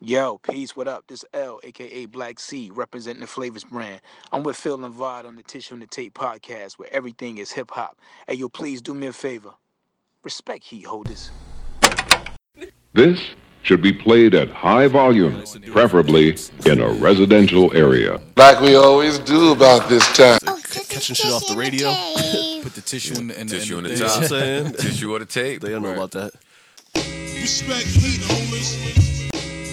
Yo, 0.00 0.38
peace, 0.38 0.76
what 0.76 0.86
up? 0.86 1.04
This 1.08 1.24
L, 1.34 1.58
aka 1.64 2.06
Black 2.06 2.38
C, 2.38 2.70
representing 2.72 3.20
the 3.20 3.26
Flavors 3.26 3.64
brand. 3.64 4.00
I'm 4.30 4.44
with 4.44 4.56
Phil 4.56 4.84
and 4.84 4.94
Vod 4.94 5.24
on 5.26 5.34
the 5.34 5.42
Tissue 5.42 5.74
and 5.74 5.82
the 5.82 5.88
Tape 5.88 6.14
podcast, 6.14 6.74
where 6.74 6.88
everything 6.92 7.38
is 7.38 7.50
hip 7.50 7.72
hop. 7.72 7.98
Hey, 8.28 8.34
yo, 8.34 8.48
please 8.48 8.80
do 8.80 8.94
me 8.94 9.08
a 9.08 9.12
favor. 9.12 9.50
Respect 10.22 10.62
heat 10.64 10.86
holders. 10.86 11.32
This 12.92 13.20
should 13.62 13.82
be 13.82 13.92
played 13.92 14.36
at 14.36 14.48
high 14.50 14.86
volume, 14.86 15.42
preferably 15.72 16.36
in 16.64 16.80
a 16.80 16.88
residential 16.90 17.76
area. 17.76 18.20
Like 18.36 18.60
we 18.60 18.76
always 18.76 19.18
do 19.18 19.50
about 19.50 19.88
this 19.88 20.06
time. 20.16 20.38
catching 20.88 21.16
shit 21.16 21.26
off 21.32 21.44
the 21.48 21.56
radio. 21.56 21.88
Put 22.62 22.74
the 22.76 22.82
tissue 22.82 23.14
in 23.18 23.28
the, 23.28 23.40
in 23.40 23.48
Tissue 23.48 23.78
in 23.78 23.86
in 23.86 23.90
the 23.92 23.96
thing. 23.98 24.06
top. 24.06 24.24
saying? 24.24 24.72
tissue 24.78 25.12
or 25.12 25.18
the 25.18 25.26
tape. 25.26 25.60
They 25.60 25.70
don't 25.70 25.82
know 25.82 25.92
about 25.92 26.12
that. 26.12 26.30
Respect 26.94 27.86
heat 27.86 28.22
holders. 28.22 28.97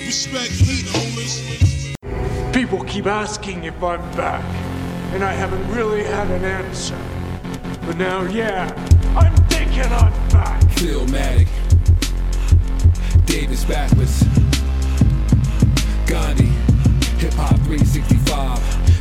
Respect 0.06 0.52
heat 0.52 0.86
holders. 0.88 1.96
People 2.54 2.84
keep 2.84 3.08
asking 3.08 3.64
if 3.64 3.82
I'm 3.82 4.00
back, 4.16 4.46
and 5.16 5.24
I 5.24 5.34
haven't 5.34 5.68
really 5.74 6.04
had 6.04 6.30
an 6.30 6.46
answer. 6.46 6.96
But 7.88 7.98
now, 7.98 8.22
yeah, 8.26 8.72
I'm 9.18 9.36
thinking 9.48 9.82
I'm 9.82 10.30
back. 10.30 10.62
Philmatic. 10.76 11.48
Davis 13.26 13.66
backwards. 13.66 14.24
Gandhi. 16.06 16.54
Hip 17.18 17.34
Hop 17.34 17.56
365. 17.62 18.75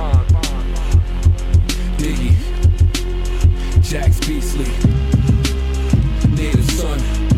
bond. 0.00 0.26
Diggy, 1.98 2.32
Jax 3.82 4.18
Beasley, 4.26 4.70
Native 6.34 6.70
Son. 6.70 7.29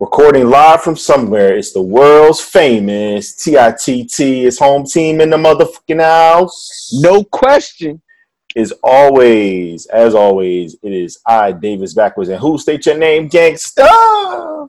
Recording 0.00 0.48
live 0.48 0.82
from 0.82 0.96
somewhere. 0.96 1.56
It's 1.56 1.72
the 1.72 1.82
world's 1.82 2.40
famous 2.40 3.34
TITT. 3.34 4.20
It's 4.20 4.58
home 4.58 4.84
team 4.84 5.20
in 5.20 5.30
the 5.30 5.36
motherfucking 5.36 6.00
house. 6.00 6.90
No 6.94 7.24
question. 7.24 8.00
Is 8.54 8.72
always, 8.82 9.86
as 9.86 10.14
always, 10.14 10.76
it 10.82 10.92
is 10.92 11.18
I, 11.26 11.52
Davis 11.52 11.94
backwards. 11.94 12.30
And 12.30 12.40
who 12.40 12.58
state 12.58 12.86
your 12.86 12.96
name, 12.96 13.28
gangsta? 13.28 14.68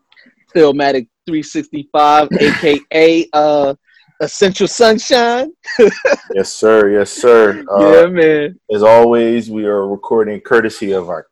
Philmatic 0.53 1.07
365, 1.27 2.29
aka 2.39 3.29
uh 3.33 3.73
Essential 4.21 4.67
Sunshine. 4.67 5.51
Yes, 6.35 6.51
sir. 6.51 6.89
Yes, 6.91 7.09
sir. 7.11 7.63
yeah, 7.79 8.03
Uh, 8.03 8.07
man. 8.09 8.59
as 8.71 8.83
always, 8.83 9.49
we 9.49 9.65
are 9.65 9.87
recording 9.87 10.41
courtesy 10.41 10.91
of 10.91 11.07
our 11.09 11.27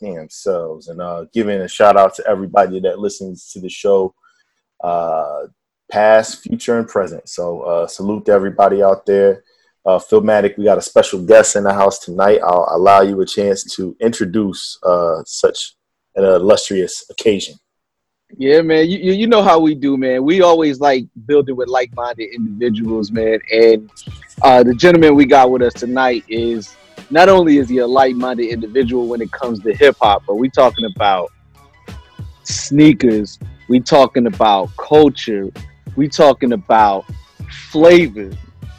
goddamn 0.00 0.28
selves 0.30 0.88
and 0.88 1.00
uh, 1.00 1.24
giving 1.32 1.60
a 1.60 1.68
shout 1.68 1.96
out 1.96 2.14
to 2.14 2.26
everybody 2.26 2.80
that 2.80 2.98
listens 2.98 3.50
to 3.52 3.60
the 3.60 3.68
show, 3.68 4.14
uh, 4.82 5.46
past, 5.90 6.42
future, 6.42 6.78
and 6.78 6.88
present. 6.88 7.28
So, 7.28 7.62
uh, 7.62 7.86
salute 7.86 8.26
to 8.26 8.32
everybody 8.32 8.82
out 8.82 9.06
there. 9.06 9.44
Uh, 9.84 9.98
Philmatic, 9.98 10.58
we 10.58 10.64
got 10.64 10.78
a 10.78 10.82
special 10.82 11.22
guest 11.22 11.54
in 11.54 11.62
the 11.62 11.72
house 11.72 12.00
tonight. 12.00 12.40
I'll 12.42 12.68
allow 12.70 13.02
you 13.02 13.20
a 13.20 13.26
chance 13.26 13.62
to 13.76 13.96
introduce 14.00 14.78
uh, 14.82 15.22
such 15.24 15.76
an 16.16 16.24
illustrious 16.24 17.08
occasion. 17.08 17.54
Yeah, 18.36 18.62
man. 18.62 18.88
You, 18.88 19.12
you 19.12 19.28
know 19.28 19.42
how 19.42 19.60
we 19.60 19.76
do, 19.76 19.96
man. 19.96 20.24
We 20.24 20.42
always 20.42 20.80
like 20.80 21.04
building 21.26 21.54
with 21.54 21.68
like-minded 21.68 22.34
individuals, 22.34 23.12
man. 23.12 23.38
And 23.52 23.88
uh, 24.42 24.64
the 24.64 24.74
gentleman 24.74 25.14
we 25.14 25.24
got 25.24 25.52
with 25.52 25.62
us 25.62 25.74
tonight 25.74 26.24
is 26.26 26.74
not 27.10 27.28
only 27.28 27.58
is 27.58 27.68
he 27.68 27.78
a 27.78 27.86
light-minded 27.86 28.48
individual 28.48 29.06
when 29.06 29.20
it 29.20 29.30
comes 29.32 29.60
to 29.60 29.74
hip 29.74 29.96
hop, 30.00 30.24
but 30.26 30.36
we 30.36 30.48
talking 30.48 30.84
about 30.84 31.30
sneakers. 32.42 33.38
We 33.68 33.80
talking 33.80 34.26
about 34.26 34.70
culture. 34.76 35.50
We 35.96 36.08
talking 36.08 36.52
about 36.52 37.04
flavor. 37.70 38.30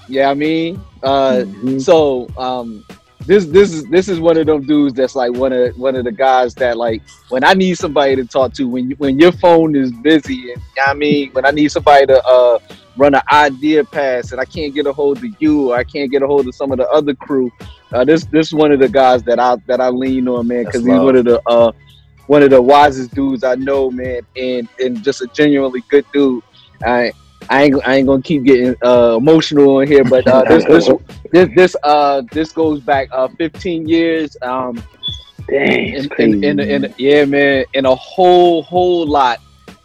Yeah, 0.07 0.29
I 0.29 0.33
mean, 0.33 0.81
uh, 1.03 1.45
so 1.79 2.27
um, 2.37 2.85
this 3.27 3.45
this 3.45 3.73
is 3.73 3.85
this 3.89 4.07
is 4.07 4.21
one 4.21 4.37
of 4.37 4.45
them 4.45 4.65
dudes 4.65 4.93
that's 4.93 5.15
like 5.15 5.33
one 5.33 5.51
of 5.51 5.77
one 5.77 5.95
of 5.97 6.05
the 6.05 6.11
guys 6.11 6.55
that 6.55 6.77
like 6.77 7.01
when 7.27 7.43
I 7.43 7.53
need 7.53 7.77
somebody 7.77 8.15
to 8.15 8.23
talk 8.23 8.53
to 8.53 8.63
when 8.63 8.89
you, 8.89 8.95
when 8.95 9.19
your 9.19 9.33
phone 9.33 9.75
is 9.75 9.91
busy 9.91 10.53
and 10.53 10.61
I 10.85 10.93
mean 10.93 11.31
when 11.33 11.45
I 11.45 11.51
need 11.51 11.69
somebody 11.69 12.05
to 12.05 12.25
uh, 12.25 12.59
run 12.95 13.15
an 13.15 13.21
idea 13.31 13.83
pass 13.83 14.31
and 14.31 14.39
I 14.39 14.45
can't 14.45 14.73
get 14.73 14.87
a 14.87 14.93
hold 14.93 15.17
of 15.17 15.41
you 15.41 15.71
or 15.71 15.77
I 15.77 15.83
can't 15.83 16.09
get 16.09 16.23
a 16.23 16.27
hold 16.27 16.47
of 16.47 16.55
some 16.55 16.71
of 16.71 16.77
the 16.77 16.87
other 16.89 17.13
crew. 17.13 17.51
Uh, 17.91 18.03
this 18.03 18.25
this 18.25 18.47
is 18.47 18.53
one 18.53 18.71
of 18.71 18.79
the 18.79 18.89
guys 18.89 19.23
that 19.23 19.39
I 19.39 19.55
that 19.67 19.79
I 19.79 19.89
lean 19.89 20.27
on, 20.27 20.47
man, 20.47 20.65
because 20.65 20.81
he's 20.81 20.99
one 20.99 21.15
of 21.15 21.25
the 21.25 21.41
uh, 21.47 21.71
one 22.27 22.43
of 22.43 22.49
the 22.49 22.61
wisest 22.61 23.13
dudes 23.13 23.43
I 23.43 23.55
know, 23.55 23.89
man, 23.89 24.21
and 24.35 24.67
and 24.79 25.03
just 25.03 25.21
a 25.21 25.27
genuinely 25.27 25.83
good 25.89 26.05
dude. 26.13 26.43
I 26.83 27.11
I 27.49 27.63
ain't 27.63 27.87
I 27.87 27.95
ain't 27.95 28.07
gonna 28.07 28.21
keep 28.21 28.43
getting 28.43 28.75
uh, 28.83 29.15
emotional 29.17 29.77
on 29.77 29.87
here, 29.87 30.03
but 30.03 30.27
uh, 30.27 30.43
this 30.43 30.65
this 30.65 30.89
this 31.31 31.49
this 31.55 31.75
uh 31.83 32.23
this 32.31 32.51
goes 32.51 32.81
back 32.81 33.07
uh 33.11 33.29
15 33.37 33.87
years. 33.87 34.35
Um, 34.41 34.83
Dang, 35.47 35.93
in, 35.93 36.11
in, 36.19 36.43
in, 36.43 36.59
in, 36.59 36.93
yeah, 36.97 37.23
man, 37.23 37.63
and 37.73 37.85
a 37.85 37.95
whole 37.95 38.63
whole 38.63 39.07
lot 39.07 39.39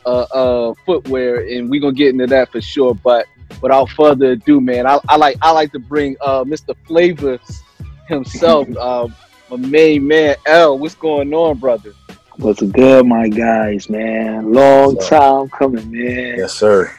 uh, 0.04 0.26
uh 0.32 0.74
footwear, 0.84 1.46
and 1.46 1.70
we 1.70 1.78
gonna 1.78 1.92
get 1.92 2.08
into 2.08 2.26
that 2.26 2.50
for 2.50 2.60
sure. 2.60 2.94
But 2.94 3.26
without 3.60 3.88
further 3.90 4.32
ado, 4.32 4.60
man, 4.60 4.88
I, 4.88 4.98
I 5.08 5.14
like 5.14 5.36
I 5.40 5.52
like 5.52 5.70
to 5.72 5.78
bring 5.78 6.16
uh 6.20 6.42
Mr. 6.42 6.74
Flavors 6.84 7.62
himself, 8.12 8.68
uh, 8.76 9.08
my 9.50 9.56
main 9.56 10.06
man 10.06 10.36
L. 10.46 10.78
What's 10.78 10.94
going 10.94 11.32
on, 11.34 11.58
brother? 11.58 11.92
What's 12.36 12.62
good, 12.62 13.06
my 13.06 13.28
guys, 13.28 13.90
man? 13.90 14.52
Long 14.52 14.94
What's 14.94 15.08
time 15.08 15.48
coming, 15.50 15.90
man. 15.90 16.38
Yes, 16.38 16.54
sir. 16.54 16.90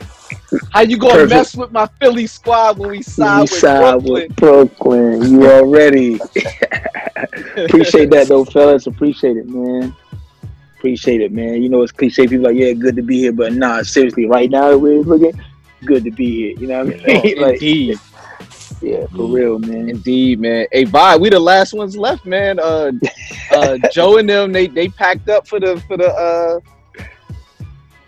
How 0.72 0.82
you 0.82 0.98
gonna 0.98 1.14
Perfect. 1.14 1.30
mess 1.32 1.56
with 1.56 1.72
my 1.72 1.88
Philly 2.00 2.28
squad 2.28 2.78
when 2.78 2.92
we 2.92 3.02
side 3.02 3.38
We 3.38 3.42
with 3.44 3.50
side 3.52 3.80
Brooklyn? 4.04 4.14
with 4.14 4.36
Brooklyn. 4.36 5.32
You 5.32 5.50
already 5.52 6.16
appreciate 7.58 8.10
that 8.12 8.28
though, 8.30 8.46
fellas. 8.46 8.86
Appreciate 8.88 9.38
it, 9.38 9.48
man. 9.48 9.96
Appreciate 10.78 11.22
it, 11.22 11.32
man. 11.32 11.62
You 11.64 11.70
know 11.70 11.82
it's 11.82 11.92
cliche. 11.92 12.28
People 12.28 12.46
like, 12.46 12.56
yeah, 12.56 12.74
good 12.74 12.96
to 12.98 13.02
be 13.02 13.20
here, 13.20 13.32
but 13.32 13.54
nah, 13.54 13.82
seriously, 13.84 14.26
right 14.28 14.50
now 14.50 14.70
the 14.70 14.78
way 14.78 14.98
it's 14.98 15.08
looking, 15.08 15.40
good 15.86 16.04
to 16.04 16.12
be 16.12 16.30
here. 16.54 16.60
You 16.60 16.68
know 16.68 16.86
what 16.86 16.96
I 16.96 17.08
mean? 17.24 17.42
like, 17.42 17.54
Indeed. 17.54 18.00
Yeah, 18.84 19.08
for 19.08 19.28
real, 19.28 19.60
man. 19.60 19.90
Indeed, 19.90 20.40
man. 20.40 20.68
Hey, 20.72 20.84
bye. 20.86 21.16
We 21.16 21.30
the 21.30 21.40
last 21.40 21.74
ones 21.74 21.96
left, 21.96 22.26
man. 22.26 22.60
Uh, 22.60 22.92
uh, 23.52 23.78
Joe 23.92 24.18
and 24.18 24.30
them, 24.30 24.52
they 24.52 24.68
they 24.68 24.90
packed 24.90 25.30
up 25.30 25.48
for 25.48 25.60
the 25.60 25.82
for 25.88 25.98
the 25.98 26.10
uh 26.10 26.60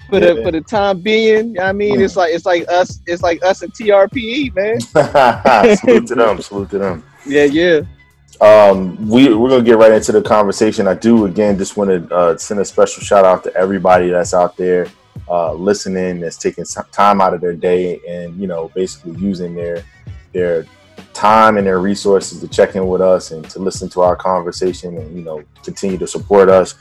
for 0.10 0.19
the 0.19 0.36
Yeah. 0.36 0.44
for 0.44 0.51
the 0.51 0.62
time 0.62 1.00
being. 1.01 1.48
You 1.48 1.54
know 1.54 1.63
what 1.63 1.69
I 1.69 1.74
mean, 1.74 2.01
it's 2.01 2.16
like 2.16 2.33
it's 2.33 2.45
like 2.45 2.66
us, 2.69 3.00
it's 3.07 3.24
like 3.24 3.44
us 3.44 3.62
and 3.62 3.74
TRPE, 3.74 4.54
man. 4.54 4.80
salute 5.77 6.07
to 6.07 6.16
them. 6.16 6.42
Salute 6.42 6.69
to 6.72 6.78
them. 6.78 7.04
Yeah, 7.25 7.45
yeah. 7.45 7.81
Um, 8.42 9.07
we 9.07 9.33
we're 9.33 9.50
gonna 9.50 9.63
get 9.63 9.78
right 9.78 9.94
into 9.94 10.12
the 10.12 10.21
conversation. 10.21 10.88
I 10.89 10.94
do 10.94 11.25
again 11.25 11.57
just 11.57 11.78
want 11.78 11.89
to 11.89 12.16
uh, 12.16 12.38
send 12.38 12.60
a 12.60 12.66
special 12.66 13.01
shout 13.01 13.24
out 13.24 13.45
to 13.45 13.56
everybody 13.56 14.10
that's 14.10 14.33
out 14.33 14.57
there 14.57 14.88
uh, 15.30 15.54
listening, 15.54 16.19
that's 16.19 16.38
taking 16.38 16.66
some 16.66 16.86
time 16.92 17.21
out 17.21 17.33
of 17.33 17.39
their 17.39 17.54
day, 17.54 18.01
and 18.07 18.38
you 18.39 18.48
know, 18.48 18.69
basically 18.75 19.13
using 19.19 19.56
their 19.56 19.83
their 20.36 20.66
time 21.14 21.58
and 21.58 21.66
their 21.66 21.80
resources 21.80 22.42
to 22.42 22.48
check 22.48 22.76
in 22.76 22.86
with 22.88 23.02
us 23.02 23.32
and 23.32 23.50
to 23.50 23.60
listen 23.60 23.88
to 23.90 24.02
our 24.02 24.16
conversation 24.16 24.98
and 24.98 25.18
you 25.18 25.24
know 25.24 25.42
continue 25.64 25.98
to 25.98 26.06
support 26.06 26.50
us 26.50 26.76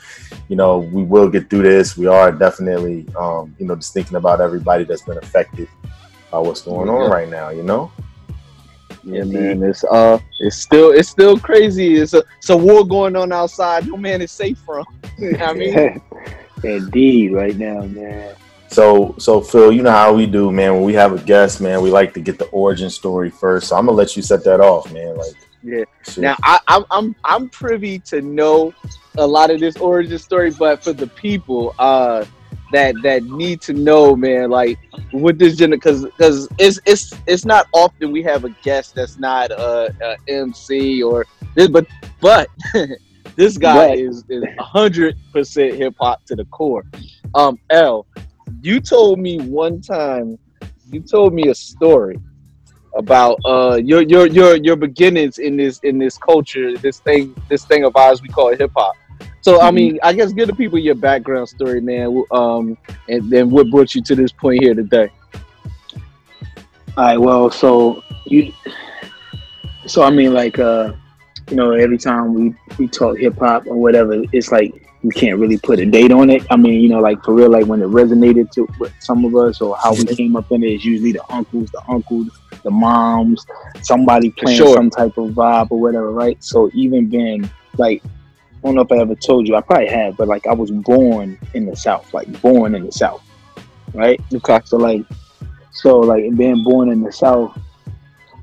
you 0.49 0.55
know 0.55 0.79
we 0.79 1.03
will 1.03 1.29
get 1.29 1.49
through 1.49 1.63
this 1.63 1.97
we 1.97 2.05
are 2.05 2.31
definitely 2.31 3.05
um, 3.17 3.55
you 3.57 3.65
know 3.65 3.75
just 3.75 3.93
thinking 3.93 4.17
about 4.17 4.41
everybody 4.41 4.83
that's 4.83 5.03
been 5.03 5.17
affected 5.17 5.69
by 6.31 6.37
what's 6.37 6.61
going 6.61 6.89
on 6.89 7.09
right 7.09 7.29
now 7.29 7.49
you 7.49 7.63
know 7.63 7.91
Yeah, 9.03 9.23
man. 9.23 9.61
It's 9.63 9.83
uh, 9.83 10.17
it's 10.39 10.57
still 10.57 10.91
it's 10.91 11.09
still 11.09 11.37
crazy. 11.37 11.95
It's 12.01 12.13
a 12.13 12.23
it's 12.39 12.49
a 12.49 12.57
war 12.57 12.83
going 12.83 13.15
on 13.15 13.31
outside. 13.31 13.85
No 13.87 13.97
man 13.97 14.19
is 14.21 14.31
safe 14.31 14.57
from. 14.65 14.83
You 15.19 15.31
know 15.31 15.37
what 15.37 15.49
I 15.49 15.53
mean, 15.53 16.01
Indeed, 16.63 17.33
right 17.33 17.55
now, 17.55 17.81
man. 17.83 18.35
So, 18.69 19.15
so 19.17 19.41
Phil, 19.41 19.71
you 19.71 19.83
know 19.83 19.91
how 19.91 20.13
we 20.13 20.25
do, 20.25 20.51
man. 20.51 20.73
When 20.73 20.83
we 20.83 20.93
have 20.93 21.13
a 21.13 21.19
guest, 21.23 21.61
man, 21.61 21.81
we 21.81 21.89
like 21.89 22.13
to 22.15 22.19
get 22.19 22.37
the 22.37 22.45
origin 22.45 22.89
story 22.89 23.29
first. 23.29 23.69
So 23.69 23.75
I'm 23.77 23.85
gonna 23.85 23.97
let 23.97 24.15
you 24.15 24.21
set 24.21 24.43
that 24.43 24.59
off, 24.59 24.91
man. 24.91 25.15
Like, 25.15 25.33
yeah. 25.63 25.83
shit. 26.03 26.17
Now 26.17 26.35
I, 26.43 26.59
I'm 26.67 26.85
I'm 26.91 27.15
I'm 27.23 27.49
privy 27.49 27.99
to 27.99 28.21
know 28.21 28.73
a 29.17 29.25
lot 29.25 29.49
of 29.49 29.59
this 29.59 29.77
origin 29.77 30.19
story, 30.19 30.51
but 30.51 30.83
for 30.83 30.93
the 30.93 31.07
people 31.07 31.73
uh 31.79 32.25
that 32.71 32.95
that 33.03 33.23
need 33.23 33.61
to 33.61 33.73
know, 33.73 34.15
man, 34.15 34.49
like 34.49 34.77
with 35.13 35.39
this 35.39 35.55
gender, 35.55 35.77
because 35.77 36.03
because 36.03 36.47
it's 36.59 36.79
it's 36.85 37.13
it's 37.27 37.45
not 37.45 37.67
often 37.73 38.11
we 38.11 38.23
have 38.23 38.43
a 38.43 38.49
guest 38.63 38.95
that's 38.95 39.17
not 39.17 39.51
a, 39.51 39.93
a 40.01 40.17
MC 40.31 41.01
or 41.01 41.25
this, 41.55 41.69
but 41.69 41.87
but 42.21 42.49
this 43.35 43.57
guy 43.57 43.87
Right. 43.89 43.99
is 43.99 44.23
is 44.29 44.43
hundred 44.59 45.15
percent 45.31 45.75
hip 45.75 45.95
hop 45.99 46.25
to 46.25 46.35
the 46.35 46.45
core. 46.45 46.83
Um, 47.33 47.59
L, 47.69 48.05
you 48.61 48.79
told 48.79 49.19
me 49.19 49.39
one 49.39 49.81
time, 49.81 50.37
you 50.91 51.01
told 51.01 51.33
me 51.33 51.49
a 51.49 51.55
story 51.55 52.19
about 52.95 53.37
uh 53.45 53.75
your 53.83 54.01
your 54.03 54.25
your 54.27 54.55
your 54.55 54.75
beginnings 54.77 55.37
in 55.37 55.57
this 55.57 55.79
in 55.79 55.97
this 55.97 56.17
culture, 56.17 56.77
this 56.77 56.99
thing 56.99 57.35
this 57.49 57.65
thing 57.65 57.83
of 57.83 57.95
ours 57.95 58.21
we 58.21 58.29
call 58.29 58.55
hip 58.55 58.71
hop. 58.75 58.95
So 59.41 59.61
I 59.61 59.69
mean, 59.69 59.99
I 60.01 60.13
guess 60.13 60.33
give 60.33 60.47
the 60.47 60.55
people 60.55 60.79
your 60.79 60.95
background 60.95 61.47
story, 61.47 61.79
man. 61.79 62.23
Um, 62.31 62.77
and 63.07 63.29
then 63.29 63.51
what 63.51 63.69
brought 63.69 63.93
you 63.93 64.01
to 64.01 64.15
this 64.15 64.31
point 64.31 64.63
here 64.63 64.73
today? 64.73 65.11
All 66.97 67.03
right, 67.03 67.17
well, 67.17 67.51
so 67.51 68.01
you, 68.25 68.51
so 69.85 70.01
I 70.01 70.09
mean, 70.09 70.33
like, 70.33 70.57
uh, 70.57 70.93
you 71.49 71.57
know, 71.57 71.73
every 71.73 71.97
time 71.97 72.33
we 72.33 72.55
we 72.79 72.87
talk 72.87 73.19
hip 73.19 73.37
hop 73.37 73.67
or 73.67 73.75
whatever, 73.75 74.23
it's 74.31 74.51
like 74.51 74.84
we 75.05 75.11
can't 75.11 75.37
really 75.37 75.59
put 75.59 75.79
a 75.79 75.85
date 75.85 76.11
on 76.11 76.31
it. 76.31 76.43
I 76.49 76.55
mean, 76.55 76.81
you 76.81 76.89
know, 76.89 76.99
like 76.99 77.23
for 77.23 77.35
real, 77.35 77.51
like 77.51 77.67
when 77.67 77.79
it 77.79 77.85
resonated 77.85 78.49
to 78.51 78.67
with 78.79 78.91
some 78.99 79.23
of 79.23 79.35
us 79.35 79.61
or 79.61 79.77
how 79.77 79.93
we 79.93 80.03
came 80.03 80.35
up 80.35 80.51
in 80.51 80.63
it 80.63 80.71
is 80.71 80.85
usually 80.85 81.11
the 81.11 81.23
uncles, 81.31 81.69
the 81.69 81.81
uncles, 81.87 82.29
the 82.63 82.71
moms, 82.71 83.45
somebody 83.83 84.31
playing 84.31 84.57
sure. 84.57 84.73
some 84.75 84.89
type 84.89 85.15
of 85.17 85.29
vibe 85.29 85.67
or 85.69 85.79
whatever, 85.79 86.11
right? 86.11 86.43
So 86.43 86.71
even 86.73 87.07
being 87.07 87.47
like, 87.77 88.03
I 88.03 88.09
don't 88.63 88.73
know 88.73 88.81
if 88.81 88.91
I 88.91 88.97
ever 88.97 89.13
told 89.13 89.47
you, 89.47 89.55
I 89.55 89.61
probably 89.61 89.89
have, 89.89 90.17
but 90.17 90.27
like 90.27 90.47
I 90.47 90.53
was 90.53 90.71
born 90.71 91.37
in 91.53 91.67
the 91.67 91.75
South, 91.75 92.11
like 92.11 92.41
born 92.41 92.73
in 92.73 92.87
the 92.87 92.91
South, 92.91 93.23
right? 93.93 94.19
Okay. 94.33 94.59
So 94.65 94.77
like, 94.77 95.03
so 95.71 95.99
like 95.99 96.35
being 96.35 96.63
born 96.63 96.89
in 96.89 97.03
the 97.03 97.11
South, 97.11 97.55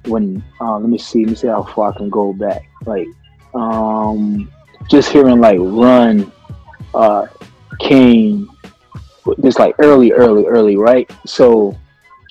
when 0.07 0.45
uh, 0.61 0.79
let 0.79 0.89
me 0.89 0.99
see, 0.99 1.25
let 1.25 1.31
me 1.31 1.35
see 1.35 1.49
how 1.49 1.65
far 1.65 1.93
I 1.93 1.97
can 1.97 2.09
go 2.09 2.33
back. 2.33 2.69
Like, 2.87 3.09
um, 3.53 4.49
just 4.89 5.11
hearing 5.11 5.41
like 5.41 5.59
Run, 5.61 6.31
uh, 6.95 7.27
King, 7.81 8.49
just 9.43 9.59
like 9.59 9.75
early, 9.79 10.13
early, 10.13 10.47
early, 10.47 10.77
right? 10.77 11.11
So 11.27 11.77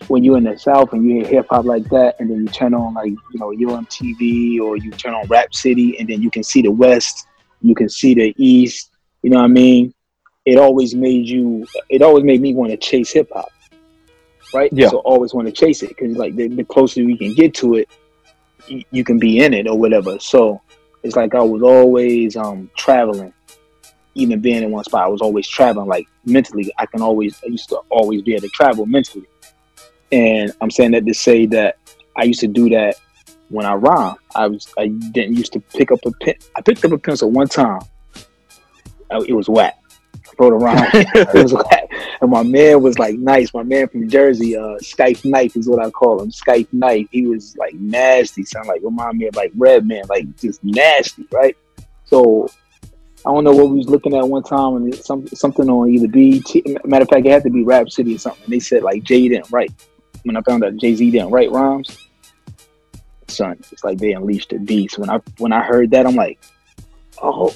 when 0.08 0.24
you're 0.24 0.38
in 0.38 0.44
the 0.44 0.58
South 0.58 0.94
and 0.94 1.06
you 1.06 1.20
hear 1.20 1.28
hip 1.28 1.48
hop 1.50 1.66
like 1.66 1.88
that, 1.90 2.16
and 2.20 2.30
then 2.30 2.42
you 2.42 2.48
turn 2.48 2.74
on 2.74 2.94
like 2.94 3.12
you 3.12 3.40
know 3.40 3.52
you're 3.52 3.76
on 3.76 3.86
TV 3.88 4.60
or 4.60 4.78
you 4.78 4.92
turn 4.92 5.14
on 5.14 5.28
Rap 5.28 5.54
City, 5.54 5.98
and 6.00 6.08
then 6.08 6.22
you 6.22 6.30
can 6.32 6.44
see 6.44 6.62
the 6.62 6.72
West, 6.72 7.26
you 7.62 7.76
can 7.76 7.90
see 7.90 8.14
the 8.14 8.34
East. 8.38 8.90
You 9.24 9.30
know 9.30 9.38
what 9.38 9.46
I 9.46 9.48
mean? 9.48 9.94
It 10.46 10.58
always 10.58 10.96
made 10.96 11.28
you. 11.28 11.68
It 11.90 12.02
always 12.02 12.24
made 12.24 12.42
me 12.42 12.54
want 12.54 12.72
to 12.72 12.78
chase 12.78 13.12
hip 13.12 13.30
hop, 13.34 13.50
right? 14.54 14.72
Yeah. 14.74 14.90
So 14.90 14.98
always 15.00 15.34
want 15.34 15.48
to 15.48 15.52
chase 15.54 15.84
it 15.84 15.90
because 15.90 16.18
like 16.18 16.36
the, 16.36 16.48
the 16.48 16.64
closer 16.66 17.06
we 17.06 17.18
can 17.18 17.34
get 17.34 17.54
to 17.56 17.76
it, 17.76 17.90
y- 18.70 18.86
you 18.92 19.04
can 19.04 19.20
be 19.20 19.44
in 19.44 19.54
it 19.54 19.68
or 19.68 19.78
whatever. 19.78 20.20
So 20.20 20.62
it's 21.04 21.16
like 21.16 21.36
I 21.36 21.42
was 21.42 21.62
always 21.62 22.36
um 22.36 22.70
traveling, 22.78 23.34
even 24.16 24.42
being 24.42 24.64
in 24.64 24.72
one 24.72 24.84
spot. 24.84 25.06
I 25.06 25.08
was 25.08 25.22
always 25.22 25.48
traveling. 25.48 25.88
Like 25.88 26.08
mentally, 26.26 26.72
I 26.78 26.86
can 26.86 27.02
always. 27.02 27.40
I 27.44 27.48
used 27.48 27.70
to 27.70 27.78
always 27.90 28.22
be 28.22 28.34
able 28.34 28.42
to 28.44 28.50
travel 28.50 28.86
mentally. 28.86 29.26
And 30.12 30.52
I'm 30.62 30.72
saying 30.72 30.92
that 30.92 31.06
to 31.06 31.14
say 31.14 31.46
that 31.48 31.78
I 32.18 32.24
used 32.24 32.42
to 32.42 32.48
do 32.48 32.70
that 32.70 32.96
when 33.50 33.66
I 33.66 33.74
rhyme. 33.74 34.16
I 34.36 34.48
was 34.48 34.68
I 34.78 34.88
didn't 34.88 35.36
used 35.38 35.54
to 35.54 35.60
pick 35.60 35.92
up 35.92 36.00
a 36.06 36.12
pen. 36.22 36.36
I 36.56 36.62
picked 36.62 36.84
up 36.86 36.92
a 36.92 36.98
pencil 36.98 37.32
one 37.32 37.48
time. 37.48 37.82
Uh, 39.10 39.24
It 39.28 39.34
was 39.34 39.50
whack. 39.50 39.78
I 40.16 40.32
wrote 40.40 40.54
a 40.54 40.58
rhyme. 40.58 40.90
it 40.94 41.44
was 41.44 41.54
whack. 41.54 41.90
And 42.22 42.32
my 42.32 42.44
man 42.44 42.82
was 42.82 43.00
like 43.00 43.18
nice. 43.18 43.54
My 43.54 43.64
man 43.64 43.88
from 43.88 44.10
Jersey, 44.10 44.56
uh, 44.56 44.78
Skype 44.80 45.24
Knife 45.26 45.56
is 45.56 45.68
what 45.68 45.84
I 45.84 45.90
call 45.90 46.22
him. 46.22 46.30
Skype 46.32 46.68
Knife. 46.72 47.08
He 47.12 47.26
was 47.26 47.56
like 47.58 47.74
nasty. 47.76 48.44
Sound 48.44 48.68
like 48.68 48.82
remind 48.84 49.18
me 49.18 49.28
of 49.28 49.36
like 49.36 49.52
Redman, 49.56 50.04
like 50.10 50.36
just 50.38 50.64
nasty, 50.64 51.26
right? 51.32 51.58
So 52.06 52.50
I 53.26 53.32
don't 53.32 53.44
know 53.44 53.52
what 53.52 53.70
we 53.70 53.78
was 53.78 53.90
looking 53.90 54.16
at 54.16 54.28
one 54.28 54.44
time, 54.44 54.78
and 54.78 54.96
some, 54.96 55.28
something 55.28 55.70
on 55.70 55.90
either 55.90 56.08
BT. 56.08 56.78
Matter 56.86 57.04
of 57.04 57.10
fact, 57.10 57.26
it 57.26 57.32
had 57.32 57.44
to 57.44 57.52
be 57.52 57.64
Rap 57.64 57.90
City 57.90 58.16
or 58.16 58.18
something. 58.18 58.44
And 58.46 58.54
they 58.54 58.60
said 58.60 58.84
like 58.84 59.04
Jay 59.04 59.28
didn't 59.28 59.52
write. 59.52 59.72
When 60.24 60.38
I 60.38 60.42
found 60.42 60.64
out 60.64 60.76
Jay 60.78 60.96
Z 60.96 61.10
didn't 61.12 61.32
write 61.32 61.52
rhymes, 61.52 61.98
son, 63.28 63.58
it's 63.72 63.84
like 63.84 63.98
they 63.98 64.14
unleashed 64.14 64.50
the 64.50 64.60
beast. 64.60 64.98
When 64.98 65.10
I 65.10 65.20
when 65.38 65.52
I 65.52 65.62
heard 65.62 65.92
that, 65.92 66.06
I'm 66.06 66.16
like, 66.16 66.40
oh. 67.22 67.56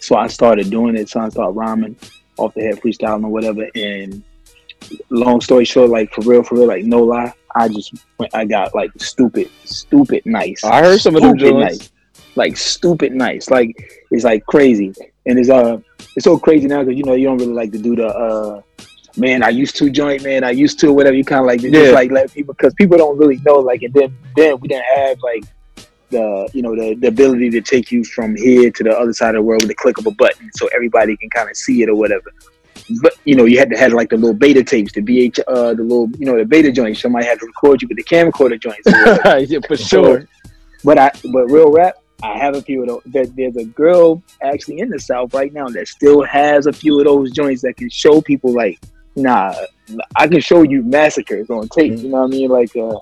So 0.00 0.16
I 0.16 0.28
started 0.28 0.70
doing 0.70 0.96
it. 0.96 1.08
So 1.08 1.20
I 1.20 1.28
started 1.28 1.52
rhyming 1.52 1.96
off 2.38 2.54
the 2.54 2.62
head, 2.62 2.80
freestyling 2.80 3.24
or 3.24 3.28
whatever. 3.28 3.68
And 3.74 4.22
long 5.10 5.40
story 5.40 5.64
short, 5.64 5.90
like 5.90 6.12
for 6.12 6.22
real, 6.22 6.42
for 6.42 6.56
real, 6.56 6.68
like 6.68 6.84
no 6.84 7.02
lie, 7.02 7.32
I 7.54 7.68
just 7.68 7.94
went, 8.18 8.34
I 8.34 8.44
got 8.44 8.74
like 8.74 8.90
stupid, 8.98 9.50
stupid 9.64 10.24
nice. 10.26 10.62
I 10.64 10.80
heard 10.80 11.00
some 11.00 11.16
of 11.16 11.22
them 11.22 11.38
joints. 11.38 11.78
nice. 11.78 11.92
Like 12.36 12.56
stupid 12.56 13.12
nice. 13.12 13.50
Like 13.50 13.74
it's 14.10 14.24
like 14.24 14.44
crazy. 14.46 14.92
And 15.26 15.38
it's 15.38 15.50
uh 15.50 15.78
it's 16.14 16.24
so 16.24 16.38
crazy 16.38 16.66
now 16.68 16.82
because 16.84 16.96
you 16.96 17.04
know 17.04 17.14
you 17.14 17.26
don't 17.26 17.38
really 17.38 17.52
like 17.52 17.72
to 17.72 17.78
do 17.78 17.96
the 17.96 18.06
uh 18.08 18.62
man 19.16 19.42
I 19.42 19.48
used 19.48 19.76
to 19.76 19.88
joint 19.90 20.22
man 20.22 20.44
I 20.44 20.50
used 20.50 20.78
to 20.80 20.92
whatever 20.92 21.16
you 21.16 21.24
kind 21.24 21.40
of 21.40 21.46
like 21.46 21.60
to 21.62 21.68
Yeah. 21.70 21.80
just 21.80 21.94
like 21.94 22.10
let 22.10 22.32
people 22.32 22.54
because 22.54 22.74
people 22.74 22.98
don't 22.98 23.16
really 23.18 23.38
know 23.46 23.56
like 23.56 23.82
and 23.82 23.92
then 23.94 24.16
then 24.36 24.60
we 24.60 24.68
didn't 24.68 24.84
have 24.94 25.18
like 25.22 25.44
the 26.10 26.48
you 26.52 26.62
know 26.62 26.76
the, 26.76 26.94
the 26.94 27.08
ability 27.08 27.50
to 27.50 27.60
take 27.60 27.90
you 27.90 28.04
from 28.04 28.36
here 28.36 28.70
to 28.70 28.84
the 28.84 28.96
other 28.96 29.12
side 29.12 29.30
of 29.30 29.36
the 29.36 29.42
world 29.42 29.62
with 29.62 29.68
the 29.68 29.74
click 29.74 29.98
of 29.98 30.06
a 30.06 30.10
button 30.12 30.50
so 30.54 30.68
everybody 30.74 31.16
can 31.16 31.30
kind 31.30 31.50
of 31.50 31.56
see 31.56 31.82
it 31.82 31.88
or 31.88 31.96
whatever 31.96 32.30
but 33.02 33.14
you 33.24 33.34
know 33.34 33.46
you 33.46 33.58
had 33.58 33.70
to 33.70 33.76
have 33.76 33.92
like 33.92 34.10
the 34.10 34.16
little 34.16 34.34
beta 34.34 34.62
tapes 34.62 34.92
the 34.92 35.00
BH 35.00 35.40
uh 35.48 35.74
the 35.74 35.82
little 35.82 36.08
you 36.18 36.26
know 36.26 36.36
the 36.36 36.44
beta 36.44 36.70
joints 36.70 37.00
somebody 37.00 37.24
had 37.26 37.40
to 37.40 37.46
record 37.46 37.82
you 37.82 37.88
with 37.88 37.96
the 37.96 38.04
camcorder 38.04 38.60
joints 38.60 38.86
yeah, 39.50 39.58
for 39.66 39.76
sure. 39.76 40.28
But 40.84 40.98
I, 40.98 41.10
but 41.32 41.46
real 41.46 41.72
rap, 41.72 41.96
I 42.22 42.38
have 42.38 42.56
a 42.56 42.62
few 42.62 42.82
of 42.82 42.88
those. 42.88 43.02
There, 43.06 43.26
there's 43.26 43.56
a 43.56 43.64
girl 43.64 44.22
actually 44.42 44.80
in 44.80 44.88
the 44.88 44.98
South 44.98 45.34
right 45.34 45.52
now 45.52 45.68
that 45.68 45.88
still 45.88 46.22
has 46.22 46.66
a 46.66 46.72
few 46.72 46.98
of 46.98 47.04
those 47.04 47.30
joints 47.30 47.62
that 47.62 47.76
can 47.76 47.90
show 47.90 48.20
people 48.20 48.52
like, 48.52 48.78
nah, 49.16 49.54
I 50.16 50.26
can 50.26 50.40
show 50.40 50.62
you 50.62 50.82
massacres 50.82 51.50
on 51.50 51.68
tape. 51.68 51.98
You 51.98 52.08
know 52.08 52.22
what 52.22 52.24
I 52.24 52.28
mean? 52.28 52.48
Like, 52.48 52.74
uh, 52.76 52.98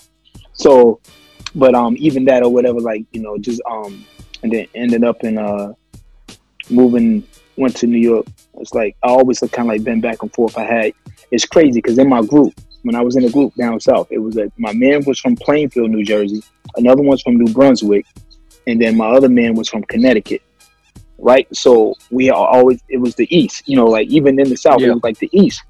so, 0.52 1.00
but 1.54 1.74
um, 1.74 1.96
even 1.98 2.24
that 2.26 2.42
or 2.42 2.52
whatever, 2.52 2.80
like 2.80 3.04
you 3.12 3.22
know, 3.22 3.38
just 3.38 3.60
um, 3.70 4.04
and 4.42 4.52
then 4.52 4.66
ended 4.74 5.04
up 5.04 5.22
in 5.22 5.38
uh, 5.38 5.72
moving, 6.68 7.26
went 7.56 7.76
to 7.76 7.86
New 7.86 7.98
York. 7.98 8.26
It's 8.58 8.74
like 8.74 8.96
I 9.02 9.08
always 9.08 9.40
kind 9.40 9.68
of 9.68 9.74
like 9.74 9.84
been 9.84 10.00
back 10.00 10.22
and 10.22 10.32
forth. 10.32 10.58
I 10.58 10.64
had 10.64 10.92
it's 11.30 11.46
crazy 11.46 11.80
because 11.80 11.98
in 11.98 12.08
my 12.08 12.22
group, 12.22 12.52
when 12.82 12.94
I 12.94 13.00
was 13.00 13.16
in 13.16 13.24
a 13.24 13.30
group 13.30 13.54
down 13.54 13.78
south, 13.80 14.08
it 14.10 14.18
was 14.18 14.34
that 14.34 14.52
my 14.58 14.72
man 14.72 15.04
was 15.04 15.18
from 15.20 15.36
Plainfield, 15.36 15.90
New 15.90 16.04
Jersey, 16.04 16.42
another 16.76 17.02
one's 17.02 17.22
from 17.22 17.38
New 17.38 17.52
Brunswick, 17.52 18.06
and 18.66 18.80
then 18.80 18.96
my 18.96 19.06
other 19.08 19.28
man 19.28 19.54
was 19.54 19.68
from 19.68 19.82
Connecticut. 19.84 20.42
Right, 21.18 21.46
so 21.56 21.94
we 22.10 22.28
are 22.28 22.46
always 22.46 22.82
it 22.88 22.98
was 22.98 23.14
the 23.14 23.26
East, 23.34 23.68
you 23.68 23.76
know, 23.76 23.86
like 23.86 24.08
even 24.08 24.38
in 24.40 24.48
the 24.50 24.56
South, 24.56 24.80
Yeah. 24.80 24.88
it 24.88 24.94
was 24.94 25.02
like 25.04 25.18
the 25.18 25.30
East 25.32 25.62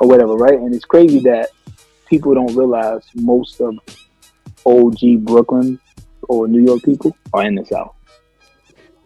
or 0.00 0.08
whatever, 0.08 0.34
right? 0.34 0.58
And 0.58 0.74
it's 0.74 0.84
crazy 0.84 1.20
that 1.20 1.50
people 2.08 2.34
don't 2.34 2.54
realize 2.54 3.02
most 3.14 3.60
of 3.60 3.76
OG 4.66 5.18
Brooklyn 5.24 5.78
or 6.28 6.48
New 6.48 6.62
York 6.62 6.82
people 6.82 7.16
are 7.32 7.44
in 7.44 7.54
the 7.54 7.64
South. 7.64 7.94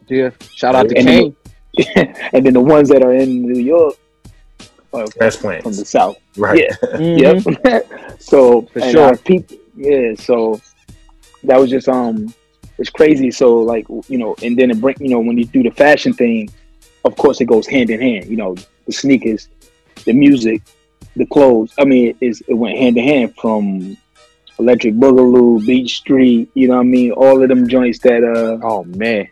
Yeah. 0.08 0.30
Shout 0.40 0.74
out 0.74 0.88
to 0.88 0.96
And 0.96 1.06
Kane. 1.06 1.36
then, 1.94 2.16
and 2.32 2.46
then 2.46 2.54
the 2.54 2.60
ones 2.60 2.88
that 2.88 3.02
are 3.04 3.12
in 3.14 3.42
New 3.42 3.60
York 3.60 3.94
are 4.92 5.06
Transplants. 5.06 5.62
from 5.62 5.72
the 5.76 5.84
South. 5.84 6.16
Right. 6.36 6.58
Yeah. 6.58 6.76
Mhm. 6.96 7.20
Yep. 7.64 8.20
so 8.20 8.62
For 8.72 8.80
sure. 8.90 9.02
our 9.04 9.16
peop- 9.16 9.50
yeah. 9.76 10.14
So 10.16 10.60
that 11.44 11.60
was 11.60 11.70
just 11.70 11.88
um, 11.88 12.34
it's 12.82 12.90
crazy. 12.90 13.30
So 13.30 13.46
like 13.72 13.86
you 14.08 14.18
know, 14.18 14.34
and 14.42 14.58
then 14.58 14.70
it 14.72 14.80
bring 14.80 14.96
you 15.00 15.08
know 15.10 15.20
when 15.20 15.38
you 15.38 15.46
do 15.46 15.62
the 15.62 15.70
fashion 15.70 16.12
thing, 16.12 16.50
of 17.04 17.16
course 17.16 17.40
it 17.40 17.46
goes 17.46 17.66
hand 17.66 17.88
in 17.90 18.00
hand. 18.00 18.26
You 18.26 18.36
know, 18.36 18.56
the 18.86 18.92
sneakers, 18.92 19.48
the 20.04 20.12
music, 20.12 20.60
the 21.16 21.26
clothes. 21.26 21.72
I 21.78 21.84
mean, 21.84 22.16
it's, 22.20 22.40
it 22.48 22.54
went 22.54 22.76
hand 22.76 22.98
in 22.98 23.04
hand 23.04 23.34
from 23.40 23.96
Electric 24.58 24.94
Boogaloo, 24.94 25.64
Beat 25.64 25.88
Street. 25.88 26.50
You 26.54 26.68
know 26.68 26.74
what 26.74 26.80
I 26.80 26.84
mean? 26.96 27.12
All 27.12 27.40
of 27.42 27.48
them 27.48 27.68
joints 27.68 28.00
that. 28.00 28.22
uh 28.24 28.58
Oh 28.66 28.84
man. 28.84 29.28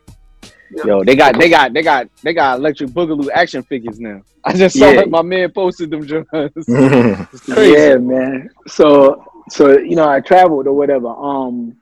Yo, 0.87 1.03
they 1.03 1.17
got 1.17 1.37
they 1.37 1.49
got 1.49 1.73
they 1.75 1.83
got 1.83 2.09
they 2.23 2.33
got 2.33 2.59
electric 2.61 2.91
boogaloo 2.91 3.29
action 3.35 3.63
figures 3.65 3.99
now. 3.99 4.23
I 4.45 4.53
just 4.53 4.79
saw 4.79 4.89
Yeah. 4.89 5.01
it. 5.01 5.11
My 5.11 5.23
man 5.23 5.51
posted 5.51 5.91
them 5.91 6.07
joints. 6.07 6.29
Yeah, 7.49 7.97
man. 7.97 8.49
So 8.69 9.25
so 9.49 9.77
you 9.79 9.97
know, 9.97 10.09
I 10.09 10.21
traveled 10.21 10.69
or 10.69 10.73
whatever. 10.73 11.09
Um. 11.09 11.77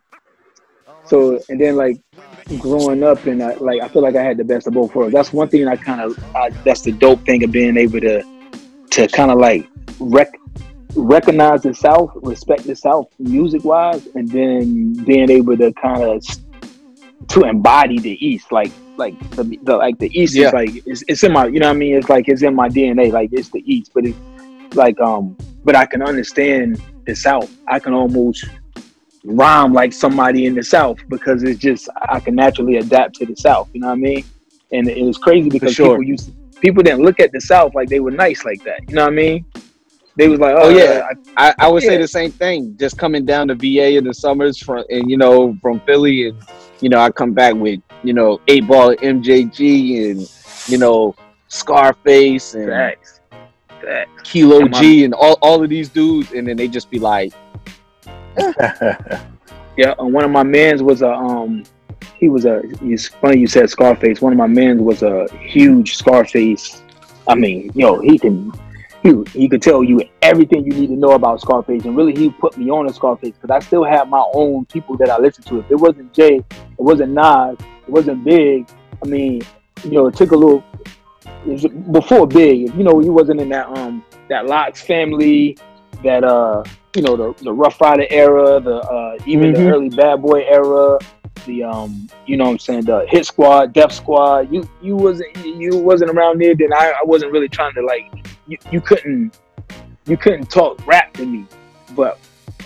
So 1.09 1.41
and 1.49 1.61
then 1.61 1.77
like 1.77 2.01
growing 2.59 3.03
up 3.03 3.25
and 3.27 3.43
I, 3.43 3.55
like 3.55 3.83
I 3.83 3.89
feel 3.89 4.03
like 4.03 4.17
I 4.17 4.23
had 4.23 4.37
the 4.37 4.45
best 4.45 4.67
of 4.67 4.75
both 4.75 4.95
worlds. 4.95 5.15
That's 5.15 5.33
one 5.33 5.49
thing 5.49 5.67
I 5.69 5.77
kind 5.77 6.01
of 6.01 6.17
that's 6.65 6.83
the 6.83 6.93
dope 6.93 7.25
thing 7.25 7.43
of 7.45 7.51
being 7.51 7.77
able 7.77 8.01
to 8.01 8.23
to 8.91 9.09
kind 9.09 9.31
of 9.31 9.39
like 9.39 9.69
rec- 10.01 10.39
recognize 10.95 11.63
the 11.63 11.75
South, 11.75 12.11
respect 12.17 12.65
the 12.65 12.75
South 12.77 13.09
music 13.19 13.65
wise, 13.65 14.07
and 14.15 14.29
then 14.31 14.93
being 15.05 15.31
able 15.31 15.57
to 15.57 15.73
kind 15.75 16.03
of 16.03 16.25
to 17.29 17.43
embody 17.43 17.99
the 17.99 18.27
East, 18.27 18.51
like 18.53 18.73
like 18.97 19.19
the, 19.31 19.59
the 19.63 19.77
like 19.77 19.99
the 19.99 20.11
East 20.19 20.35
Yeah. 20.35 20.49
is 20.49 20.53
like 20.53 20.71
it's, 20.87 21.05
it's 21.09 21.23
in 21.23 21.33
my 21.33 21.47
you 21.47 21.61
know 21.61 21.69
what 21.69 21.77
I 21.77 21.79
mean. 21.79 21.95
It's 21.97 22.09
like 22.09 22.29
it's 22.29 22.43
in 22.43 22.55
my 22.55 22.69
DNA. 22.69 23.13
Like 23.13 23.31
it's 23.33 23.51
the 23.51 23.63
East, 23.73 23.93
but 23.95 24.05
it's 24.07 24.19
like 24.75 24.99
um, 25.01 25.37
but 25.65 25.77
I 25.77 25.87
can 25.87 26.03
understand 26.03 26.83
the 27.07 27.15
South. 27.15 27.51
I 27.69 27.79
can 27.79 27.93
almost 27.95 28.45
rhyme 29.29 29.73
like 29.73 29.93
somebody 29.93 30.47
in 30.47 30.55
the 30.55 30.63
South 30.63 30.99
because 31.09 31.43
it's 31.43 31.61
just 31.61 31.89
I 32.09 32.19
can 32.21 32.35
naturally 32.35 32.77
adapt 32.77 33.17
to 33.17 33.27
the 33.27 33.37
South. 33.37 33.69
You 33.73 33.81
know 33.81 33.89
what 33.89 33.95
I 33.95 33.97
mean? 33.97 34.25
And 34.73 34.89
it 34.89 35.03
was 35.03 35.19
crazy 35.19 35.49
because 35.51 35.75
sure. 35.75 35.91
people 35.99 36.03
used 36.03 36.61
people 36.61 36.83
didn't 36.83 37.03
look 37.03 37.21
at 37.21 37.33
the 37.33 37.41
South 37.41 37.75
like 37.75 37.89
they 37.89 38.01
were 38.01 38.11
nice 38.11 38.45
like 38.45 38.63
that. 38.65 38.81
You 38.89 38.97
know 38.97 39.05
what 39.05 39.13
I 39.13 39.17
mean? 39.17 39.45
They 40.17 40.29
was 40.29 40.41
like, 40.41 40.57
oh, 40.57 40.63
Oh 40.65 40.69
yeah, 40.71 41.09
I- 41.37 41.55
I, 41.61 41.69
would 41.69 41.85
say 41.85 41.97
the 41.97 42.09
same 42.09 42.33
thing. 42.33 42.77
Just 42.77 42.99
coming 42.99 43.25
down 43.25 43.49
to 43.49 43.55
VA 43.55 43.97
in 43.97 44.05
the 44.05 44.13
summers 44.15 44.59
from 44.59 44.85
and 44.91 45.09
you 45.11 45.17
know 45.17 45.57
from 45.63 45.79
Philly 45.81 46.29
and 46.29 46.43
you 46.81 46.89
know 46.89 46.99
I 46.99 47.11
come 47.11 47.33
back 47.33 47.55
with 47.55 47.81
you 48.03 48.15
know 48.15 48.41
eight 48.49 48.67
ball 48.67 48.95
MJG 48.97 50.11
and 50.11 50.31
you 50.69 50.79
know 50.79 51.15
Scarface 51.49 52.55
and 52.55 52.69
facts, 52.69 53.21
facts. 53.81 54.11
Kilo 54.25 54.61
And 54.61 54.71
my- 54.71 54.81
G 54.81 55.05
and 55.05 55.15
all, 55.15 55.39
all 55.41 55.63
of 55.63 55.71
these 55.71 55.89
dudes 55.89 56.33
and 56.33 56.47
then 56.49 56.57
they 56.57 56.69
just 56.69 56.91
be 56.91 56.99
like 56.99 57.33
Yeah, 59.79 59.95
and 60.01 60.13
one 60.13 60.25
of 60.25 60.33
my 60.33 60.43
mans 60.43 60.83
was 60.83 61.03
a 61.03 61.13
um 61.13 61.63
he 62.19 62.29
was 62.29 62.47
a 62.47 62.63
it's 62.83 63.07
funny 63.07 63.39
you 63.39 63.47
said 63.47 63.71
Scarface. 63.71 64.21
One 64.21 64.33
of 64.33 64.37
my 64.37 64.49
mans 64.49 64.83
was 64.83 65.05
a 65.05 65.29
huge 65.39 65.97
Scarface. 65.97 66.83
I 67.29 67.37
mean, 67.37 67.71
yo, 67.77 67.95
know, 67.95 68.01
he 68.01 68.19
can 68.19 68.53
he, 69.05 69.23
he 69.31 69.49
could 69.49 69.63
tell 69.63 69.85
you 69.85 70.03
everything 70.21 70.65
you 70.65 70.73
need 70.73 70.89
to 70.89 70.97
know 70.97 71.13
about 71.13 71.41
Scarface 71.41 71.85
and 71.85 71.97
really 71.97 72.13
he 72.13 72.29
put 72.29 72.59
me 72.59 72.69
on 72.71 72.89
a 72.89 72.93
Scarface 72.93 73.35
because 73.41 73.51
I 73.51 73.65
still 73.65 73.85
have 73.85 74.09
my 74.09 74.25
own 74.35 74.67
people 74.67 74.97
that 74.97 75.11
I 75.11 75.19
listen 75.19 75.45
to. 75.45 75.61
If 75.61 75.71
it 75.71 75.77
wasn't 75.77 76.13
Jay, 76.13 76.39
it 76.39 76.45
wasn't 76.77 77.13
Nas, 77.13 77.57
it 77.61 77.89
wasn't 77.89 78.25
Big. 78.25 78.69
I 79.01 79.07
mean, 79.07 79.43
you 79.85 79.93
know, 79.93 80.09
it 80.09 80.17
took 80.17 80.33
a 80.33 80.37
little 80.37 80.65
before 81.93 82.27
Big, 82.27 82.75
you 82.75 82.83
know, 82.83 82.99
he 82.99 83.11
wasn't 83.11 83.41
in 83.41 83.49
that 83.51 83.69
um 83.69 84.05
that 84.29 84.47
LOX 84.47 84.83
family, 84.83 85.57
that 86.03 86.25
uh 86.25 86.65
you 86.99 87.05
know 87.05 87.17
the, 87.17 87.45
the 87.45 87.53
Ruff 87.53 87.81
Ryder 87.81 88.07
era, 88.11 88.59
the 88.61 88.77
uh 88.77 89.17
even 89.25 89.53
the 89.53 89.59
Mhm. 89.61 89.73
early 89.73 89.89
Bad 89.89 90.21
Boy 90.21 90.43
era, 90.49 90.99
the 91.47 91.63
um 91.63 92.09
you 92.27 92.37
know 92.37 92.45
what 92.47 92.51
I'm 92.51 92.59
saying 92.59 92.85
the 92.87 93.07
Hit 93.09 93.25
Squad, 93.25 93.73
Def 93.73 93.93
Squad. 93.93 94.53
You 94.53 94.69
you 94.83 94.97
wasn't 94.97 95.37
you 95.37 95.77
wasn't 95.77 96.11
around 96.11 96.41
there. 96.41 96.55
Then 96.57 96.73
I, 96.73 96.93
I 97.01 97.05
wasn't 97.05 97.31
really 97.31 97.49
trying 97.49 97.75
to 97.75 97.83
like 97.83 98.11
you, 98.49 98.59
you 98.73 98.81
couldn't 98.81 99.39
you 100.07 100.17
couldn't 100.17 100.51
talk 100.51 100.85
rap 100.87 101.13
to 101.15 101.25
me, 101.27 101.47
but. 101.95 102.19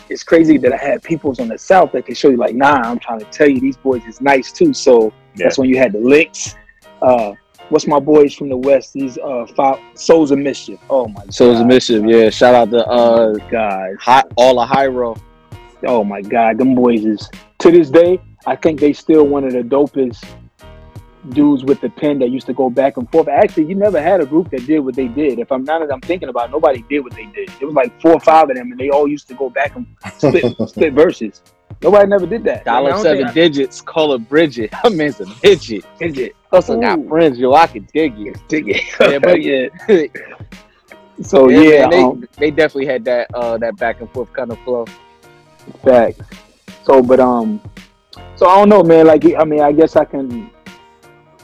It's 0.09 0.25
crazy 0.25 0.59
that 0.59 0.73
I 0.75 0.77
had 0.77 1.03
peoples 1.03 1.41
on 1.41 1.49
the 1.49 1.57
south 1.57 1.93
that 1.93 2.05
can 2.05 2.15
show 2.15 2.29
you 2.29 2.37
like, 2.37 2.55
nah, 2.55 2.75
I'm 2.85 2.99
trying 2.99 3.21
to 3.21 3.25
tell 3.27 3.49
you 3.49 3.61
these 3.61 3.79
boys 3.79 4.03
is 4.07 4.21
nice 4.21 4.53
too. 4.53 4.75
So 4.75 5.11
that's 5.37 5.57
when 5.57 5.71
you 5.71 5.79
had 5.79 5.93
the 5.93 6.01
licks. 6.01 6.55
Uh, 7.01 7.33
what's 7.73 7.87
my 7.87 7.99
boys 7.99 8.35
from 8.35 8.50
the 8.50 8.57
west? 8.57 8.93
These 8.93 9.19
uh, 9.19 9.47
five 9.57 9.81
Souls 9.95 10.31
of 10.31 10.38
Mischief. 10.38 10.79
Oh 10.91 11.09
my 11.09 11.25
Souls 11.31 11.59
of 11.59 11.67
Mischief. 11.67 12.05
Yeah, 12.07 12.31
shout 12.31 12.55
out 12.55 12.71
to 12.71 12.87
uh 12.87 13.33
guys. 13.50 13.97
high, 13.99 14.23
all 14.37 14.61
of 14.61 14.69
Hiero. 14.69 15.17
Oh 15.85 16.05
my 16.05 16.21
God, 16.21 16.59
them 16.59 16.75
boys 16.75 17.05
is 17.05 17.29
to 17.59 17.71
this 17.71 17.91
day. 17.91 18.21
I 18.47 18.57
think 18.57 18.79
they 18.79 18.93
still 18.93 19.26
one 19.26 19.45
of 19.45 19.52
the 19.52 19.62
dopest 19.62 20.25
dudes 21.31 21.64
with 21.64 21.81
the 21.81 21.88
pen 21.88 22.19
that 22.19 22.31
used 22.31 22.47
to 22.47 22.52
go 22.52 22.69
back 22.69 22.97
and 22.97 23.11
forth. 23.11 23.29
Actually, 23.29 23.64
you 23.64 23.75
never 23.75 24.02
had 24.02 24.21
a 24.21 24.26
group 24.26 24.50
that 24.50 24.67
did 24.67 24.81
what 24.81 24.95
they 24.95 25.09
did. 25.09 25.38
If 25.38 25.50
I'm 25.52 25.64
not, 25.64 25.88
I'm 25.91 26.00
thinking 26.00 26.29
about, 26.29 26.49
it, 26.49 26.52
nobody 26.52 26.85
did 26.88 27.00
what 27.00 27.14
they 27.14 27.26
did. 27.26 27.50
It 27.61 27.64
was 27.64 27.75
like 27.75 28.00
four 28.00 28.12
or 28.14 28.21
five 28.21 28.50
of 28.50 28.57
them, 28.57 28.73
and 28.73 28.81
they 28.81 28.91
all 28.91 29.07
used 29.07 29.29
to 29.29 29.35
go 29.35 29.49
back 29.49 29.76
and 29.76 29.87
split, 30.17 30.57
split 30.69 30.93
verses. 30.93 31.43
Nobody 31.83 32.07
never 32.09 32.27
did 32.27 32.45
that. 32.45 32.65
Dollar 32.65 32.97
seven 32.99 33.25
think 33.25 33.35
digits, 33.35 33.81
call 33.81 34.12
her 34.12 34.19
Bridget. 34.19 34.71
I 34.85 34.89
mean, 34.89 35.12
a 35.19 35.25
digit. 35.43 35.85
I- 36.01 36.05
Is 36.05 36.19
it? 36.19 36.37
Also 36.53 36.79
got 36.81 37.05
friends, 37.09 37.39
yo. 37.39 37.55
I 37.55 37.67
can 37.67 37.89
dig 37.95 38.15
it. 38.21 38.37
Dig 38.49 38.69
it. 38.69 38.83
Yeah, 39.01 39.19
but- 39.19 39.43
yeah. 39.43 39.69
So 41.21 41.49
yeah, 41.51 41.61
yeah, 41.61 41.81
man, 41.83 41.91
they, 41.91 42.03
um, 42.03 42.29
they 42.39 42.51
definitely 42.51 42.87
had 42.87 43.05
that 43.05 43.29
uh 43.35 43.57
that 43.59 43.77
back 43.77 44.01
and 44.01 44.11
forth 44.11 44.33
kind 44.33 44.51
of 44.51 44.59
flow. 44.61 44.87
Facts. 45.85 46.19
So, 46.85 47.03
but 47.03 47.21
um, 47.21 47.61
so 48.35 48.49
I 48.49 48.57
don't 48.57 48.69
know, 48.71 48.83
man. 48.83 49.07
Like, 49.07 49.25
I 49.39 49.45
mean, 49.45 49.61
I 49.61 49.71
guess 49.73 49.95
I 49.95 50.05
can, 50.05 50.51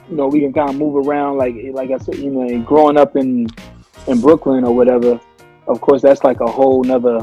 you 0.09 0.16
know, 0.16 0.26
we 0.26 0.40
can 0.40 0.52
kind 0.52 0.71
of 0.71 0.76
move 0.76 1.07
around. 1.07 1.37
Like, 1.37 1.54
like 1.73 1.90
I 1.90 1.99
said, 1.99 2.16
you 2.16 2.30
know, 2.30 2.61
growing 2.62 2.97
up 2.97 3.14
in 3.14 3.47
in 4.09 4.21
Brooklyn 4.21 4.64
or 4.64 4.75
whatever. 4.75 5.21
Of 5.68 5.80
course, 5.80 6.02
that's 6.02 6.25
like 6.25 6.40
a 6.40 6.47
whole 6.47 6.83
nother. 6.83 7.21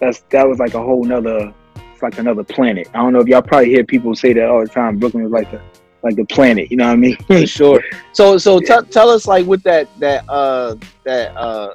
That's 0.00 0.20
that 0.30 0.48
was 0.48 0.58
like 0.58 0.74
a 0.74 0.82
whole 0.82 1.04
nother. 1.04 1.52
It's 1.92 2.02
like 2.02 2.18
another 2.18 2.44
planet. 2.44 2.88
I 2.94 2.98
don't 2.98 3.12
know 3.12 3.20
if 3.20 3.26
y'all 3.26 3.42
probably 3.42 3.70
hear 3.70 3.84
people 3.84 4.14
say 4.14 4.32
that 4.32 4.48
all 4.48 4.60
the 4.60 4.68
time. 4.68 4.98
Brooklyn 4.98 5.24
is 5.24 5.32
like 5.32 5.52
a 5.52 5.60
like 6.02 6.16
the 6.16 6.24
planet. 6.24 6.70
You 6.70 6.76
know 6.76 6.86
what 6.86 6.92
I 6.92 6.96
mean? 6.96 7.16
For 7.26 7.46
sure. 7.46 7.82
So 8.12 8.38
so 8.38 8.60
tell 8.68 8.82
tell 8.84 9.10
us 9.10 9.26
like 9.26 9.46
with 9.46 9.62
that 9.64 9.88
that 9.98 10.24
uh 10.28 10.76
that 11.04 11.36
uh 11.36 11.74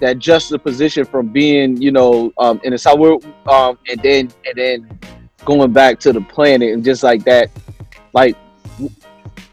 that 0.00 0.18
juxtaposition 0.18 1.04
from 1.04 1.28
being 1.28 1.80
you 1.80 1.92
know 1.92 2.32
um 2.38 2.60
in 2.64 2.72
the 2.72 2.78
south 2.78 3.24
um 3.46 3.78
and 3.88 4.00
then 4.02 4.30
and 4.44 4.56
then 4.56 4.98
going 5.44 5.72
back 5.72 5.98
to 6.00 6.12
the 6.12 6.20
planet 6.20 6.72
and 6.72 6.84
just 6.84 7.02
like 7.02 7.24
that 7.24 7.50
like 8.12 8.36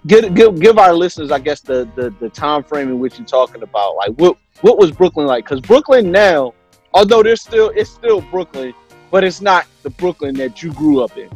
give 0.08 0.34
give 0.34 0.60
give 0.60 0.78
our 0.78 0.94
listeners 0.94 1.32
I 1.32 1.40
guess 1.40 1.62
the 1.62 1.90
the 1.96 2.14
the 2.20 2.30
time 2.30 2.64
frame 2.64 2.90
in 2.90 3.00
which 3.00 3.18
you're 3.18 3.28
talking 3.28 3.62
about 3.62 3.96
like 3.96 4.12
what 4.12 4.38
what 4.62 4.78
was 4.78 4.92
Brooklyn 4.92 5.28
like 5.28 5.46
because 5.46 5.62
Brooklyn 5.62 6.12
now 6.12 6.54
although 6.94 7.24
there's 7.24 7.42
still 7.42 7.72
it's 7.76 7.90
still 7.90 8.22
Brooklyn 8.22 8.74
but 9.12 9.26
it's 9.26 9.42
not 9.42 9.68
the 9.84 9.90
Brooklyn 9.92 10.34
that 10.36 10.64
you 10.64 10.74
grew 10.74 11.04
up 11.04 11.16
in. 11.18 11.30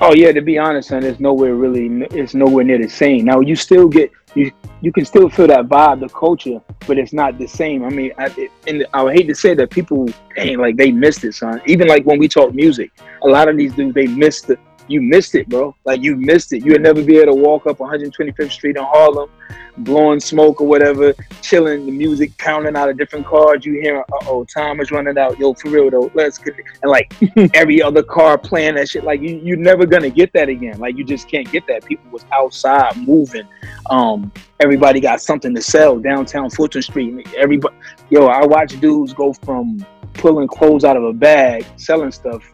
Oh 0.00 0.12
yeah, 0.14 0.32
to 0.32 0.42
be 0.42 0.58
honest, 0.58 0.88
son, 0.88 1.04
it's 1.04 1.20
nowhere 1.20 1.54
really. 1.54 2.06
It's 2.10 2.34
nowhere 2.34 2.64
near 2.64 2.78
the 2.78 2.88
same. 2.88 3.24
Now 3.24 3.40
you 3.40 3.56
still 3.56 3.88
get 3.88 4.12
you. 4.34 4.52
You 4.80 4.92
can 4.92 5.06
still 5.06 5.30
feel 5.30 5.46
that 5.46 5.66
vibe, 5.66 6.00
the 6.00 6.08
culture, 6.10 6.60
but 6.86 6.98
it's 6.98 7.14
not 7.14 7.38
the 7.38 7.46
same. 7.46 7.84
I 7.84 7.88
mean, 7.88 8.12
I, 8.18 8.50
and 8.66 8.86
I 8.92 9.02
would 9.02 9.14
hate 9.14 9.28
to 9.28 9.34
say 9.34 9.54
that 9.54 9.70
people, 9.70 10.06
ain't 10.36 10.60
like 10.60 10.76
they 10.76 10.92
missed 10.92 11.24
it, 11.24 11.34
son. 11.34 11.62
Even 11.64 11.88
like 11.88 12.04
when 12.04 12.18
we 12.18 12.28
talk 12.28 12.52
music, 12.52 12.90
a 13.22 13.26
lot 13.26 13.48
of 13.48 13.56
these 13.56 13.72
dudes 13.72 13.94
they 13.94 14.06
missed 14.06 14.50
it. 14.50 14.58
You 14.86 15.00
missed 15.00 15.34
it, 15.34 15.48
bro. 15.48 15.74
Like 15.84 16.02
you 16.02 16.16
missed 16.16 16.52
it. 16.52 16.64
You'd 16.64 16.82
never 16.82 17.02
be 17.02 17.16
able 17.16 17.34
to 17.34 17.40
walk 17.40 17.66
up 17.66 17.78
125th 17.78 18.50
Street 18.50 18.76
in 18.76 18.82
Harlem, 18.82 19.30
blowing 19.78 20.20
smoke 20.20 20.60
or 20.60 20.66
whatever, 20.66 21.14
chilling, 21.40 21.86
the 21.86 21.92
music 21.92 22.36
pounding 22.36 22.76
out 22.76 22.90
of 22.90 22.98
different 22.98 23.26
cars. 23.26 23.64
You 23.64 23.80
hearing, 23.80 24.02
uh 24.12 24.26
oh, 24.26 24.44
time 24.44 24.80
is 24.80 24.90
running 24.90 25.16
out. 25.16 25.38
Yo, 25.38 25.54
for 25.54 25.70
real 25.70 25.90
though, 25.90 26.10
let's 26.14 26.36
get 26.36 26.58
it. 26.58 26.66
And 26.82 26.90
like 26.90 27.14
every 27.54 27.80
other 27.82 28.02
car 28.02 28.36
playing 28.36 28.74
that 28.74 28.90
shit. 28.90 29.04
Like 29.04 29.22
you, 29.22 29.40
you're 29.42 29.56
never 29.56 29.86
gonna 29.86 30.10
get 30.10 30.34
that 30.34 30.50
again. 30.50 30.78
Like 30.78 30.98
you 30.98 31.04
just 31.04 31.28
can't 31.28 31.50
get 31.50 31.66
that. 31.68 31.86
People 31.86 32.10
was 32.10 32.26
outside 32.30 32.94
moving. 32.98 33.48
Um, 33.88 34.30
everybody 34.60 35.00
got 35.00 35.22
something 35.22 35.54
to 35.54 35.62
sell 35.62 35.98
downtown 35.98 36.50
Fulton 36.50 36.82
Street. 36.82 37.26
Everybody, 37.34 37.74
yo, 38.10 38.26
I 38.26 38.44
watch 38.44 38.78
dudes 38.80 39.14
go 39.14 39.32
from 39.32 39.84
pulling 40.12 40.46
clothes 40.46 40.84
out 40.84 40.98
of 40.98 41.04
a 41.04 41.12
bag, 41.12 41.64
selling 41.76 42.12
stuff, 42.12 42.44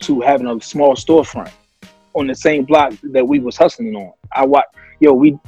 to 0.00 0.20
having 0.20 0.46
a 0.46 0.60
small 0.60 0.94
storefront 0.94 1.50
on 2.14 2.26
the 2.26 2.34
same 2.34 2.64
block 2.64 2.92
that 3.02 3.26
we 3.26 3.38
was 3.38 3.56
hustling 3.56 3.94
on. 3.94 4.12
I 4.34 4.44
watch, 4.44 4.64
yo, 5.00 5.12
we, 5.12 5.38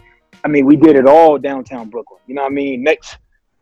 I 0.44 0.48
mean, 0.48 0.66
we 0.66 0.76
did 0.76 0.96
it 0.96 1.06
all 1.06 1.38
downtown 1.38 1.88
Brooklyn. 1.90 2.20
You 2.26 2.34
know 2.34 2.42
what 2.42 2.52
I 2.52 2.54
mean? 2.54 2.82
Next. 2.82 3.18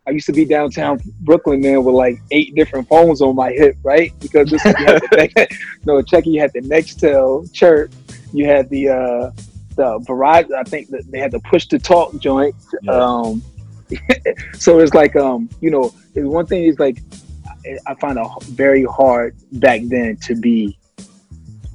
I 0.07 0.13
used 0.13 0.27
to 0.27 0.33
be 0.33 0.47
downtown 0.47 0.99
Brooklyn, 1.21 1.61
man, 1.61 1.85
with 1.85 1.95
like 1.95 2.19
eight 2.31 2.55
different 2.55 2.89
phones 2.89 3.21
on 3.21 3.37
my 3.37 3.53
hip, 3.53 3.77
right? 3.83 4.13
Because 4.19 4.51
this, 4.51 4.65
you 4.65 4.73
had 4.73 5.01
the, 5.03 5.59
no, 5.85 6.01
check, 6.03 6.25
you 6.27 6.41
had 6.41 6.53
the 6.55 6.61
Nextel 6.63 7.53
chirp, 7.53 7.93
you 8.33 8.47
had 8.47 8.69
the 8.71 8.89
uh 8.89 9.31
the 9.77 9.99
Verizon. 10.01 10.55
I 10.55 10.65
think 10.65 10.89
that 10.89 11.05
they 11.11 11.19
had 11.19 11.31
the 11.31 11.41
push 11.41 11.67
to 11.67 11.79
talk 11.79 12.19
joint. 12.19 12.55
Um, 12.89 13.43
so 14.55 14.81
it's 14.81 14.95
like 14.95 15.17
um, 15.17 15.49
you 15.61 15.71
know, 15.71 15.93
one 16.15 16.47
thing 16.47 16.65
is 16.65 16.79
like 16.79 17.03
I- 17.67 17.79
I 17.87 17.95
find 17.97 18.19
it 18.19 18.27
very 18.45 18.85
hard 18.85 19.37
back 19.53 19.83
then 19.85 20.17
to 20.23 20.35
be 20.35 20.79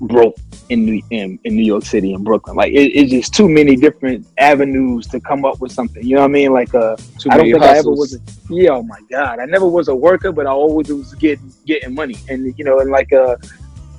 broke 0.02 0.36
in 0.70 0.86
New 0.86 1.02
in, 1.10 1.40
in 1.44 1.56
New 1.56 1.64
York 1.64 1.86
City 1.86 2.14
and 2.14 2.24
Brooklyn. 2.24 2.56
Like 2.56 2.74
it, 2.74 2.92
it's 2.94 3.12
just 3.12 3.34
too 3.34 3.48
many 3.48 3.76
different 3.76 4.28
avenues 4.38 5.08
to 5.08 5.20
come 5.20 5.46
up 5.46 5.60
with 5.62 5.72
something. 5.72 6.04
You 6.06 6.16
know 6.16 6.22
what 6.22 6.30
I 6.30 6.34
mean? 6.34 6.54
Like 6.54 6.74
uh, 6.74 6.96
Too 7.20 7.30
I 7.32 7.38
don't 7.38 7.52
think 7.52 7.64
I 7.64 7.78
ever 7.78 7.92
was. 7.92 8.16
A, 8.16 8.20
yeah, 8.50 8.72
oh 8.72 8.84
my 8.84 9.00
god, 9.10 9.40
I 9.40 9.46
never 9.46 9.68
was 9.68 9.88
a 9.88 9.96
worker, 9.96 10.32
but 10.32 10.48
I 10.48 10.52
always 10.52 10.90
was 10.90 11.14
getting 11.16 11.52
getting 11.66 11.94
money. 11.94 12.16
And 12.30 12.58
you 12.58 12.66
know, 12.66 12.80
and 12.80 12.92
like 12.92 13.12
uh, 13.14 13.38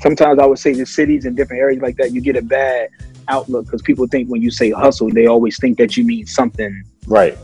sometimes 0.00 0.38
I 0.38 0.46
would 0.46 0.58
say 0.58 0.72
the 0.72 0.86
cities 0.86 1.24
and 1.24 1.36
different 1.36 1.60
areas 1.60 1.82
like 1.82 1.96
that, 1.96 2.12
you 2.12 2.20
get 2.20 2.36
a 2.36 2.42
bad 2.42 2.90
outlook 3.28 3.66
because 3.66 3.82
people 3.82 4.06
think 4.06 4.28
when 4.28 4.42
you 4.42 4.50
say 4.50 4.70
hustle, 4.70 5.10
they 5.10 5.26
always 5.26 5.58
think 5.58 5.78
that 5.78 5.96
you 5.96 6.04
mean 6.04 6.26
something 6.26 6.82
Right. 7.06 7.36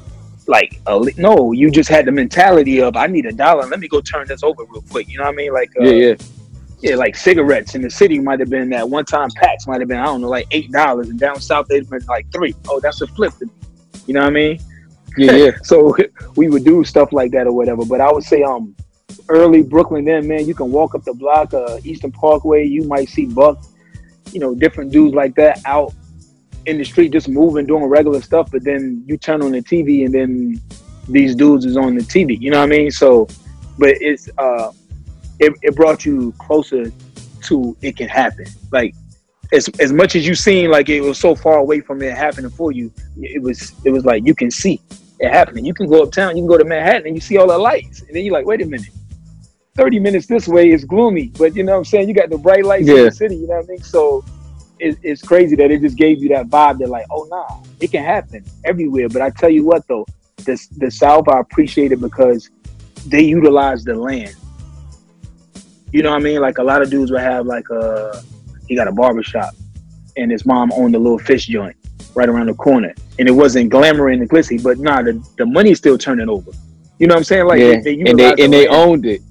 like 0.47 0.81
a 0.87 1.01
no. 1.17 1.53
You 1.53 1.71
just 1.71 1.89
had 1.89 2.05
the 2.05 2.13
mentality 2.13 2.81
of 2.81 2.97
I 2.97 3.07
need 3.07 3.27
a 3.27 3.33
dollar. 3.33 3.67
Let 3.67 3.81
me 3.81 3.89
go 3.89 4.01
turn 4.01 4.27
this 4.29 4.43
over 4.43 4.65
real 4.65 4.83
quick. 4.91 5.09
You 5.09 5.19
know 5.19 5.25
what 5.25 5.33
I 5.33 5.37
mean? 5.37 5.53
Like 5.53 5.71
uh, 5.81 5.85
Yeah, 5.85 6.09
yeah. 6.09 6.15
Yeah, 6.83 6.97
like 6.97 7.15
cigarettes 7.15 7.77
in 7.77 7.83
the 7.83 7.91
city 7.91 8.19
might 8.19 8.41
have 8.41 8.51
been 8.51 8.69
that 8.71 8.89
one 8.89 9.05
time 9.05 9.31
packs 9.37 9.69
might 9.69 9.81
have 9.81 9.89
been 9.89 10.01
I 10.01 10.05
don't 10.07 10.21
know 10.21 10.29
like 10.29 10.49
eight 10.51 10.71
dollars, 10.73 11.09
and 11.09 11.19
down 11.19 11.41
south 11.41 11.69
they'd 11.69 11.89
been 11.89 12.05
like 12.09 12.31
three. 12.33 12.55
Oh, 12.69 12.81
that's 12.81 13.01
a 13.01 13.07
flip. 13.07 13.33
to 13.39 13.47
me. 13.47 13.53
You 14.07 14.15
know 14.15 14.23
what 14.23 14.27
I 14.27 14.31
mean? 14.31 14.59
Yeah, 15.17 15.33
yeah. 15.33 15.51
so 15.63 15.97
we 16.37 16.49
would 16.49 16.65
do 16.65 16.83
stuff 16.83 17.13
like 17.13 17.31
that 17.31 17.47
or 17.47 17.53
whatever. 17.53 17.85
But 17.85 18.01
I 18.01 18.11
would 18.11 18.25
say 18.25 18.43
um 18.43 18.75
early 19.29 19.63
Brooklyn 19.63 20.05
then 20.05 20.27
man, 20.27 20.45
you 20.45 20.55
can 20.55 20.73
walk 20.73 20.97
up 20.97 21.05
the 21.05 21.15
block, 21.15 21.55
uh 21.55 21.79
Eastern 21.85 22.11
Parkway, 22.11 22.67
you 22.67 22.83
might 22.83 23.09
see 23.09 23.27
Buck, 23.27 23.63
you 24.33 24.41
know, 24.41 24.53
different 24.53 24.91
dudes 24.91 25.15
like 25.15 25.37
that 25.37 25.61
out 25.65 25.95
in 26.67 26.79
the 26.79 26.85
street 26.85 27.13
just 27.13 27.29
moving, 27.29 27.65
doing 27.65 27.85
regular 27.85 28.21
stuff, 28.21 28.51
but 28.51 28.65
then 28.65 29.05
you 29.07 29.17
turn 29.17 29.41
on 29.43 29.53
the 29.53 29.63
TV 29.63 30.05
and 30.05 30.13
then 30.13 30.61
these 31.09 31.37
dudes 31.37 31.65
is 31.65 31.77
on 31.77 31.95
the 31.95 32.03
TV. 32.03 32.41
You 32.41 32.51
know 32.51 32.59
what 32.59 32.65
I 32.65 32.77
mean? 32.77 32.91
So 32.91 33.29
but 33.79 33.91
it's 34.01 34.29
uh 34.37 34.73
it, 35.39 35.53
it 35.63 35.77
brought 35.77 36.05
you 36.05 36.33
closer 36.39 36.93
to 37.43 37.77
it 37.83 37.97
can 37.97 38.09
happen. 38.09 38.47
Like 38.71 38.95
as 39.53 39.69
as 39.81 39.93
much 39.93 40.17
as 40.17 40.27
you 40.27 40.35
seen 40.35 40.71
like 40.71 40.89
it 40.89 41.01
was 41.01 41.19
so 41.19 41.35
far 41.35 41.59
away 41.59 41.81
from 41.81 42.03
it 42.03 42.17
happening 42.17 42.51
for 42.51 42.73
you, 42.73 42.93
it 43.21 43.43
was 43.43 43.73
it 43.85 43.91
was 43.91 44.05
like 44.05 44.25
you 44.25 44.35
can 44.35 44.51
see 44.51 44.81
it 45.19 45.31
happening. 45.31 45.65
You 45.65 45.75
can 45.75 45.89
go 45.89 46.03
uptown, 46.03 46.37
you 46.37 46.43
can 46.43 46.49
go 46.49 46.59
to 46.59 46.65
Manhattan 46.65 47.07
and 47.07 47.15
you 47.15 47.21
see 47.21 47.37
all 47.37 47.49
the 47.49 47.59
lights. 47.59 48.03
And 48.03 48.15
then 48.15 48.25
you're 48.25 48.35
like, 48.35 48.47
wait 48.47 48.63
a 48.63 48.67
minute. 48.67 48.91
30 49.75 50.01
minutes 50.01 50.27
this 50.27 50.47
way 50.47 50.71
is 50.71 50.85
gloomy, 50.85 51.33
but 51.39 51.57
you 51.57 51.63
know 51.63 51.73
what 51.73 51.79
I'm 51.79 51.85
saying? 51.87 52.07
You 52.07 52.15
got 52.15 52.29
the 52.29 52.37
bright 52.37 52.65
lights 52.65 52.87
in 52.89 52.95
the 53.07 53.11
city, 53.11 53.37
you 53.37 53.47
know 53.47 53.55
what 53.55 53.65
I 53.65 53.69
mean? 53.69 53.83
So 53.83 54.23
it, 54.79 54.99
it's 55.03 55.23
crazy 55.23 55.57
that 55.57 55.71
it 55.71 55.81
just 55.81 55.97
gave 55.97 56.23
you 56.23 56.29
that 56.31 56.49
vibe 56.49 56.79
that 56.79 56.89
like, 56.89 57.07
oh 57.11 57.27
nah, 57.31 57.63
it 57.81 57.91
can 57.91 58.05
happen 58.05 58.45
everywhere. 58.65 59.09
But 59.09 59.23
I 59.23 59.31
tell 59.31 59.49
you 59.49 59.65
what 59.65 59.87
though, 59.89 60.05
the 60.37 60.61
the 60.77 60.91
South 60.91 61.29
I 61.29 61.41
appreciate 61.41 61.93
it 61.93 62.01
because 62.01 62.51
they 63.07 63.23
utilize 63.23 63.85
the 63.85 63.95
land. 63.95 64.35
You 65.93 66.03
know 66.03 66.11
what 66.11 66.21
I 66.21 66.25
mean? 66.25 66.41
Like 66.41 66.59
a 66.59 66.63
lot 66.63 66.83
of 66.83 66.91
dudes 66.91 67.11
would 67.11 67.21
have 67.21 67.47
like 67.47 67.69
a 67.71 68.23
he 68.69 68.75
got 68.75 68.89
a 68.89 68.93
barber 68.93 69.23
shop 69.23 69.55
and 70.17 70.31
his 70.31 70.45
mom 70.47 70.73
owned 70.73 70.95
a 70.95 70.99
little 70.99 71.19
fish 71.19 71.47
joint 71.47 71.77
right 72.15 72.29
around 72.29 72.47
the 72.47 72.55
corner. 72.55 72.95
And 73.19 73.29
it 73.29 73.33
wasn't 73.33 73.71
glamour 73.71 74.09
and 74.09 74.29
glitzy, 74.29 74.63
but 74.63 74.79
nah, 74.79 75.03
the, 75.03 75.23
the 75.37 75.47
money's 75.47 75.79
still 75.79 75.99
turning 75.99 76.29
over. 76.29 76.51
You 76.99 77.07
know 77.07 77.15
what 77.15 77.19
I'm 77.19 77.25
saying? 77.25 77.47
Like 77.47 77.61
yeah. 77.61 77.81
they, 77.81 77.97
they 77.97 78.11
and 78.11 78.19
they 78.19 78.45
and 78.45 78.53
they 78.53 78.67
owned 78.69 79.07
it. 79.07 79.23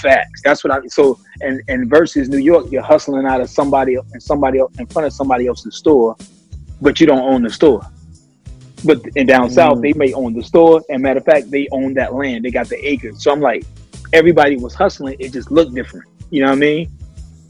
Facts. 0.00 0.42
That's 0.44 0.62
what 0.62 0.72
I. 0.72 0.86
So 0.86 1.18
and 1.40 1.60
and 1.68 1.90
versus 1.90 2.28
New 2.28 2.38
York, 2.38 2.66
you're 2.70 2.82
hustling 2.82 3.26
out 3.26 3.40
of 3.40 3.50
somebody 3.50 3.96
and 3.96 4.22
somebody 4.22 4.60
else 4.60 4.72
in 4.78 4.86
front 4.86 5.06
of 5.06 5.12
somebody 5.12 5.46
else's 5.46 5.76
store, 5.76 6.16
but 6.80 7.00
you 7.00 7.06
don't 7.06 7.22
own 7.22 7.42
the 7.42 7.50
store. 7.50 7.82
But 8.84 9.00
in 9.16 9.26
down 9.26 9.50
south, 9.50 9.78
Mm. 9.78 9.82
they 9.82 9.92
may 9.94 10.12
own 10.12 10.34
the 10.34 10.42
store, 10.42 10.82
and 10.88 11.02
matter 11.02 11.18
of 11.18 11.24
fact, 11.24 11.50
they 11.50 11.68
own 11.72 11.94
that 11.94 12.14
land. 12.14 12.44
They 12.44 12.50
got 12.50 12.68
the 12.68 12.84
acres. 12.86 13.22
So 13.22 13.32
I'm 13.32 13.40
like, 13.40 13.64
everybody 14.12 14.56
was 14.56 14.74
hustling. 14.74 15.16
It 15.18 15.32
just 15.32 15.50
looked 15.50 15.74
different. 15.74 16.06
You 16.30 16.42
know 16.42 16.48
what 16.48 16.56
I 16.56 16.60
mean? 16.60 16.90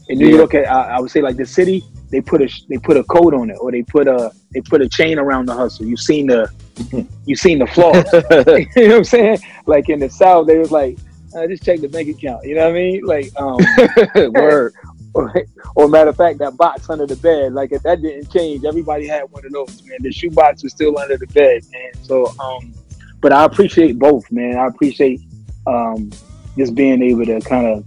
In 0.09 0.17
New 0.19 0.29
Yeah. 0.29 0.35
York, 0.37 0.55
I, 0.55 0.61
I 0.63 0.99
would 0.99 1.11
say 1.11 1.21
like 1.21 1.37
the 1.37 1.45
city, 1.45 1.83
they 2.09 2.21
put 2.21 2.41
a 2.41 2.49
they 2.69 2.77
put 2.77 2.97
a 2.97 3.03
code 3.05 3.33
on 3.33 3.49
it, 3.49 3.57
or 3.59 3.71
they 3.71 3.81
put 3.81 4.07
a 4.07 4.31
they 4.53 4.61
put 4.61 4.81
a 4.81 4.89
chain 4.89 5.17
around 5.17 5.47
the 5.47 5.53
hustle. 5.53 5.85
You've 5.85 5.99
seen 5.99 6.27
the 6.27 6.49
you 7.25 7.35
seen 7.35 7.59
the 7.59 7.67
flaws. 7.67 8.05
you 8.75 8.87
know 8.87 8.95
what 8.95 8.97
I'm 8.97 9.03
saying? 9.03 9.39
Like 9.65 9.89
in 9.89 9.99
the 9.99 10.09
South, 10.09 10.47
they 10.47 10.57
was 10.57 10.71
like, 10.71 10.97
uh, 11.35 11.47
just 11.47 11.63
check 11.63 11.79
the 11.79 11.87
bank 11.87 12.09
account. 12.09 12.45
You 12.45 12.55
know 12.55 12.63
what 12.63 12.71
I 12.71 12.73
mean? 12.73 13.03
Like, 13.05 13.31
um, 13.39 13.57
Word. 14.33 14.73
or, 15.13 15.33
or 15.75 15.87
matter 15.87 16.09
of 16.09 16.17
fact, 16.17 16.39
that 16.39 16.57
box 16.57 16.89
under 16.89 17.05
the 17.07 17.15
bed, 17.15 17.53
like 17.53 17.71
if 17.71 17.81
that 17.83 18.01
didn't 18.01 18.31
change, 18.31 18.65
everybody 18.65 19.07
had 19.07 19.23
one 19.31 19.45
of 19.45 19.51
those, 19.51 19.81
man. 19.85 19.97
The 20.01 20.11
shoe 20.11 20.29
box 20.31 20.63
was 20.63 20.73
still 20.73 20.97
under 20.97 21.17
the 21.17 21.27
bed, 21.27 21.63
man. 21.71 21.91
So, 22.03 22.27
um, 22.39 22.73
but 23.21 23.31
I 23.31 23.45
appreciate 23.45 23.97
both, 23.97 24.29
man. 24.31 24.57
I 24.57 24.67
appreciate 24.67 25.21
um, 25.65 26.11
just 26.57 26.75
being 26.75 27.01
able 27.01 27.25
to 27.25 27.39
kind 27.41 27.67
of. 27.67 27.85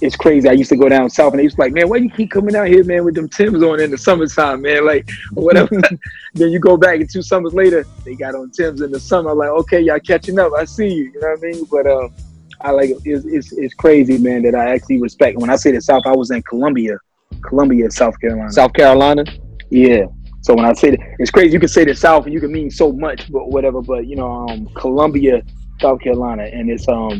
It's 0.00 0.16
crazy. 0.16 0.48
I 0.48 0.52
used 0.52 0.70
to 0.70 0.76
go 0.76 0.88
down 0.88 1.08
south, 1.08 1.32
and 1.32 1.38
they 1.38 1.44
used 1.44 1.56
to 1.56 1.62
like, 1.62 1.72
man, 1.72 1.88
why 1.88 1.96
you 1.96 2.10
keep 2.10 2.30
coming 2.30 2.54
out 2.54 2.66
here, 2.66 2.84
man, 2.84 3.04
with 3.04 3.14
them 3.14 3.28
Tims 3.28 3.62
on 3.62 3.80
in 3.80 3.90
the 3.90 3.98
summertime, 3.98 4.62
man, 4.62 4.84
like 4.86 5.08
whatever. 5.32 5.80
then 6.34 6.50
you 6.50 6.58
go 6.58 6.76
back, 6.76 7.00
and 7.00 7.10
two 7.10 7.22
summers 7.22 7.54
later, 7.54 7.86
they 8.04 8.14
got 8.14 8.34
on 8.34 8.50
Tims 8.50 8.80
in 8.80 8.90
the 8.90 9.00
summer. 9.00 9.30
I'm 9.30 9.38
like, 9.38 9.50
okay, 9.50 9.80
y'all 9.80 10.00
catching 10.00 10.38
up. 10.38 10.52
I 10.56 10.64
see 10.64 10.88
you. 10.88 11.04
You 11.04 11.20
know 11.20 11.28
what 11.28 11.38
I 11.38 11.42
mean? 11.42 11.64
But 11.70 11.86
um, 11.86 12.14
I 12.60 12.70
like 12.70 12.90
it's, 13.04 13.24
it's, 13.24 13.52
it's 13.52 13.74
crazy, 13.74 14.18
man, 14.18 14.42
that 14.42 14.54
I 14.54 14.74
actually 14.74 15.00
respect. 15.00 15.38
When 15.38 15.50
I 15.50 15.56
say 15.56 15.72
the 15.72 15.80
South, 15.80 16.02
I 16.06 16.12
was 16.12 16.30
in 16.30 16.42
Columbia, 16.42 16.98
Columbia, 17.42 17.90
South 17.90 18.18
Carolina. 18.20 18.50
South 18.50 18.72
Carolina. 18.72 19.24
Yeah. 19.70 20.06
So 20.40 20.54
when 20.54 20.64
I 20.64 20.72
say 20.72 20.90
that, 20.90 21.00
it's 21.18 21.30
crazy. 21.30 21.52
You 21.52 21.60
can 21.60 21.68
say 21.68 21.84
the 21.84 21.94
South 21.94 22.24
and 22.24 22.32
you 22.32 22.40
can 22.40 22.52
mean 22.52 22.70
so 22.70 22.92
much, 22.92 23.30
but 23.32 23.50
whatever. 23.50 23.80
But 23.80 24.06
you 24.06 24.16
know, 24.16 24.48
um, 24.48 24.66
Columbia, 24.74 25.42
South 25.84 26.00
Carolina, 26.00 26.44
and 26.44 26.70
it's 26.70 26.88
um, 26.88 27.12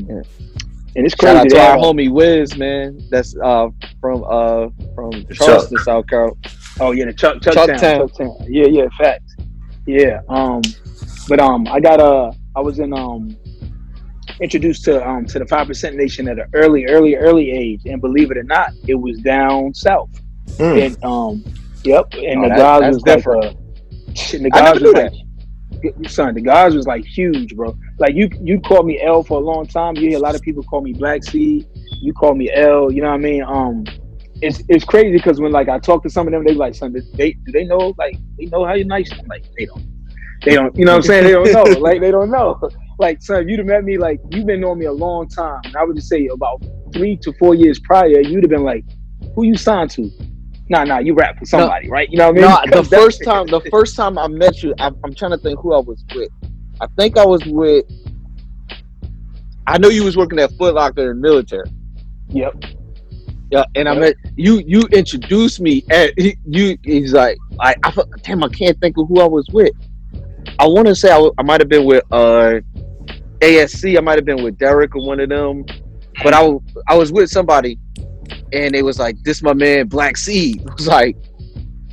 and 0.97 1.07
it's 1.07 1.15
Shout 1.21 1.43
crazy. 1.43 1.57
out 1.59 1.65
to 1.67 1.71
our 1.73 1.77
homie 1.77 2.11
Wiz, 2.11 2.57
man. 2.57 2.99
That's 3.11 3.37
uh 3.43 3.69
from 4.01 4.25
uh 4.25 4.69
from 4.95 5.13
Charleston, 5.33 5.79
South 5.79 6.07
Carolina. 6.07 6.37
Oh 6.81 6.93
yeah, 6.93 7.05
the 7.07 7.13
Chuck 7.13 7.43
Chuck, 7.43 7.55
Chuck 7.55 7.69
Town, 7.69 7.79
Town. 7.79 8.09
Chuck 8.09 8.17
Town. 8.19 8.37
Yeah, 8.49 8.67
yeah, 8.67 8.87
facts. 8.99 9.37
Yeah. 9.87 10.21
Um, 10.29 10.63
but 11.29 11.41
um, 11.41 11.67
I 11.69 11.79
got 11.81 12.01
uh, 12.01 12.33
I 12.57 12.61
was 12.61 12.79
in 12.79 12.93
um, 12.95 13.37
introduced 14.41 14.85
to 14.85 15.07
um 15.07 15.27
to 15.27 15.39
the 15.39 15.47
Five 15.47 15.67
Percent 15.67 15.97
Nation 15.97 16.29
at 16.29 16.39
an 16.39 16.49
early, 16.55 16.87
early, 16.87 17.17
early 17.17 17.51
age, 17.51 17.83
and 17.87 18.01
believe 18.01 18.31
it 18.31 18.37
or 18.39 18.43
not, 18.45 18.71
it 18.87 18.95
was 18.95 19.19
down 19.21 19.75
south. 19.75 20.11
Mm. 20.59 20.87
And 20.87 21.05
um, 21.05 21.45
yep, 21.85 22.07
and 22.15 22.41
Oh, 22.41 22.43
the 22.45 22.49
that- 22.49 22.57
guys 22.59 22.81
that's 22.81 22.95
was 22.95 23.03
different. 23.03 23.45
like, 23.45 23.57
uh, 23.57 24.15
shit, 24.15 24.43
the 24.43 24.51
I 24.53 24.59
guys 24.61 24.63
never 24.63 24.73
was 24.75 24.83
knew 24.95 25.03
like, 25.03 25.13
son, 26.09 26.35
the 26.35 26.41
guys 26.41 26.75
was 26.75 26.87
like 26.87 27.05
huge, 27.05 27.55
bro. 27.57 27.77
Like 27.99 28.15
you, 28.15 28.29
you 28.43 28.61
called 28.61 28.87
me 28.87 29.01
L 29.03 29.23
for 29.23 29.41
a 29.41 29.45
long 29.45 29.67
time. 29.67 29.97
You 29.97 30.09
hear 30.09 30.19
a 30.19 30.21
lot 30.21 30.35
of 30.35 30.43
people 30.43 30.63
call 30.63 30.81
me 30.81 30.93
Black 30.93 31.25
Sea. 31.25 31.67
You 32.01 32.13
call 32.13 32.35
me 32.35 32.51
L. 32.53 32.93
You 32.93 33.03
know 33.03 33.09
what 33.09 33.15
I 33.15 33.19
mean? 33.19 33.43
Um, 33.43 33.85
it's 34.43 34.63
it's 34.69 34.85
crazy 34.85 35.13
because 35.13 35.41
when 35.41 35.53
like 35.53 35.69
I 35.69 35.79
talk 35.79 36.03
to 36.03 36.11
some 36.11 36.27
of 36.27 36.33
them, 36.33 36.45
they 36.45 36.55
like, 36.55 36.75
son, 36.75 36.93
they 37.15 37.33
do 37.33 37.53
they 37.53 37.65
know 37.65 37.95
like 37.99 38.17
they 38.39 38.47
know 38.47 38.65
how 38.65 38.75
you 38.75 38.85
nice? 38.85 39.11
I'm 39.13 39.27
like, 39.27 39.45
they 39.57 39.67
don't. 39.67 39.87
They 40.45 40.55
don't. 40.55 40.77
You 40.77 40.85
know 40.85 40.93
what 40.93 40.97
I'm 40.97 41.03
saying? 41.03 41.25
They 41.25 41.33
don't 41.33 41.53
know. 41.53 41.81
Like 41.81 42.01
they 42.01 42.11
don't 42.11 42.31
know. 42.31 42.61
Like, 42.97 43.21
son, 43.21 43.43
if 43.43 43.49
you'd 43.49 43.59
have 43.59 43.67
met 43.67 43.83
me, 43.83 43.99
like 43.99 44.21
you've 44.31 44.47
been 44.47 44.61
knowing 44.61 44.79
me 44.79 44.87
a 44.87 44.93
long 44.93 45.27
time. 45.27 45.61
And 45.65 45.75
I 45.75 45.83
would 45.83 45.97
just 45.97 46.09
say 46.09 46.29
about 46.29 46.65
three 46.93 47.17
to 47.23 47.33
four 47.41 47.57
years 47.57 47.81
prior, 47.81 48.21
you'd 48.21 48.45
have 48.45 48.51
been 48.51 48.63
like, 48.63 48.85
who 49.35 49.45
you 49.45 49.57
signed 49.57 49.91
to? 49.93 50.09
Nah, 50.69 50.85
nah, 50.85 50.99
you 50.99 51.15
rap 51.15 51.39
for 51.39 51.45
somebody, 51.45 51.91
right? 51.91 52.09
You 52.11 52.19
know 52.19 52.29
what 52.31 52.39
I 52.39 52.49
mean? 52.67 52.71
No, 52.71 52.83
the 52.83 52.89
first 52.89 53.23
time, 53.23 53.47
the 53.47 53.61
first 53.71 53.97
time 53.97 54.17
I 54.17 54.29
met 54.29 54.63
you, 54.63 54.75
I'm, 54.79 54.97
I'm 55.05 55.15
trying 55.15 55.33
to 55.33 55.39
think 55.39 55.61
who 55.61 55.75
I 55.75 55.79
was 55.81 56.03
with. 56.15 56.31
I 56.81 56.87
think 56.97 57.19
I 57.19 57.25
was 57.25 57.45
with. 57.45 57.85
I 59.67 59.79
know 59.79 59.89
you 59.89 60.05
was 60.05 60.17
working 60.17 60.39
at 60.39 60.51
Foot 60.53 60.75
Locker 60.75 61.03
in 61.03 61.09
the 61.09 61.15
military. 61.15 61.65
Yep. 62.31 62.65
Yeah, 63.51 63.65
and 63.75 63.89
I 63.89 63.93
Yep. 63.93 64.01
met 64.01 64.15
you. 64.37 64.63
You 64.67 64.83
introduced 64.93 65.61
me, 65.61 65.85
and 65.91 66.13
he, 66.17 66.37
you. 66.47 66.79
He's 66.83 67.13
like, 67.13 67.37
I, 67.61 67.75
I, 67.83 67.93
damn, 68.23 68.43
I 68.43 68.49
can't 68.49 68.79
think 68.81 68.97
of 68.99 69.07
who 69.09 69.21
I 69.21 69.27
was 69.27 69.47
with. 69.53 69.73
I 70.59 70.67
want 70.67 70.87
to 70.89 70.95
say 70.95 71.13
I, 71.13 71.31
I 71.39 71.43
might 71.43 71.61
have 71.61 71.69
been 71.69 71.85
with 71.85 72.05
uh, 72.11 72.61
ASC. 73.41 73.97
I 73.97 74.01
might 74.01 74.17
have 74.17 74.25
been 74.25 74.43
with 74.43 74.57
Derek 74.59 74.97
or 74.97 75.07
one 75.07 75.21
of 75.21 75.29
them, 75.29 75.65
but 76.23 76.33
I, 76.33 76.51
I 76.89 76.97
was 76.97 77.13
with 77.13 77.31
somebody, 77.31 77.79
and 78.53 78.75
it 78.75 78.83
was 78.85 78.99
like, 78.99 79.17
this 79.23 79.43
my 79.43 79.53
man 79.55 79.87
Black 79.89 80.17
Seed. 80.17 80.61
It 80.67 80.75
was 80.77 80.87
like, 80.89 81.17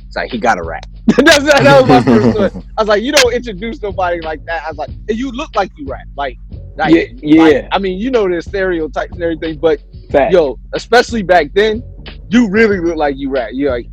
it's 0.06 0.16
like 0.16 0.30
he 0.30 0.38
got 0.38 0.58
a 0.58 0.62
rap. 0.62 0.84
That's, 1.06 1.44
that, 1.44 1.62
that 1.64 1.80
was 1.80 1.88
my 1.88 2.02
first 2.02 2.38
one. 2.54 2.64
I 2.76 2.82
was 2.82 2.88
like, 2.88 3.02
you 3.02 3.12
don't 3.12 3.32
introduce 3.32 3.80
nobody 3.82 4.20
like 4.20 4.44
that. 4.46 4.64
I 4.64 4.68
was 4.68 4.78
like, 4.78 4.90
and 5.08 5.18
you 5.18 5.30
look 5.32 5.54
like 5.56 5.70
you 5.76 5.86
rap. 5.86 6.06
Like, 6.16 6.38
like 6.76 6.94
Yeah, 6.94 7.04
yeah. 7.22 7.42
like, 7.42 7.68
I 7.72 7.78
mean, 7.78 7.98
you 7.98 8.10
know 8.10 8.28
the 8.28 8.40
stereotypes 8.42 9.12
and 9.12 9.22
everything, 9.22 9.58
but 9.58 9.82
Fact. 10.10 10.32
yo, 10.32 10.58
especially 10.74 11.22
back 11.22 11.52
then, 11.54 11.82
you 12.28 12.48
really 12.50 12.78
look 12.80 12.96
like 12.96 13.16
you 13.16 13.30
rap. 13.30 13.50
You're 13.52 13.72
like, 13.72 13.86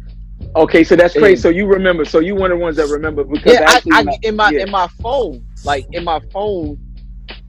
Okay, 0.55 0.83
so 0.83 0.95
that's 0.95 1.13
crazy. 1.13 1.41
So 1.41 1.49
you 1.49 1.65
remember? 1.67 2.05
So 2.05 2.19
you 2.19 2.33
one 2.35 2.51
of 2.51 2.57
the 2.57 2.63
ones 2.63 2.77
that 2.77 2.87
remember 2.87 3.23
because 3.23 3.53
yeah, 3.53 3.65
I, 3.67 3.73
actually, 3.75 3.91
I, 3.93 3.99
I- 4.11 4.17
in 4.23 4.35
my 4.35 4.49
yeah. 4.51 4.63
in 4.63 4.71
my 4.71 4.87
phone, 5.01 5.45
like 5.63 5.85
in 5.91 6.03
my 6.03 6.19
phone, 6.31 6.79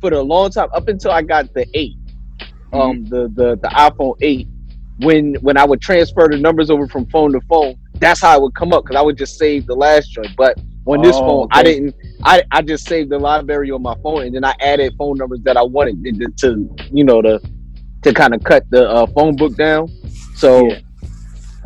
for 0.01 0.11
the 0.11 0.21
long 0.23 0.51
time 0.51 0.69
up 0.75 0.89
until 0.89 1.11
I 1.13 1.23
got 1.23 1.53
the 1.55 1.67
8 1.75 1.95
um, 2.73 3.05
the 3.05 3.29
the 3.35 3.57
the 3.63 3.69
iPhone 3.69 4.17
eight. 4.21 4.49
When 5.01 5.35
when 5.37 5.57
I 5.57 5.65
would 5.65 5.81
transfer 5.81 6.29
the 6.29 6.39
numbers 6.39 6.71
over 6.71 6.87
from 6.87 7.07
phone 7.07 7.33
to 7.33 7.41
phone, 7.43 7.77
that's 7.95 8.21
how 8.23 8.37
it 8.37 8.43
would 8.43 8.55
come 8.55 8.73
up 8.73 8.85
because 8.85 8.97
I 8.97 9.03
would 9.03 9.19
just 9.19 9.39
save 9.39 9.67
the 9.67 9.75
last 9.75 10.13
joint. 10.13 10.35
But 10.37 10.59
on 10.87 11.03
this 11.03 11.17
Oh, 11.17 11.27
phone, 11.27 11.49
I 11.53 11.63
didn't. 11.63 11.95
I 12.25 12.43
I 12.51 12.63
just 12.63 12.87
saved 12.87 13.11
the 13.11 13.19
library 13.19 13.71
on 13.71 13.83
my 13.83 13.95
phone, 14.03 14.23
and 14.23 14.35
then 14.35 14.45
I 14.45 14.55
added 14.61 14.95
phone 14.99 15.17
numbers 15.19 15.41
that 15.45 15.57
I 15.57 15.63
wanted 15.63 16.03
to, 16.05 16.27
to 16.29 16.77
you 16.93 17.05
know 17.05 17.23
to 17.23 17.41
to 18.03 18.15
kind 18.15 18.35
of 18.35 18.43
cut 18.45 18.65
the 18.71 18.89
uh, 18.89 19.07
phone 19.09 19.37
book 19.37 19.57
down. 19.57 19.89
So 20.35 20.67
Yeah. 20.67 20.79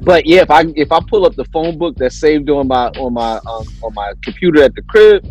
But 0.01 0.27
yeah, 0.27 0.42
if 0.42 0.51
I 0.51 0.64
if 0.75 0.90
I 0.90 1.01
pull 1.09 1.25
up 1.25 1.35
the 1.37 1.44
phone 1.47 1.79
book 1.79 1.94
that's 1.97 2.18
saved 2.18 2.51
on 2.51 2.68
my 2.68 2.88
on 2.99 3.14
my 3.14 3.37
um, 3.37 3.64
on 3.83 3.94
my 3.94 4.12
computer 4.23 4.62
at 4.62 4.75
the 4.75 4.83
crib, 4.83 5.25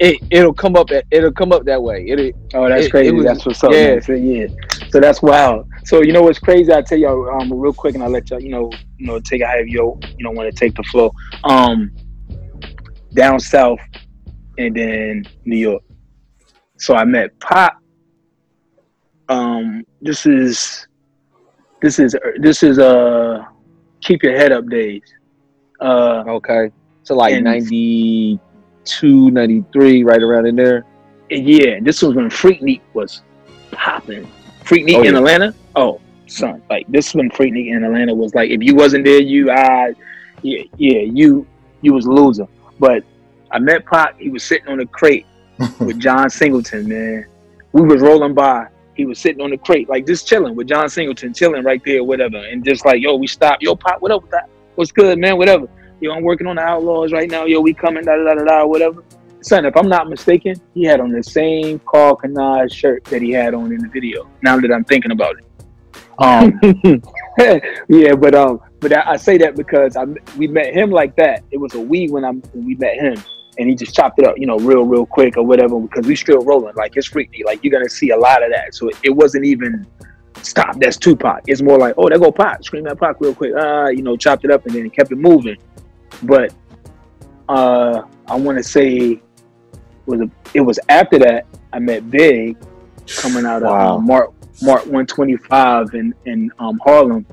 it 0.00 0.20
it'll 0.30 0.54
come 0.54 0.76
up 0.76 0.90
at, 0.90 1.04
it'll 1.10 1.32
come 1.32 1.52
up 1.52 1.64
that 1.64 1.82
way. 1.82 2.04
It 2.06 2.34
Oh, 2.54 2.68
that's 2.68 2.86
it- 2.86 2.90
crazy. 2.90 3.08
it 3.08 3.14
was- 3.14 3.24
that's 3.24 3.46
what's 3.46 3.62
up. 3.64 3.72
yeah. 3.72 3.98
So, 4.00 4.12
yeah. 4.12 4.46
So 4.90 5.00
that's 5.00 5.20
wild. 5.22 5.66
So 5.84 6.02
you 6.02 6.12
know 6.12 6.22
what's 6.22 6.38
crazy? 6.38 6.72
I 6.72 6.82
tell 6.82 6.98
y'all 6.98 7.28
um 7.40 7.52
real 7.52 7.72
quick, 7.72 7.94
and 7.94 8.02
I'll 8.04 8.10
let 8.10 8.30
y'all 8.30 8.40
you 8.40 8.50
know 8.50 8.70
you 8.98 9.06
know 9.06 9.18
take 9.20 9.40
a 9.42 9.46
have 9.46 9.66
yo 9.66 9.98
you 10.16 10.24
know 10.24 10.30
want 10.30 10.50
to 10.50 10.56
take 10.56 10.74
the 10.74 10.82
flow. 10.84 11.12
Um, 11.44 11.90
down 13.14 13.38
south, 13.38 13.78
and 14.58 14.74
then 14.74 15.24
New 15.44 15.56
York. 15.58 15.82
So 16.78 16.94
I 16.94 17.04
met 17.04 17.38
Pac. 17.40 17.76
Um, 19.28 19.84
this 20.02 20.26
is 20.26 20.86
this 21.80 21.98
is 21.98 22.16
this 22.40 22.62
is 22.62 22.78
uh 22.78 23.42
keep 24.00 24.22
your 24.22 24.36
head 24.36 24.52
up 24.52 24.68
days. 24.68 25.02
Uh, 25.80 26.24
okay. 26.28 26.70
So 27.04 27.14
like 27.14 27.34
and- 27.34 28.40
92, 28.84 29.30
93, 29.30 30.04
right 30.04 30.22
around 30.22 30.46
in 30.46 30.56
there. 30.56 30.84
And 31.30 31.46
yeah, 31.48 31.80
this 31.80 32.02
was 32.02 32.14
when 32.14 32.28
Freaknik 32.28 32.80
was 32.92 33.22
popping. 33.70 34.30
Freaknik 34.62 34.96
Oh, 34.96 35.02
in 35.02 35.12
yeah. 35.14 35.18
Atlanta. 35.18 35.54
Oh, 35.74 36.00
son, 36.26 36.62
like 36.68 36.86
this 36.88 37.14
when 37.14 37.30
Freaknik 37.30 37.74
in 37.74 37.82
Atlanta 37.82 38.14
was 38.14 38.34
like, 38.34 38.50
if 38.50 38.62
you 38.62 38.74
wasn't 38.74 39.04
there, 39.04 39.20
you 39.20 39.50
I, 39.50 39.94
yeah, 40.42 40.62
yeah, 40.76 41.00
you 41.00 41.46
you 41.80 41.92
was 41.94 42.04
a 42.06 42.10
loser. 42.10 42.46
But 42.78 43.04
I 43.50 43.58
met 43.58 43.86
Pac. 43.86 44.18
He 44.18 44.28
was 44.28 44.42
sitting 44.42 44.68
on 44.68 44.80
a 44.80 44.86
crate 44.86 45.26
with 45.80 45.98
John 45.98 46.28
Singleton. 46.28 46.88
Man, 46.88 47.26
we 47.72 47.82
was 47.82 48.02
rolling 48.02 48.34
by. 48.34 48.68
He 48.94 49.06
was 49.06 49.18
sitting 49.18 49.40
on 49.40 49.50
the 49.50 49.58
crate, 49.58 49.88
like 49.88 50.06
just 50.06 50.28
chilling 50.28 50.54
with 50.54 50.68
John 50.68 50.88
Singleton, 50.88 51.34
chilling 51.34 51.64
right 51.64 51.82
there, 51.84 52.04
whatever. 52.04 52.36
And 52.36 52.64
just 52.64 52.84
like, 52.84 53.02
yo, 53.02 53.16
we 53.16 53.26
stopped. 53.26 53.62
Yo, 53.62 53.74
Pac, 53.74 54.00
what 54.00 54.12
up 54.12 54.22
with 54.22 54.30
that? 54.30 54.48
What's 54.76 54.92
good, 54.92 55.18
man? 55.18 55.36
Whatever. 55.36 55.68
Yo, 56.00 56.12
I'm 56.12 56.22
working 56.22 56.46
on 56.46 56.56
the 56.56 56.62
Outlawz 56.62 57.12
right 57.12 57.30
now. 57.30 57.44
Yo, 57.44 57.60
we 57.60 57.72
coming, 57.72 58.04
da 58.04 58.16
da 58.16 58.34
da 58.34 58.44
da 58.44 58.66
whatever. 58.66 59.02
Son, 59.40 59.64
if 59.66 59.76
I'm 59.76 59.88
not 59.88 60.08
mistaken, 60.08 60.54
he 60.72 60.84
had 60.84 61.00
on 61.00 61.10
the 61.10 61.22
same 61.22 61.78
Karl 61.80 62.16
Kani 62.16 62.72
shirt 62.72 63.04
that 63.04 63.20
he 63.20 63.30
had 63.30 63.54
on 63.54 63.72
in 63.72 63.78
the 63.78 63.88
video. 63.88 64.28
Now 64.42 64.58
that 64.58 64.72
I'm 64.72 64.84
thinking 64.84 65.12
about 65.12 65.36
it. 65.38 65.44
Um, 66.18 66.60
yeah, 67.88 68.14
but 68.14 68.34
um, 68.34 68.60
but 68.80 68.92
I, 68.92 69.12
I 69.12 69.16
say 69.16 69.38
that 69.38 69.56
because 69.56 69.96
I 69.96 70.04
we 70.36 70.46
met 70.46 70.72
him 70.74 70.90
like 70.90 71.14
that. 71.16 71.44
It 71.50 71.58
was 71.58 71.74
a 71.74 71.80
we 71.80 72.08
when 72.08 72.24
I 72.24 72.30
when 72.30 72.64
we 72.64 72.74
met 72.76 72.96
him, 72.96 73.22
and 73.58 73.68
he 73.68 73.74
just 73.74 73.94
chopped 73.94 74.18
it 74.18 74.26
up, 74.26 74.38
you 74.38 74.46
know, 74.46 74.56
real 74.58 74.84
real 74.84 75.06
quick 75.06 75.36
or 75.36 75.44
whatever. 75.44 75.78
Because 75.78 76.06
we 76.06 76.16
still 76.16 76.40
rolling, 76.40 76.74
like 76.76 76.96
it's 76.96 77.08
freaky. 77.08 77.44
Like 77.44 77.62
you're 77.62 77.72
gonna 77.72 77.88
see 77.88 78.10
a 78.10 78.16
lot 78.16 78.42
of 78.42 78.50
that. 78.50 78.74
So 78.74 78.90
it 79.02 79.10
wasn't 79.10 79.44
even 79.44 79.86
stop. 80.42 80.78
That's 80.78 80.96
Tupac. 80.96 81.42
It's 81.46 81.62
more 81.62 81.78
like 81.78 81.94
oh, 81.98 82.08
there 82.08 82.18
go 82.18 82.32
Pac, 82.32 82.64
scream 82.64 82.86
at 82.86 82.98
Pac 82.98 83.16
real 83.20 83.34
quick. 83.34 83.52
Ah, 83.56 83.88
you 83.88 84.02
know, 84.02 84.16
chopped 84.16 84.44
it 84.44 84.50
up 84.50 84.64
and 84.66 84.74
then 84.74 84.88
kept 84.90 85.12
it 85.12 85.18
moving. 85.18 85.56
But 86.22 86.54
uh, 87.48 88.02
I 88.26 88.36
want 88.36 88.58
to 88.58 88.64
say 88.64 89.20
was 90.06 90.20
a, 90.20 90.30
it 90.52 90.60
was 90.60 90.78
after 90.88 91.18
that 91.18 91.46
I 91.72 91.78
met 91.78 92.10
Big 92.10 92.56
coming 93.18 93.44
out 93.46 93.62
of 93.62 93.70
Wow. 93.70 93.96
um, 93.96 94.06
Mart 94.06 94.32
Mart 94.62 94.82
125 94.86 95.94
in 95.94 96.14
in 96.26 96.50
um, 96.58 96.78
Harlem, 96.84 97.26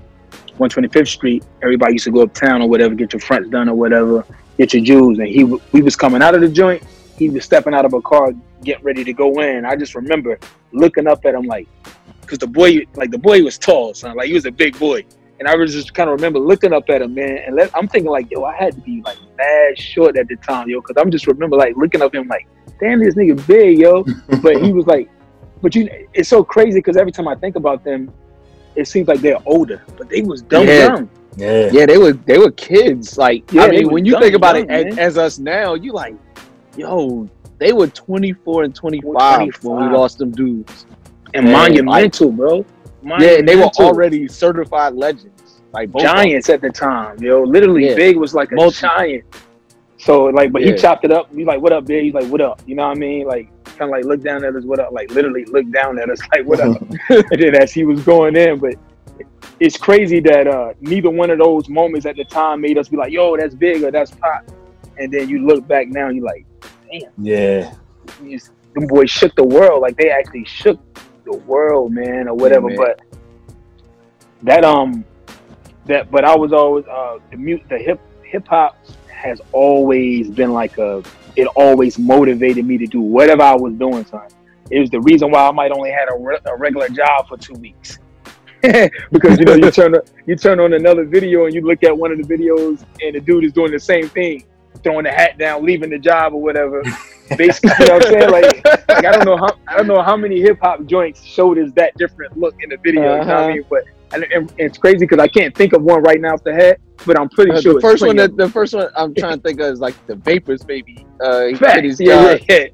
125th 0.57 1.07
Street. 1.07 1.43
Everybody 1.61 1.93
used 1.93 2.05
to 2.05 2.11
go 2.11 2.23
uptown 2.23 2.61
or 2.61 2.69
whatever, 2.69 2.95
get 2.95 3.13
your 3.13 3.19
fronts 3.19 3.49
done 3.49 3.69
or 3.69 3.75
whatever, 3.75 4.25
get 4.57 4.73
your 4.73 4.83
jewels. 4.83 5.19
And 5.19 5.27
he 5.27 5.43
we 5.43 5.81
was 5.81 5.95
coming 5.95 6.21
out 6.21 6.35
of 6.35 6.41
the 6.41 6.49
joint. 6.49 6.83
He 7.17 7.29
was 7.29 7.45
stepping 7.45 7.73
out 7.73 7.85
of 7.85 7.93
a 7.93 8.01
car, 8.01 8.31
getting 8.63 8.83
ready 8.83 9.03
to 9.03 9.13
go 9.13 9.41
in. 9.41 9.65
I 9.65 9.75
just 9.75 9.93
remember 9.95 10.39
looking 10.71 11.07
up 11.07 11.23
at 11.25 11.35
him 11.35 11.43
like, 11.43 11.67
because 12.21 12.39
the 12.39 12.47
boy 12.47 12.85
like 12.95 13.11
the 13.11 13.17
boy 13.17 13.43
was 13.43 13.57
tall, 13.57 13.93
son. 13.93 14.15
Like 14.15 14.27
he 14.27 14.33
was 14.33 14.45
a 14.45 14.51
big 14.51 14.77
boy. 14.79 15.05
And 15.41 15.47
I 15.47 15.55
was 15.55 15.73
just 15.73 15.95
kind 15.95 16.07
of 16.07 16.13
remember 16.17 16.37
looking 16.37 16.71
up 16.71 16.87
at 16.91 17.01
him, 17.01 17.15
man. 17.15 17.39
And 17.47 17.55
let, 17.55 17.75
I'm 17.75 17.87
thinking 17.87 18.11
like, 18.11 18.29
yo, 18.29 18.43
I 18.43 18.55
had 18.55 18.75
to 18.75 18.81
be 18.81 19.01
like 19.01 19.17
mad 19.39 19.75
short 19.75 20.15
at 20.15 20.27
the 20.27 20.35
time, 20.35 20.69
yo, 20.69 20.81
because 20.81 20.97
I'm 21.01 21.09
just 21.09 21.25
remember 21.25 21.57
like 21.57 21.75
looking 21.75 21.99
up 22.03 22.13
at 22.13 22.21
him 22.21 22.27
like, 22.27 22.47
damn, 22.79 22.99
this 22.99 23.15
nigga 23.15 23.47
big, 23.47 23.79
yo. 23.79 24.03
but 24.43 24.61
he 24.61 24.71
was 24.71 24.85
like, 24.85 25.09
but 25.63 25.73
you, 25.73 25.89
it's 26.13 26.29
so 26.29 26.43
crazy 26.43 26.77
because 26.77 26.95
every 26.95 27.11
time 27.11 27.27
I 27.27 27.33
think 27.33 27.55
about 27.55 27.83
them, 27.83 28.13
it 28.75 28.87
seems 28.87 29.07
like 29.07 29.21
they're 29.21 29.41
older, 29.47 29.81
but 29.97 30.09
they 30.09 30.21
was 30.21 30.43
dumb 30.43 30.67
Yeah. 30.67 30.85
young. 30.85 31.09
Yeah. 31.37 31.69
Yeah, 31.73 31.85
they 31.87 31.97
were 31.97 32.13
they 32.13 32.37
were 32.37 32.51
kids. 32.51 33.17
Like 33.17 33.51
Yeah, 33.51 33.63
I 33.63 33.69
mean, 33.69 33.89
when 33.89 34.05
you 34.05 34.19
think 34.19 34.35
about 34.35 34.57
young, 34.57 34.69
it 34.69 34.89
as, 34.89 34.97
as 34.99 35.17
us 35.17 35.39
now, 35.39 35.73
you 35.73 35.91
like, 35.91 36.13
yo, 36.77 37.27
they 37.57 37.73
were 37.73 37.87
24 37.87 38.65
and 38.65 38.75
25, 38.75 39.63
when 39.63 39.89
we 39.89 39.97
lost 39.97 40.19
them 40.19 40.29
dudes. 40.29 40.85
And 41.33 41.45
Man, 41.45 41.53
monumental, 41.53 42.31
bro. 42.31 42.63
Yeah, 43.03 43.13
and 43.39 43.47
they 43.47 43.55
were 43.55 43.61
Monumental. 43.61 43.85
already 43.85 44.27
certified 44.27 44.93
legends. 44.93 45.61
Like 45.73 45.91
both 45.91 46.01
of 46.03 46.07
them. 46.07 46.15
giants 46.17 46.49
at 46.49 46.61
the 46.61 46.69
time, 46.69 47.17
yo. 47.19 47.41
Literally, 47.43 47.87
Yeah. 47.89 47.95
Big 47.95 48.17
was 48.17 48.33
like 48.35 48.51
a 48.51 48.55
Multi- 48.55 48.81
giant. 48.81 49.23
So 49.97 50.25
like, 50.25 50.51
but 50.51 50.61
Yeah. 50.63 50.71
he 50.71 50.77
chopped 50.77 51.05
it 51.05 51.11
up. 51.11 51.33
He's 51.33 51.45
like, 51.45 51.61
"What 51.61 51.71
up, 51.71 51.85
Big?" 51.85 52.03
He's 52.05 52.13
like, 52.13 52.25
"What 52.25 52.41
up?" 52.41 52.61
You 52.65 52.75
know 52.75 52.87
what 52.87 52.97
I 52.97 52.99
mean? 52.99 53.25
Like, 53.27 53.49
kind 53.65 53.83
of 53.83 53.89
like 53.89 54.03
look 54.03 54.21
down 54.21 54.43
at 54.43 54.55
us, 54.55 54.63
"What 54.65 54.79
up?" 54.79 54.91
Like 54.91 55.11
literally 55.11 55.45
look 55.45 55.69
down 55.71 55.97
at 55.99 56.09
us, 56.09 56.19
like, 56.35 56.45
"What 56.45 56.59
up?" 56.59 56.81
and 57.09 57.41
then 57.41 57.55
as 57.55 57.71
he 57.71 57.83
was 57.85 58.01
going 58.03 58.35
in, 58.35 58.57
but 58.59 58.73
it's 59.59 59.77
crazy 59.77 60.19
that 60.21 60.47
uh 60.47 60.73
neither 60.81 61.09
one 61.09 61.29
of 61.29 61.37
those 61.37 61.69
moments 61.69 62.05
at 62.07 62.15
the 62.15 62.25
time 62.25 62.61
made 62.61 62.77
us 62.77 62.89
be 62.89 62.97
like, 62.97 63.11
"Yo, 63.11 63.37
that's 63.37 63.53
Big" 63.55 63.83
or 63.83 63.91
"That's 63.91 64.11
Pac," 64.11 64.45
and 64.97 65.11
then 65.13 65.29
you 65.29 65.45
look 65.45 65.67
back 65.67 65.87
now, 65.87 66.07
and 66.07 66.17
you're 66.17 66.25
like, 66.25 66.45
"Damn." 66.91 67.11
Yeah. 67.21 67.71
these 68.23 68.51
them 68.73 68.87
boys 68.87 69.09
shook 69.11 69.35
the 69.35 69.43
world. 69.43 69.81
Like 69.81 69.95
they 69.97 70.09
actually 70.09 70.45
shook 70.45 70.79
the 71.23 71.37
world, 71.37 71.91
man, 71.91 72.27
or 72.27 72.35
whatever. 72.35 72.67
man. 72.67 72.77
but 72.77 73.01
that 74.43 74.63
um 74.63 75.05
that 75.85 76.09
but 76.11 76.25
I 76.25 76.35
was 76.35 76.51
always 76.53 76.85
uh 76.85 77.19
the 77.29 77.37
mute 77.37 77.61
the 77.69 77.77
hip 77.77 77.99
hip 78.23 78.47
hop 78.47 78.77
has 79.09 79.39
always 79.51 80.29
been 80.29 80.51
like 80.51 80.77
a 80.77 81.03
it 81.35 81.47
always 81.55 81.97
motivated 81.97 82.65
me 82.65 82.77
to 82.77 82.85
do 82.85 83.01
whatever 83.01 83.43
I 83.43 83.55
was 83.55 83.73
doing, 83.75 84.05
son. 84.05 84.27
It 84.69 84.79
was 84.79 84.89
the 84.89 85.01
reason 85.01 85.31
why 85.31 85.47
I 85.47 85.51
might 85.51 85.71
only 85.71 85.91
had 85.91 86.07
a, 86.09 86.17
re- 86.17 86.39
a 86.45 86.55
regular 86.57 86.89
job 86.89 87.27
for 87.27 87.37
two 87.37 87.53
weeks. 87.53 87.99
because 89.11 89.39
you 89.39 89.45
know 89.45 89.55
you 89.55 89.71
turn 89.71 89.95
you 90.27 90.35
turn 90.35 90.59
on 90.59 90.73
another 90.73 91.03
video 91.03 91.45
and 91.45 91.53
you 91.53 91.61
look 91.61 91.83
at 91.83 91.97
one 91.97 92.11
of 92.11 92.17
the 92.19 92.23
videos 92.23 92.85
and 93.01 93.15
the 93.15 93.19
dude 93.19 93.43
is 93.43 93.53
doing 93.53 93.71
the 93.71 93.79
same 93.79 94.07
thing, 94.09 94.45
throwing 94.83 95.03
the 95.03 95.11
hat 95.11 95.37
down, 95.37 95.65
leaving 95.65 95.89
the 95.89 95.97
job 95.97 96.33
or 96.33 96.41
whatever. 96.41 96.83
Basically, 97.37 97.71
you 97.79 97.85
know 97.87 97.93
what 97.95 98.05
I'm 98.07 98.11
saying? 98.13 98.29
Like, 98.31 98.65
like 98.89 99.05
I 99.05 99.11
don't 99.11 99.25
know 99.25 99.37
how 99.37 99.49
I 99.67 99.77
don't 99.77 99.87
know 99.87 100.01
how 100.01 100.15
many 100.17 100.41
hip 100.41 100.59
hop 100.61 100.85
joints 100.85 101.23
showed 101.23 101.57
us 101.57 101.71
that 101.73 101.95
different 101.97 102.37
look 102.37 102.55
in 102.61 102.69
the 102.69 102.77
video. 102.77 103.01
You 103.01 103.07
know 103.09 103.17
what 103.19 103.27
Uh-huh. 103.29 103.43
I 103.45 103.53
mean? 103.53 103.63
But 103.69 103.83
and, 104.13 104.23
and 104.33 104.51
it's 104.57 104.77
crazy 104.77 104.99
because 104.99 105.19
I 105.19 105.27
can't 105.27 105.55
think 105.55 105.73
of 105.73 105.81
one 105.83 106.01
right 106.03 106.19
now 106.19 106.33
off 106.33 106.43
the 106.43 106.53
head, 106.53 106.77
but 107.05 107.17
I'm 107.19 107.29
pretty 107.29 107.51
Uh, 107.51 107.61
sure 107.61 107.73
the 107.73 107.77
it's 107.79 107.85
first 107.87 108.05
one 108.05 108.15
that 108.17 108.35
the 108.35 108.49
first 108.49 108.73
one 108.73 108.89
I'm 108.97 109.13
trying 109.15 109.37
to 109.37 109.41
think 109.41 109.59
of 109.61 109.71
is 109.73 109.79
like 109.79 109.95
the 110.07 110.15
Vapors 110.15 110.63
baby. 110.63 111.05
Uh, 111.21 111.45
he 111.45 111.53
of 111.53 111.59
quit 111.59 111.73
them. 111.75 111.83
his 111.85 111.97
Facts. 111.97 112.07
Yeah, 112.09 112.37
yeah, 112.49 112.63
yeah. 112.63 112.67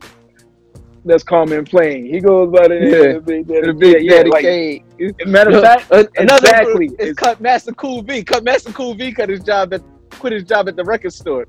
That's 1.05 1.23
Common 1.23 1.63
Plain. 1.63 2.05
He 2.05 2.19
goes 2.19 2.51
by 2.51 2.67
the 2.67 2.79
name 2.79 2.93
Yeah. 2.93 2.99
of 3.11 3.25
the 3.25 3.31
Big 3.43 3.47
Daddy. 3.47 3.67
The 3.67 3.73
big 3.73 4.03
yeah, 4.03 4.23
daddy 4.23 4.29
like, 4.29 5.27
matter 5.27 5.55
of 5.55 5.61
fact, 5.63 5.91
uh, 5.91 6.03
another 6.17 6.47
exactly. 6.49 6.89
is 6.99 7.15
Cut 7.15 7.39
Master 7.39 7.71
Cool 7.73 8.01
V. 8.01 8.23
Cut 8.23 8.43
Master 8.43 8.71
Cool 8.73 8.93
V 8.95 9.13
cut 9.13 9.29
his 9.29 9.41
job 9.41 9.73
at 9.73 9.81
quit 10.19 10.33
his 10.33 10.43
job 10.43 10.67
at 10.67 10.75
the 10.75 10.83
record 10.83 11.13
store. 11.13 11.45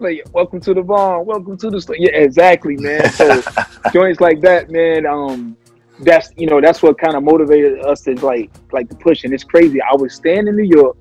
Like 0.00 0.22
welcome 0.32 0.60
to 0.60 0.74
the 0.74 0.82
barn, 0.82 1.24
welcome 1.24 1.56
to 1.58 1.70
the 1.70 1.80
store. 1.80 1.96
Yeah, 1.96 2.10
exactly, 2.10 2.76
man. 2.76 3.10
So 3.10 3.42
joints 3.92 4.20
like 4.20 4.40
that, 4.40 4.70
man. 4.70 5.06
Um, 5.06 5.56
that's 6.00 6.30
you 6.36 6.46
know 6.46 6.60
that's 6.60 6.82
what 6.82 6.98
kind 6.98 7.16
of 7.16 7.22
motivated 7.22 7.80
us 7.80 8.02
to 8.02 8.14
like 8.24 8.50
like 8.72 8.88
to 8.88 8.96
push. 8.96 9.24
And 9.24 9.32
it's 9.32 9.44
crazy. 9.44 9.80
I 9.80 9.94
was 9.94 10.14
staying 10.14 10.48
in 10.48 10.56
New 10.56 10.64
York, 10.64 10.96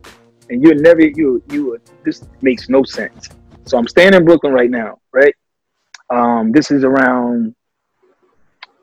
and 0.49 0.61
you're 0.61 0.75
never 0.75 1.01
you 1.01 1.43
you 1.49 1.79
this 2.05 2.23
makes 2.41 2.69
no 2.69 2.83
sense. 2.83 3.29
So 3.65 3.77
I'm 3.77 3.87
staying 3.87 4.13
in 4.13 4.25
Brooklyn 4.25 4.53
right 4.53 4.69
now, 4.69 4.99
right? 5.11 5.33
Um, 6.09 6.51
this 6.51 6.69
is 6.69 6.83
around. 6.83 7.55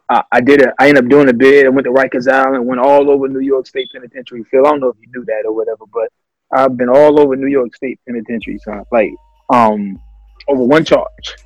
I, 0.09 0.25
I 0.33 0.41
did 0.41 0.63
a. 0.63 0.73
I 0.79 0.89
ended 0.89 1.05
up 1.05 1.11
doing 1.11 1.29
a 1.29 1.33
bid. 1.33 1.67
I 1.67 1.69
went 1.69 1.85
to 1.85 1.93
Rikers 1.93 2.31
Island, 2.31 2.67
went 2.67 2.81
all 2.81 3.11
over 3.11 3.29
New 3.29 3.41
York 3.41 3.67
State 3.67 3.91
Penitentiary. 3.93 4.45
Phil, 4.45 4.67
I 4.67 4.71
don't 4.71 4.81
know 4.81 4.89
if 4.89 4.97
you 5.01 5.09
knew 5.15 5.25
that 5.27 5.45
or 5.45 5.55
whatever, 5.55 5.85
but 5.93 6.11
I've 6.53 6.77
been 6.77 6.89
all 6.89 7.21
over 7.21 7.37
New 7.37 7.47
York 7.47 7.77
State 7.77 8.01
Penitentiary, 8.07 8.59
son. 8.59 8.83
Like, 8.91 9.13
um, 9.51 10.01
over 10.49 10.65
one 10.65 10.85
charge. 10.85 11.37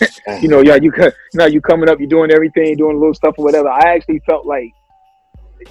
you 0.40 0.48
know, 0.48 0.60
yeah, 0.60 0.76
you 0.76 0.90
co- 0.90 1.12
now 1.34 1.46
you 1.46 1.60
coming 1.60 1.88
up, 1.88 1.98
you're 1.98 2.08
doing 2.08 2.30
everything, 2.30 2.76
doing 2.76 2.96
a 2.96 2.98
little 2.98 3.14
stuff 3.14 3.34
or 3.38 3.44
whatever. 3.44 3.68
I 3.68 3.94
actually 3.94 4.20
felt 4.20 4.46
like 4.46 4.72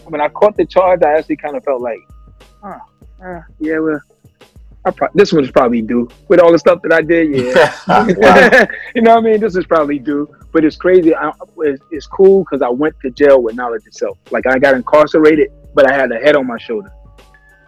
when 0.06 0.22
I 0.22 0.28
caught 0.30 0.56
the 0.56 0.66
charge, 0.66 1.02
I 1.04 1.18
actually 1.18 1.38
kind 1.38 1.56
of 1.56 1.64
felt 1.64 1.82
like, 1.82 2.00
huh, 2.62 2.80
uh, 3.24 3.42
yeah, 3.60 3.80
well, 3.80 4.00
I 4.86 4.92
pro- 4.92 5.10
this 5.14 5.34
one's 5.34 5.52
probably 5.52 5.82
due 5.82 6.10
with 6.28 6.40
all 6.40 6.52
the 6.52 6.60
stuff 6.60 6.82
that 6.84 6.94
I 6.94 7.02
did. 7.02 7.36
Yeah, 7.36 8.68
you 8.96 9.02
know 9.02 9.16
what 9.16 9.26
I 9.26 9.32
mean. 9.32 9.40
This 9.40 9.56
is 9.56 9.66
probably 9.66 10.00
due, 10.00 10.30
but 10.52 10.64
it's 10.64 10.78
crazy. 10.78 11.16
I, 11.16 11.32
it's, 11.60 11.84
it's 11.92 12.08
cool 12.08 12.44
because 12.44 12.62
I 12.62 12.70
went 12.70 12.96
to 13.02 13.10
jail 13.12 13.42
with 13.42 13.56
knowledge 13.56 13.86
itself. 13.88 14.18
Like 14.32 14.46
I 14.48 14.60
got 14.60 14.76
incarcerated, 14.76 15.52
but 15.74 15.90
I 15.90 15.96
had 15.96 16.12
a 16.12 16.18
head 16.18 16.36
on 16.36 16.46
my 16.46 16.58
shoulder, 16.58 16.92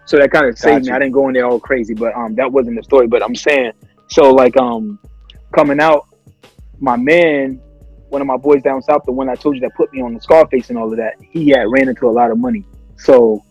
so 0.06 0.18
that 0.18 0.32
kind 0.32 0.46
of 0.46 0.58
saved 0.58 0.86
me. 0.86 0.92
I 0.92 1.00
didn't 1.00 1.14
go 1.14 1.28
in 1.28 1.34
there 1.34 1.46
all 1.46 1.60
crazy, 1.60 1.94
but 1.94 2.16
um, 2.16 2.36
that 2.36 2.52
wasn't 2.52 2.78
the 2.78 2.84
story. 2.84 3.08
But 3.08 3.24
I'm 3.24 3.36
saying, 3.36 3.74
so 4.12 4.32
like 4.34 4.58
um, 4.58 5.00
coming 5.56 5.80
out, 5.80 6.08
my 6.80 6.98
man, 6.98 7.62
one 8.10 8.22
of 8.22 8.28
my 8.28 8.38
boys 8.38 8.62
down 8.62 8.82
south, 8.82 9.04
the 9.06 9.12
one 9.12 9.30
I 9.30 9.36
told 9.36 9.56
you 9.56 9.62
that 9.62 9.74
put 9.76 9.92
me 9.94 10.02
on 10.02 10.14
the 10.14 10.22
Scarface 10.22 10.70
and 10.70 10.78
all 10.78 10.92
of 10.92 10.98
that, 10.98 11.14
he 11.22 11.50
had 11.50 11.64
ran 11.70 11.88
into 11.88 12.10
a 12.10 12.12
lot 12.12 12.30
of 12.30 12.38
money. 12.38 12.66
So 12.98 13.44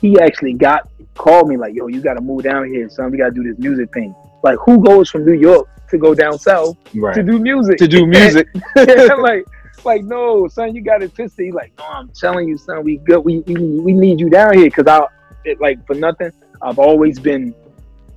he 0.00 0.18
actually 0.18 0.54
got 0.54 0.88
called 1.14 1.48
me 1.48 1.56
like, 1.56 1.74
"Yo, 1.74 1.86
you 1.88 2.00
got 2.00 2.14
to 2.14 2.20
move 2.20 2.42
down 2.42 2.66
here, 2.68 2.88
son. 2.88 3.10
We 3.10 3.18
got 3.18 3.26
to 3.26 3.32
do 3.34 3.42
this 3.44 3.58
music 3.58 3.92
thing." 3.92 4.14
Like, 4.42 4.58
who 4.64 4.82
goes 4.82 5.10
from 5.10 5.24
New 5.26 5.32
York 5.34 5.68
to 5.90 5.98
go 5.98 6.14
down 6.14 6.38
south 6.38 6.76
Right. 6.94 7.14
to 7.14 7.22
do 7.22 7.38
music? 7.38 7.78
to 7.78 7.88
do 7.88 8.06
music. 8.18 8.48
I'm 8.76 9.20
like, 9.20 9.44
like 9.84 10.04
no, 10.04 10.48
son, 10.48 10.74
you 10.74 10.82
got 10.82 11.02
it 11.02 11.14
twisted. 11.14 11.46
He's 11.46 11.54
like, 11.54 11.72
no, 11.78 11.84
I'm 11.86 12.08
telling 12.08 12.48
you, 12.48 12.56
son, 12.56 12.82
we 12.84 12.96
good. 12.98 13.20
We 13.20 13.40
we, 13.40 13.54
we 13.80 13.92
need 13.92 14.20
you 14.20 14.30
down 14.30 14.54
here 14.54 14.66
because 14.66 14.86
I, 14.86 15.06
it, 15.44 15.60
like, 15.60 15.84
for 15.86 15.94
nothing, 15.94 16.32
I've 16.62 16.78
always 16.78 17.18
been 17.18 17.54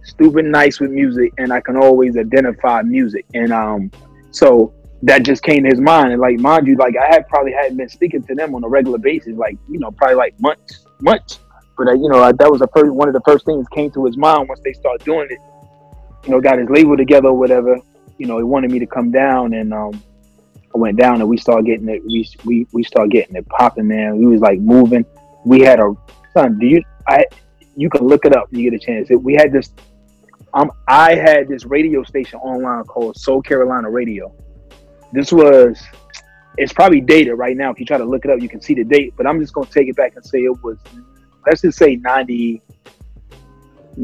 stupid 0.09 0.45
nice 0.45 0.79
with 0.79 0.91
music, 0.91 1.33
and 1.37 1.51
I 1.51 1.61
can 1.61 1.77
always 1.77 2.17
identify 2.17 2.81
music, 2.81 3.25
and 3.33 3.51
um, 3.51 3.91
so 4.31 4.73
that 5.03 5.23
just 5.23 5.43
came 5.43 5.63
to 5.63 5.69
his 5.69 5.79
mind, 5.79 6.11
and 6.11 6.21
like, 6.21 6.39
mind 6.39 6.67
you, 6.67 6.75
like, 6.75 6.95
I 6.97 7.07
had 7.07 7.27
probably 7.27 7.53
hadn't 7.53 7.77
been 7.77 7.89
speaking 7.89 8.23
to 8.23 8.35
them 8.35 8.53
on 8.55 8.63
a 8.63 8.67
regular 8.67 8.97
basis, 8.97 9.35
like, 9.37 9.57
you 9.69 9.79
know, 9.79 9.91
probably 9.91 10.15
like 10.15 10.39
months, 10.39 10.85
months, 10.99 11.39
but 11.79 11.87
uh, 11.87 11.93
you 11.93 12.09
know, 12.09 12.21
I, 12.21 12.33
that 12.33 12.51
was 12.51 12.59
the 12.59 12.67
first 12.75 12.91
one 12.91 13.07
of 13.07 13.13
the 13.13 13.21
first 13.21 13.45
things 13.45 13.65
came 13.69 13.89
to 13.91 14.05
his 14.05 14.17
mind 14.17 14.49
once 14.49 14.59
they 14.65 14.73
started 14.73 15.03
doing 15.05 15.27
it. 15.31 15.39
You 16.25 16.31
know, 16.31 16.41
got 16.41 16.59
his 16.59 16.69
label 16.69 16.97
together 16.97 17.29
or 17.29 17.37
whatever. 17.37 17.79
You 18.17 18.27
know, 18.27 18.37
he 18.37 18.43
wanted 18.43 18.69
me 18.69 18.79
to 18.79 18.85
come 18.85 19.11
down, 19.11 19.53
and 19.53 19.73
um, 19.73 20.03
I 20.75 20.77
went 20.77 20.97
down 20.97 21.21
and 21.21 21.29
we 21.29 21.37
started 21.37 21.65
getting 21.65 21.87
it. 21.87 22.03
We 22.05 22.29
we 22.43 22.67
we 22.73 22.83
started 22.83 23.11
getting 23.11 23.37
it 23.37 23.47
popping, 23.47 23.87
man. 23.87 24.17
We 24.17 24.25
was 24.25 24.41
like 24.41 24.59
moving. 24.59 25.05
We 25.45 25.61
had 25.61 25.79
a 25.79 25.93
son. 26.33 26.59
Do 26.59 26.65
you? 26.67 26.83
I 27.07 27.23
you 27.77 27.89
can 27.89 28.05
look 28.05 28.25
it 28.25 28.35
up 28.35 28.51
when 28.51 28.59
you 28.59 28.69
get 28.69 28.81
a 28.81 28.85
chance. 28.85 29.09
It, 29.09 29.15
we 29.15 29.35
had 29.35 29.53
this. 29.53 29.71
Um, 30.53 30.71
I 30.87 31.15
had 31.15 31.47
this 31.47 31.65
radio 31.65 32.03
station 32.03 32.39
online 32.39 32.83
called 32.85 33.17
Soul 33.17 33.41
Carolina 33.41 33.89
Radio. 33.89 34.33
This 35.11 35.31
was. 35.31 35.81
It's 36.57 36.73
probably 36.73 36.99
dated 36.99 37.37
right 37.37 37.55
now. 37.55 37.71
If 37.71 37.79
you 37.79 37.85
try 37.85 37.97
to 37.97 38.03
look 38.03 38.25
it 38.25 38.31
up, 38.31 38.41
you 38.41 38.49
can 38.49 38.59
see 38.59 38.73
the 38.73 38.83
date. 38.83 39.13
But 39.15 39.27
I'm 39.27 39.39
just 39.39 39.53
gonna 39.53 39.67
take 39.67 39.87
it 39.87 39.95
back 39.95 40.15
and 40.15 40.25
say 40.25 40.39
it 40.39 40.63
was. 40.63 40.77
Let's 41.45 41.61
just 41.61 41.77
say 41.77 41.95
ninety. 41.95 42.61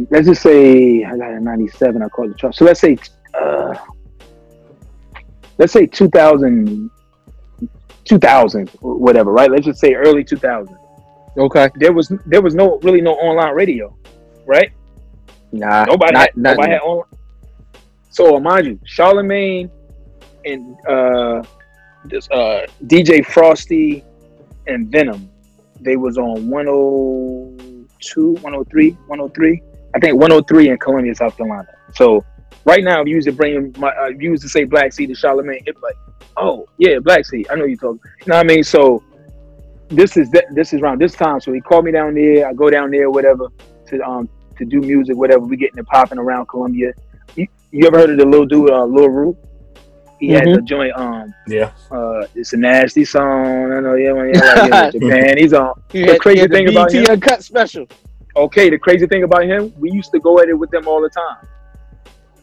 Let's 0.10 0.28
just 0.28 0.42
say 0.42 1.04
I 1.04 1.18
got 1.18 1.32
a 1.32 1.40
ninety-seven. 1.40 2.02
I 2.02 2.10
called 2.10 2.32
the 2.32 2.36
chart. 2.36 2.56
So 2.56 2.66
let's 2.66 2.80
say. 2.80 2.98
Uh, 3.34 3.76
let's 5.58 5.74
say 5.74 5.86
2000 5.86 6.90
2000 8.06 8.70
whatever 8.82 9.32
right 9.32 9.50
let's 9.52 9.66
just 9.66 9.80
say 9.80 9.94
early 9.94 10.24
2000 10.24 10.78
Okay. 11.38 11.70
there 11.76 11.92
was 11.92 12.12
there 12.26 12.42
was 12.42 12.56
no 12.56 12.80
really 12.80 13.02
no 13.02 13.14
online 13.16 13.54
radio 13.54 13.96
right 14.46 14.72
Nah. 15.52 15.86
nobody 15.86 16.14
not, 16.14 16.22
had, 16.22 16.38
not 16.38 16.50
nobody 16.58 16.72
had 16.74 16.82
online 16.82 17.10
so 18.10 18.40
mind 18.40 18.68
you 18.68 18.80
charlemagne 18.86 19.70
and 20.46 20.76
uh 20.88 21.44
this 22.06 22.30
uh 22.32 22.66
dj 22.86 23.26
frosty 23.26 24.04
and 24.68 24.90
venom 24.90 25.30
they 25.82 25.96
was 25.96 26.18
on 26.18 26.50
102 26.50 28.32
103 28.34 28.92
103 28.92 29.62
i 29.96 30.00
think 30.00 30.14
103 30.16 30.70
in 30.70 30.78
columbia 30.78 31.16
south 31.16 31.36
carolina. 31.38 31.68
So 31.94 32.24
right 32.66 32.84
now 32.84 33.02
if 33.02 33.08
you 33.08 33.16
used 33.16 33.28
to 33.28 33.34
bring 33.34 33.74
my 33.78 33.90
uh, 33.90 34.10
if 34.10 34.22
you 34.22 34.32
used 34.32 34.44
to 34.44 34.50
say 34.50 34.64
black 34.64 34.94
sea 34.94 35.08
to 35.08 35.16
charlemagne 35.16 35.64
be 35.64 35.72
like 35.82 35.96
oh 36.38 36.68
yeah 36.78 37.00
black 37.00 37.26
sea 37.26 37.46
i 37.50 37.56
know 37.56 37.66
you 37.66 37.78
talking 37.78 38.00
you 38.22 38.28
know 38.28 38.36
what 38.36 38.46
i 38.46 38.48
mean? 38.48 38.64
So 38.64 39.04
this 39.90 40.18
is 40.18 40.30
th- 40.30 40.46
this 40.52 40.74
is 40.74 40.82
around 40.82 41.00
this 41.00 41.14
time. 41.14 41.40
So 41.40 41.54
he 41.54 41.62
called 41.62 41.86
me 41.86 41.92
down 41.92 42.16
there 42.16 42.48
i 42.48 42.54
go 42.54 42.70
down 42.70 42.92
there 42.92 43.10
whatever 43.10 43.50
to 43.88 44.02
um 44.02 44.28
to 44.58 44.66
do 44.66 44.80
music 44.82 45.16
whatever 45.16 45.42
we 45.42 45.56
getting 45.58 45.78
it 45.78 45.86
popping 45.88 46.18
around 46.18 46.48
columbia 46.48 46.92
you, 47.36 47.48
you 47.72 47.86
ever 47.88 47.98
heard 48.00 48.10
of 48.12 48.18
the 48.18 48.26
little 48.26 48.46
dude 48.46 48.70
uh 48.72 48.84
lil 48.86 49.10
Ru? 49.10 49.38
he 50.20 50.30
had 50.30 50.44
Mhm. 50.46 50.56
the 50.56 50.62
joint 50.62 50.94
um 50.96 51.34
Yeah. 51.48 51.72
uh 51.92 52.26
it's 52.36 52.54
a 52.54 52.58
nasty 52.58 53.04
song 53.06 53.72
i 53.74 53.80
know 53.80 53.96
yeah, 53.96 54.14
man, 54.14 54.32
yeah, 54.34 54.40
like, 54.54 54.72
yeah, 54.72 54.90
japan 55.00 55.38
he's 55.38 55.54
on 55.54 55.74
He 55.92 56.02
the 56.02 56.06
had- 56.08 56.14
he 56.14 56.20
crazy 56.20 56.40
had 56.42 56.50
the 56.52 56.56
thing 56.56 56.70
about 56.70 56.92
him 56.92 57.06
Uncut 57.10 57.44
special. 57.44 57.86
okay, 58.38 58.70
the 58.70 58.78
crazy 58.78 59.08
thing 59.08 59.24
about 59.24 59.44
him, 59.46 59.74
we 59.80 59.90
used 59.92 60.12
to 60.12 60.20
go 60.20 60.40
at 60.40 60.50
it 60.50 60.54
with 60.62 60.70
them 60.70 60.88
all 60.90 61.02
the 61.02 61.10
time, 61.10 61.48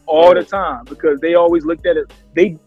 all 0.07 0.33
the 0.33 0.43
time, 0.43 0.85
because 0.85 1.19
they 1.19 1.35
always 1.35 1.65
looked 1.65 1.85
at 1.85 1.97
it. 1.97 2.11
They, 2.35 2.57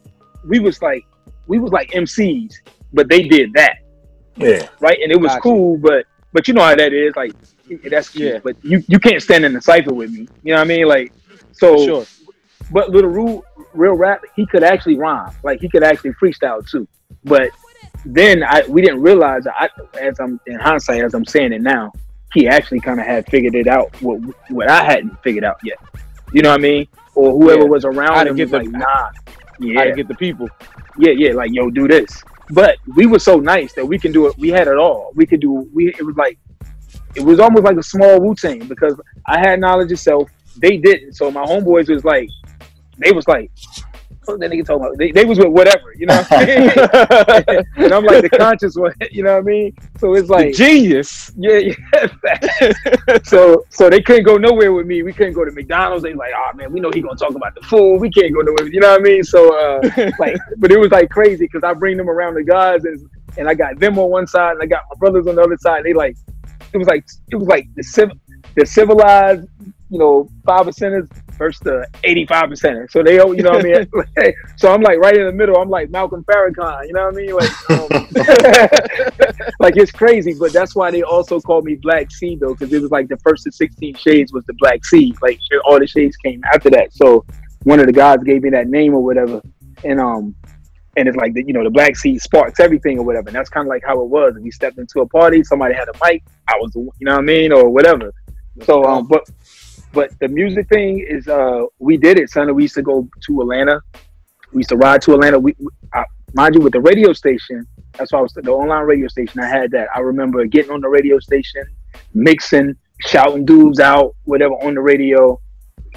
we 0.48 0.60
was 0.60 0.80
like, 0.80 1.04
we 1.48 1.58
was 1.58 1.72
like 1.72 1.90
MCs, 1.90 2.52
but 2.92 3.08
they 3.08 3.22
did 3.24 3.52
that, 3.54 3.78
Yeah. 4.36 4.68
right? 4.80 4.98
And 5.02 5.10
it 5.10 5.20
was 5.20 5.30
Gotcha. 5.32 5.40
cool, 5.40 5.76
but 5.78 6.04
but 6.32 6.46
you 6.46 6.54
know 6.54 6.62
how 6.62 6.76
that 6.76 6.92
is, 6.92 7.16
like 7.16 7.32
that's 7.90 8.08
cute, 8.10 8.34
Yeah. 8.34 8.40
but 8.42 8.56
you 8.64 8.82
you 8.88 8.98
can't 8.98 9.22
stand 9.22 9.44
in 9.44 9.52
the 9.52 9.60
cipher 9.60 9.92
with 9.94 10.10
me, 10.10 10.28
you 10.42 10.52
know 10.52 10.54
what 10.56 10.60
I 10.60 10.64
mean? 10.64 10.86
Like, 10.86 11.12
so, 11.52 11.84
sure. 11.84 12.04
but 12.70 12.90
Little 12.90 13.10
Ru, 13.10 13.42
real 13.74 13.94
rap, 13.94 14.22
he 14.34 14.46
could 14.46 14.62
actually 14.62 14.96
rhyme, 14.96 15.32
like 15.42 15.60
he 15.60 15.68
could 15.68 15.82
actually 15.82 16.12
freestyle 16.12 16.68
too, 16.68 16.86
but. 17.24 17.50
Then 18.08 18.44
I 18.44 18.62
we 18.68 18.82
didn't 18.82 19.02
realize 19.02 19.42
that 19.44 19.54
I, 19.58 19.68
as 19.98 20.20
I'm 20.20 20.38
in 20.46 20.54
hindsight, 20.60 21.02
as 21.02 21.12
I'm 21.12 21.24
saying 21.24 21.52
it 21.52 21.60
now, 21.60 21.90
he 22.34 22.46
actually 22.46 22.78
kind 22.78 23.00
of 23.00 23.06
had 23.06 23.26
figured 23.28 23.56
it 23.56 23.66
out 23.66 24.00
what 24.00 24.20
what 24.48 24.70
I 24.70 24.84
hadn't 24.84 25.20
figured 25.24 25.42
out 25.42 25.58
yet. 25.64 25.76
You 26.32 26.42
know 26.42 26.50
what 26.50 26.60
I 26.60 26.62
mean? 26.62 26.88
Or 27.16 27.32
whoever 27.32 27.62
Yeah. 27.62 27.68
was 27.68 27.84
around 27.84 28.28
him 28.28 28.36
get 28.36 28.44
was 28.44 28.50
the- 28.52 28.58
like, 28.58 28.68
nah, 28.68 29.10
yeah, 29.58 29.84
to 29.84 29.92
get 29.92 30.06
the 30.06 30.14
people. 30.14 30.48
yeah, 30.98 31.10
yeah, 31.16 31.32
like 31.32 31.50
yo, 31.52 31.68
do 31.68 31.88
this. 31.88 32.22
But 32.50 32.76
we 32.94 33.06
were 33.06 33.18
so 33.18 33.40
nice 33.40 33.72
that 33.72 33.84
we 33.84 33.98
can 33.98 34.12
do 34.12 34.26
it. 34.28 34.38
We 34.38 34.50
had 34.50 34.68
it 34.68 34.76
all. 34.76 35.10
We 35.16 35.26
could 35.26 35.40
do. 35.40 35.68
We 35.74 35.88
it 35.88 36.02
was 36.06 36.14
like 36.16 36.38
it 37.16 37.24
was 37.24 37.40
almost 37.40 37.64
like 37.64 37.76
a 37.76 37.82
small 37.82 38.20
Wu 38.20 38.34
Tang 38.34 38.66
because 38.66 39.00
I 39.26 39.38
had 39.38 39.60
knowledge 39.60 39.90
of 39.92 39.98
self. 39.98 40.30
They 40.58 40.76
didn't. 40.76 41.14
So 41.14 41.30
my 41.30 41.44
homeboys 41.44 41.88
was 41.88 42.04
like, 42.04 42.28
they 42.98 43.12
was 43.12 43.26
like, 43.26 43.50
what 44.26 44.40
that 44.40 44.50
nigga 44.50 44.64
talking 44.66 44.84
about? 44.84 44.98
They, 44.98 45.12
they 45.12 45.24
was 45.24 45.38
with 45.38 45.48
whatever, 45.48 45.94
you 45.94 46.06
know. 46.06 46.16
What 46.16 46.32
I 46.32 46.46
mean? 46.46 47.64
and 47.76 47.92
I'm 47.92 48.04
like 48.04 48.22
the 48.22 48.28
conscious 48.28 48.74
one, 48.74 48.92
you 49.10 49.22
know 49.22 49.34
what 49.34 49.38
I 49.38 49.42
mean? 49.42 49.76
So 49.98 50.14
it's 50.14 50.28
like 50.28 50.54
Genius. 50.54 51.32
yeah, 51.36 51.58
yeah. 51.58 53.18
so 53.24 53.64
so 53.70 53.88
they 53.88 54.02
couldn't 54.02 54.24
go 54.24 54.36
nowhere 54.36 54.72
with 54.72 54.86
me. 54.86 55.02
We 55.02 55.12
couldn't 55.12 55.34
go 55.34 55.44
to 55.44 55.52
McDonald's. 55.52 56.02
They 56.02 56.14
like, 56.14 56.32
oh 56.36 56.56
man, 56.56 56.72
we 56.72 56.80
know 56.80 56.90
he 56.92 57.00
gonna 57.00 57.16
talk 57.16 57.34
about 57.34 57.54
the 57.54 57.62
food. 57.62 57.98
We 57.98 58.10
can't 58.10 58.34
go 58.34 58.40
nowhere. 58.40 58.66
You 58.66 58.80
know 58.80 58.90
what 58.90 59.00
I 59.00 59.04
mean? 59.04 59.22
So 59.22 59.56
uh, 59.56 60.10
like, 60.18 60.36
but 60.58 60.72
it 60.72 60.78
was 60.78 60.90
like 60.90 61.10
crazy 61.10 61.44
because 61.44 61.62
I 61.62 61.72
bring 61.74 61.96
them 61.96 62.10
around 62.10 62.34
the 62.34 62.44
guys 62.44 62.84
and 62.84 63.08
and 63.38 63.48
I 63.48 63.54
got 63.54 63.78
them 63.78 63.98
on 63.98 64.10
one 64.10 64.26
side 64.26 64.52
and 64.52 64.62
I 64.62 64.66
got 64.66 64.82
my 64.90 64.96
brothers 64.98 65.26
on 65.26 65.36
the 65.36 65.42
other 65.42 65.56
side. 65.58 65.84
They 65.84 65.92
like, 65.92 66.16
it 66.76 66.78
was 66.78 66.88
like 66.88 67.06
it 67.30 67.36
was 67.36 67.48
like 67.48 67.68
the 67.74 67.82
civ- 67.82 68.12
the 68.54 68.66
civilized, 68.66 69.48
you 69.90 69.98
know, 69.98 70.28
five 70.44 70.66
percenters 70.66 71.08
versus 71.38 71.60
the 71.60 71.86
eighty 72.04 72.26
five 72.26 72.50
percenter. 72.50 72.90
So 72.90 73.02
they, 73.02 73.14
you 73.14 73.42
know 73.42 73.52
what 73.52 73.64
I 73.64 73.84
mean? 74.22 74.34
so 74.56 74.72
I'm 74.72 74.82
like 74.82 74.98
right 74.98 75.16
in 75.16 75.26
the 75.26 75.32
middle. 75.32 75.56
I'm 75.56 75.70
like 75.70 75.90
Malcolm 75.90 76.22
Farrakhan. 76.24 76.86
You 76.86 76.92
know 76.92 77.06
what 77.06 77.14
I 77.14 77.16
mean? 77.16 77.34
Like. 77.34 77.70
Um, 77.70 77.88
like 79.60 79.76
it's 79.76 79.90
crazy, 79.90 80.34
but 80.38 80.52
that's 80.52 80.74
why 80.74 80.90
they 80.90 81.02
also 81.02 81.40
called 81.40 81.64
me 81.64 81.76
Black 81.76 82.10
Sea 82.10 82.36
though, 82.36 82.54
because 82.54 82.72
it 82.72 82.82
was 82.82 82.90
like 82.90 83.08
the 83.08 83.18
first 83.18 83.46
of 83.46 83.54
sixteen 83.54 83.94
shades 83.94 84.32
was 84.32 84.44
the 84.44 84.54
Black 84.54 84.84
Sea. 84.84 85.14
Like 85.22 85.40
all 85.64 85.78
the 85.78 85.86
shades 85.86 86.16
came 86.18 86.42
after 86.52 86.68
that. 86.70 86.92
So 86.92 87.24
one 87.64 87.80
of 87.80 87.86
the 87.86 87.92
guys 87.92 88.18
gave 88.22 88.42
me 88.42 88.50
that 88.50 88.68
name 88.68 88.94
or 88.94 89.02
whatever, 89.02 89.40
and 89.82 89.98
um, 89.98 90.34
and 90.96 91.08
it's 91.08 91.16
like 91.16 91.34
the, 91.34 91.44
you 91.46 91.52
know 91.52 91.62
the 91.62 91.70
Black 91.70 91.96
Sea 91.96 92.18
sparks 92.18 92.60
everything 92.60 92.98
or 92.98 93.04
whatever. 93.04 93.28
And 93.28 93.36
that's 93.36 93.50
kind 93.50 93.66
of 93.66 93.68
like 93.68 93.84
how 93.84 94.00
it 94.00 94.08
was. 94.08 94.36
If 94.36 94.42
we 94.42 94.50
stepped 94.50 94.78
into 94.78 95.00
a 95.00 95.06
party, 95.06 95.44
somebody 95.44 95.74
had 95.74 95.88
a 95.88 95.92
mic, 96.04 96.24
I 96.48 96.54
was 96.56 96.72
you 96.74 96.90
know 97.00 97.12
what 97.12 97.20
I 97.20 97.22
mean 97.22 97.52
or 97.52 97.68
whatever. 97.68 98.12
So 98.64 98.84
um, 98.84 99.06
but 99.06 99.28
but 99.92 100.10
the 100.20 100.28
music 100.28 100.68
thing 100.68 101.04
is 101.08 101.28
uh, 101.28 101.62
we 101.78 101.96
did 101.96 102.18
it, 102.18 102.30
son. 102.30 102.54
We 102.54 102.62
used 102.62 102.74
to 102.74 102.82
go 102.82 103.08
to 103.26 103.40
Atlanta. 103.40 103.80
We 104.52 104.60
used 104.60 104.70
to 104.70 104.76
ride 104.76 105.02
to 105.02 105.14
Atlanta. 105.14 105.38
We, 105.38 105.54
we 105.58 105.68
I, 105.92 106.04
mind 106.34 106.54
you, 106.54 106.60
with 106.60 106.72
the 106.72 106.80
radio 106.80 107.12
station. 107.12 107.66
That's 107.98 108.12
why 108.12 108.18
I 108.18 108.22
was 108.22 108.32
the 108.34 108.50
online 108.50 108.84
radio 108.84 109.08
station. 109.08 109.40
I 109.40 109.48
had 109.48 109.70
that. 109.70 109.88
I 109.94 110.00
remember 110.00 110.44
getting 110.44 110.70
on 110.70 110.80
the 110.80 110.88
radio 110.88 111.18
station, 111.18 111.62
mixing, 112.12 112.74
shouting 113.06 113.44
dudes 113.44 113.80
out, 113.80 114.14
whatever 114.24 114.54
on 114.54 114.74
the 114.74 114.82
radio, 114.82 115.40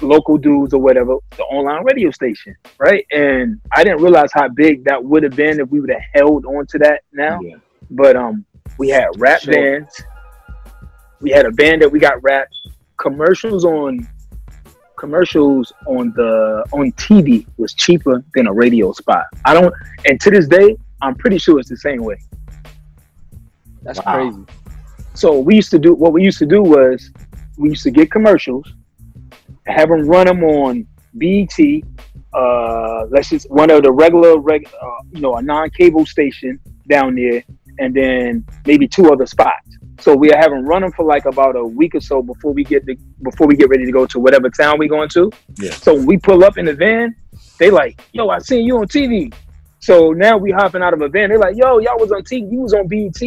local 0.02 0.36
dudes 0.38 0.74
or 0.74 0.80
whatever. 0.80 1.16
The 1.36 1.44
online 1.44 1.84
radio 1.84 2.10
station, 2.10 2.56
right? 2.78 3.04
And 3.12 3.60
I 3.74 3.84
didn't 3.84 4.02
realize 4.02 4.30
how 4.32 4.48
big 4.48 4.84
that 4.84 5.02
would 5.02 5.22
have 5.22 5.36
been 5.36 5.60
if 5.60 5.68
we 5.68 5.80
would 5.80 5.90
have 5.90 6.02
held 6.14 6.44
on 6.46 6.66
to 6.68 6.78
that 6.78 7.02
now. 7.12 7.40
Yeah. 7.42 7.56
But 7.90 8.16
um, 8.16 8.44
we 8.78 8.88
had 8.88 9.08
rap 9.16 9.40
Sure. 9.40 9.54
bands. 9.54 10.02
We 11.20 11.30
had 11.30 11.44
a 11.46 11.50
band 11.50 11.82
that 11.82 11.90
we 11.90 11.98
got 11.98 12.22
rap 12.22 12.48
commercials 12.96 13.64
on 13.64 14.06
commercials 14.98 15.72
on 15.86 16.12
the 16.14 16.62
on 16.72 16.92
TV 16.92 17.46
was 17.56 17.72
cheaper 17.72 18.22
than 18.34 18.46
a 18.46 18.52
radio 18.52 18.92
spot. 18.92 19.24
I 19.46 19.54
don't, 19.54 19.72
and 20.04 20.20
to 20.20 20.30
this 20.30 20.46
day, 20.46 20.76
I'm 21.00 21.14
pretty 21.14 21.38
sure 21.38 21.58
it's 21.58 21.70
the 21.70 21.76
same 21.78 22.02
way. 22.02 22.18
That's 23.82 23.98
Wow. 24.04 24.14
crazy. 24.30 24.44
So 25.14 25.38
we 25.38 25.54
used 25.56 25.70
to 25.70 25.78
do 25.78 25.94
what 25.94 26.12
we 26.12 26.22
used 26.22 26.38
to 26.38 26.46
do 26.46 26.62
was 26.62 27.10
we 27.56 27.70
used 27.70 27.82
to 27.84 27.90
get 27.90 28.10
commercials, 28.10 28.74
have 29.66 29.88
them 29.88 30.06
run 30.06 30.26
them 30.26 30.42
on 30.44 30.86
BT. 31.18 31.84
Uh, 32.32 33.06
let's 33.10 33.30
just 33.30 33.50
one 33.50 33.70
of 33.70 33.82
the 33.82 33.92
regular, 33.92 34.38
reg, 34.38 34.68
uh, 34.80 34.86
you 35.12 35.20
know, 35.20 35.36
a 35.36 35.42
non-cable 35.42 36.06
station 36.06 36.60
down 36.88 37.14
there, 37.14 37.42
and 37.78 37.94
then 37.94 38.46
maybe 38.66 38.86
two 38.86 39.12
other 39.12 39.26
spots. 39.26 39.76
So 40.00 40.14
we 40.14 40.28
have 40.28 40.50
them 40.50 40.64
run 40.64 40.82
them 40.82 40.92
for 40.92 41.04
like 41.04 41.26
about 41.26 41.56
a 41.56 41.64
week 41.64 41.94
or 41.94 42.00
so 42.00 42.22
before 42.22 42.52
we 42.52 42.64
get 42.64 42.86
the 42.86 42.96
before 43.22 43.46
we 43.46 43.56
get 43.56 43.68
ready 43.68 43.84
to 43.84 43.92
go 43.92 44.06
to 44.06 44.18
whatever 44.18 44.48
town 44.48 44.78
we're 44.78 44.88
going 44.88 45.10
to. 45.10 45.30
Yeah. 45.56 45.72
So 45.72 45.94
we 45.94 46.16
pull 46.16 46.44
up 46.44 46.56
in 46.56 46.66
the 46.66 46.74
van, 46.74 47.14
they 47.58 47.70
like, 47.70 48.00
yo, 48.12 48.28
I 48.28 48.38
seen 48.38 48.64
you 48.64 48.78
on 48.78 48.86
TV. 48.86 49.32
So 49.80 50.12
now 50.12 50.36
we 50.36 50.50
hopping 50.50 50.82
out 50.82 50.94
of 50.94 51.02
a 51.02 51.08
van. 51.08 51.30
They're 51.30 51.38
like, 51.38 51.56
yo, 51.56 51.78
y'all 51.78 51.98
was 51.98 52.12
on 52.12 52.22
TV. 52.22 52.50
You 52.52 52.60
was 52.60 52.74
on 52.74 52.86
BET. 52.86 53.20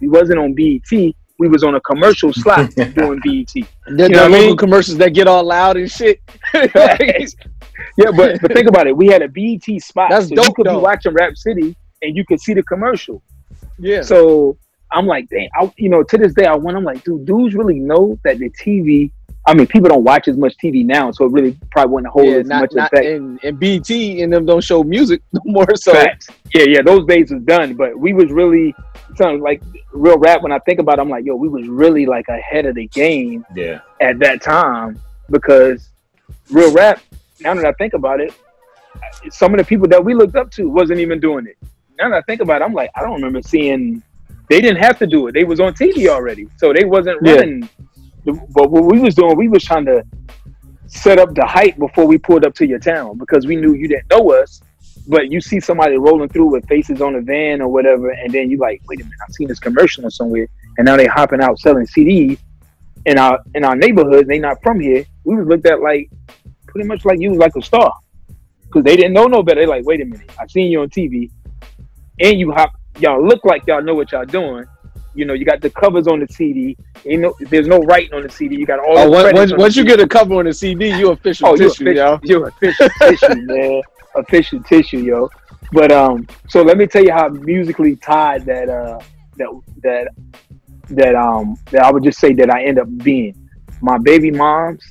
We 0.00 0.08
wasn't 0.08 0.38
on 0.38 0.54
BET. 0.54 1.14
We 1.40 1.48
we 1.48 1.52
was 1.52 1.64
on 1.64 1.74
a 1.74 1.80
commercial 1.80 2.32
slot 2.32 2.70
doing 2.94 3.20
BET. 3.24 3.46
The, 3.54 3.66
You 3.86 3.96
know 3.96 4.08
the 4.08 4.14
what 4.14 4.22
I 4.22 4.28
mean? 4.28 4.56
commercials 4.56 4.98
that 4.98 5.10
get 5.14 5.26
all 5.26 5.42
loud 5.44 5.76
and 5.78 5.90
shit. 5.90 6.20
Yeah, 7.96 8.10
but 8.14 8.40
but 8.40 8.52
think 8.52 8.68
about 8.68 8.86
it. 8.86 8.96
We 8.96 9.06
had 9.08 9.22
a 9.22 9.28
BET 9.28 9.64
spot. 9.82 10.10
That's 10.10 10.26
so 10.28 10.30
you 10.30 10.36
dope, 10.36 10.54
could 10.54 10.66
though. 10.66 10.78
be 10.78 10.82
watching 10.82 11.12
Rap 11.14 11.36
City 11.36 11.74
and 12.02 12.16
you 12.16 12.24
could 12.24 12.40
see 12.40 12.54
the 12.54 12.62
commercial. 12.62 13.22
yeah. 13.78 14.02
So 14.02 14.58
I'm 14.92 15.06
like, 15.06 15.28
dang, 15.28 15.48
I, 15.54 15.72
you 15.76 15.88
know, 15.88 16.02
to 16.02 16.18
this 16.18 16.34
day, 16.34 16.46
I 16.46 16.56
went, 16.56 16.76
I'm 16.76 16.84
like, 16.84 17.04
dude, 17.04 17.24
dudes 17.24 17.54
really 17.54 17.78
know 17.78 18.18
that 18.24 18.38
the 18.38 18.50
TV. 18.50 19.10
I 19.46 19.54
mean, 19.54 19.66
people 19.66 19.88
don't 19.88 20.04
watch 20.04 20.28
as 20.28 20.36
much 20.36 20.54
TV 20.62 20.84
now, 20.84 21.10
so 21.10 21.24
it 21.24 21.32
really 21.32 21.58
probably 21.70 21.94
wouldn't 21.94 22.12
hold 22.12 22.26
yeah, 22.26 22.34
as 22.36 22.46
not, 22.46 22.60
much 22.60 22.72
not, 22.74 22.92
effect. 22.92 23.06
and, 23.06 23.40
and 23.42 23.58
BT 23.58 24.22
and 24.22 24.32
them 24.32 24.44
don't 24.44 24.62
show 24.62 24.84
music 24.84 25.22
no 25.32 25.40
more. 25.44 25.66
So 25.76 25.92
Facts. 25.92 26.28
Yeah, 26.54 26.64
yeah, 26.64 26.82
those 26.82 27.06
days 27.06 27.30
was 27.32 27.42
done. 27.44 27.74
But 27.74 27.98
we 27.98 28.12
was 28.12 28.30
really 28.30 28.74
something 29.16 29.40
like 29.40 29.62
real 29.92 30.18
rap. 30.18 30.42
When 30.42 30.52
I 30.52 30.58
think 30.60 30.78
about, 30.78 30.98
it, 30.98 31.02
I'm 31.02 31.08
like, 31.08 31.24
yo, 31.24 31.36
we 31.36 31.48
was 31.48 31.66
really 31.68 32.04
like 32.06 32.28
ahead 32.28 32.66
of 32.66 32.74
the 32.74 32.86
game 32.88 33.44
Yeah. 33.56 33.80
at 34.00 34.18
that 34.18 34.42
time 34.42 35.00
because 35.30 35.88
real 36.50 36.72
rap. 36.72 37.00
Now 37.40 37.54
that 37.54 37.64
I 37.64 37.72
think 37.72 37.94
about 37.94 38.20
it, 38.20 38.34
some 39.30 39.54
of 39.54 39.58
the 39.58 39.64
people 39.64 39.88
that 39.88 40.04
we 40.04 40.14
looked 40.14 40.36
up 40.36 40.50
to 40.52 40.68
wasn't 40.68 41.00
even 41.00 41.18
doing 41.18 41.46
it. 41.46 41.56
Now 41.98 42.10
that 42.10 42.16
I 42.16 42.20
think 42.22 42.42
about 42.42 42.60
it, 42.60 42.64
I'm 42.66 42.74
like, 42.74 42.90
I 42.94 43.00
don't 43.00 43.14
remember 43.14 43.40
seeing. 43.42 44.02
They 44.50 44.60
didn't 44.60 44.82
have 44.82 44.98
to 44.98 45.06
do 45.06 45.28
it. 45.28 45.32
They 45.32 45.44
was 45.44 45.60
on 45.60 45.74
TV 45.74 46.08
already, 46.08 46.48
so 46.56 46.72
they 46.72 46.84
wasn't 46.84 47.18
Yeah. 47.22 47.34
running. 47.36 47.68
But 48.24 48.70
what 48.70 48.84
we 48.84 49.00
was 49.00 49.14
doing, 49.14 49.36
we 49.36 49.48
was 49.48 49.64
trying 49.64 49.86
to 49.86 50.04
set 50.86 51.18
up 51.18 51.34
the 51.34 51.46
hype 51.46 51.78
before 51.78 52.06
we 52.06 52.18
pulled 52.18 52.44
up 52.44 52.54
to 52.54 52.66
your 52.66 52.78
town 52.78 53.16
because 53.16 53.46
we 53.46 53.56
knew 53.56 53.74
you 53.74 53.88
didn't 53.88 54.10
know 54.10 54.32
us. 54.32 54.60
But 55.06 55.30
you 55.30 55.40
see 55.40 55.60
somebody 55.60 55.96
rolling 55.96 56.28
through 56.28 56.46
with 56.46 56.68
faces 56.68 57.00
on 57.00 57.14
a 57.14 57.20
van 57.20 57.62
or 57.62 57.68
whatever, 57.68 58.10
and 58.10 58.32
then 58.32 58.50
you 58.50 58.58
like, 58.58 58.82
wait 58.86 59.00
a 59.00 59.04
minute, 59.04 59.18
I've 59.26 59.34
seen 59.34 59.48
this 59.48 59.58
commercial 59.58 60.06
or 60.06 60.10
somewhere, 60.10 60.46
and 60.78 60.84
now 60.84 60.96
they 60.96 61.06
hopping 61.06 61.40
out 61.40 61.58
selling 61.58 61.86
CDs 61.86 62.38
in 63.06 63.18
our 63.18 63.40
in 63.54 63.64
our 63.64 63.74
neighborhood. 63.74 64.26
They 64.26 64.38
not 64.38 64.62
from 64.62 64.78
here. 64.78 65.04
We 65.24 65.36
was 65.36 65.46
looked 65.46 65.66
at 65.66 65.80
like 65.80 66.10
pretty 66.66 66.86
much 66.86 67.04
like 67.04 67.18
you 67.18 67.30
was 67.30 67.38
like 67.38 67.56
a 67.56 67.62
star 67.62 67.92
because 68.66 68.84
they 68.84 68.94
didn't 68.94 69.14
know 69.14 69.24
no 69.24 69.42
better. 69.42 69.60
They 69.60 69.66
like, 69.66 69.84
wait 69.84 70.00
a 70.00 70.04
minute, 70.04 70.30
I 70.38 70.46
seen 70.46 70.70
you 70.70 70.82
on 70.82 70.90
TV, 70.90 71.30
and 72.20 72.38
you 72.38 72.52
hop. 72.52 72.72
Y'all 72.98 73.26
look 73.26 73.44
like 73.44 73.66
y'all 73.66 73.82
know 73.82 73.94
what 73.94 74.12
y'all 74.12 74.26
doing. 74.26 74.64
You 75.14 75.24
know, 75.24 75.34
you 75.34 75.44
got 75.44 75.60
the 75.60 75.70
covers 75.70 76.06
on 76.06 76.20
the 76.20 76.28
CD. 76.32 76.76
You 77.04 77.18
know, 77.18 77.34
there's 77.50 77.66
no 77.66 77.78
writing 77.80 78.14
on 78.14 78.22
the 78.22 78.30
CD. 78.30 78.56
You 78.56 78.66
got 78.66 78.78
all. 78.78 78.96
oh, 78.98 79.04
the 79.10 79.32
once, 79.34 79.52
once, 79.56 79.76
you 79.76 79.82
CD. 79.82 79.96
get 79.96 80.00
a 80.00 80.08
cover 80.08 80.34
on 80.36 80.44
the 80.44 80.52
CD, 80.52 80.90
you 80.96 81.10
official 81.16 81.48
Oh, 81.48 81.52
you 81.52 81.68
tissue, 81.68 81.84
official, 81.90 81.94
yo. 81.94 82.18
you're 82.22 82.48
official 82.48 82.88
tissue, 83.02 83.40
man. 83.42 83.82
Official 84.16 84.62
tissue, 84.62 84.98
yo. 84.98 85.28
But 85.72 85.90
um, 85.92 86.26
so 86.48 86.62
let 86.62 86.76
me 86.78 86.86
tell 86.86 87.02
you 87.04 87.12
how 87.12 87.28
musically 87.28 87.96
tied 87.96 88.44
that 88.46 88.68
uh 88.68 88.98
that 89.36 89.60
that 89.82 90.08
that 90.90 91.14
um 91.14 91.56
that 91.70 91.82
I 91.82 91.90
would 91.92 92.02
just 92.04 92.18
say 92.18 92.32
that 92.34 92.50
I 92.50 92.64
end 92.64 92.78
up 92.78 92.88
being. 92.98 93.34
My 93.80 93.98
baby 93.98 94.30
mom's, 94.30 94.82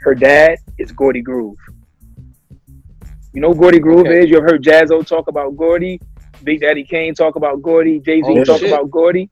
her 0.00 0.14
dad 0.14 0.58
is 0.78 0.92
Gordy 0.92 1.20
Groove. 1.22 1.56
You 3.32 3.40
know 3.40 3.54
Gordy 3.54 3.78
Groove 3.78 4.00
Okay. 4.06 4.24
is? 4.24 4.30
You've 4.30 4.42
heard 4.42 4.62
Jaz-O 4.62 5.02
talk 5.02 5.28
about 5.28 5.56
Gordy? 5.56 6.00
Big 6.44 6.60
Daddy 6.60 6.84
Kane 6.84 7.14
talk 7.14 7.36
about 7.36 7.62
Gordy. 7.62 8.00
Jay 8.00 8.22
Z 8.22 8.24
Oh, 8.28 8.44
talk 8.44 8.60
shit. 8.60 8.72
about 8.72 8.90
Gordy. 8.90 9.28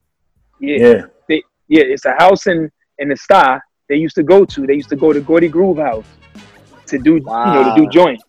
Yeah, 0.60 0.76
Yeah. 0.78 1.02
they, 1.28 1.42
yeah, 1.68 1.82
it's 1.84 2.04
a 2.04 2.12
house 2.18 2.46
in 2.46 2.70
in 2.98 3.08
the 3.08 3.16
star 3.16 3.62
they 3.88 3.96
used 3.96 4.16
to 4.16 4.22
go 4.22 4.44
to. 4.44 4.66
They 4.66 4.74
used 4.74 4.90
to 4.90 4.96
go 4.96 5.12
to 5.12 5.20
Gordy 5.20 5.48
Groove 5.48 5.78
House 5.78 6.06
to 6.88 6.98
do 6.98 7.14
you 7.14 7.20
know 7.52 7.62
to 7.62 7.72
do 7.74 7.82
Wow. 7.84 7.90
joints. 7.90 8.24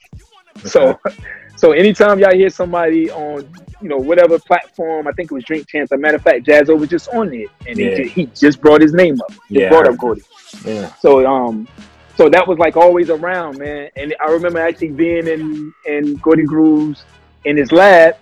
So 0.65 0.99
so 1.57 1.71
anytime 1.71 2.19
y'all 2.19 2.33
hear 2.33 2.49
somebody 2.49 3.09
on 3.11 3.49
you 3.81 3.89
know 3.89 3.97
whatever 3.97 4.37
platform, 4.39 5.07
I 5.07 5.11
think 5.13 5.31
it 5.31 5.33
was 5.33 5.43
Drink 5.43 5.67
Champs. 5.67 5.91
As 5.91 5.97
a 5.97 5.99
matter 6.01 6.17
of 6.17 6.21
fact, 6.23 6.45
Jaz-O 6.45 6.75
was 6.75 6.89
just 6.89 7.07
on 7.13 7.33
it, 7.33 7.49
and 7.67 7.77
Yeah. 7.79 7.89
he, 7.89 8.03
ju- 8.03 8.09
he 8.09 8.25
just 8.27 8.61
brought 8.61 8.81
his 8.81 8.93
name 8.93 9.19
up. 9.21 9.31
Just 9.31 9.49
Yeah, 9.49 9.69
brought 9.69 9.87
up 9.87 9.97
Gordy. 9.97 10.21
Yeah. 10.65 10.93
So 10.95 11.25
um, 11.25 11.67
so 12.15 12.29
that 12.29 12.45
was 12.47 12.57
like 12.57 12.75
always 12.77 13.09
around, 13.09 13.57
man. 13.57 13.89
And 13.95 14.13
I 14.25 14.29
remember 14.31 14.59
actually 14.59 14.91
being 14.91 15.27
in 15.27 15.73
in 15.85 16.15
Gordy 16.17 16.43
Groove's 16.43 17.03
in 17.45 17.55
his 17.55 17.71
lab, 17.71 18.15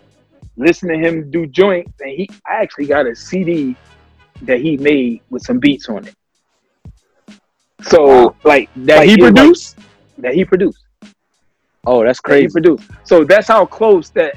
listening 0.57 1.01
to 1.01 1.07
him 1.07 1.31
do 1.31 1.45
joints, 1.47 1.93
and 2.01 2.09
he 2.11 2.29
I 2.45 2.55
actually 2.61 2.87
got 2.87 3.05
a 3.07 3.15
CD 3.15 3.75
that 4.43 4.59
he 4.59 4.77
made 4.77 5.21
with 5.29 5.43
some 5.43 5.59
beats 5.59 5.87
on 5.89 6.05
it. 6.07 6.15
So 7.81 8.35
like 8.43 8.69
That 8.77 8.97
like, 8.97 9.09
he 9.09 9.15
was 9.15 9.31
like- 9.31 9.35
produced? 9.35 9.77
that 10.19 10.33
he 10.33 10.43
produced 10.43 10.83
oh, 11.85 12.03
that's 12.03 12.19
that 12.23 12.33
he 12.35 12.41
crazy. 12.41 12.51
produced. 12.51 12.89
So 13.03 13.23
that's 13.23 13.47
how 13.47 13.65
close 13.65 14.09
that, 14.11 14.35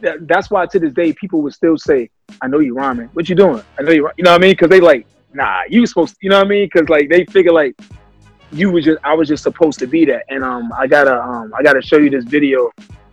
that. 0.00 0.26
That's 0.26 0.50
why 0.50 0.64
to 0.66 0.78
this 0.78 0.92
day 0.94 1.12
people 1.12 1.42
would 1.42 1.52
still 1.52 1.76
say, 1.76 2.08
"I 2.40 2.48
know 2.48 2.58
you 2.60 2.74
rhyming. 2.74 3.08
What 3.12 3.28
you 3.28 3.34
doing? 3.36 3.62
I 3.78 3.82
know 3.82 3.92
you." 3.92 4.10
You 4.16 4.24
know 4.24 4.30
what 4.32 4.40
I 4.40 4.42
mean? 4.42 4.52
Because 4.52 4.70
they 4.70 4.80
like, 4.80 5.06
nah, 5.34 5.60
you 5.68 5.86
supposed. 5.86 6.14
To, 6.14 6.18
you 6.22 6.30
know 6.30 6.38
what 6.38 6.46
I 6.46 6.48
mean? 6.48 6.68
Because 6.72 6.88
like 6.88 7.08
they 7.10 7.24
figure 7.26 7.52
like 7.52 7.78
you 8.50 8.70
was 8.72 8.84
just. 8.86 8.98
I 9.04 9.12
was 9.14 9.28
just 9.28 9.42
supposed 9.42 9.78
to 9.80 9.86
be 9.86 10.04
that. 10.06 10.24
And 10.30 10.42
um, 10.42 10.72
I 10.72 10.86
gotta 10.86 11.20
um, 11.22 11.52
I 11.56 11.62
gotta 11.62 11.82
show 11.82 11.98
you 11.98 12.08
this 12.10 12.24
video 12.24 12.70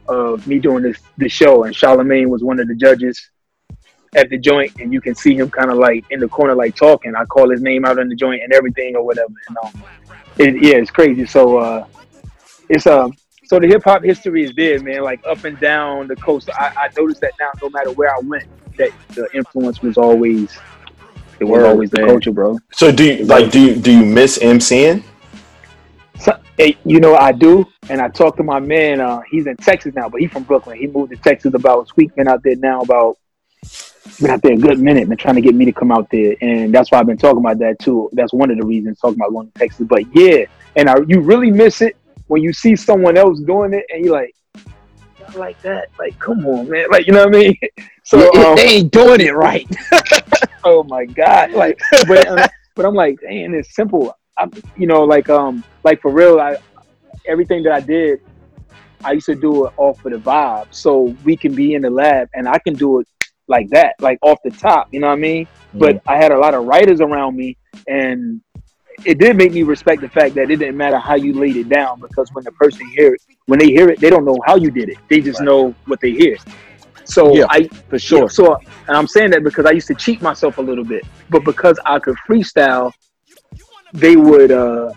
of 0.07 0.47
me 0.47 0.59
doing 0.59 0.83
this 0.83 0.97
this 1.17 1.31
show, 1.31 1.63
and 1.63 1.75
Charlemagne 1.75 2.29
was 2.29 2.43
one 2.43 2.59
of 2.59 2.67
the 2.67 2.75
judges 2.75 3.29
at 4.15 4.29
the 4.29 4.37
joint, 4.37 4.73
and 4.79 4.93
you 4.93 5.01
can 5.01 5.15
see 5.15 5.35
him 5.35 5.49
kind 5.49 5.69
of 5.71 5.77
like 5.77 6.05
in 6.09 6.19
the 6.19 6.27
corner, 6.27 6.55
like 6.55 6.75
talking. 6.75 7.15
I 7.15 7.25
call 7.25 7.49
his 7.49 7.61
name 7.61 7.85
out 7.85 7.99
in 7.99 8.09
the 8.09 8.15
joint 8.15 8.41
and 8.43 8.53
everything 8.53 8.95
or 8.95 9.03
whatever. 9.03 9.33
And 9.47 9.57
um, 9.63 9.83
it, 10.37 10.61
yeah, 10.61 10.75
it's 10.75 10.91
crazy. 10.91 11.25
So 11.25 11.57
uh, 11.57 11.87
it's 12.69 12.87
um 12.87 13.13
so 13.45 13.59
the 13.59 13.67
hip 13.67 13.83
hop 13.83 14.03
history 14.03 14.43
is 14.43 14.53
there, 14.55 14.81
man. 14.81 15.03
Like 15.03 15.21
up 15.25 15.43
and 15.45 15.59
down 15.59 16.07
the 16.07 16.15
coast. 16.17 16.49
I, 16.49 16.73
I 16.77 16.89
noticed 16.97 17.21
that 17.21 17.33
now, 17.39 17.49
no 17.61 17.69
matter 17.69 17.91
where 17.91 18.13
I 18.13 18.19
went, 18.19 18.45
that 18.77 18.91
the 19.09 19.27
influence 19.33 19.81
was 19.81 19.97
always 19.97 20.57
it 21.39 21.45
was 21.45 21.59
Word, 21.59 21.65
always 21.67 21.89
the 21.91 21.99
culture, 21.99 22.31
bro. 22.31 22.57
So 22.73 22.91
do 22.91 23.03
you 23.03 23.25
like 23.25 23.51
do 23.51 23.59
you 23.59 23.75
do 23.75 23.91
you 23.91 24.05
miss 24.05 24.39
MCing? 24.39 25.03
Hey, 26.57 26.75
you 26.85 26.99
know 26.99 27.15
I 27.15 27.31
do, 27.33 27.65
and 27.89 28.01
I 28.01 28.09
talked 28.09 28.37
to 28.37 28.43
my 28.43 28.59
man. 28.59 28.99
Uh, 28.99 29.21
he's 29.29 29.45
in 29.45 29.55
Texas 29.57 29.93
now, 29.93 30.09
but 30.09 30.21
he's 30.21 30.31
from 30.31 30.43
Brooklyn. 30.43 30.77
He 30.77 30.87
moved 30.87 31.11
to 31.11 31.17
Texas 31.17 31.53
about 31.53 31.89
a 31.89 31.93
week. 31.95 32.15
Been 32.15 32.27
out 32.27 32.41
there 32.43 32.55
now 32.55 32.81
about 32.81 33.17
been 34.19 34.31
out 34.31 34.41
there 34.41 34.53
a 34.53 34.57
good 34.57 34.79
minute. 34.79 35.07
Been 35.07 35.17
trying 35.17 35.35
to 35.35 35.41
get 35.41 35.53
me 35.53 35.65
to 35.65 35.71
come 35.71 35.91
out 35.91 36.09
there, 36.09 36.35
and 36.41 36.73
that's 36.73 36.91
why 36.91 36.99
I've 36.99 37.05
been 37.05 37.17
talking 37.17 37.39
about 37.39 37.59
that 37.59 37.77
too. 37.79 38.09
That's 38.13 38.33
one 38.33 38.49
of 38.49 38.57
the 38.57 38.65
reasons 38.65 38.99
talking 38.99 39.19
about 39.19 39.31
going 39.31 39.51
to 39.51 39.59
Texas. 39.59 39.85
But 39.87 40.03
yeah, 40.15 40.45
and 40.75 40.89
I, 40.89 40.95
you 41.07 41.21
really 41.21 41.51
miss 41.51 41.81
it 41.81 41.95
when 42.27 42.41
you 42.41 42.51
see 42.53 42.75
someone 42.75 43.17
else 43.17 43.39
doing 43.41 43.73
it, 43.73 43.85
and 43.89 44.03
you're 44.03 44.13
like, 44.13 44.35
like 45.35 45.61
that. 45.61 45.89
Like, 45.99 46.17
come 46.17 46.45
on, 46.47 46.69
man. 46.69 46.87
Like, 46.89 47.05
you 47.05 47.13
know 47.13 47.25
what 47.25 47.35
I 47.35 47.39
mean? 47.39 47.57
So 48.03 48.33
um, 48.35 48.55
they 48.55 48.77
ain't 48.77 48.93
doing 48.93 49.19
it 49.19 49.33
right. 49.33 49.67
oh 50.67 50.83
my 50.83 51.05
god 51.05 51.51
like 51.51 51.79
but 52.07 52.27
uh, 52.27 52.47
but 52.75 52.85
i'm 52.85 52.93
like 52.93 53.19
dang 53.21 53.53
it's 53.53 53.73
simple 53.73 54.13
I'm, 54.37 54.51
you 54.75 54.87
know 54.87 55.03
like 55.03 55.29
um 55.29 55.63
like 55.83 56.01
for 56.01 56.11
real 56.11 56.39
i 56.39 56.55
everything 57.27 57.63
that 57.63 57.73
i 57.73 57.79
did 57.79 58.19
i 59.03 59.13
used 59.13 59.25
to 59.27 59.35
do 59.35 59.65
it 59.65 59.73
off 59.77 60.03
of 60.05 60.11
the 60.11 60.17
vibe 60.17 60.67
so 60.71 61.15
we 61.23 61.35
can 61.35 61.53
be 61.53 61.73
in 61.75 61.81
the 61.81 61.89
lab 61.89 62.29
and 62.33 62.47
i 62.47 62.57
can 62.59 62.73
do 62.73 62.99
it 62.99 63.07
like 63.47 63.69
that 63.69 63.95
like 63.99 64.19
off 64.21 64.37
the 64.43 64.51
top 64.51 64.87
you 64.91 64.99
know 64.99 65.07
what 65.07 65.13
i 65.13 65.17
mean? 65.17 65.47
But 65.73 66.01
i 66.07 66.17
had 66.17 66.31
a 66.31 66.37
lot 66.37 66.53
of 66.53 66.65
writers 66.65 67.01
around 67.01 67.35
me 67.35 67.57
and 67.87 68.41
it 69.05 69.19
did 69.19 69.37
make 69.37 69.53
me 69.53 69.63
respect 69.63 70.01
the 70.01 70.09
fact 70.09 70.33
that 70.35 70.49
it 70.49 70.57
didn't 70.57 70.75
matter 70.75 70.97
how 70.97 71.15
you 71.15 71.33
laid 71.33 71.55
it 71.55 71.69
down 71.69 71.99
because 71.99 72.29
when 72.33 72.43
the 72.43 72.51
person 72.53 72.85
hear 72.95 73.13
it 73.13 73.21
when 73.45 73.59
they 73.59 73.67
hear 73.67 73.89
it 73.89 73.99
they 73.99 74.09
don't 74.09 74.25
know 74.25 74.37
how 74.45 74.55
you 74.55 74.71
did 74.71 74.89
it. 74.89 74.97
They 75.09 75.21
just 75.21 75.41
know 75.41 75.73
what 75.85 75.99
they 76.01 76.11
hear. 76.11 76.37
So 77.05 77.33
Yeah, 77.35 77.45
i 77.49 77.67
for 77.89 77.99
sure. 77.99 78.23
yeah, 78.23 78.27
so, 78.27 78.57
and 78.87 78.97
I'm 78.97 79.07
saying 79.07 79.31
that 79.31 79.43
because 79.43 79.65
I 79.65 79.71
used 79.71 79.87
to 79.87 79.95
cheat 79.95 80.21
myself 80.21 80.57
a 80.57 80.61
little 80.61 80.83
bit, 80.83 81.03
but 81.29 81.43
because 81.45 81.79
I 81.85 81.99
could 81.99 82.15
freestyle, 82.27 82.91
they 83.97 84.15
would 84.15 84.51
uh 84.51 84.93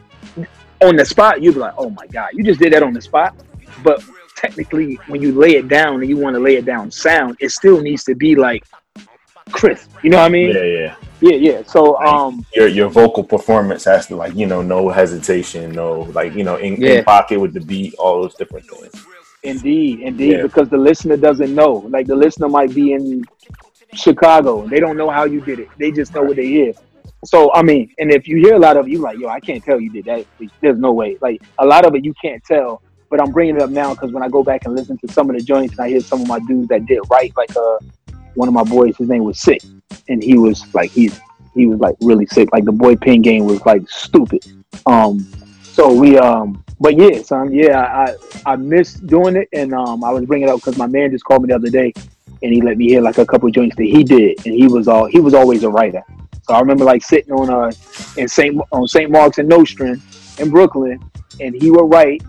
on 0.82 0.96
the 0.96 1.04
spot. 1.04 1.42
You'd 1.42 1.54
be 1.54 1.60
like, 1.60 1.74
"Oh 1.76 1.90
my 1.90 2.06
god, 2.06 2.30
you 2.32 2.44
just 2.44 2.60
did 2.60 2.72
that 2.72 2.82
on 2.82 2.92
the 2.92 3.00
spot." 3.00 3.34
But 3.82 4.02
technically, 4.36 4.98
when 5.06 5.20
you 5.22 5.32
lay 5.32 5.56
it 5.56 5.68
down 5.68 6.00
and 6.00 6.08
you 6.08 6.16
want 6.16 6.34
to 6.34 6.40
lay 6.40 6.56
it 6.56 6.64
down 6.64 6.90
sound, 6.90 7.36
it 7.40 7.50
still 7.50 7.80
needs 7.80 8.04
to 8.04 8.14
be 8.14 8.34
like 8.34 8.64
crisp. 9.50 9.90
You 10.02 10.10
know 10.10 10.18
what 10.18 10.26
I 10.26 10.28
mean? 10.28 10.54
Yeah, 10.54 10.62
yeah. 10.62 10.94
yeah. 11.20 11.36
yeah. 11.36 11.62
So, 11.66 11.98
um, 11.98 12.44
Your 12.54 12.68
your 12.68 12.88
vocal 12.88 13.24
performance 13.24 13.84
has 13.84 14.06
to 14.06 14.16
like 14.16 14.34
you 14.34 14.46
know 14.46 14.62
no 14.62 14.88
hesitation, 14.88 15.72
no 15.72 16.02
like 16.18 16.34
you 16.34 16.44
know 16.44 16.56
in, 16.56 16.80
Yeah. 16.80 16.98
in 16.98 17.04
pocket 17.04 17.40
with 17.40 17.52
the 17.54 17.60
beat, 17.60 17.94
all 17.94 18.22
those 18.22 18.34
different 18.34 18.66
things. 18.70 18.92
Indeed, 19.42 20.00
indeed, 20.00 20.32
Yeah. 20.36 20.42
because 20.42 20.68
the 20.68 20.76
listener 20.76 21.16
doesn't 21.16 21.54
know. 21.54 21.72
Like 21.88 22.06
the 22.06 22.16
listener 22.16 22.48
might 22.48 22.74
be 22.74 22.92
in 22.92 23.24
Chicago, 23.94 24.66
they 24.68 24.80
don't 24.80 24.96
know 24.96 25.10
how 25.10 25.24
you 25.24 25.40
did 25.40 25.58
it. 25.60 25.68
They 25.78 25.90
just 25.90 26.14
know 26.14 26.22
what 26.22 26.36
they 26.36 26.46
hear. 26.46 26.72
So 27.24 27.52
I 27.52 27.62
mean, 27.62 27.92
and 27.98 28.10
if 28.10 28.26
you 28.26 28.38
hear 28.38 28.54
a 28.54 28.58
lot 28.58 28.76
of 28.76 28.86
it, 28.86 28.90
you 28.90 28.98
like, 28.98 29.18
yo, 29.18 29.28
I 29.28 29.40
can't 29.40 29.62
tell 29.62 29.78
you 29.78 29.90
did 29.90 30.06
that. 30.06 30.26
There's 30.60 30.78
no 30.78 30.92
way. 30.92 31.18
Like 31.20 31.42
a 31.58 31.66
lot 31.66 31.84
of 31.84 31.94
it, 31.94 32.04
you 32.04 32.14
can't 32.20 32.42
tell. 32.44 32.82
But 33.10 33.20
I'm 33.20 33.32
bringing 33.32 33.56
it 33.56 33.62
up 33.62 33.70
now 33.70 33.92
because 33.92 34.12
when 34.12 34.22
I 34.22 34.28
go 34.28 34.44
back 34.44 34.64
and 34.66 34.74
listen 34.74 34.96
to 34.98 35.12
some 35.12 35.28
of 35.28 35.36
the 35.36 35.42
joints, 35.42 35.72
and 35.72 35.80
I 35.80 35.88
hear 35.88 36.00
some 36.00 36.22
of 36.22 36.28
my 36.28 36.38
dudes 36.40 36.68
that 36.68 36.86
did 36.86 37.00
right, 37.10 37.32
like 37.36 37.54
uh, 37.56 37.78
one 38.34 38.46
of 38.46 38.54
my 38.54 38.62
boys, 38.62 38.96
his 38.96 39.08
name 39.08 39.24
was 39.24 39.40
Sick, 39.40 39.62
and 40.08 40.22
he 40.22 40.38
was 40.38 40.72
like, 40.74 40.90
he's 40.92 41.20
he 41.54 41.66
was 41.66 41.80
like 41.80 41.96
really 42.00 42.26
sick. 42.26 42.52
Like 42.52 42.64
the 42.64 42.72
boy 42.72 42.96
pin 42.96 43.22
game 43.22 43.44
was 43.44 43.64
like 43.66 43.88
stupid. 43.88 44.44
Um, 44.86 45.20
so 45.62 45.92
we 45.92 46.18
um, 46.18 46.64
but 46.80 46.96
yeah, 46.96 47.22
son, 47.22 47.52
yeah, 47.52 47.80
I 47.80 48.52
I 48.52 48.56
miss 48.56 48.94
doing 48.94 49.36
it, 49.36 49.48
and 49.52 49.74
um, 49.74 50.04
I 50.04 50.10
was 50.10 50.24
bringing 50.24 50.48
it 50.48 50.50
up 50.50 50.60
because 50.60 50.78
my 50.78 50.86
man 50.86 51.10
just 51.10 51.24
called 51.24 51.42
me 51.42 51.48
the 51.48 51.56
other 51.56 51.70
day, 51.70 51.92
and 52.42 52.52
he 52.52 52.62
let 52.62 52.78
me 52.78 52.88
hear 52.88 53.02
like 53.02 53.18
a 53.18 53.26
couple 53.26 53.50
joints 53.50 53.76
that 53.76 53.84
he 53.84 54.04
did, 54.04 54.46
and 54.46 54.54
he 54.54 54.68
was 54.68 54.88
all 54.88 55.06
he 55.06 55.20
was 55.20 55.34
always 55.34 55.62
a 55.64 55.68
writer. 55.68 56.02
So 56.50 56.56
I 56.56 56.58
remember 56.58 56.84
like 56.84 57.04
sitting 57.04 57.32
on 57.32 57.48
uh 57.48 57.70
in 58.16 58.26
Saint 58.26 58.60
on 58.72 58.88
Saint 58.88 59.08
Mark's 59.08 59.38
and 59.38 59.48
Nostrand 59.48 60.02
in 60.40 60.50
Brooklyn, 60.50 60.98
and 61.38 61.54
he 61.54 61.70
would 61.70 61.84
write, 61.84 62.24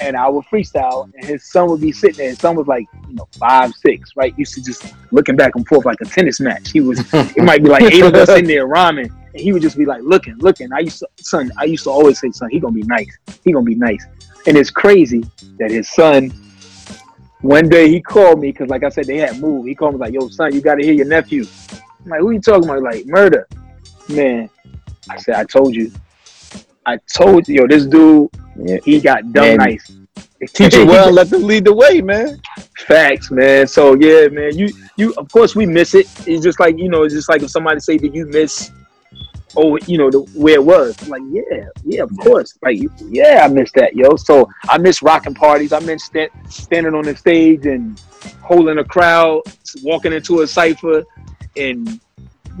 and 0.00 0.16
I 0.16 0.28
would 0.28 0.44
freestyle, 0.46 1.04
and 1.14 1.24
his 1.24 1.48
son 1.48 1.70
would 1.70 1.80
be 1.80 1.92
sitting 1.92 2.16
there. 2.16 2.30
His 2.30 2.40
son 2.40 2.56
was 2.56 2.66
like 2.66 2.88
you 3.08 3.14
know 3.14 3.28
five 3.38 3.72
six, 3.74 4.10
right? 4.16 4.36
Used 4.36 4.54
to 4.54 4.64
just 4.64 4.92
looking 5.12 5.36
back 5.36 5.54
and 5.54 5.64
forth 5.68 5.84
like 5.84 6.00
a 6.00 6.04
tennis 6.04 6.40
match. 6.40 6.72
He 6.72 6.80
was 6.80 6.98
it 7.14 7.44
might 7.44 7.62
be 7.62 7.70
like 7.70 7.84
eight 7.84 8.02
of 8.02 8.12
us 8.12 8.28
in 8.30 8.44
there 8.44 8.66
rhyming, 8.66 9.06
and 9.06 9.40
he 9.40 9.52
would 9.52 9.62
just 9.62 9.76
be 9.76 9.86
like 9.86 10.02
looking, 10.02 10.36
looking. 10.38 10.72
I 10.72 10.80
used 10.80 10.98
to 10.98 11.08
son, 11.20 11.52
I 11.56 11.62
used 11.62 11.84
to 11.84 11.90
always 11.90 12.18
say, 12.18 12.32
son, 12.32 12.50
he 12.50 12.58
gonna 12.58 12.74
be 12.74 12.82
nice. 12.82 13.16
He 13.44 13.52
gonna 13.52 13.64
be 13.64 13.76
nice. 13.76 14.04
And 14.48 14.56
it's 14.56 14.70
crazy 14.72 15.24
that 15.60 15.70
his 15.70 15.88
son. 15.88 16.32
One 17.42 17.68
day 17.68 17.88
he 17.88 18.02
called 18.02 18.40
me 18.40 18.50
because, 18.50 18.68
like 18.68 18.82
I 18.82 18.88
said, 18.88 19.06
they 19.06 19.18
had 19.18 19.38
moved. 19.38 19.68
He 19.68 19.76
called 19.76 19.94
me 19.94 20.00
like, 20.00 20.12
"Yo, 20.12 20.28
son, 20.28 20.52
you 20.52 20.60
got 20.60 20.74
to 20.74 20.84
hear 20.84 20.92
your 20.92 21.06
nephew." 21.06 21.46
I'm 22.04 22.10
like, 22.10 22.20
"Who 22.20 22.32
you 22.32 22.40
talking 22.40 22.68
about?" 22.68 22.82
Like, 22.82 23.06
murder, 23.06 23.46
man. 24.10 24.50
I 25.08 25.16
said, 25.16 25.34
"I 25.36 25.44
told 25.44 25.74
you, 25.74 25.90
I 26.86 26.98
told 27.14 27.48
you, 27.48 27.62
yo, 27.62 27.66
this 27.66 27.86
dude, 27.86 28.30
he 28.84 29.00
got 29.00 29.32
dumb 29.32 29.44
Man, 29.44 29.56
nice. 29.56 29.92
Teach 30.54 30.74
it 30.74 30.86
well, 30.86 31.12
let 31.12 31.28
them 31.28 31.42
lead 31.42 31.64
the 31.64 31.72
way, 31.72 32.00
man. 32.00 32.40
Facts, 32.86 33.30
man. 33.30 33.66
So 33.66 33.94
yeah, 33.94 34.28
man. 34.28 34.56
You 34.56 34.68
you 34.96 35.12
of 35.14 35.30
course 35.30 35.54
we 35.54 35.66
miss 35.66 35.94
it. 35.94 36.06
It's 36.26 36.42
just 36.42 36.58
like 36.58 36.78
you 36.78 36.88
know, 36.88 37.02
it's 37.02 37.14
just 37.14 37.28
like 37.28 37.42
if 37.42 37.50
somebody 37.50 37.80
say 37.80 37.98
that 37.98 38.14
you 38.14 38.26
miss 38.26 38.70
oh 39.56 39.76
you 39.86 39.98
know 39.98 40.10
the 40.10 40.20
where 40.34 40.54
it 40.54 40.64
was. 40.64 40.96
I'm 41.02 41.08
like, 41.08 41.22
yeah, 41.30 41.66
yeah, 41.84 42.02
of 42.02 42.10
course. 42.18 42.56
Like 42.62 42.78
yeah, 43.08 43.42
I 43.44 43.48
miss 43.48 43.70
that, 43.72 43.94
yo. 43.94 44.16
So 44.16 44.48
I 44.68 44.78
miss 44.78 45.02
rocking 45.02 45.34
parties. 45.34 45.72
I 45.72 45.80
miss 45.80 46.04
stand, 46.04 46.30
standing 46.48 46.94
on 46.94 47.04
the 47.04 47.14
stage 47.16 47.66
and 47.66 48.00
holding 48.42 48.78
a 48.78 48.84
crowd, 48.84 49.42
walking 49.82 50.12
into 50.12 50.40
a 50.40 50.46
cipher 50.46 51.04
and 51.56 52.00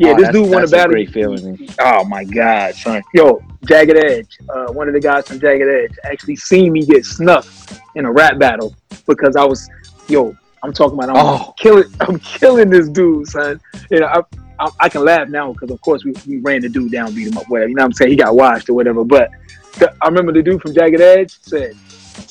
yeah, 0.00 0.10
Oh, 0.12 0.16
this 0.16 0.28
dude 0.30 0.50
won 0.50 0.64
a 0.64 0.66
battle. 0.66 0.92
great 0.92 1.10
feeling, 1.10 1.44
man. 1.44 1.68
Oh 1.80 2.04
my 2.04 2.24
god, 2.24 2.74
son. 2.74 3.02
Yo, 3.14 3.40
Jagged 3.68 3.96
Edge, 3.96 4.38
uh, 4.48 4.72
one 4.72 4.88
of 4.88 4.94
the 4.94 5.00
guys 5.00 5.28
from 5.28 5.38
Jagged 5.40 5.68
Edge, 5.68 5.96
actually 6.04 6.36
seen 6.36 6.72
me 6.72 6.84
get 6.84 7.04
snuffed 7.04 7.80
in 7.94 8.04
a 8.06 8.12
rap 8.12 8.38
battle 8.38 8.74
because 9.06 9.36
I 9.36 9.44
was, 9.44 9.68
yo, 10.08 10.34
I'm 10.62 10.72
talking 10.72 10.98
about, 10.98 11.10
I'm 11.10 11.16
Oh. 11.16 11.54
killing, 11.58 11.84
I'm 12.00 12.18
killing 12.20 12.70
this 12.70 12.88
dude, 12.88 13.26
son. 13.28 13.60
You 13.90 14.00
know, 14.00 14.06
I, 14.06 14.20
I, 14.58 14.68
I 14.80 14.88
can 14.88 15.04
laugh 15.04 15.28
now 15.28 15.52
because 15.52 15.70
of 15.70 15.80
course 15.82 16.04
we, 16.04 16.12
we 16.26 16.38
ran 16.38 16.62
the 16.62 16.68
dude 16.68 16.90
down, 16.92 17.14
beat 17.14 17.28
him 17.28 17.36
up, 17.38 17.44
whatever. 17.48 17.68
You 17.68 17.74
know 17.76 17.82
what 17.82 17.86
I'm 17.86 17.92
saying? 17.92 18.10
He 18.10 18.16
got 18.16 18.34
washed 18.34 18.68
or 18.68 18.74
whatever. 18.74 19.04
But 19.04 19.30
the, 19.78 19.94
I 20.02 20.08
remember 20.08 20.32
the 20.32 20.42
dude 20.42 20.60
from 20.62 20.74
Jagged 20.74 21.00
Edge 21.00 21.38
said, 21.42 21.74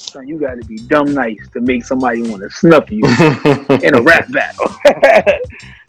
"Son, 0.10 0.28
you 0.28 0.38
got 0.39 0.55
to 0.55 0.66
be 0.66 0.78
dumb 0.78 1.14
nice 1.14 1.47
to 1.53 1.62
make 1.62 1.86
somebody 1.86 2.22
want 2.24 2.41
to 2.43 2.49
snuff 2.49 2.91
you 2.91 3.03
in 3.84 3.95
a 3.95 4.01
rap 4.01 4.32
battle." 4.32 4.76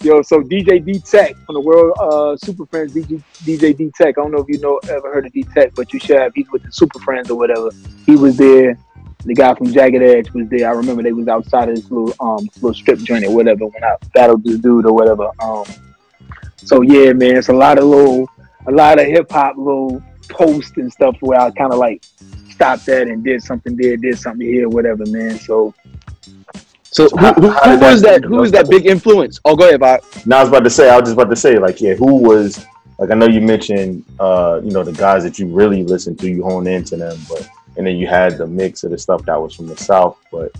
Yo, 0.02 0.22
so 0.22 0.40
DJ 0.40 0.84
D 0.84 0.98
Tech 0.98 1.36
from 1.44 1.54
the 1.54 1.60
World 1.60 1.94
uh, 2.00 2.36
Super 2.36 2.64
Friends, 2.66 2.94
DJ, 2.94 3.22
DJ 3.42 3.76
D 3.76 3.90
Tech. 3.94 4.16
I 4.16 4.22
don't 4.22 4.32
know 4.32 4.38
if 4.38 4.48
you 4.48 4.58
know 4.58 4.78
ever 4.88 5.12
heard 5.12 5.26
of 5.26 5.32
D 5.32 5.42
Tech, 5.54 5.74
but 5.74 5.92
you 5.92 6.00
should 6.00 6.18
have. 6.18 6.32
He's 6.34 6.50
with 6.50 6.62
the 6.62 6.72
Super 6.72 6.98
Friends 7.00 7.30
or 7.30 7.36
whatever. 7.36 7.70
He 8.06 8.16
was 8.16 8.36
there. 8.36 8.78
The 9.24 9.34
guy 9.34 9.54
from 9.54 9.70
Jagged 9.70 10.02
Edge 10.02 10.30
was 10.30 10.48
there. 10.48 10.68
I 10.68 10.72
remember 10.72 11.02
they 11.02 11.12
was 11.12 11.28
outside 11.28 11.68
of 11.68 11.76
this 11.76 11.90
little 11.90 12.14
um 12.20 12.48
little 12.56 12.72
strip 12.72 13.00
joint 13.00 13.26
or 13.26 13.34
whatever 13.34 13.66
when 13.66 13.84
I 13.84 13.96
battled 14.14 14.44
this 14.44 14.58
dude 14.58 14.86
or 14.86 14.94
whatever. 14.94 15.28
Um, 15.40 15.66
so 16.56 16.82
yeah, 16.82 17.12
man, 17.12 17.36
it's 17.36 17.48
a 17.48 17.52
lot 17.52 17.78
of 17.78 17.84
little, 17.84 18.28
a 18.66 18.70
lot 18.70 18.98
of 18.98 19.06
hip 19.06 19.30
hop 19.30 19.56
little 19.58 20.02
posts 20.30 20.76
and 20.76 20.90
stuff 20.90 21.16
where 21.20 21.38
I 21.38 21.50
kind 21.50 21.72
of 21.72 21.78
like 21.78 22.04
stopped 22.60 22.84
that 22.86 23.08
and 23.08 23.24
did 23.24 23.42
something 23.42 23.74
there, 23.74 23.96
did 23.96 24.18
something 24.18 24.46
here, 24.46 24.68
whatever, 24.68 25.04
man. 25.06 25.38
So 25.38 25.74
So 26.92 27.08
who, 27.08 27.16
How- 27.18 27.34
who, 27.34 27.48
how 27.50 27.70
who 27.70 27.76
that- 27.78 27.92
was 27.92 28.02
that? 28.02 28.24
Who 28.24 28.36
was 28.36 28.50
that 28.52 28.68
big 28.68 28.84
influence? 28.86 29.38
Oh, 29.44 29.54
go 29.56 29.66
ahead, 29.68 29.80
Bob. 29.80 30.00
No, 30.26 30.36
I 30.36 30.40
was 30.40 30.48
about 30.50 30.64
to 30.64 30.70
say. 30.70 30.90
I 30.90 30.96
was 30.96 31.04
just 31.08 31.12
about 31.14 31.30
to 31.30 31.36
say, 31.36 31.56
like, 31.58 31.80
yeah, 31.80 31.94
who 31.94 32.16
was 32.16 32.66
like? 32.98 33.10
I 33.10 33.14
know 33.14 33.26
you 33.28 33.40
mentioned, 33.40 34.04
uh, 34.18 34.60
you 34.62 34.72
know, 34.72 34.82
the 34.82 34.92
guys 34.92 35.22
that 35.22 35.38
you 35.38 35.46
really 35.46 35.84
listened 35.84 36.18
to, 36.18 36.28
you 36.28 36.42
hone 36.42 36.66
into 36.66 36.96
them, 36.96 37.16
but 37.28 37.48
and 37.76 37.86
then 37.86 37.96
you 37.96 38.06
had 38.08 38.36
the 38.38 38.46
mix 38.46 38.82
of 38.84 38.90
the 38.90 38.98
stuff 38.98 39.24
that 39.26 39.40
was 39.40 39.54
from 39.54 39.68
the 39.68 39.76
south. 39.76 40.18
But 40.32 40.50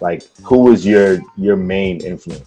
like, 0.00 0.22
who 0.42 0.58
was 0.64 0.84
your 0.84 1.20
your 1.36 1.56
main 1.56 2.00
influence? 2.04 2.44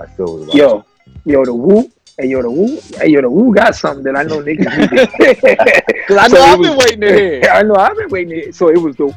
I 0.00 0.06
feel 0.06 0.34
was 0.34 0.42
about 0.44 0.56
yo, 0.56 0.84
yo, 1.24 1.44
the 1.44 1.54
Wu, 1.54 1.90
hey 2.18 2.28
yo, 2.28 2.42
the 2.42 2.50
Wu, 2.50 2.80
hey 2.98 3.08
yo, 3.08 3.20
the 3.22 3.30
Wu 3.30 3.54
got 3.54 3.74
something 3.74 4.04
that 4.04 4.16
I 4.16 4.22
know 4.22 4.38
niggas 4.42 4.78
need. 4.78 5.88
Because 5.88 6.16
I 6.18 6.28
know 6.28 6.34
So 6.36 6.42
I've 6.42 6.58
was- 6.58 6.68
been 6.68 6.78
waiting 6.78 7.00
to 7.02 7.12
hear. 7.14 7.42
I 7.52 7.62
know 7.62 7.74
I've 7.74 7.96
been 7.96 8.08
waiting. 8.08 8.30
To 8.30 8.34
hear. 8.42 8.52
So 8.52 8.68
it 8.68 8.78
was 8.78 8.96
the, 8.96 9.14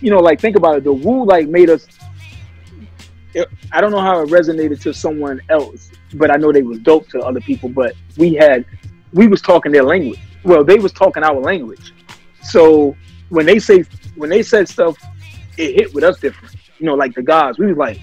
you 0.00 0.10
know, 0.10 0.18
like 0.20 0.40
think 0.40 0.56
about 0.56 0.76
it. 0.78 0.84
The 0.84 0.92
Wu 0.92 1.24
like 1.24 1.48
made 1.48 1.70
us. 1.70 1.86
it- 3.34 3.48
I 3.72 3.80
don't 3.80 3.90
know 3.90 4.00
how 4.00 4.20
it 4.22 4.28
resonated 4.28 4.80
to 4.82 4.92
someone 4.94 5.40
else, 5.48 5.90
but 6.14 6.30
I 6.30 6.36
know 6.36 6.52
they 6.52 6.62
was 6.62 6.78
dope 6.80 7.08
to 7.08 7.20
other 7.20 7.40
people. 7.40 7.68
But 7.68 7.94
we 8.16 8.34
had, 8.34 8.64
we 9.12 9.26
was 9.26 9.40
talking 9.42 9.72
their 9.72 9.82
language. 9.84 10.20
Well, 10.44 10.62
they 10.64 10.78
was 10.78 10.92
talking 10.92 11.22
our 11.22 11.40
language. 11.40 11.92
So 12.42 12.94
when 13.30 13.46
they 13.46 13.58
say 13.58 13.84
when 14.16 14.28
they 14.30 14.42
said 14.42 14.68
stuff, 14.68 14.96
it 15.56 15.74
hit 15.74 15.94
with 15.94 16.04
us 16.04 16.20
different. 16.20 16.54
You 16.78 16.86
know, 16.86 16.94
like 16.94 17.14
the 17.14 17.22
guys, 17.22 17.58
we 17.58 17.66
was 17.66 17.76
like, 17.76 18.00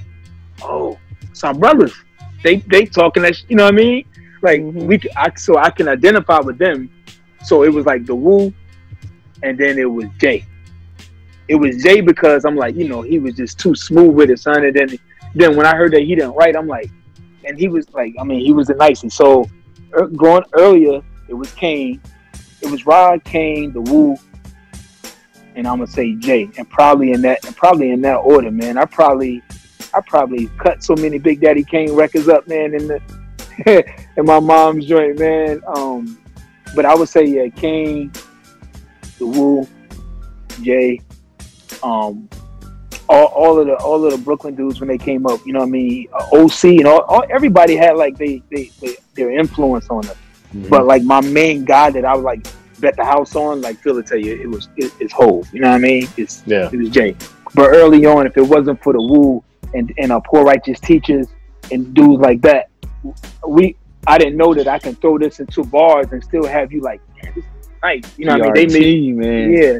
oh, 0.63 0.97
some 1.33 1.59
brothers. 1.59 1.93
They 2.43 2.57
they 2.57 2.85
talking 2.85 3.21
that, 3.23 3.35
sh- 3.35 3.43
you 3.49 3.55
know 3.55 3.65
what 3.65 3.73
I 3.75 3.77
mean? 3.77 4.05
Like 4.41 4.61
we, 4.63 4.99
c- 4.99 5.09
I, 5.15 5.31
so 5.35 5.57
I 5.57 5.69
can 5.69 5.87
identify 5.87 6.39
with 6.39 6.57
them. 6.57 6.89
So 7.43 7.63
it 7.63 7.69
was 7.69 7.85
like 7.85 8.05
the 8.05 8.15
Wu, 8.15 8.53
and 9.43 9.57
then 9.57 9.77
it 9.77 9.85
was 9.85 10.05
Jay. 10.19 10.45
It 11.47 11.55
was 11.55 11.81
Jay 11.83 12.01
because 12.01 12.45
I'm 12.45 12.55
like, 12.55 12.75
you 12.75 12.87
know, 12.87 13.01
he 13.01 13.19
was 13.19 13.35
just 13.35 13.59
too 13.59 13.75
smooth 13.75 14.15
with 14.15 14.29
it, 14.29 14.39
son. 14.39 14.63
And 14.63 14.75
then, 14.75 14.97
then 15.35 15.55
when 15.55 15.65
I 15.65 15.75
heard 15.75 15.91
that 15.93 16.01
he 16.01 16.15
didn't 16.15 16.33
write, 16.33 16.55
I'm 16.55 16.67
like, 16.67 16.89
and 17.43 17.57
he 17.57 17.67
was 17.67 17.89
like, 17.93 18.15
I 18.19 18.23
mean, 18.23 18.39
he 18.41 18.53
was 18.53 18.67
the 18.67 18.75
nicest. 18.75 19.17
So 19.17 19.49
er, 19.95 20.07
growing 20.07 20.43
earlier, 20.53 21.01
it 21.27 21.33
was 21.33 21.51
Kane, 21.53 22.01
it 22.61 22.69
was 22.69 22.85
Rod, 22.85 23.23
Kane, 23.23 23.73
the 23.73 23.81
Wu, 23.81 24.15
and 25.55 25.67
I'm 25.67 25.79
gonna 25.79 25.87
say 25.87 26.15
Jay, 26.15 26.49
and 26.57 26.69
probably 26.69 27.11
in 27.11 27.21
that, 27.21 27.43
and 27.45 27.55
probably 27.55 27.91
in 27.91 28.01
that 28.01 28.17
order, 28.17 28.51
man. 28.51 28.77
I 28.77 28.85
probably, 28.85 29.41
I 29.93 30.01
probably 30.01 30.47
cut 30.57 30.83
so 30.83 30.95
many 30.95 31.17
Big 31.17 31.41
Daddy 31.41 31.63
Kane 31.63 31.93
records 31.93 32.29
up, 32.29 32.47
man, 32.47 32.73
in 32.73 32.87
the 32.87 33.01
in 34.17 34.25
my 34.25 34.39
mom's 34.39 34.85
joint, 34.85 35.19
man. 35.19 35.61
Um, 35.67 36.17
but 36.75 36.85
I 36.85 36.95
would 36.95 37.09
say 37.09 37.25
yeah, 37.25 37.47
Kane, 37.49 38.11
the 39.19 39.25
Wu, 39.25 39.67
Jay, 40.61 41.01
um, 41.83 42.29
all, 43.09 43.25
all 43.25 43.59
of 43.59 43.67
the 43.67 43.75
all 43.75 44.03
of 44.05 44.11
the 44.11 44.17
Brooklyn 44.17 44.55
dudes 44.55 44.79
when 44.79 44.87
they 44.87 44.97
came 44.97 45.25
up, 45.27 45.39
you 45.45 45.53
know 45.53 45.59
what 45.59 45.67
I 45.67 45.71
mean? 45.71 46.07
Uh, 46.13 46.27
OC 46.33 46.63
and 46.63 46.87
all, 46.87 47.01
all 47.01 47.23
everybody 47.29 47.75
had 47.75 47.97
like 47.97 48.17
they, 48.17 48.41
they, 48.49 48.71
they 48.79 48.95
their 49.15 49.31
influence 49.31 49.89
on 49.89 50.05
us. 50.07 50.15
But 50.69 50.85
like 50.85 51.03
my 51.03 51.21
main 51.21 51.63
guy 51.65 51.91
that 51.91 52.03
I 52.05 52.13
was 52.13 52.23
like 52.23 52.45
bet 52.79 52.95
the 52.97 53.05
house 53.05 53.35
on, 53.35 53.61
like 53.61 53.77
Phil 53.79 53.95
will 53.95 54.03
tell 54.03 54.17
you, 54.17 54.33
it 54.41 54.49
was 54.49 54.69
it, 54.75 54.91
it's 54.99 55.13
Hove. 55.13 55.47
You 55.53 55.61
know 55.61 55.69
what 55.69 55.75
I 55.75 55.79
mean? 55.79 56.07
It's 56.17 56.43
Yeah. 56.45 56.69
it 56.71 56.77
was 56.77 56.89
Jay. 56.89 57.15
But 57.53 57.69
early 57.69 58.05
on, 58.05 58.25
if 58.25 58.37
it 58.37 58.41
wasn't 58.41 58.81
for 58.81 58.93
the 58.93 59.01
Wu 59.01 59.43
and 59.73 59.93
and 59.97 60.11
our 60.11 60.21
poor 60.21 60.43
righteous 60.43 60.79
teachers 60.79 61.27
and 61.71 61.93
dudes 61.93 62.21
like 62.21 62.41
that, 62.41 62.69
we 63.47 63.75
I 64.07 64.17
didn't 64.17 64.37
know 64.37 64.53
that 64.53 64.67
I 64.67 64.79
can 64.79 64.95
throw 64.95 65.17
this 65.17 65.39
into 65.39 65.63
bars 65.63 66.07
and 66.11 66.23
still 66.23 66.45
have 66.45 66.71
you 66.71 66.81
like, 66.81 67.01
man, 67.21 67.33
this 67.35 67.45
is 67.45 67.69
nice. 67.83 68.03
You 68.17 68.25
know 68.25 68.37
what 68.37 68.41
I 68.41 68.53
mean? 68.53 68.69
They 68.69 68.79
made 68.79 69.15
man. 69.15 69.51
yeah. 69.53 69.79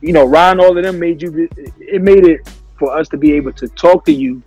You 0.00 0.12
know, 0.12 0.26
Ron, 0.26 0.60
all 0.60 0.76
of 0.76 0.84
them 0.84 0.98
made 0.98 1.22
you. 1.22 1.48
It 1.56 2.02
made 2.02 2.24
it 2.26 2.40
for 2.78 2.94
us 2.94 3.08
to 3.08 3.16
be 3.16 3.32
able 3.32 3.52
to 3.54 3.68
talk 3.68 4.04
to 4.04 4.12
you 4.12 4.42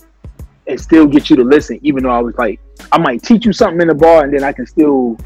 and 0.67 0.79
still 0.79 1.07
get 1.07 1.31
you 1.31 1.35
to 1.35 1.43
listen. 1.43 1.79
Even 1.81 2.03
though 2.03 2.11
I 2.11 2.19
was 2.19 2.35
like, 2.37 2.59
I 2.91 2.99
might 2.99 3.23
teach 3.23 3.45
you 3.45 3.53
something 3.53 3.81
in 3.81 3.87
the 3.87 3.95
bar, 3.95 4.23
and 4.23 4.31
then 4.31 4.43
I 4.43 4.51
can 4.51 4.67
still, 4.67 5.17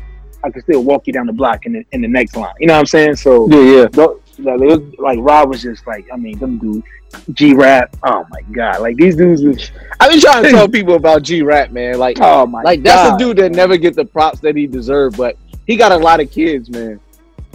I 0.42 0.50
can 0.50 0.62
still 0.62 0.84
walk 0.84 1.06
you 1.08 1.12
down 1.12 1.26
the 1.26 1.34
block 1.34 1.66
in 1.66 1.74
the 1.74 1.86
in 1.92 2.02
the 2.02 2.08
next 2.08 2.38
line. 2.38 2.54
You 2.62 2.68
know 2.68 2.76
what 2.76 2.80
I'm 2.80 2.86
saying? 2.86 3.16
So 3.18 3.50
Yeah, 3.50 3.82
yeah. 3.82 3.86
tho- 3.92 4.21
like, 4.44 4.60
was, 4.60 4.82
like 5.00 5.20
Rob 5.22 5.50
was 5.50 5.62
just 5.62 5.86
like, 5.88 6.06
I 6.14 6.18
mean, 6.18 6.38
them 6.40 6.58
dudes, 6.58 6.86
G 7.34 7.54
Rap. 7.54 7.96
Oh 8.04 8.26
my 8.30 8.42
god, 8.54 8.82
like 8.82 8.96
these 8.98 9.16
dudes 9.16 9.44
was. 9.44 9.72
I've 10.00 10.12
been 10.12 10.20
trying 10.22 10.44
to 10.44 10.50
tell 10.52 10.68
people 10.68 10.96
about 10.96 11.24
G 11.24 11.42
Rap, 11.42 11.72
man. 11.72 11.98
Like, 12.00 12.18
Oh 12.22 12.46
my 12.46 12.62
like 12.64 12.84
that's 12.84 13.10
God. 13.12 13.22
a 13.22 13.24
dude 13.24 13.38
that 13.38 13.52
never 13.52 13.78
get 13.78 13.96
the 13.96 14.06
props 14.06 14.40
that 14.42 14.56
he 14.56 14.68
deserved, 14.68 15.18
but 15.18 15.38
he 15.68 15.76
got 15.76 15.92
a 15.92 15.98
lot 15.98 16.20
of 16.20 16.32
kids, 16.32 16.70
man. 16.70 17.00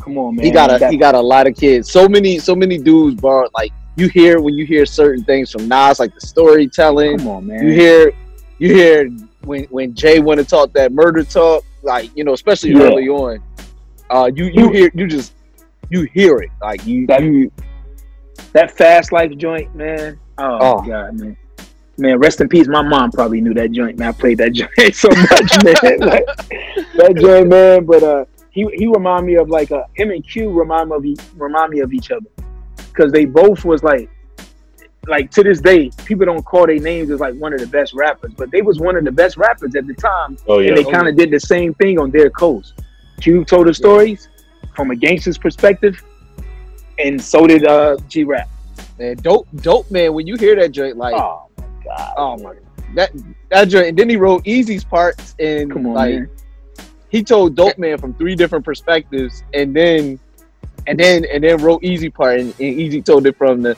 Come 0.01 0.19
on, 0.19 0.37
man. 0.37 0.45
he 0.45 0.51
got 0.53 0.75
a 0.75 0.79
That- 0.79 0.93
he 0.93 0.97
got 0.97 1.15
a 1.15 1.21
lot 1.21 1.47
of 1.47 1.57
kids. 1.57 1.91
So 1.91 2.09
many 2.09 2.39
so 2.39 2.55
many 2.55 2.79
dudes, 2.79 3.21
bro. 3.21 3.47
Like 3.55 3.73
you 3.97 4.09
hear 4.09 4.41
when 4.41 4.55
you 4.55 4.65
hear 4.67 4.85
certain 4.87 5.25
things 5.25 5.51
from 5.51 5.67
Nas, 5.69 5.99
like 5.99 6.15
the 6.15 6.21
storytelling. 6.21 7.19
Come 7.19 7.29
on, 7.29 7.47
man. 7.47 7.67
You 7.67 7.73
hear 7.73 8.13
you 8.59 8.73
hear 8.75 9.09
when 9.45 9.65
when 9.65 9.95
Jay 9.95 10.21
went 10.21 10.39
to 10.39 10.45
talk 10.47 10.73
that 10.75 10.93
murder 10.93 11.25
talk, 11.25 11.65
like 11.83 12.11
you 12.17 12.23
know, 12.25 12.33
especially 12.35 12.73
Yeah. 12.73 12.83
early 12.83 13.09
on. 13.09 13.43
Uh, 14.11 14.31
you 14.33 14.45
you 14.47 14.71
hear 14.71 14.91
you 14.95 15.07
just 15.09 15.33
you 15.91 16.09
hear 16.13 16.37
it 16.39 16.51
like 16.61 16.85
you 16.87 17.07
That- 17.07 17.23
you 17.23 17.51
that 18.53 18.71
fast 18.77 19.13
life 19.13 19.35
joint, 19.37 19.75
man. 19.75 20.19
Oh, 20.39 20.59
Oh. 20.61 20.83
my 20.83 20.89
god, 20.89 21.21
man. 21.21 21.37
Man, 21.99 22.19
rest 22.19 22.41
in 22.43 22.49
peace. 22.49 22.69
My 22.69 22.83
mom 22.83 23.11
probably 23.11 23.41
knew 23.41 23.55
that 23.55 23.73
joint, 23.73 23.99
man. 23.99 24.09
I 24.09 24.13
played 24.13 24.39
that 24.39 24.53
joint 24.53 24.95
so 24.95 25.09
much, 25.09 25.65
man. 25.65 25.99
Like, 26.01 26.27
that 26.97 27.15
joint, 27.19 27.49
man. 27.49 27.85
But 27.87 28.03
uh, 28.03 28.25
he 28.51 28.67
he 28.75 28.87
remind 28.87 29.27
me 29.27 29.37
of 29.37 29.49
like 29.49 29.71
uh, 29.73 29.85
him 29.95 30.11
and 30.11 30.27
Q 30.27 30.51
remind 30.51 30.91
me 30.91 30.97
of 30.97 31.05
e- 31.07 31.17
remind 31.37 31.71
me 31.73 31.81
of 31.81 31.93
each 31.93 32.11
other 32.11 32.27
because 32.93 33.13
they 33.13 33.25
both 33.25 33.65
was 33.65 33.83
like 33.83 34.11
like 35.07 35.31
to 35.31 35.43
this 35.43 35.61
day 35.61 35.91
people 36.05 36.27
don't 36.27 36.43
call 36.45 36.67
their 36.67 36.79
names 36.81 37.11
as 37.11 37.21
like 37.21 37.35
one 37.37 37.53
of 37.55 37.61
the 37.61 37.67
best 37.67 37.95
rappers, 37.95 38.33
but 38.37 38.51
they 38.51 38.61
was 38.63 38.79
one 38.79 38.97
of 38.97 39.05
the 39.05 39.13
best 39.13 39.37
rappers 39.37 39.75
at 39.77 39.87
the 39.87 39.95
time, 39.95 40.37
Oh 40.49 40.59
yeah. 40.59 40.69
and 40.71 40.77
they 40.79 40.85
kind 40.91 41.07
of 41.09 41.17
did 41.17 41.31
the 41.31 41.41
same 41.41 41.73
thing 41.75 41.99
on 41.99 42.11
their 42.11 42.29
coast. 42.31 42.83
Cube 43.21 43.47
told 43.47 43.69
the 43.69 43.75
stories 43.75 44.29
from 44.77 44.91
a 44.93 44.97
gangster's 44.97 45.39
perspective, 45.39 46.03
and 46.99 47.21
so 47.21 47.47
did 47.47 47.65
uh, 47.67 47.97
G 48.09 48.23
Rap. 48.25 48.49
Man, 48.99 49.17
dope, 49.17 49.49
dope, 49.57 49.91
man. 49.91 50.13
When 50.15 50.27
you 50.27 50.37
hear 50.37 50.55
that 50.57 50.71
joint, 50.73 50.97
like, 50.97 51.15
Oh 51.15 51.49
my 51.59 51.65
god! 51.85 52.15
oh 52.17 52.37
my, 52.39 52.55
that 52.95 53.11
that 53.51 53.65
joint, 53.69 53.89
and 53.89 53.99
then 53.99 54.09
he 54.09 54.17
wrote 54.17 54.45
Eazy's 54.45 54.85
parts, 54.85 55.35
and 55.41 55.71
Come 55.73 55.87
on, 55.87 55.95
like, 55.95 56.15
man. 56.15 56.31
he 57.09 57.23
told 57.25 57.57
Dope 57.57 57.79
Man 57.79 57.99
from 57.99 58.15
three 58.15 58.35
different 58.37 58.65
perspectives, 58.65 59.43
and 59.55 59.75
then, 59.75 60.19
and 60.87 60.99
then, 61.01 61.25
and 61.33 61.43
then 61.43 61.59
wrote 61.63 61.83
Eazy 61.83 62.13
part, 62.13 62.39
and, 62.41 62.51
and 62.61 62.61
Easy 62.81 63.03
told 63.03 63.27
it 63.27 63.37
from 63.37 63.63
the, 63.63 63.77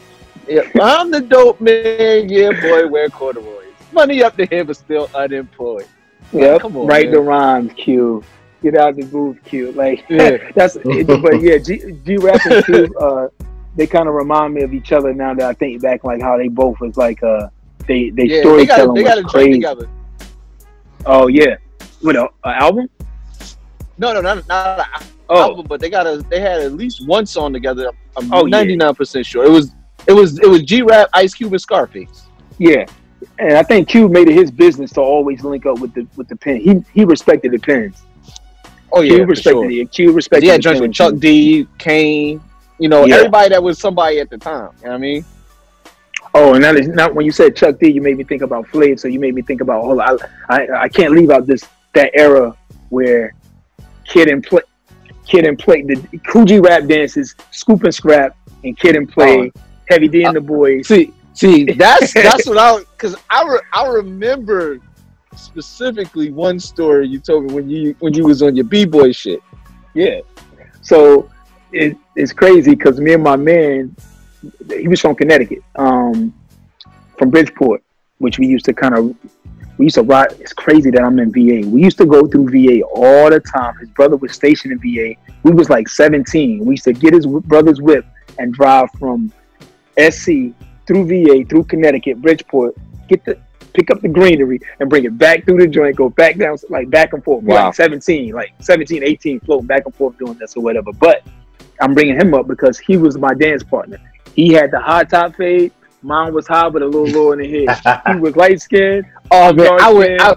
yeah, 0.49 0.63
I'm 0.81 1.11
the 1.11 1.21
Dope 1.21 1.61
Man, 1.61 2.29
yeah, 2.29 2.51
boy, 2.61 2.87
wear 2.89 3.09
corduroys, 3.09 3.67
money 3.93 4.23
up 4.23 4.37
the 4.37 4.47
head, 4.47 4.67
but 4.67 4.77
still 4.77 5.09
unemployed. 5.15 5.87
Yep. 6.33 6.61
Come 6.61 6.77
on, 6.77 6.87
Write 6.87 7.07
man. 7.07 7.15
the 7.15 7.21
rhymes, 7.21 7.73
Q. 7.75 8.23
Get 8.63 8.77
out 8.77 8.91
of 8.91 8.97
the 8.97 9.05
booth, 9.05 9.39
Q. 9.45 9.73
Like 9.73 10.05
Yeah. 10.09 10.51
that's. 10.55 10.77
But 10.77 11.41
yeah, 11.41 11.59
G, 11.59 11.93
G 12.05 12.17
Rap 12.17 12.41
and 12.47 12.65
Q, 12.65 12.95
uh, 13.01 13.29
they 13.77 13.87
kind 13.87 14.09
of 14.09 14.15
remind 14.15 14.55
me 14.55 14.63
of 14.63 14.75
each 14.75 14.91
other 14.93 15.15
now 15.15 15.35
that 15.35 15.49
I 15.49 15.53
think 15.53 15.81
back, 15.83 16.03
like 16.05 16.21
how 16.21 16.37
they 16.37 16.49
both 16.49 16.81
was 16.81 16.97
like, 16.97 17.23
uh, 17.23 17.49
they 17.87 18.11
they 18.11 18.25
Yeah, 18.25 18.43
they 18.43 18.67
got, 18.67 18.75
storytelling 18.81 18.95
they 18.95 19.03
got 19.05 19.23
was 19.23 19.33
crazy. 19.33 19.53
together. 19.53 19.89
Oh 21.07 21.29
yeah, 21.29 21.57
what 22.01 22.17
a, 22.17 22.29
a 22.45 22.49
album? 22.49 22.89
No, 23.99 24.13
no, 24.13 24.21
not 24.21 24.47
not 24.49 24.79
an 24.81 25.07
Oh. 25.31 25.41
album, 25.43 25.67
but 25.69 25.81
they 25.81 25.91
got 25.91 26.07
a, 26.07 26.25
they 26.31 26.41
had 26.41 26.61
at 26.61 26.73
least 26.73 27.07
one 27.07 27.27
song 27.27 27.53
together. 27.53 27.91
I'm 28.17 28.33
Oh, 28.33 28.47
yeah. 28.47 28.51
99 28.63 28.95
percent 28.95 29.27
sure. 29.27 29.45
It 29.45 29.51
was, 29.51 29.73
it 30.07 30.13
was, 30.13 30.39
it 30.41 30.49
was 30.49 30.63
G 30.63 30.81
Rap, 30.83 31.09
Ice 31.13 31.35
Cube, 31.35 31.53
and 31.53 31.61
Scarface. 31.61 32.25
Yeah, 32.59 32.87
and 33.39 33.53
I 33.53 33.63
think 33.63 33.89
Q 33.89 34.09
made 34.09 34.29
it 34.29 34.35
his 34.35 34.51
business 34.51 34.91
to 34.93 35.01
always 35.01 35.45
link 35.45 35.67
up 35.67 35.79
with 35.81 35.93
the 35.95 36.07
with 36.17 36.29
the 36.29 36.37
pen. 36.37 36.57
He 36.61 36.83
he 36.93 37.05
respected 37.05 37.53
the 37.53 37.59
pens. 37.59 38.03
Oh 38.93 39.03
yeah, 39.03 39.17
Q 39.17 39.25
respected 39.25 39.53
sure. 39.53 39.71
it. 39.71 39.93
Q 39.93 40.13
respected. 40.13 40.47
Yeah, 40.47 40.81
with. 40.81 40.93
Chuck 40.93 41.17
D, 41.19 41.67
Kane, 41.79 42.41
you 42.79 42.89
know, 42.89 43.05
Yeah. 43.05 43.17
everybody 43.17 43.51
that 43.51 43.63
was 43.63 43.79
somebody 43.79 44.21
at 44.21 44.31
the 44.31 44.39
time. 44.39 44.71
You 44.79 44.85
know 44.85 44.91
what 44.91 44.95
I 44.95 44.99
mean? 44.99 45.25
Oh, 46.35 46.55
and 46.55 46.63
that 46.65 46.77
is 46.77 46.89
not 46.89 47.15
when 47.15 47.27
you 47.27 47.33
said 47.33 47.57
Chuck 47.57 47.79
D, 47.79 47.91
you 47.91 48.01
made 48.01 48.17
me 48.17 48.25
think 48.25 48.43
about 48.43 48.67
Flav. 48.69 49.01
So 49.01 49.09
you 49.09 49.19
made 49.21 49.35
me 49.35 49.43
think 49.43 49.61
about. 49.61 49.85
Hold 49.85 50.01
on, 50.01 50.19
I, 50.49 50.57
I 50.57 50.83
I 50.83 50.89
can't 50.89 51.13
leave 51.13 51.31
out 51.31 51.47
this 51.47 51.67
that 51.95 52.11
era 52.15 52.57
where 52.91 53.35
Kid 54.05 54.29
and 54.29 54.43
Play, 54.43 54.63
Kid 55.27 55.47
and 55.47 55.59
Play, 55.59 55.83
the 55.83 55.97
Coogee 56.19 56.65
rap 56.65 56.87
dances, 56.87 57.35
Scoob 57.53 57.85
and 57.85 57.95
Scrap, 57.95 58.37
and 58.65 58.79
Kid 58.79 58.97
and 58.97 59.09
Play, 59.11 59.51
oh, 59.55 59.61
Heavy 59.89 60.09
D 60.09 60.25
and 60.25 60.37
the 60.37 60.41
Boys. 60.41 60.89
See, 60.89 61.13
see, 61.35 61.65
that's 61.65 62.13
that's 62.15 62.47
what 62.47 62.59
I 62.59 62.79
because 62.79 63.17
I 63.31 63.47
re, 63.47 63.61
I 63.73 63.87
remember 63.87 64.81
specifically 65.37 66.31
one 66.31 66.59
story 66.59 67.07
you 67.09 67.19
told 67.19 67.47
me 67.47 67.55
when 67.55 67.69
you 67.69 67.95
when 68.01 68.15
you 68.15 68.25
was 68.25 68.43
on 68.43 68.57
your 68.57 68.65
b 68.65 68.85
boy 68.85 69.13
shit. 69.13 69.43
Yeah. 69.95 70.21
So 70.83 71.31
it, 71.73 71.97
it's 72.17 72.33
crazy 72.33 72.73
because 72.73 73.01
me 73.01 73.15
and 73.15 73.23
my 73.23 73.37
man, 73.37 73.95
he 74.69 74.89
was 74.89 75.01
from 75.01 75.15
Connecticut, 75.15 75.63
um, 75.77 76.33
from 77.19 77.31
Bridgeport, 77.31 77.83
which 78.19 78.39
we 78.39 78.47
used 78.47 78.65
to 78.67 78.73
kind 78.73 78.95
of, 78.95 79.15
we 79.77 79.87
used 79.87 79.97
to 79.97 80.03
ride. 80.03 80.33
It's 80.41 80.53
crazy 80.53 80.91
that 80.91 81.03
I'm 81.03 81.19
in 81.19 81.33
VA. 81.33 81.69
We 81.69 81.83
used 81.83 81.99
to 81.99 82.07
go 82.07 82.27
through 82.27 82.49
VA 82.51 82.83
all 82.85 83.31
the 83.31 83.41
time. 83.41 83.77
His 83.79 83.91
brother 83.91 84.17
was 84.17 84.33
stationed 84.33 84.73
in 84.73 84.79
VA. 84.79 85.15
We 85.43 85.53
was 85.53 85.71
like 85.71 85.89
17. 85.89 86.65
We 86.65 86.73
used 86.73 86.85
to 86.85 86.93
get 86.93 87.13
his 87.15 87.27
brother's 87.27 87.81
whip 87.81 88.05
and 88.39 88.53
drive 88.53 88.89
from 88.99 89.33
SC 89.99 90.55
through 90.87 91.07
VA, 91.07 91.45
through 91.45 91.65
Connecticut, 91.65 92.23
Bridgeport, 92.23 92.75
get 93.09 93.25
the 93.25 93.39
pick 93.79 93.91
up 93.93 94.01
the 94.01 94.09
greenery 94.09 94.61
and 94.81 94.91
bring 94.91 95.05
it 95.05 95.17
back 95.17 95.45
through 95.45 95.59
the 95.59 95.67
joint, 95.69 95.95
go 95.95 96.09
back 96.11 96.37
down, 96.37 96.57
like 96.69 96.91
back 96.91 97.13
and 97.13 97.23
forth. 97.23 97.45
Wow. 97.45 97.67
Like 97.67 97.75
17, 97.77 98.33
like 98.35 98.53
17, 98.61 99.05
18, 99.05 99.39
floating 99.41 99.67
back 99.67 99.83
and 99.87 99.95
forth 99.95 100.19
doing 100.19 100.35
this 100.35 100.57
or 100.57 100.63
whatever. 100.65 100.93
But 100.93 101.23
I'm 101.81 101.95
bringing 101.95 102.17
him 102.21 102.35
up 102.35 102.49
because 102.49 102.77
he 102.79 102.97
was 102.97 103.17
my 103.17 103.35
dance 103.35 103.63
partner. 103.63 103.99
He 104.35 104.53
had 104.53 104.73
the 104.73 104.81
high 104.81 105.05
top 105.05 105.37
fade. 105.37 105.73
Mine 106.03 106.33
was 106.35 106.47
high, 106.49 106.69
but 106.69 106.83
a 106.83 106.87
little 106.87 107.07
lower 107.07 107.41
in 107.41 107.49
the 107.51 107.67
head. 107.67 108.05
he 108.15 108.21
was 108.21 108.35
light 108.43 108.61
skinned. 108.61 109.05
Oh 109.31 109.53
man, 109.53 109.81
I 109.81 109.93
would. 109.93 110.21
I, 110.21 110.35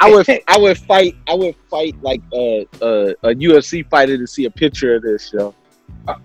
I 0.00 0.10
would 0.10 0.26
I 0.48 0.58
would 0.58 0.78
fight 0.78 1.16
I 1.28 1.34
would 1.34 1.56
fight 1.70 2.00
like 2.02 2.20
a 2.32 2.66
a, 2.80 3.10
a 3.22 3.34
UFC 3.34 3.88
fighter 3.88 4.16
to 4.18 4.26
see 4.26 4.44
a 4.44 4.50
picture 4.50 4.94
of 4.96 5.02
this 5.02 5.32
yo. 5.32 5.52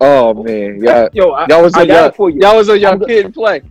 Oh 0.02 0.34
man, 0.44 0.84
yeah. 0.84 1.08
Yo, 1.14 1.32
I, 1.32 1.46
Y'all 1.50 1.62
was 1.64 1.74
I 1.76 1.84
a 1.84 1.86
got 1.88 1.94
young, 1.94 2.06
it 2.10 2.16
for 2.16 2.30
you. 2.30 2.40
y'all 2.42 2.58
was 2.58 2.70
a 2.70 2.78
young 2.78 3.00
I'm- 3.02 3.08
kid 3.08 3.34
play. 3.34 3.62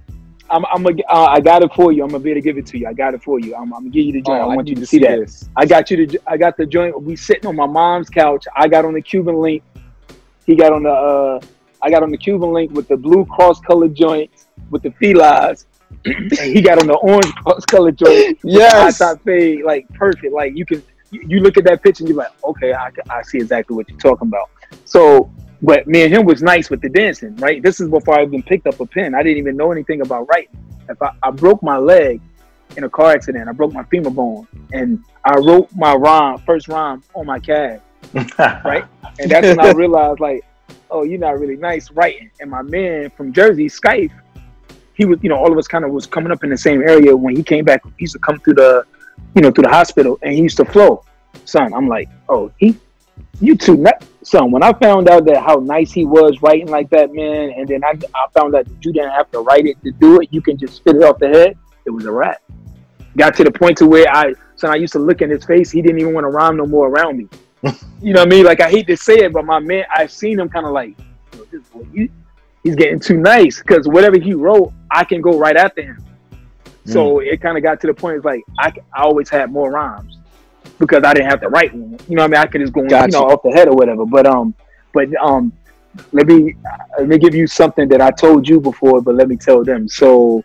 I'm, 0.51 0.65
I'm 0.67 0.83
gonna, 0.83 1.03
uh, 1.09 1.27
I 1.27 1.41
got 1.41 1.63
it 1.63 1.73
for 1.75 1.93
you. 1.93 2.03
I'm 2.03 2.11
gonna 2.11 2.23
be 2.23 2.31
able 2.31 2.41
to 2.41 2.45
give 2.45 2.59
it 2.59 2.67
to 2.67 2.79
you. 2.79 2.87
I 2.87 2.93
got 2.93 3.15
it 3.15 3.23
for 3.23 3.39
you. 3.39 3.55
I'm, 3.55 3.73
I'm 3.75 3.81
gonna 3.81 3.91
give 3.91 4.07
you 4.07 4.13
the 4.13 4.23
joint. 4.23 4.41
Oh, 4.41 4.49
I 4.49 4.53
I 4.53 4.57
want 4.57 4.69
you 4.69 4.75
to 4.77 4.87
see 4.87 4.99
see 4.99 5.05
that. 5.05 5.19
this. 5.19 5.49
I 5.57 5.67
got 5.67 5.91
you 5.91 6.07
the, 6.07 6.21
I 6.27 6.37
got 6.37 6.57
the 6.57 6.67
joint. 6.67 7.01
We 7.03 7.17
sitting 7.17 7.47
on 7.47 7.57
my 7.57 7.67
mom's 7.67 8.09
couch. 8.09 8.47
I 8.57 8.69
got 8.69 8.85
on 8.85 8.95
the 8.95 9.03
Cuban 9.03 9.37
link. 9.37 9.63
He 10.47 10.57
got 10.57 10.73
on 10.73 10.85
the, 10.85 10.91
uh, 10.91 11.41
I 11.83 11.91
got 11.91 12.03
on 12.03 12.11
the 12.11 12.17
Cuban 12.17 12.53
link 12.53 12.73
with 12.73 12.89
the 12.89 12.97
blue 12.97 13.27
cross 13.27 13.61
colored 13.61 13.95
joints 13.95 14.47
with 14.71 14.83
the 14.83 14.91
felines. 14.93 15.67
he 16.05 16.61
got 16.63 16.81
on 16.81 16.87
the 16.87 16.97
orange 16.97 17.35
cross 17.37 17.65
colored 17.65 17.97
joint. 17.99 18.39
Yes. 18.43 18.99
high 18.99 19.13
top 19.15 19.23
fade, 19.25 19.65
like 19.65 19.89
perfect. 19.95 20.33
Like 20.33 20.57
you 20.57 20.65
can, 20.65 20.83
you 21.11 21.41
look 21.41 21.57
at 21.57 21.65
that 21.65 21.83
picture 21.83 22.03
and 22.03 22.09
you're 22.09 22.19
like, 22.19 22.33
okay, 22.45 22.73
I, 22.73 22.91
I 23.11 23.23
see 23.23 23.39
exactly 23.39 23.77
what 23.77 23.89
you're 23.89 23.99
talking 23.99 24.29
about. 24.29 24.51
So, 24.85 25.31
but 25.61 25.87
me 25.87 26.03
and 26.03 26.13
him 26.13 26.25
was 26.25 26.43
nice 26.43 26.71
with 26.71 26.81
the 26.81 26.89
dancing, 26.89 27.35
right? 27.37 27.63
This 27.63 27.81
is 27.81 27.89
before 27.89 28.19
I 28.19 28.25
even 28.25 28.43
picked 28.43 28.67
up 28.67 28.79
a 28.81 28.87
pen. 28.87 29.15
I 29.15 29.23
didn't 29.23 29.39
even 29.39 29.57
know 29.57 29.73
anything 29.73 30.01
about 30.01 30.29
writing. 30.29 30.57
If 30.89 31.03
I, 31.03 31.11
I 31.23 31.31
broke 31.31 31.63
my 31.63 31.77
leg 31.77 32.21
in 32.77 32.85
a 32.85 32.89
car 32.89 33.13
accident, 33.13 33.49
I 33.49 33.53
broke 33.53 33.73
my 33.73 33.83
femur 33.85 34.11
bone, 34.11 34.47
and 34.73 35.03
I 35.25 35.37
wrote 35.39 35.69
my 35.75 35.95
rhyme, 35.95 36.39
first 36.39 36.69
rhyme 36.69 37.03
on 37.15 37.27
my 37.27 37.39
calf, 37.39 37.81
right? 38.39 38.85
And 39.19 39.31
that's 39.31 39.49
when 39.49 39.61
I 39.61 39.73
realized, 39.73 40.21
like, 40.21 40.45
oh, 40.91 41.03
you're 41.03 41.19
not 41.19 41.39
really 41.39 41.57
nice 41.57 41.91
writing. 41.91 42.31
And 42.41 42.51
my 42.51 42.63
man 42.63 43.11
from 43.11 43.33
Jersey, 43.33 43.67
Skype, 43.67 44.13
he 44.95 45.05
was, 45.05 45.19
you 45.23 45.29
know, 45.29 45.37
all 45.37 45.51
of 45.51 45.59
us 45.59 45.69
kind 45.69 45.85
of 45.85 45.91
was 45.91 46.07
coming 46.07 46.33
up 46.33 46.45
in 46.45 46.51
the 46.51 46.57
same 46.57 46.83
area. 46.83 47.17
When 47.17 47.37
he 47.37 47.43
came 47.43 47.65
back, 47.65 47.85
he 47.85 47.93
used 47.99 48.15
to 48.15 48.19
come 48.19 48.39
through 48.41 48.55
the, 48.55 48.85
you 49.35 49.43
know, 49.43 49.51
through 49.51 49.65
the 49.65 49.71
hospital, 49.71 50.19
and 50.23 50.33
he 50.33 50.41
used 50.41 50.57
to 50.59 50.65
flow. 50.65 51.05
Son, 51.45 51.75
I'm 51.75 51.89
like, 51.89 52.09
oh, 52.29 52.51
he, 52.59 52.77
you 53.41 53.57
too, 53.57 53.77
nut. 53.77 54.05
Son, 54.29 54.51
when 54.51 54.63
I 54.63 54.75
found 54.75 55.09
out 55.09 55.25
that 55.25 55.43
how 55.43 55.55
nice 55.55 55.91
he 55.91 56.05
was 56.05 56.43
writing 56.43 56.69
like 56.69 56.91
that, 56.91 57.15
man, 57.15 57.51
and 57.57 57.67
then 57.67 57.83
I, 57.83 57.99
I 58.15 58.27
found 58.39 58.55
out 58.55 58.67
that 58.67 58.85
you 58.85 58.93
didn't 58.93 59.13
have 59.13 59.31
to 59.31 59.41
write 59.41 59.65
it 59.65 59.83
to 59.85 59.91
do 59.93 60.21
it, 60.21 60.29
you 60.31 60.43
can 60.43 60.59
just 60.59 60.77
spit 60.77 60.97
it 60.97 61.03
off 61.03 61.19
the 61.19 61.29
head. 61.29 61.57
It 61.87 61.91
was 61.91 62.05
a 62.05 62.13
wrap. 62.13 62.43
Got 63.17 63.37
to 63.37 63.45
the 63.45 63.51
point 63.51 63.79
to 63.79 63.87
where 63.87 64.05
I, 64.07 64.35
son, 64.57 64.71
I 64.71 64.75
used 64.75 64.93
to 64.93 64.99
look 64.99 65.23
in 65.23 65.31
his 65.31 65.47
face. 65.47 65.71
He 65.71 65.81
didn't 65.81 65.99
even 66.01 66.13
want 66.13 66.25
to 66.25 66.29
rhyme 66.29 66.59
no 66.59 66.67
more 66.67 66.89
around 66.89 67.17
me. 67.17 67.29
you 68.03 68.13
know 68.13 68.21
what 68.21 68.27
I 68.27 68.31
mean? 68.31 68.45
Like 68.45 68.61
I 68.61 68.69
hate 68.69 68.87
to 68.89 68.99
say 68.99 69.15
it, 69.15 69.33
but 69.33 69.47
my 69.47 69.61
man, 69.61 69.87
I've 69.97 70.13
seen 70.13 70.39
him 70.39 70.51
kind 70.51 70.67
of 70.67 70.73
like, 70.73 70.95
this 71.51 71.63
boy, 71.69 71.87
you, 71.91 72.11
he's 72.63 72.75
getting 72.75 73.01
too 73.01 73.17
nice 73.17 73.63
because 73.63 73.89
whatever 73.89 74.19
he 74.19 74.35
wrote, 74.35 74.75
I 74.91 75.05
can 75.05 75.23
go 75.23 75.39
right 75.39 75.57
after 75.57 75.81
him. 75.81 76.05
So 76.85 77.15
mm. 77.15 77.33
it 77.33 77.41
kind 77.41 77.57
of 77.57 77.63
got 77.63 77.81
to 77.81 77.87
the 77.87 77.95
point. 77.95 78.17
It's 78.17 78.27
like 78.27 78.45
I 78.59 78.75
always 78.99 79.31
had 79.31 79.51
more 79.51 79.71
rhymes 79.71 80.18
because 80.79 81.03
I 81.05 81.15
didn't 81.15 81.31
have 81.31 81.41
to 81.43 81.49
write 81.49 81.75
one. 81.75 81.99
You 82.09 82.17
know 82.17 82.23
what 82.23 82.35
I 82.35 82.37
mean? 82.39 82.41
I 82.43 82.47
could 82.47 82.61
just 82.61 82.73
go, 82.73 82.83
you 82.83 82.89
know, 82.89 83.25
off 83.31 83.43
the 83.43 83.51
head 83.51 83.69
or 83.69 83.75
whatever. 83.75 84.07
But 84.07 84.27
um, 84.27 84.55
but 84.93 85.09
um, 85.23 85.53
let 86.13 86.27
me 86.27 86.55
let 86.99 87.09
me 87.09 87.19
give 87.19 87.35
you 87.35 87.47
something 87.47 87.89
that 87.89 88.01
I 88.01 88.11
told 88.11 88.49
you 88.49 88.61
before, 88.61 89.01
but 89.01 89.15
let 89.15 89.29
me 89.29 89.37
tell 89.37 89.65
them. 89.65 89.89
So, 89.89 90.43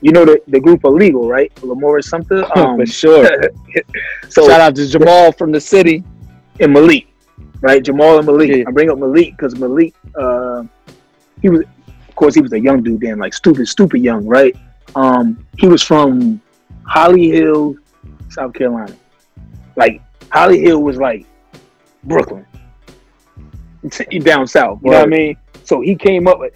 you 0.00 0.12
know 0.12 0.24
the 0.24 0.40
the 0.48 0.60
group 0.60 0.84
illegal, 0.84 1.28
right? 1.28 1.52
Lamora 1.62 2.02
Sumter. 2.02 2.44
Um, 2.56 2.78
For 2.78 2.86
sure. 2.86 3.28
so 4.28 4.46
Shout 4.46 4.60
out 4.60 4.76
to 4.76 4.86
Jamal 4.88 5.32
from 5.32 5.52
the 5.52 5.60
city. 5.60 6.02
and 6.58 6.72
Malik, 6.72 7.06
right? 7.60 7.82
Jamal 7.82 8.18
and 8.18 8.26
Malik. 8.26 8.50
Yeah. 8.50 8.64
I 8.66 8.70
bring 8.70 8.90
up 8.90 8.98
Malik 8.98 9.36
because 9.36 9.56
Malik, 9.58 9.94
uh, 10.14 10.64
he 11.40 11.48
was, 11.48 11.62
of 12.08 12.14
course, 12.16 12.34
he 12.34 12.40
was 12.40 12.52
a 12.52 12.60
young 12.60 12.82
dude 12.82 13.00
then, 13.00 13.18
like 13.18 13.32
stupid, 13.34 13.66
stupid 13.68 14.00
young, 14.02 14.26
right? 14.26 14.54
Um, 14.94 15.46
he 15.56 15.68
was 15.68 15.82
from 15.82 16.40
Holly 16.84 17.30
Hill, 17.30 17.76
South 18.28 18.52
Carolina. 18.52 18.94
Like 19.80 20.02
Holly 20.30 20.60
Hill 20.60 20.82
was 20.82 20.98
like 20.98 21.24
Brooklyn, 22.04 22.46
down 24.20 24.46
south. 24.46 24.78
You 24.84 24.90
know 24.90 24.98
what 24.98 25.06
I 25.06 25.06
mean? 25.06 25.36
So 25.64 25.80
he 25.80 25.94
came 25.96 26.28
up 26.28 26.38
with. 26.38 26.52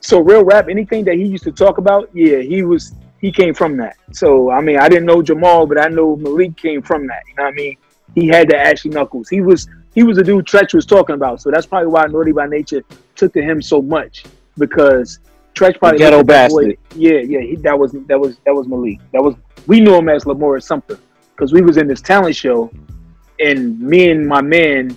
So 0.00 0.20
real 0.20 0.44
rap, 0.44 0.68
anything 0.68 1.02
that 1.04 1.14
he 1.14 1.24
used 1.24 1.44
to 1.44 1.52
talk 1.52 1.78
about, 1.78 2.10
yeah, 2.12 2.40
he 2.40 2.62
was 2.62 2.94
he 3.22 3.32
came 3.32 3.54
from 3.54 3.78
that. 3.78 3.96
So 4.12 4.50
I 4.50 4.60
mean, 4.60 4.78
I 4.78 4.90
didn't 4.90 5.06
know 5.06 5.22
Jamal, 5.22 5.66
but 5.66 5.80
I 5.80 5.88
know 5.88 6.14
Malik 6.16 6.54
came 6.58 6.82
from 6.82 7.06
that. 7.06 7.22
You 7.26 7.34
know 7.36 7.44
what 7.44 7.52
I 7.52 7.56
mean? 7.56 7.76
He 8.14 8.26
had 8.28 8.50
the 8.50 8.58
ashy 8.58 8.90
knuckles. 8.90 9.30
He 9.30 9.40
was 9.40 9.66
he 9.94 10.02
was 10.02 10.18
a 10.18 10.22
dude 10.22 10.44
Treach 10.44 10.74
was 10.74 10.84
talking 10.84 11.14
about. 11.14 11.40
So 11.40 11.50
that's 11.50 11.64
probably 11.64 11.88
why 11.88 12.04
Naughty 12.04 12.32
by 12.32 12.46
Nature 12.46 12.82
took 13.16 13.32
to 13.32 13.42
him 13.42 13.62
so 13.62 13.80
much 13.80 14.26
because 14.58 15.20
Tretch 15.54 15.78
probably 15.78 16.00
ghetto 16.00 16.18
looked 16.18 16.30
at 16.30 16.48
that 16.48 16.50
boy- 16.50 16.74
bastard. 16.74 17.00
Yeah, 17.00 17.20
yeah, 17.20 17.40
he, 17.40 17.56
that 17.56 17.78
was 17.78 17.92
that 17.92 18.20
was 18.20 18.36
that 18.44 18.54
was 18.54 18.68
Malik. 18.68 18.98
That 19.14 19.22
was 19.22 19.36
we 19.66 19.80
knew 19.80 19.94
him 19.94 20.10
as 20.10 20.26
Lamora 20.26 20.60
something 20.60 20.98
because 21.42 21.52
we 21.52 21.60
was 21.60 21.76
in 21.76 21.88
this 21.88 22.00
talent 22.00 22.36
show, 22.36 22.70
and 23.40 23.80
me 23.80 24.12
and 24.12 24.24
my 24.28 24.40
man, 24.40 24.96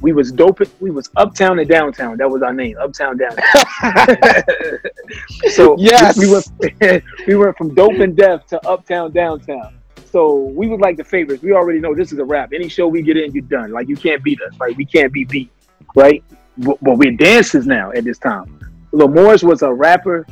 we 0.00 0.14
was 0.14 0.32
dope. 0.32 0.60
We 0.80 0.90
was 0.90 1.10
uptown 1.16 1.58
and 1.58 1.68
downtown. 1.68 2.16
That 2.16 2.30
was 2.30 2.42
our 2.42 2.54
name, 2.54 2.78
uptown 2.80 3.18
downtown. 3.18 3.44
so 5.52 5.76
Yes. 5.78 6.16
we, 6.16 6.26
we 6.26 6.32
went 6.32 7.04
we 7.26 7.36
went 7.36 7.58
from 7.58 7.74
dope 7.74 8.00
and 8.00 8.16
deaf 8.16 8.46
to 8.46 8.66
uptown 8.66 9.12
downtown. 9.12 9.78
So 10.10 10.36
we 10.36 10.68
was 10.68 10.80
like 10.80 10.96
the 10.96 11.04
favorites. 11.04 11.42
We 11.42 11.52
already 11.52 11.80
know 11.80 11.94
this 11.94 12.12
is 12.12 12.18
a 12.18 12.24
rap. 12.24 12.54
Any 12.54 12.70
show 12.70 12.88
we 12.88 13.02
get 13.02 13.18
in, 13.18 13.32
you're 13.32 13.42
done. 13.42 13.70
Like 13.70 13.86
you 13.86 13.96
can't 13.96 14.24
beat 14.24 14.40
us. 14.40 14.58
Like 14.58 14.78
we 14.78 14.86
can't 14.86 15.12
be 15.12 15.26
beat, 15.26 15.52
right? 15.94 16.24
But, 16.56 16.78
but 16.80 16.96
we're 16.96 17.12
dancers 17.12 17.66
now 17.66 17.92
at 17.92 18.04
this 18.04 18.16
time. 18.16 18.58
Lamorris 18.94 19.44
was 19.44 19.60
a 19.60 19.70
rapper, 19.70 20.26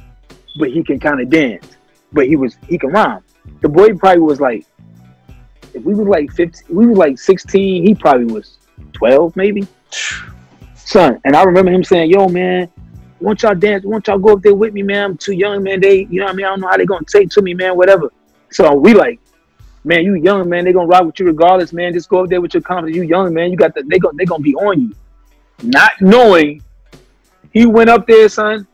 but 0.59 0.70
he 0.70 0.82
can 0.82 0.98
kind 0.98 1.20
of 1.20 1.28
dance. 1.28 1.76
But 2.11 2.26
he 2.26 2.36
was 2.36 2.57
he 2.70 2.78
can 2.78 2.88
rhyme. 2.88 3.22
The 3.61 3.68
boy 3.68 3.94
probably 3.94 4.20
was 4.20 4.40
like, 4.40 4.66
if 5.75 5.83
we 5.83 5.95
was 5.95 6.07
like 6.07 6.31
15, 6.33 6.75
we 6.75 6.87
was 6.87 6.99
like 6.99 7.18
16. 7.18 7.87
He 7.87 7.95
probably 7.95 8.27
was 8.27 8.59
12, 8.93 9.37
maybe. 9.37 9.66
Son, 10.75 11.20
and 11.25 11.37
I 11.37 11.43
remember 11.45 11.70
him 11.70 11.85
saying, 11.85 12.11
"Yo, 12.11 12.29
man, 12.29 12.68
want 13.20 13.43
y'all 13.43 13.55
dance? 13.55 13.85
Want 13.85 14.07
y'all 14.07 14.18
go 14.18 14.35
up 14.35 14.43
there 14.43 14.55
with 14.55 14.75
me, 14.75 14.83
man? 14.83 15.05
I'm 15.05 15.16
too 15.16 15.33
young, 15.33 15.62
man. 15.62 15.81
They, 15.81 16.07
you 16.11 16.20
know 16.20 16.27
what 16.27 16.33
I 16.33 16.37
mean? 16.37 16.47
I 16.47 16.49
don't 16.51 16.61
know 16.61 16.68
how 16.68 16.77
they 16.77 16.87
gonna 16.87 17.05
take 17.07 17.31
to 17.31 17.43
me, 17.43 17.55
man. 17.55 17.77
Whatever." 17.77 18.12
So 18.51 18.75
we 18.75 18.93
like, 18.93 19.20
man, 19.85 20.05
you 20.05 20.14
young, 20.14 20.49
man. 20.49 20.64
They 20.64 20.73
gonna 20.73 20.87
ride 20.87 21.07
with 21.07 21.18
you 21.18 21.27
regardless, 21.27 21.73
man. 21.73 21.93
Just 21.93 22.09
go 22.09 22.25
up 22.25 22.31
there 22.31 22.41
with 22.41 22.55
your 22.55 22.62
confidence. 22.62 22.97
You 22.97 23.05
young, 23.05 23.33
man. 23.33 23.51
You 23.51 23.57
got 23.57 23.75
the. 23.75 23.83
They 23.85 23.99
gonna 23.99 24.16
they 24.18 24.25
gonna 24.25 24.43
be 24.43 24.55
on 24.57 24.83
you. 24.83 24.95
Not 25.62 25.93
knowing, 26.01 26.62
he 27.53 27.66
went 27.66 27.89
up 27.89 28.07
there, 28.07 28.29
son. 28.29 28.66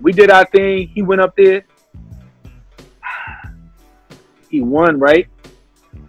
We 0.00 0.12
did 0.12 0.30
our 0.30 0.46
thing. 0.46 0.88
He 0.88 1.02
went 1.02 1.20
up 1.20 1.36
there. 1.36 1.64
He 4.48 4.60
won, 4.60 5.00
right? 5.00 5.26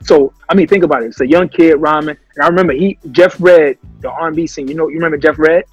So 0.07 0.33
I 0.49 0.55
mean, 0.55 0.67
think 0.67 0.83
about 0.85 1.03
it. 1.03 1.07
It's 1.07 1.19
a 1.21 1.27
young 1.27 1.49
kid 1.49 1.75
rhyming, 1.75 2.15
and 2.35 2.43
I 2.43 2.47
remember 2.47 2.73
he 2.73 2.97
Jeff 3.11 3.35
Redd, 3.39 3.77
the 3.99 4.09
R&B 4.09 4.47
singer. 4.47 4.69
You 4.69 4.75
know, 4.75 4.87
you 4.87 4.95
remember 4.95 5.17
Jeff 5.17 5.37
Redd? 5.37 5.65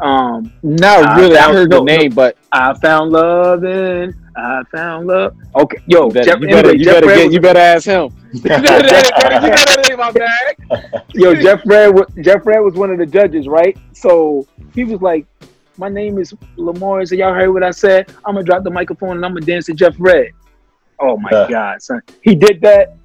Um, 0.00 0.50
Not 0.62 1.18
really. 1.18 1.36
I 1.36 1.52
heard 1.52 1.70
the 1.70 1.82
name, 1.82 2.10
no. 2.10 2.16
but 2.16 2.36
I 2.50 2.72
found 2.74 3.12
love 3.12 3.62
and 3.64 4.14
I 4.36 4.62
found 4.74 5.06
love. 5.06 5.36
Okay, 5.54 5.76
yo, 5.86 6.06
you 6.06 6.12
better, 6.12 6.24
Jeff, 6.24 6.40
you 6.40 6.46
better, 6.48 6.58
anyway, 6.70 6.78
you 6.78 6.84
Jeff 6.84 6.94
better 6.94 7.06
Red 7.06 7.16
get, 7.16 7.24
was- 7.26 7.34
you 7.34 7.40
better 7.40 7.58
ask 7.58 7.84
him. 7.86 8.08
you 8.32 8.40
better, 8.40 8.62
better, 8.62 9.46
you 9.46 9.52
better 9.52 9.96
my 9.98 10.10
bag. 10.10 11.04
Yo, 11.14 11.34
Jeff 11.34 11.60
Redd, 11.66 11.94
Jeff 12.22 12.46
Redd 12.46 12.62
was 12.62 12.74
one 12.74 12.90
of 12.90 12.98
the 12.98 13.04
judges, 13.06 13.46
right? 13.46 13.76
So 13.92 14.46
he 14.74 14.84
was 14.84 15.02
like, 15.02 15.26
"My 15.76 15.90
name 15.90 16.18
is 16.18 16.32
Lamar. 16.56 17.04
So 17.04 17.14
y'all 17.14 17.34
heard 17.34 17.50
what 17.50 17.62
I 17.62 17.70
said? 17.70 18.10
I'm 18.24 18.34
gonna 18.34 18.44
drop 18.44 18.64
the 18.64 18.70
microphone 18.70 19.16
and 19.16 19.26
I'm 19.26 19.34
gonna 19.34 19.44
dance 19.44 19.66
to 19.66 19.74
Jeff 19.74 19.94
Redd." 19.98 20.28
Oh 20.98 21.18
my 21.18 21.28
Yeah. 21.30 21.46
God, 21.50 21.82
son! 21.82 22.00
He 22.22 22.34
did 22.34 22.62
that 22.62 22.96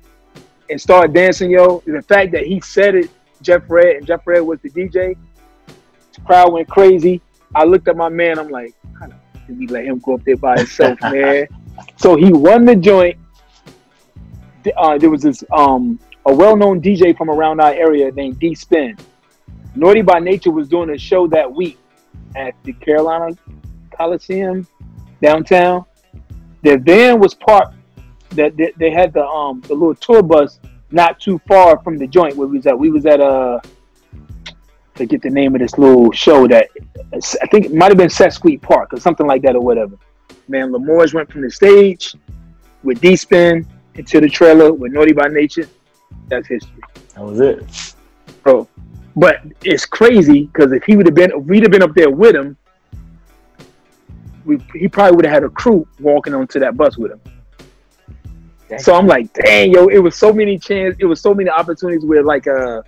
and 0.69 0.79
start 0.79 1.13
dancing. 1.13 1.51
Yo, 1.51 1.81
the 1.85 2.01
fact 2.01 2.31
that 2.33 2.45
he 2.45 2.59
said 2.61 2.95
it, 2.95 3.09
Jeff 3.41 3.63
Redd, 3.67 3.97
and 3.97 4.05
Jeff 4.05 4.25
Redd 4.25 4.41
was 4.41 4.59
the 4.61 4.69
DJ. 4.69 5.15
The 6.13 6.21
crowd 6.21 6.53
went 6.53 6.67
crazy. 6.67 7.21
I 7.55 7.63
looked 7.63 7.87
at 7.87 7.95
my 7.95 8.09
man. 8.09 8.39
I'm 8.39 8.49
like, 8.49 8.73
how 8.99 9.07
did 9.07 9.57
we 9.57 9.67
let 9.67 9.85
him 9.85 9.99
go 9.99 10.15
up 10.15 10.23
there 10.23 10.37
by 10.37 10.57
himself, 10.57 10.99
man? 11.01 11.47
So 11.97 12.15
he 12.15 12.31
won 12.31 12.65
the 12.65 12.75
joint. 12.75 13.17
Uh, 14.75 14.97
there 14.97 15.09
was 15.09 15.21
this 15.21 15.43
um 15.55 15.97
a 16.25 16.35
well-known 16.35 16.81
DJ 16.81 17.17
from 17.17 17.29
around 17.29 17.61
our 17.61 17.71
area 17.71 18.11
named 18.11 18.39
D 18.39 18.53
Spin. 18.53 18.97
Naughty 19.75 20.01
by 20.01 20.19
Nature 20.19 20.51
was 20.51 20.67
doing 20.67 20.89
a 20.89 20.97
show 20.97 21.27
that 21.27 21.49
week 21.49 21.77
at 22.35 22.53
the 22.63 22.73
Carolina 22.73 23.37
Coliseum 23.95 24.67
downtown. 25.21 25.85
Their 26.63 26.79
van 26.79 27.19
was 27.19 27.33
parked. 27.33 27.76
That 28.31 28.55
they, 28.57 28.71
they 28.77 28.91
had 28.91 29.13
the 29.13 29.25
um 29.25 29.61
the 29.61 29.73
little 29.73 29.95
tour 29.95 30.21
bus 30.21 30.59
not 30.91 31.19
too 31.19 31.39
far 31.47 31.81
from 31.83 31.97
the 31.97 32.07
joint 32.07 32.35
where 32.35 32.47
we 32.47 32.57
was 32.57 32.67
at. 32.67 32.77
We 32.77 32.89
was 32.91 33.05
at 33.05 33.19
uh 33.19 33.59
forget 34.95 35.21
the 35.21 35.29
name 35.29 35.53
of 35.55 35.61
this 35.61 35.77
little 35.77 36.11
show 36.11 36.47
that 36.47 36.69
I 37.13 37.47
think 37.47 37.65
it 37.65 37.73
might 37.73 37.89
have 37.89 37.97
been 37.97 38.09
Sesquite 38.09 38.61
Park 38.61 38.93
or 38.93 38.99
something 38.99 39.27
like 39.27 39.41
that 39.43 39.55
or 39.55 39.61
whatever. 39.61 39.95
Man, 40.47 40.71
Lamores 40.71 41.13
went 41.13 41.31
from 41.31 41.41
the 41.41 41.51
stage 41.51 42.15
with 42.83 42.99
D 43.01 43.15
Spin 43.15 43.65
into 43.95 44.19
the 44.21 44.29
trailer 44.29 44.73
with 44.73 44.91
Naughty 44.93 45.13
by 45.13 45.27
Nature. 45.27 45.67
That's 46.27 46.47
history, 46.47 46.81
That 47.15 47.23
was 47.23 47.39
it. 47.39 47.93
bro. 48.43 48.67
But 49.15 49.41
it's 49.63 49.85
crazy 49.85 50.45
because 50.45 50.71
if 50.71 50.83
he 50.83 50.95
would 50.95 51.05
have 51.07 51.15
been, 51.15 51.31
if 51.31 51.43
we'd 51.45 51.63
have 51.63 51.71
been 51.71 51.81
up 51.81 51.93
there 51.95 52.09
with 52.11 52.35
him, 52.35 52.55
we 54.45 54.57
he 54.73 54.87
probably 54.87 55.15
would 55.15 55.25
have 55.25 55.33
had 55.33 55.43
a 55.43 55.49
crew 55.49 55.87
walking 55.99 56.33
onto 56.33 56.59
that 56.59 56.77
bus 56.77 56.97
with 56.97 57.11
him. 57.11 57.21
So 58.79 58.93
I'm 58.93 59.07
like, 59.07 59.31
dang, 59.33 59.71
yo, 59.71 59.87
it 59.87 59.99
was 59.99 60.15
so 60.15 60.33
many 60.33 60.57
chance, 60.59 60.95
it 60.99 61.05
was 61.05 61.21
so 61.21 61.33
many 61.33 61.49
opportunities 61.49 62.05
where 62.05 62.23
like 62.23 62.47
uh 62.47 62.81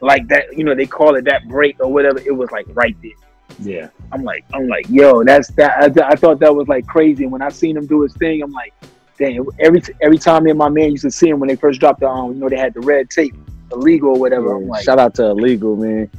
like 0.00 0.28
that, 0.28 0.56
you 0.56 0.62
know, 0.64 0.74
they 0.74 0.86
call 0.86 1.16
it 1.16 1.24
that 1.24 1.48
break 1.48 1.76
or 1.80 1.92
whatever. 1.92 2.18
It 2.20 2.30
was 2.34 2.50
like 2.50 2.66
right 2.70 2.96
there. 3.02 3.12
Yeah. 3.58 3.88
I'm 4.12 4.22
like, 4.22 4.44
I'm 4.52 4.68
like, 4.68 4.88
yo, 4.88 5.24
that's 5.24 5.48
that. 5.52 5.98
I, 5.98 6.08
I 6.08 6.16
thought 6.16 6.38
that 6.40 6.54
was 6.54 6.68
like 6.68 6.86
crazy. 6.86 7.24
And 7.24 7.32
when 7.32 7.42
I 7.42 7.48
seen 7.48 7.76
him 7.76 7.86
do 7.86 8.02
his 8.02 8.12
thing, 8.14 8.42
I'm 8.42 8.52
like, 8.52 8.74
dang. 9.18 9.44
Every 9.58 9.82
every 10.02 10.18
time 10.18 10.44
me 10.44 10.50
and 10.50 10.58
my 10.58 10.68
man 10.68 10.90
used 10.90 11.04
to 11.04 11.10
see 11.10 11.28
him 11.28 11.40
when 11.40 11.48
they 11.48 11.56
first 11.56 11.80
dropped 11.80 12.00
the, 12.00 12.08
um, 12.08 12.34
you 12.34 12.38
know, 12.38 12.48
they 12.48 12.58
had 12.58 12.74
the 12.74 12.80
red 12.80 13.08
tape, 13.10 13.34
illegal 13.72 14.10
or 14.10 14.18
whatever. 14.20 14.56
I'm 14.56 14.68
like, 14.68 14.84
Shout 14.84 14.98
out 14.98 15.14
to 15.14 15.26
Illegal, 15.30 15.76
man. 15.76 16.10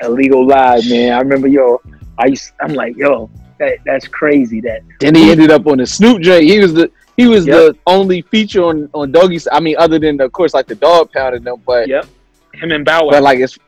illegal 0.00 0.46
live, 0.46 0.88
man. 0.88 1.12
I 1.12 1.18
remember, 1.20 1.48
yo, 1.48 1.80
I 2.18 2.26
used, 2.26 2.52
I'm 2.60 2.74
like, 2.74 2.96
yo, 2.96 3.30
that 3.58 3.78
that's 3.84 4.06
crazy. 4.06 4.60
That 4.60 4.82
Then 5.00 5.14
he 5.14 5.30
ended 5.30 5.50
up 5.50 5.66
on 5.66 5.78
the 5.78 5.86
Snoop 5.86 6.22
J. 6.22 6.44
He 6.46 6.60
was 6.60 6.74
the 6.74 6.90
he 7.18 7.26
was 7.26 7.44
Yep. 7.46 7.56
the 7.56 7.78
only 7.86 8.22
feature 8.22 8.62
on 8.64 8.88
on 8.94 9.12
Doggy's. 9.12 9.46
I 9.52 9.60
mean, 9.60 9.76
other 9.78 9.98
than 9.98 10.18
of 10.20 10.32
course 10.32 10.54
like 10.54 10.66
the 10.68 10.74
dog 10.76 11.12
pound 11.12 11.34
and 11.36 11.44
them, 11.46 11.60
but 11.66 11.86
Yep. 11.88 12.06
him 12.54 12.70
and 12.72 12.84
Bow 12.84 13.04
Wow. 13.04 13.10
but 13.10 13.22
like 13.22 13.40
it's 13.40 13.58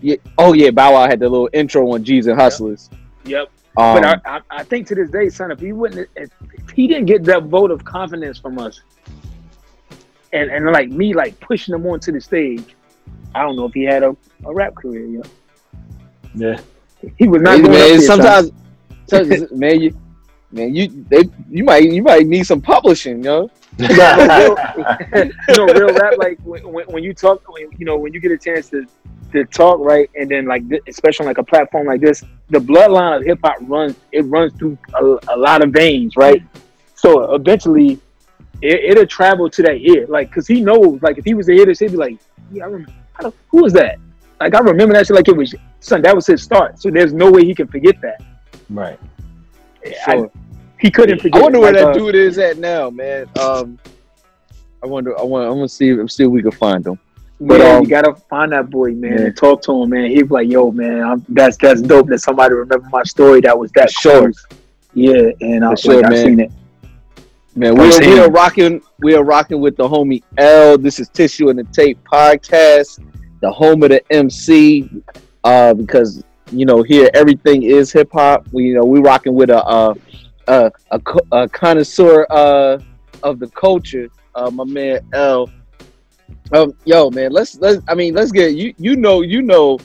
yeah, 0.00 0.16
oh 0.38 0.52
yeah, 0.52 0.70
Bow 0.70 0.92
Wow 0.92 1.06
had 1.08 1.18
the 1.18 1.28
little 1.28 1.50
intro 1.52 1.90
on 1.92 2.04
Gz 2.04 2.26
and 2.30 2.38
Hustlas. 2.38 2.88
Yep. 3.24 3.50
Um, 3.76 3.94
but 4.00 4.04
I, 4.04 4.36
I, 4.36 4.40
I 4.50 4.62
think 4.64 4.86
to 4.88 4.94
this 4.94 5.10
day, 5.10 5.28
son, 5.28 5.50
if 5.52 5.60
he 5.60 5.72
wouldn't, 5.72 6.08
if, 6.16 6.30
if 6.54 6.70
he 6.70 6.86
didn't 6.88 7.06
get 7.06 7.22
that 7.24 7.44
vote 7.44 7.70
of 7.70 7.84
confidence 7.84 8.36
from 8.38 8.58
us, 8.58 8.80
and 10.32 10.50
and 10.50 10.66
like 10.72 10.88
me, 10.90 11.14
like 11.14 11.38
pushing 11.40 11.74
him 11.74 11.86
onto 11.86 12.10
the 12.12 12.20
stage, 12.20 12.74
I 13.34 13.42
don't 13.42 13.56
know 13.56 13.66
if 13.66 13.74
he 13.74 13.84
had 13.84 14.02
a, 14.02 14.16
a 14.44 14.52
rap 14.52 14.74
career. 14.74 15.06
You 15.06 15.18
know? 15.18 15.24
Yeah. 16.34 16.60
He 17.16 17.28
was 17.28 17.40
not 17.42 17.56
Hey, 17.56 17.62
going 17.62 17.72
man, 17.72 17.88
there, 17.88 18.00
son. 18.00 18.16
sometimes, 18.22 18.52
sometimes- 19.06 19.52
man, 19.52 19.80
you 19.80 19.96
man, 20.50 20.74
you 20.74 21.04
they 21.08 21.24
you 21.48 21.64
might 21.64 21.84
you 21.84 22.02
might 22.02 22.26
need 22.26 22.44
some 22.44 22.60
publishing, 22.60 23.22
yo. 23.22 23.50
you 23.78 23.86
know, 23.88 24.56
real 25.66 25.94
rap 25.94 26.14
like 26.18 26.38
when, 26.42 26.72
when, 26.72 26.86
when 26.86 27.04
you 27.04 27.14
talk, 27.14 27.42
when, 27.48 27.70
you 27.78 27.84
know, 27.86 27.96
when 27.96 28.12
you 28.12 28.20
get 28.20 28.32
a 28.32 28.38
chance 28.38 28.68
to 28.70 28.86
to 29.32 29.44
talk 29.44 29.78
right, 29.78 30.10
and 30.14 30.30
then 30.30 30.46
like 30.46 30.62
especially 30.86 31.24
on 31.24 31.28
like 31.28 31.38
a 31.38 31.44
platform 31.44 31.86
like 31.86 32.00
this, 32.00 32.24
the 32.50 32.58
bloodline 32.58 33.18
of 33.18 33.24
hip 33.24 33.38
hop 33.42 33.56
runs 33.62 33.94
it 34.12 34.22
runs 34.22 34.52
through 34.54 34.76
a, 34.94 35.18
a 35.28 35.36
lot 35.36 35.62
of 35.62 35.70
veins, 35.70 36.16
right? 36.16 36.42
So 36.94 37.34
eventually, 37.34 38.00
it, 38.62 38.90
it'll 38.90 39.06
travel 39.06 39.48
to 39.50 39.62
that 39.62 39.76
ear, 39.76 40.06
like 40.08 40.30
because 40.30 40.46
he 40.46 40.60
knows, 40.60 41.00
like 41.02 41.18
if 41.18 41.24
he 41.24 41.34
was 41.34 41.46
to 41.46 41.52
hear 41.52 41.66
this, 41.66 41.78
he'd 41.78 41.92
be 41.92 41.96
like, 41.96 42.18
yeah, 42.50 42.64
I 42.64 42.66
remember. 42.66 42.92
How 43.12 43.30
the, 43.30 43.36
who 43.48 43.62
was 43.62 43.72
that? 43.74 43.98
Like 44.40 44.54
I 44.54 44.60
remember 44.60 44.94
that 44.94 45.06
shit 45.06 45.16
like 45.16 45.28
it 45.28 45.36
was 45.36 45.54
son. 45.80 46.02
That 46.02 46.14
was 46.14 46.26
his 46.26 46.42
start. 46.42 46.80
So 46.80 46.90
there's 46.90 47.12
no 47.12 47.30
way 47.30 47.44
he 47.44 47.54
can 47.54 47.66
forget 47.66 48.00
that. 48.00 48.22
Right. 48.70 48.98
I- 50.06 50.30
he 50.78 50.90
couldn't 50.90 51.20
forget. 51.20 51.40
I 51.40 51.42
wonder 51.42 51.58
where 51.58 51.72
like, 51.72 51.82
that 51.82 51.90
uh, 51.90 51.92
dude 51.92 52.14
is 52.14 52.38
at 52.38 52.58
now, 52.58 52.88
man. 52.88 53.28
Um, 53.38 53.78
I 54.82 54.86
wonder. 54.86 55.18
I 55.18 55.22
want. 55.22 55.46
I'm 55.48 55.54
gonna 55.54 55.68
see. 55.68 56.06
See 56.08 56.24
if 56.24 56.30
we 56.30 56.42
can 56.42 56.52
find 56.52 56.86
him. 56.86 56.98
But, 57.40 57.60
yeah, 57.60 57.76
um, 57.76 57.82
you 57.82 57.88
gotta 57.88 58.14
find 58.14 58.52
that 58.52 58.68
boy, 58.68 58.92
man, 58.92 59.12
yeah. 59.12 59.24
and 59.26 59.36
talk 59.36 59.62
to 59.62 59.82
him, 59.82 59.90
man. 59.90 60.12
Be 60.12 60.22
like, 60.22 60.48
"Yo, 60.48 60.70
man, 60.70 61.02
I'm, 61.02 61.26
that's 61.28 61.56
that's 61.56 61.80
dope 61.80 62.08
that 62.08 62.18
somebody 62.20 62.54
remember 62.54 62.88
my 62.90 63.02
story. 63.04 63.40
That 63.40 63.58
was 63.58 63.70
that 63.72 63.90
short." 63.90 64.34
close." 64.34 64.46
Yeah, 64.94 65.30
and 65.40 65.64
I 65.64 65.70
was 65.70 65.80
sure, 65.80 65.96
like, 65.96 66.06
I 66.06 66.10
man. 66.10 66.24
seen 66.24 66.40
it. 66.40 66.52
Man, 67.54 67.74
we 67.76 67.92
are, 67.92 68.00
we 68.00 68.18
are 68.20 68.30
rocking. 68.30 68.82
We 69.00 69.14
are 69.14 69.24
rocking 69.24 69.60
with 69.60 69.76
the 69.76 69.88
homie 69.88 70.22
L. 70.36 70.78
This 70.78 71.00
is 71.00 71.08
Tissue 71.08 71.48
and 71.48 71.58
the 71.58 71.64
Tape 71.64 71.98
podcast, 72.04 73.04
the 73.40 73.50
home 73.50 73.82
of 73.82 73.90
the 73.90 74.12
MC. 74.12 74.88
Uh, 75.44 75.74
because 75.74 76.22
you 76.50 76.66
know 76.66 76.82
here 76.82 77.10
everything 77.14 77.62
is 77.62 77.92
hip 77.92 78.10
hop. 78.12 78.46
We 78.52 78.64
you 78.64 78.74
know 78.74 78.84
we 78.84 79.00
rocking 79.00 79.34
with 79.34 79.50
a 79.50 79.64
a 79.66 79.94
a, 80.46 80.70
a, 80.90 81.00
a 81.32 81.48
connoisseur 81.48 82.26
uh 82.30 82.78
of 83.22 83.38
the 83.38 83.48
culture. 83.48 84.08
Uh, 84.34 84.50
my 84.50 84.64
man 84.64 85.00
L. 85.12 85.50
Um, 86.52 86.74
yo, 86.84 87.10
man, 87.10 87.32
let's 87.32 87.56
let's. 87.56 87.82
I 87.88 87.94
mean, 87.94 88.14
let's 88.14 88.32
get 88.32 88.54
you. 88.54 88.74
You 88.78 88.96
know, 88.96 89.22
you 89.22 89.42
know, 89.42 89.78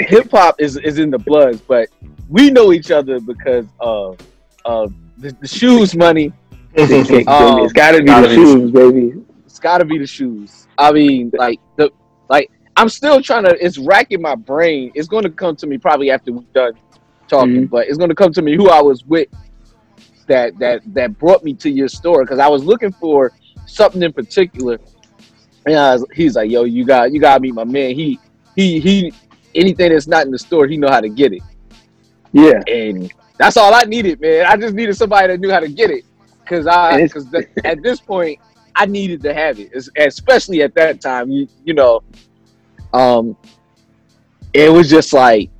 hip 0.00 0.30
hop 0.30 0.60
is 0.60 0.76
is 0.76 0.98
in 0.98 1.10
the 1.10 1.18
bloods, 1.18 1.60
but 1.60 1.88
we 2.28 2.50
know 2.50 2.72
each 2.72 2.90
other 2.90 3.20
because 3.20 3.66
of 3.80 4.18
of 4.64 4.92
the, 5.18 5.34
the 5.40 5.48
shoes 5.48 5.94
money. 5.94 6.32
Um, 6.74 7.58
it's 7.58 7.72
gotta 7.74 7.98
be 7.98 8.06
gotta 8.06 8.28
the 8.28 8.34
be- 8.34 8.42
shoes, 8.42 8.70
baby. 8.70 9.12
It's 9.44 9.58
got 9.58 9.78
to 9.78 9.84
be 9.84 9.98
the 9.98 10.06
shoes. 10.06 10.66
I 10.78 10.90
mean, 10.90 11.30
like 11.34 11.60
the 11.76 11.90
I'm 12.76 12.88
still 12.88 13.20
trying 13.22 13.44
to. 13.44 13.64
It's 13.64 13.78
racking 13.78 14.22
my 14.22 14.34
brain. 14.34 14.92
It's 14.94 15.08
going 15.08 15.24
to 15.24 15.30
come 15.30 15.56
to 15.56 15.66
me 15.66 15.78
probably 15.78 16.10
after 16.10 16.32
we're 16.32 16.42
done 16.54 16.72
talking, 17.28 17.66
Mhm. 17.66 17.70
but 17.70 17.88
it's 17.88 17.98
going 17.98 18.08
to 18.10 18.14
come 18.14 18.32
to 18.32 18.42
me 18.42 18.56
who 18.56 18.68
I 18.70 18.80
was 18.80 19.04
with 19.04 19.28
that 20.26 20.58
that 20.58 20.80
that 20.94 21.18
brought 21.18 21.44
me 21.44 21.54
to 21.54 21.70
your 21.70 21.88
store 21.88 22.24
because 22.24 22.38
I 22.38 22.48
was 22.48 22.64
looking 22.64 22.92
for 22.92 23.32
something 23.66 24.02
in 24.02 24.12
particular, 24.12 24.78
and 25.66 25.76
I 25.76 25.92
was, 25.94 26.06
he's 26.14 26.36
like, 26.36 26.50
"Yo, 26.50 26.64
you 26.64 26.84
got 26.84 27.12
you 27.12 27.20
got 27.20 27.34
to 27.34 27.40
meet 27.40 27.54
my 27.54 27.64
man. 27.64 27.94
He 27.94 28.18
he 28.56 28.80
he. 28.80 29.12
Anything 29.54 29.92
that's 29.92 30.06
not 30.06 30.24
in 30.24 30.32
the 30.32 30.38
store, 30.38 30.66
he 30.66 30.78
know 30.78 30.88
how 30.88 31.00
to 31.02 31.10
get 31.10 31.34
it." 31.34 31.42
Yeah, 32.32 32.62
and 32.66 33.12
that's 33.36 33.58
all 33.58 33.74
I 33.74 33.82
needed, 33.82 34.18
man. 34.20 34.46
I 34.46 34.56
just 34.56 34.74
needed 34.74 34.96
somebody 34.96 35.28
that 35.28 35.40
knew 35.40 35.50
how 35.50 35.60
to 35.60 35.68
get 35.68 35.90
it. 35.90 36.04
because 36.42 36.66
I 36.66 37.02
because 37.02 37.26
at 37.64 37.82
this 37.82 38.00
point 38.00 38.38
I 38.74 38.86
needed 38.86 39.22
to 39.22 39.34
have 39.34 39.60
it, 39.60 39.70
especially 39.96 40.62
at 40.62 40.74
that 40.74 41.00
time. 41.02 41.30
You 41.30 41.46
you 41.64 41.74
know, 41.74 42.02
um, 42.92 43.36
it 44.52 44.70
was 44.70 44.90
just 44.90 45.12
like 45.12 45.50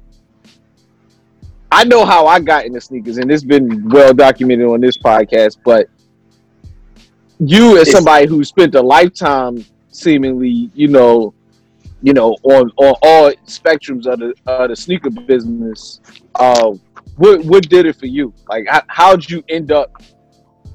I 1.73 1.85
know 1.85 2.05
how 2.05 2.27
I 2.27 2.39
got 2.39 2.67
into 2.67 2.83
sneakers, 2.83 3.17
and 3.17 3.33
it's 3.33 3.43
been 3.43 3.89
well 3.89 4.13
documented 4.13 4.67
on 4.67 4.83
this 4.83 4.99
podcast. 4.99 5.57
But 5.65 5.89
you, 7.41 7.79
as 7.79 7.91
somebody 7.91 8.27
who 8.27 8.45
spent 8.45 8.75
a 8.75 8.83
lifetime, 8.83 9.65
seemingly, 9.89 10.71
you 10.75 10.89
know, 10.89 11.33
you 12.03 12.13
know, 12.13 12.37
on 12.43 12.71
on 12.77 12.95
all 13.03 13.33
spectrums 13.47 14.07
of 14.07 14.19
the 14.19 14.35
uh, 14.47 14.67
the 14.67 14.77
sneaker 14.77 15.09
business, 15.09 16.03
uh, 16.35 16.73
what 17.17 17.43
what 17.47 17.67
did 17.71 17.87
it 17.87 17.97
for 17.97 18.07
you? 18.07 18.35
Like, 18.51 18.67
how, 18.69 18.83
how'd 18.89 19.31
you 19.31 19.43
end 19.49 19.73
up, 19.73 20.03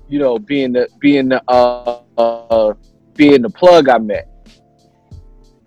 you 0.09 0.17
know, 0.17 0.39
being 0.39 0.73
the 0.73 0.89
being 0.99 1.29
the 1.29 1.43
uh, 1.47 1.99
uh 2.17 2.73
being 3.13 3.43
the 3.43 3.51
plug 3.51 3.87
I 3.87 3.99
met? 3.99 4.27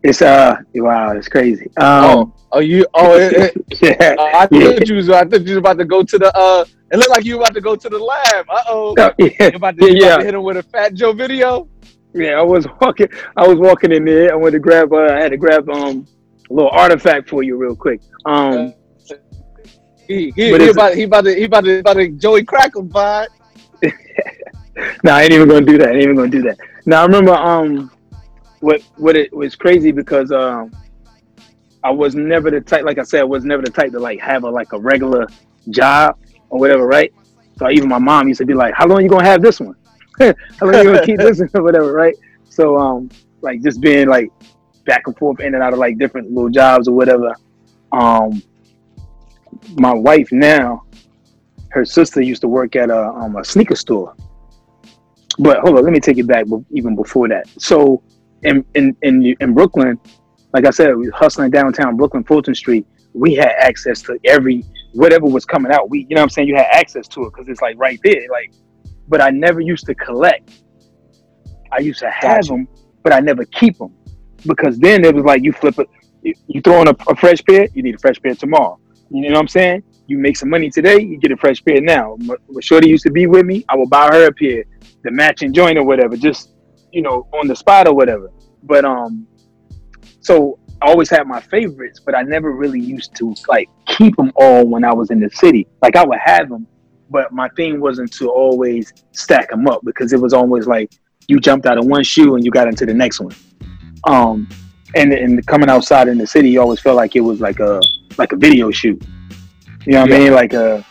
It's 0.03 0.23
uh 0.23 0.57
wow, 0.75 1.13
it's 1.13 1.29
crazy. 1.29 1.67
Um, 1.77 2.05
oh, 2.05 2.35
oh, 2.53 2.61
you 2.61 2.87
oh, 2.95 3.19
it, 3.19 3.33
it, 3.35 3.83
yeah, 3.83 4.15
uh, 4.19 4.23
I 4.23 4.49
yeah. 4.51 4.73
thought 4.73 4.89
you 4.89 4.95
was 4.97 5.11
I 5.11 5.25
thought 5.25 5.43
you 5.43 5.51
was 5.51 5.59
about 5.59 5.79
to 5.79 5.85
go 5.85 6.03
to 6.03 6.19
the 6.19 6.37
uh. 6.37 6.65
It 6.93 6.97
looked 6.97 7.11
like 7.11 7.25
you 7.25 7.37
were 7.37 7.43
about 7.43 7.55
to 7.55 7.61
go 7.61 7.77
to 7.77 7.89
the 7.89 7.99
lab. 7.99 8.47
Uh 8.49 8.63
oh. 8.67 8.95
Yeah, 8.99 9.13
You 9.39 9.47
about 9.55 9.77
to, 9.79 9.97
yeah, 9.97 10.07
about 10.07 10.19
to 10.19 10.25
hit 10.25 10.35
him 10.35 10.43
with 10.43 10.57
a 10.57 10.63
Fat 10.65 10.95
Joe 10.95 11.13
video? 11.13 11.69
Yeah, 12.15 12.33
I 12.33 12.43
was 12.43 12.67
walking. 12.81 13.09
I 13.37 13.47
was 13.47 13.59
walking 13.59 13.93
in 13.93 14.05
there. 14.05 14.33
I 14.33 14.37
went 14.37 14.55
to 14.55 14.59
grab. 14.59 14.93
Uh, 14.93 15.05
I 15.05 15.21
had 15.21 15.31
to 15.31 15.37
grab 15.37 15.69
um 15.69 16.07
a 16.51 16.53
little 16.53 16.71
artifact 16.71 17.29
for 17.29 17.43
you 17.43 17.57
real 17.57 17.77
quick. 17.77 18.01
Um, 18.27 18.75
He 20.09 20.33
he, 20.35 20.51
But 20.51 20.61
he 20.63 20.69
about 20.69 20.95
he 20.95 21.03
about 21.05 21.25
to 21.25 21.35
he 21.35 21.45
about 21.45 21.65
to, 21.65 21.79
about 21.79 21.95
to 21.95 22.09
Joey 22.09 22.43
Crackle 22.45 22.85
vibe. 22.87 23.29
no, 25.05 25.13
I 25.13 25.23
ain't 25.23 25.33
even 25.33 25.49
gonna 25.49 25.65
do 25.65 25.79
that. 25.79 25.91
I 25.91 25.93
ain't 25.93 26.03
even 26.03 26.17
gonna 26.17 26.29
do 26.29 26.43
that. 26.43 26.59
Now 26.87 27.03
I 27.03 27.07
remember 27.07 27.33
um 27.35 27.91
what 28.61 28.83
what 28.97 29.17
it 29.17 29.33
was 29.35 29.57
crazy 29.57 29.91
because 29.91 30.31
um 30.31 30.71
I 31.83 31.91
was 31.91 32.15
never 32.15 32.51
the 32.51 32.61
type. 32.61 32.85
Like 32.85 32.99
I 32.99 33.03
said, 33.03 33.21
I 33.21 33.25
was 33.25 33.45
never 33.45 33.63
the 33.63 33.71
type 33.71 33.93
to 33.93 33.99
like 33.99 34.21
have 34.21 34.45
a 34.45 34.51
like 34.51 34.73
a 34.73 34.79
regular 34.79 35.27
job 35.71 36.19
or 36.51 36.61
whatever, 36.61 36.87
right? 36.87 37.13
So 37.59 37.71
even 37.71 37.89
my 37.89 37.99
mom 37.99 38.29
used 38.29 38.39
to 38.39 38.47
be 38.47 38.55
like, 38.55 38.75
"How 38.75 38.87
long 38.87 39.03
you 39.03 39.09
gonna 39.09 39.25
have 39.25 39.43
this 39.43 39.61
one? 39.61 39.77
How 40.19 40.35
long 40.63 40.85
you 40.85 40.93
gonna 40.93 41.07
keep 41.07 41.19
this 41.19 41.41
one 41.41 41.51
or 41.55 41.63
whatever?" 41.63 41.93
Right? 41.93 42.15
So 42.49 42.77
um 42.79 43.11
like 43.41 43.63
just 43.63 43.81
being 43.81 44.09
like 44.09 44.31
back 44.85 45.03
and 45.07 45.17
forth 45.17 45.41
in 45.41 45.55
and 45.55 45.63
out 45.63 45.73
of 45.73 45.79
like 45.79 45.99
different 45.99 46.31
little 46.31 46.51
jobs 46.51 46.89
or 46.89 46.95
whatever. 46.95 47.35
Um, 47.93 48.43
my 49.77 49.93
wife 49.93 50.31
now, 50.33 50.85
her 51.71 51.85
sister 51.85 52.21
used 52.21 52.43
to 52.43 52.49
work 52.49 52.77
at 52.77 52.91
a 52.91 53.07
um 53.09 53.37
a 53.37 53.45
sneaker 53.45 53.77
store. 53.77 54.15
But 55.39 55.61
hold 55.61 55.79
on, 55.79 55.85
let 55.85 55.93
me 55.93 56.01
take 56.01 56.19
it 56.19 56.27
back 56.27 56.45
even 56.73 56.95
before 56.95 57.29
that. 57.29 57.49
So 57.59 58.03
in 58.43 58.65
in 58.75 58.97
in 59.03 59.37
in 59.41 59.55
Brooklyn, 59.55 59.99
like 60.53 60.67
I 60.67 60.71
said, 60.71 60.95
we 60.97 61.09
hustling 61.11 61.51
downtown 61.51 61.97
Brooklyn, 61.97 62.25
Fulton 62.25 62.55
Street. 62.55 62.87
We 63.13 63.35
had 63.35 63.53
access 63.59 64.03
to 64.03 64.19
every 64.25 64.65
whatever 64.93 65.27
was 65.27 65.45
coming 65.45 65.73
out. 65.73 65.91
We, 65.91 66.07
you 66.09 66.15
know, 66.15 66.21
what 66.21 66.25
I'm 66.25 66.31
saying, 66.31 66.49
you 66.49 66.57
had 66.57 66.67
access 66.71 67.07
to 67.09 67.25
it 67.25 67.33
because 67.33 67.49
it's 67.49 67.63
like 67.63 67.77
right 67.79 68.01
there. 68.03 68.27
Like, 68.31 68.53
but 69.09 69.21
I 69.21 69.31
never 69.31 69.61
used 69.61 69.87
to 69.87 69.95
collect. 69.95 70.63
I 71.73 71.79
used 71.79 72.01
to 72.01 72.11
have 72.11 72.47
them, 72.47 72.67
but 73.03 73.13
I 73.13 73.21
never 73.21 73.45
keep 73.45 73.79
them 73.79 73.95
because 74.47 74.79
then 74.79 75.05
it 75.05 75.15
was 75.15 75.25
like 75.25 75.43
you 75.43 75.53
flip 75.53 75.79
it, 75.79 75.89
you, 76.23 76.35
you 76.49 76.61
throw 76.61 76.81
in 76.83 76.89
a, 76.89 76.97
a 77.09 77.17
fresh 77.17 77.43
pair, 77.45 77.69
you 77.75 77.83
need 77.83 77.95
a 77.95 77.99
fresh 77.99 78.21
pair 78.21 78.35
tomorrow. 78.35 78.79
You 79.11 79.23
know 79.23 79.35
what 79.35 79.41
I'm 79.41 79.49
saying? 79.49 79.83
You 80.07 80.19
make 80.19 80.37
some 80.37 80.51
money 80.51 80.71
today, 80.71 81.01
you 81.01 81.19
get 81.19 81.33
a 81.33 81.37
fresh 81.37 81.65
pair 81.65 81.81
now. 81.81 82.17
When 82.17 82.61
Shorty 82.61 82.89
used 82.89 83.05
to 83.05 83.13
be 83.13 83.27
with 83.27 83.47
me, 83.47 83.65
I 83.69 83.77
would 83.77 83.91
buy 83.91 84.09
her 84.13 84.27
a 84.27 84.33
pair, 84.33 84.65
the 85.05 85.11
matching 85.11 85.53
joint 85.53 85.79
or 85.79 85.85
whatever, 85.85 86.17
just 86.17 86.53
you 86.93 87.03
know, 87.03 87.27
on 87.33 87.47
the 87.47 87.57
spot 87.57 87.87
or 87.87 87.95
whatever. 87.95 88.31
But 88.63 88.85
um, 88.85 89.27
so 90.21 90.59
I 90.83 90.91
always 90.91 91.11
had 91.11 91.27
my 91.27 91.41
favorites, 91.41 92.01
but 92.01 92.15
I 92.15 92.23
never 92.23 92.53
really 92.53 92.81
used 92.81 93.15
to 93.17 93.35
like 93.49 93.69
keep 93.87 94.17
them 94.17 94.33
all 94.37 94.67
when 94.67 94.85
I 94.85 94.93
was 94.93 95.11
in 95.11 95.21
the 95.21 95.31
city. 95.31 95.67
Like 95.83 95.97
I 95.97 96.05
would 96.05 96.19
have 96.19 96.49
them, 96.49 96.67
but 97.11 97.33
my 97.33 97.49
thing 97.51 97.81
wasn't 97.81 98.13
to 98.15 98.31
always 98.31 98.93
stack 99.13 99.51
them 99.51 99.67
up 99.67 99.81
because 99.85 100.13
it 100.13 100.21
was 100.21 100.33
always 100.33 100.67
like 100.67 100.93
you 101.29 101.39
jumped 101.39 101.67
out 101.67 101.79
of 101.79 101.87
one 101.87 102.03
shoe 102.03 102.35
and 102.35 102.45
you 102.45 102.51
got 102.51 102.67
into 102.67 102.87
the 102.87 102.95
next 102.95 103.21
one. 103.21 103.35
Um, 104.05 104.49
and 104.95 105.13
and 105.13 105.47
coming 105.47 105.69
outside 105.69 106.09
in 106.09 106.19
the 106.19 106.27
city, 106.27 106.51
you 106.51 106.61
always 106.61 106.81
felt 106.81 106.97
like 106.97 107.15
it 107.15 107.21
was 107.21 107.41
like 107.41 107.61
a 107.61 107.81
like 108.19 108.33
a 108.33 108.37
video 108.37 108.71
shoot. 108.71 109.03
You 109.87 109.93
know 109.93 110.03
what 110.03 110.13
I 110.13 110.19
mean? 110.19 110.33
Like 110.35 110.53
a 110.53 110.85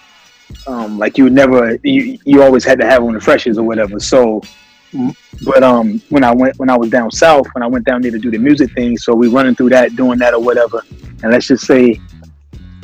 um, 0.67 0.97
like 0.97 1.17
you 1.17 1.29
never 1.29 1.77
you 1.83 2.17
you 2.25 2.43
always 2.43 2.63
had 2.63 2.79
to 2.79 2.85
have 2.85 3.03
on 3.03 3.13
the 3.13 3.21
freshers 3.21 3.57
or 3.57 3.63
whatever. 3.63 3.99
So, 3.99 4.41
but 5.43 5.63
um, 5.63 6.01
when 6.09 6.23
I 6.23 6.33
went 6.33 6.57
when 6.57 6.69
I 6.69 6.77
was 6.77 6.89
down 6.89 7.11
south, 7.11 7.47
when 7.53 7.63
I 7.63 7.67
went 7.67 7.85
down 7.85 8.01
there 8.01 8.11
to 8.11 8.19
do 8.19 8.31
the 8.31 8.37
music 8.37 8.71
thing, 8.73 8.97
so 8.97 9.13
we 9.13 9.27
running 9.27 9.55
through 9.55 9.69
that, 9.69 9.95
doing 9.95 10.19
that 10.19 10.33
or 10.33 10.41
whatever, 10.41 10.83
and 11.23 11.31
let's 11.31 11.47
just 11.47 11.65
say, 11.65 11.99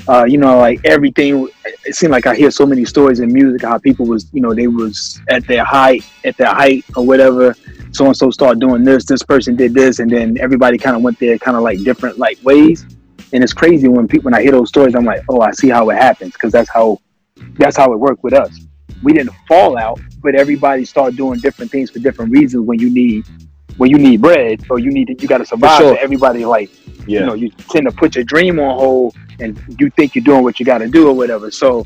uh, 0.08 0.26
you 0.26 0.38
know, 0.38 0.58
like 0.58 0.80
everything. 0.86 1.48
It 1.86 1.96
seemed 1.96 2.12
like 2.12 2.28
I 2.28 2.36
hear 2.36 2.52
so 2.52 2.66
many 2.66 2.86
stories 2.86 3.20
in 3.20 3.32
music 3.32 3.62
how 3.64 3.78
people 3.78 4.06
was 4.06 4.28
you 4.34 4.42
know 4.42 4.54
they 4.54 4.68
was 4.68 5.20
at 5.30 5.46
their 5.48 5.64
height 5.64 6.04
at 6.24 6.38
their 6.38 6.54
height 6.54 6.86
or 6.96 7.06
whatever. 7.06 7.56
So 7.92 8.06
and 8.06 8.16
so 8.16 8.30
started 8.30 8.60
doing 8.60 8.84
this. 8.84 9.06
This 9.06 9.24
person 9.24 9.56
did 9.56 9.74
this, 9.74 10.00
and 10.00 10.10
then 10.10 10.38
everybody 10.40 10.78
kind 10.78 10.96
of 10.96 11.02
went 11.02 11.20
there, 11.20 11.38
kind 11.38 11.58
of 11.58 11.64
like 11.64 11.84
different 11.84 12.18
like 12.18 12.38
ways. 12.44 12.86
And 13.34 13.44
it's 13.44 13.54
crazy 13.54 13.88
when 13.88 14.08
people 14.08 14.26
when 14.26 14.34
I 14.34 14.42
hear 14.42 14.52
those 14.52 14.70
stories, 14.70 14.96
I'm 14.96 15.06
like, 15.06 15.24
oh, 15.30 15.42
I 15.42 15.52
see 15.52 15.70
how 15.70 15.90
it 15.90 15.96
happens 15.98 16.34
because 16.34 16.52
that's 16.52 16.70
how 16.70 17.00
that's 17.58 17.76
how 17.76 17.92
it 17.94 17.98
worked 17.98 18.24
with 18.24 18.34
us. 18.34 18.65
We 19.06 19.14
didn't 19.14 19.34
fall 19.48 19.78
out, 19.78 20.00
but 20.24 20.34
everybody 20.36 20.84
started 20.84 21.16
doing 21.16 21.40
different 21.40 21.72
things 21.72 21.92
for 21.92 22.00
different 22.00 22.32
reasons. 22.32 22.66
When 22.66 22.80
you 22.80 22.90
need 22.90 23.26
when 23.78 23.92
you 23.92 23.98
need 23.98 24.22
bread 24.22 24.64
or 24.70 24.80
you 24.80 24.90
need 24.90 25.08
to, 25.08 25.16
you 25.22 25.28
got 25.28 25.38
to 25.40 25.46
survive. 25.46 25.78
sure. 25.80 25.96
so 25.96 26.02
everybody 26.02 26.44
like 26.44 26.72
Yeah. 27.08 27.20
you 27.20 27.26
know 27.28 27.34
you 27.36 27.50
tend 27.52 27.86
to 27.86 27.92
put 27.92 28.16
your 28.16 28.24
dream 28.24 28.60
on 28.60 28.78
hold 28.80 29.16
and 29.40 29.62
you 29.80 29.90
think 29.92 30.16
you're 30.16 30.24
doing 30.24 30.44
what 30.44 30.60
you 30.60 30.66
got 30.66 30.80
to 30.80 30.88
do 30.88 31.08
or 31.08 31.14
whatever. 31.14 31.52
So 31.52 31.86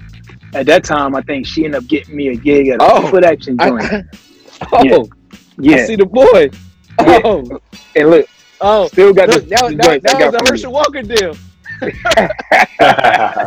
at 0.54 0.66
that 0.68 0.84
time, 0.84 1.14
I 1.16 1.22
think 1.22 1.46
she 1.46 1.66
ended 1.66 1.84
up 1.84 1.88
getting 1.90 2.16
me 2.16 2.30
a 2.30 2.36
gig 2.36 2.70
at 2.70 2.82
a 2.82 2.88
Oh, 2.90 3.10
foot 3.12 3.26
action 3.26 3.58
I- 3.60 3.70
joint. 3.70 4.06
oh, 4.72 5.10
Yeah. 5.60 5.76
I 5.76 5.86
see 5.86 5.96
the 5.98 6.06
boy. 6.06 6.50
Yeah. 7.02 7.20
Oh, 7.26 7.60
and 7.96 8.10
look, 8.12 8.28
oh, 8.62 8.88
still 8.88 9.14
got 9.14 9.30
look, 9.30 9.44
the, 9.44 9.50
that, 9.50 10.02
that, 10.04 10.16
I 10.16 10.26
was 10.28 10.36
a. 10.36 10.52
Herschel 10.52 10.72
Walker 10.72 11.02
deal. 11.02 11.36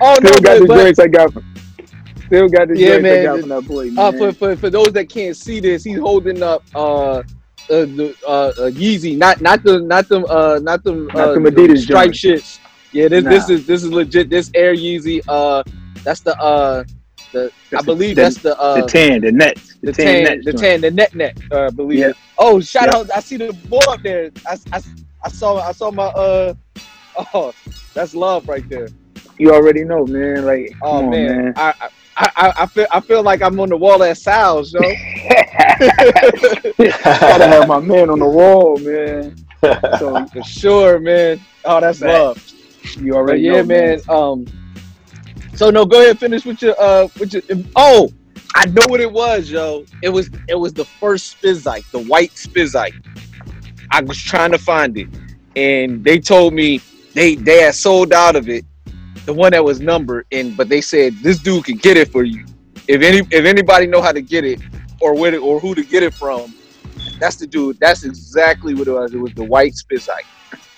Oh, 0.00 0.16
still 0.16 0.18
Oh 0.18 0.18
no, 0.22 0.30
got 0.40 0.58
the 0.60 0.64
but, 0.66 0.76
joints 0.82 0.98
I 0.98 1.06
got. 1.06 1.32
From, 1.32 1.51
still 2.32 2.48
got 2.48 2.68
the 2.68 2.78
Yeah, 2.78 2.96
man. 2.98 3.24
got 3.24 3.40
from 3.40 3.48
that 3.50 3.66
boy. 3.66 3.90
Man. 3.90 3.98
uh, 3.98 4.12
for, 4.12 4.32
for 4.32 4.56
for 4.56 4.70
those 4.70 4.92
that 4.92 5.08
can't 5.08 5.36
see 5.36 5.60
this, 5.60 5.84
he's 5.84 5.98
holding 5.98 6.42
up 6.42 6.64
uh, 6.74 7.18
uh 7.18 7.22
the 7.68 8.14
uh, 8.26 8.30
uh 8.30 8.70
Yeezy, 8.70 9.16
not 9.18 9.40
not 9.40 9.62
the 9.62 9.80
not 9.80 10.08
them 10.08 10.24
uh 10.30 10.58
not 10.62 10.82
them 10.82 11.08
Not 11.14 11.28
uh, 11.28 11.34
Adidas 11.36 11.78
stripe 11.84 12.12
shits. 12.12 12.58
Yeah, 12.92 13.08
this 13.08 13.24
this 13.24 13.48
is 13.50 13.66
this 13.66 13.82
is 13.84 13.90
legit. 13.90 14.30
This 14.30 14.50
Air 14.54 14.74
Yeezy, 14.74 15.20
uh, 15.28 15.62
that's 16.04 16.20
the 16.20 16.38
uh 16.40 16.84
the 17.32 17.50
I 17.50 17.70
That's 17.70 17.84
the- 17.84 17.92
believe 17.92 18.16
the- 18.16 18.22
that's 18.22 18.38
the 18.38 18.58
uh 18.58 18.76
the 18.76 18.82
tan, 18.82 19.20
the 19.20 19.32
nets, 19.32 19.74
the 19.82 19.92
tan, 19.92 20.40
the 20.44 20.52
tan, 20.52 20.80
the 20.80 20.90
net 20.90 21.14
net, 21.14 21.38
uh, 21.50 21.66
I 21.66 21.70
believe. 21.70 21.98
Yeah. 22.00 22.12
Oh, 22.38 22.60
shout 22.60 22.86
Yeah. 22.86 22.94
out! 22.94 23.10
I 23.14 23.20
see 23.20 23.36
the 23.36 23.52
boy 23.68 23.78
up 23.88 24.02
there. 24.02 24.30
I, 24.46 24.58
I, 24.72 24.80
I 25.24 25.28
saw 25.28 25.58
I 25.60 25.72
saw 25.72 25.90
my 25.90 26.04
uh 26.04 26.54
oh 27.34 27.52
that's 27.94 28.14
love 28.14 28.48
right 28.48 28.66
there. 28.68 28.88
You 29.38 29.52
already 29.52 29.84
know, 29.84 30.06
man. 30.06 30.44
Like, 30.44 30.76
Oh 30.82 31.02
on, 31.02 31.10
man, 31.10 31.36
man. 31.36 31.54
I, 31.56 31.74
I 31.80 31.88
I 32.16 32.52
I 32.60 32.66
feel 32.66 32.86
I 32.90 33.00
feel 33.00 33.22
like 33.22 33.42
I'm 33.42 33.58
on 33.60 33.68
the 33.68 33.76
wall 33.76 34.02
at 34.02 34.16
Sal's, 34.18 34.72
yo. 34.72 34.80
Gotta 37.22 37.46
have 37.46 37.66
my 37.68 37.80
man 37.80 38.10
on 38.10 38.18
the 38.18 38.26
wall, 38.28 38.76
man. 38.78 39.36
So 39.92 40.24
For 40.32 40.42
sure, 40.42 40.98
man. 41.00 41.40
Oh, 41.64 41.80
that's 41.80 42.02
Man, 42.02 42.10
love. 42.10 42.42
you 42.96 43.14
But 43.26 43.38
already 43.38 43.40
yeah, 43.40 43.62
know, 43.62 43.62
man. 43.62 44.00
Um. 44.08 44.46
So 45.54 45.70
no, 45.70 45.84
go 45.84 46.00
ahead 46.02 46.18
finish 46.18 46.44
with 46.44 46.62
your 46.62 46.74
uh 46.80 47.08
with 47.18 47.32
your. 47.34 47.42
Oh, 47.76 48.10
I 48.54 48.66
know 48.66 48.86
what 48.86 49.00
it 49.00 49.10
was, 49.10 49.50
yo. 49.50 49.84
It 50.02 50.08
was 50.08 50.30
it 50.48 50.54
was 50.54 50.72
the 50.72 50.84
first 50.84 51.40
Spizike, 51.40 51.90
the 51.90 52.00
white 52.04 52.32
Spizike. 52.32 52.94
I 53.90 54.00
was 54.02 54.18
trying 54.18 54.52
to 54.52 54.58
find 54.58 54.96
it, 54.98 55.08
and 55.56 56.04
they 56.04 56.18
told 56.18 56.54
me 56.54 56.80
they 57.14 57.34
they 57.36 57.62
had 57.62 57.74
sold 57.74 58.12
out 58.12 58.36
of 58.36 58.48
it, 58.48 58.64
the 59.24 59.32
one 59.32 59.52
that 59.52 59.64
was 59.64 59.80
numbered, 59.80 60.26
and 60.32 60.56
but 60.56 60.68
they 60.68 60.80
said 60.80 61.14
this 61.22 61.38
dude 61.38 61.64
can 61.64 61.76
get 61.76 61.96
it 61.96 62.08
for 62.10 62.24
you. 62.24 62.44
If 62.88 63.02
any 63.02 63.18
if 63.30 63.44
anybody 63.44 63.86
know 63.86 64.02
how 64.02 64.12
to 64.12 64.22
get 64.22 64.44
it 64.44 64.60
or 65.00 65.14
where 65.14 65.30
to, 65.30 65.38
or 65.38 65.60
who 65.60 65.74
to 65.74 65.84
get 65.84 66.02
it 66.02 66.14
from, 66.14 66.54
that's 67.18 67.36
the 67.36 67.46
dude. 67.46 67.78
That's 67.80 68.04
exactly 68.04 68.74
what 68.74 68.88
it 68.88 68.92
was. 68.92 69.14
It 69.14 69.18
was 69.18 69.32
the 69.34 69.44
white 69.44 69.74
Spizike. 69.74 70.26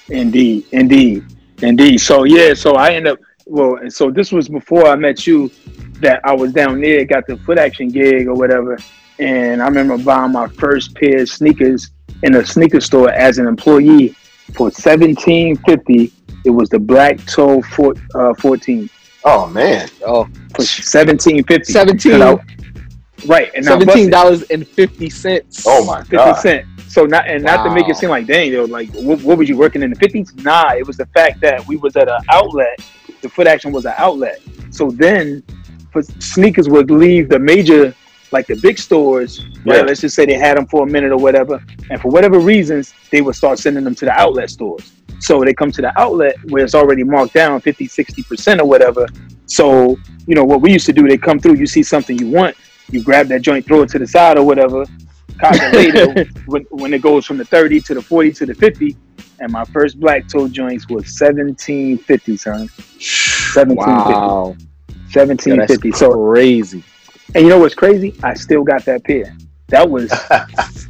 Indeed, 0.09 0.67
indeed, 0.73 1.25
indeed. 1.63 1.99
So 1.99 2.25
yeah, 2.25 2.55
so 2.55 2.75
I 2.75 2.91
end 2.91 3.09
up 3.09 3.19
well, 3.47 3.79
so 3.89 4.11
this 4.11 4.33
was 4.33 4.49
before 4.49 4.87
I 4.87 4.97
met 4.97 5.27
you 5.27 5.51
that 6.01 6.21
I 6.25 6.35
was 6.35 6.53
down 6.53 6.81
there, 6.81 7.05
got 7.05 7.27
the 7.27 7.37
foot 7.39 7.59
action 7.59 7.89
gig 7.89 8.27
or 8.27 8.35
whatever, 8.35 8.79
and 9.19 9.63
I 9.63 9.67
remember 9.67 9.97
buying 9.99 10.33
my 10.33 10.49
first 10.49 10.95
pair 10.95 11.23
of 11.23 11.29
sneakers 11.29 11.91
in 12.23 12.35
a 12.35 12.45
sneaker 12.45 12.81
store 12.81 13.11
as 13.11 13.39
an 13.39 13.47
employee 13.47 14.15
for 14.55 14.71
seventeen 14.71 15.57
fifty. 15.57 16.13
It 16.45 16.51
was 16.51 16.69
the 16.69 16.79
Black 16.79 17.25
Toe 17.27 17.63
four, 17.63 17.95
uh, 18.15 18.35
fourteen 18.35 18.89
Oh 19.25 19.47
man. 19.49 19.89
Oh, 20.05 20.29
for 20.55 20.63
seventeen 20.63 21.43
fifty. 21.45 21.73
17. 21.73 22.21
Right, 23.27 23.51
and 23.55 23.65
seventeen 23.65 24.11
dollars 24.11 24.43
and 24.45 24.69
fifty. 24.69 25.11
Oh 25.67 25.85
my 25.85 26.03
god! 26.03 26.05
50 26.05 26.17
god. 26.17 26.35
cent. 26.35 26.67
So 26.89 27.07
not 27.07 27.27
and 27.27 27.43
not 27.43 27.65
to 27.65 27.75
make 27.75 27.89
it 27.89 27.97
seem 27.97 28.11
like 28.11 28.27
dang, 28.27 28.53
yo, 28.53 28.65
like 28.65 28.91
what, 28.93 29.23
what 29.23 29.39
was 29.39 29.49
you 29.49 29.57
working 29.57 29.83
in 29.83 29.91
the 29.91 29.97
fifties? 29.97 30.35
Nah, 30.37 30.75
it 30.75 30.87
was 30.87 30.99
the 30.99 31.07
fact 31.07 31.41
that 31.41 31.67
we 31.67 31.77
was 31.77 31.97
at 31.97 32.09
an 32.09 32.21
outlet. 32.31 32.81
The 33.23 33.29
foot 33.29 33.47
action 33.47 33.73
was 33.73 33.87
an 33.87 33.95
outlet. 33.97 34.41
So 34.71 34.91
then, 34.91 35.43
for 35.91 36.03
sneakers 36.03 36.69
would 36.69 36.91
leave 36.91 37.31
the 37.31 37.39
major, 37.39 37.95
like 38.31 38.47
the 38.47 38.57
big 38.57 38.79
stores. 38.79 39.43
Right. 39.65 39.77
Yeah. 39.77 39.83
Let's 39.83 40.03
just 40.03 40.15
say 40.15 40.27
they 40.27 40.35
had 40.35 40.59
them 40.59 40.67
for 40.67 40.83
a 40.83 40.87
minute 40.87 41.11
or 41.11 41.19
whatever, 41.19 41.65
and 41.89 42.01
for 42.01 42.11
whatever 42.11 42.39
reasons, 42.39 42.93
they 43.11 43.23
would 43.23 43.37
start 43.37 43.59
sending 43.59 43.85
them 43.85 43.95
to 43.95 44.05
the 44.05 44.13
outlet 44.13 44.51
stores. 44.51 44.93
So 45.21 45.43
they 45.45 45.55
come 45.55 45.71
to 45.73 45.83
the 45.83 45.99
outlet 45.99 46.37
where 46.49 46.65
it's 46.65 46.75
already 46.75 47.05
marked 47.05 47.35
down 47.35 47.61
50, 47.61 47.87
60 47.87 48.23
percent 48.23 48.61
or 48.61 48.69
whatever. 48.69 49.07
So 49.47 49.97
you 50.27 50.35
know 50.35 50.45
what 50.45 50.61
we 50.61 50.73
used 50.73 50.87
to 50.87 50.93
do? 50.93 51.07
They 51.07 51.19
come 51.19 51.39
through. 51.39 51.57
You 51.57 51.67
see 51.67 51.83
something 51.83 52.19
you 52.19 52.31
want, 52.31 52.57
you 52.91 53.03
grab 53.03 53.29
that 53.29 53.43
joint, 53.43 53.67
throw 53.67 53.83
it 53.83 53.91
to 53.91 53.99
the 53.99 54.07
side 54.07 54.39
or 54.39 54.45
whatever. 54.45 54.85
Later 55.73 56.27
when, 56.47 56.63
when 56.71 56.95
it 56.95 57.03
goes 57.03 57.27
from 57.27 57.39
the 57.39 57.45
30 57.45 57.81
to 57.81 57.95
the 57.95 58.03
40 58.03 58.33
to 58.33 58.47
the 58.47 58.55
50. 58.55 58.97
And 59.41 59.51
my 59.51 59.65
first 59.65 59.99
black 59.99 60.29
toe 60.29 60.47
joints 60.47 60.89
was 60.89 61.05
1750, 61.21 62.37
son. 62.37 62.61
1750. 62.61 63.75
Wow, 63.75 64.55
Yo, 65.17 65.27
that's 65.27 65.47
1750. 65.47 65.93
So, 65.93 66.13
crazy. 66.13 66.85
and 67.35 67.43
you 67.43 67.51
know 67.51 67.59
what's 67.59 67.75
crazy? 67.75 68.15
I 68.23 68.35
still 68.35 68.63
got 68.63 68.85
that 68.85 69.03
pair. 69.05 69.37
That 69.69 69.91
was 69.91 70.09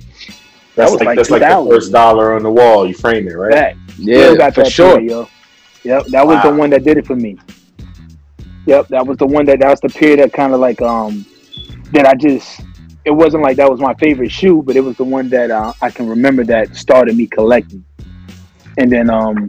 That's 0.74 0.90
was 0.90 1.00
like, 1.00 1.06
like 1.06 1.16
that's 1.18 1.30
like 1.30 1.40
the 1.42 1.66
first 1.70 1.92
dollar 1.92 2.34
on 2.34 2.42
the 2.42 2.50
wall. 2.50 2.86
You 2.86 2.94
frame 2.94 3.28
it, 3.28 3.34
right? 3.34 3.52
that. 3.52 3.76
Yeah, 3.96 4.16
Still 4.16 4.36
got 4.36 4.54
for 4.54 4.62
that 4.62 4.72
sure. 4.72 4.96
pair, 4.96 5.00
yo. 5.00 5.28
Yep, 5.84 6.06
that 6.06 6.26
was 6.26 6.42
the 6.42 6.50
one 6.50 6.70
that 6.70 6.84
did 6.84 6.96
it 6.96 7.06
for 7.06 7.16
me. 7.16 7.38
Yep, 8.66 8.88
that 8.88 9.06
was 9.06 9.18
the 9.18 9.26
one 9.26 9.44
that 9.46 9.58
that 9.60 9.70
was 9.70 9.80
the 9.80 9.90
period 9.90 10.20
that 10.20 10.32
kind 10.32 10.54
of 10.54 10.60
like 10.60 10.80
um 10.80 11.26
that 11.92 12.06
I 12.06 12.14
just 12.14 12.60
it 13.04 13.10
wasn't 13.10 13.42
like 13.42 13.58
that 13.58 13.70
was 13.70 13.80
my 13.80 13.92
favorite 13.94 14.30
shoe, 14.32 14.62
but 14.62 14.76
it 14.76 14.80
was 14.80 14.96
the 14.96 15.04
one 15.04 15.28
that 15.28 15.50
uh, 15.50 15.74
I 15.82 15.90
can 15.90 16.08
remember 16.08 16.42
that 16.44 16.74
started 16.74 17.14
me 17.16 17.26
collecting. 17.26 17.84
And 18.78 18.90
then 18.90 19.10
um 19.10 19.48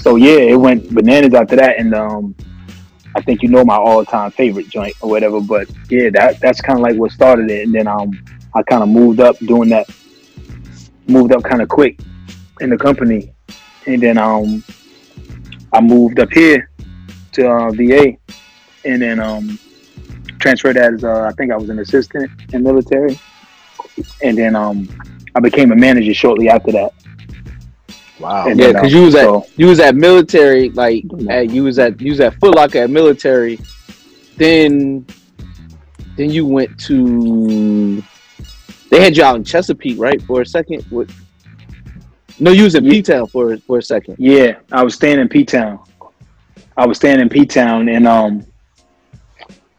so 0.00 0.16
yeah, 0.16 0.38
it 0.38 0.56
went 0.58 0.92
bananas 0.94 1.34
after 1.34 1.56
that 1.56 1.78
and 1.78 1.94
um 1.94 2.34
I 3.16 3.20
think 3.20 3.42
you 3.42 3.48
know 3.48 3.64
my 3.64 3.76
all-time 3.76 4.30
favorite 4.32 4.68
joint 4.70 4.94
or 5.02 5.10
whatever, 5.10 5.40
but 5.40 5.68
yeah, 5.90 6.08
that 6.14 6.40
that's 6.40 6.62
kind 6.62 6.78
of 6.78 6.82
like 6.82 6.96
what 6.96 7.12
started 7.12 7.50
it 7.50 7.66
and 7.66 7.74
then 7.74 7.86
um 7.86 8.10
I 8.54 8.62
kind 8.62 8.82
of 8.82 8.88
moved 8.88 9.20
up 9.20 9.38
doing 9.40 9.68
that 9.68 9.86
moved 11.06 11.32
up 11.32 11.42
kind 11.42 11.60
of 11.60 11.68
quick 11.68 12.00
in 12.60 12.70
the 12.70 12.78
company 12.78 13.33
and 13.86 14.02
then 14.02 14.18
um 14.18 14.62
I 15.72 15.80
moved 15.80 16.18
up 16.20 16.30
here 16.32 16.70
to 17.32 17.50
uh, 17.50 17.70
VA 17.72 18.16
and 18.84 19.02
then 19.02 19.20
um 19.20 19.58
transferred 20.40 20.76
as 20.76 21.04
uh, 21.04 21.22
I 21.22 21.32
think 21.32 21.52
I 21.52 21.56
was 21.56 21.68
an 21.70 21.78
assistant 21.78 22.30
in 22.52 22.62
military 22.62 23.18
and 24.22 24.36
then 24.38 24.54
um 24.56 24.88
I 25.34 25.40
became 25.40 25.72
a 25.72 25.76
manager 25.76 26.14
shortly 26.14 26.48
after 26.48 26.70
that. 26.72 26.92
Wow. 28.20 28.46
And 28.46 28.58
Yeah, 28.60 28.72
because 28.72 28.92
you 28.92 29.02
was 29.02 29.14
at 29.16 29.24
so- 29.24 29.46
you 29.56 29.66
was 29.66 29.80
at 29.80 29.96
military, 29.96 30.70
like 30.70 31.04
at, 31.28 31.50
you 31.50 31.64
was 31.64 31.78
at 31.78 32.00
you 32.00 32.10
was 32.12 32.20
at 32.20 32.34
Foot 32.40 32.54
Locker 32.54 32.78
at 32.78 32.90
military. 32.90 33.58
Then, 34.36 35.06
then 36.16 36.30
you 36.30 36.44
went 36.46 36.78
to. 36.86 38.02
They 38.90 39.02
had 39.02 39.16
you 39.16 39.22
out 39.24 39.36
in 39.36 39.44
Chesapeake, 39.44 39.98
right, 39.98 40.20
for 40.22 40.40
a 40.42 40.46
second. 40.46 40.82
What? 40.90 41.08
No, 42.38 42.50
you 42.50 42.64
was 42.64 42.74
in 42.74 42.84
Yeah. 42.84 42.90
P 42.90 43.02
Town 43.02 43.26
for 43.26 43.56
for 43.58 43.78
a 43.78 43.82
second. 43.82 44.16
Yeah, 44.18 44.58
I 44.72 44.82
was 44.82 44.94
staying 44.94 45.20
in 45.20 45.28
P 45.28 45.44
Town. 45.44 45.80
I 46.76 46.86
was 46.86 46.96
staying 46.98 47.20
in 47.20 47.28
P 47.28 47.46
Town, 47.46 47.88
and 47.88 48.06
um, 48.06 48.44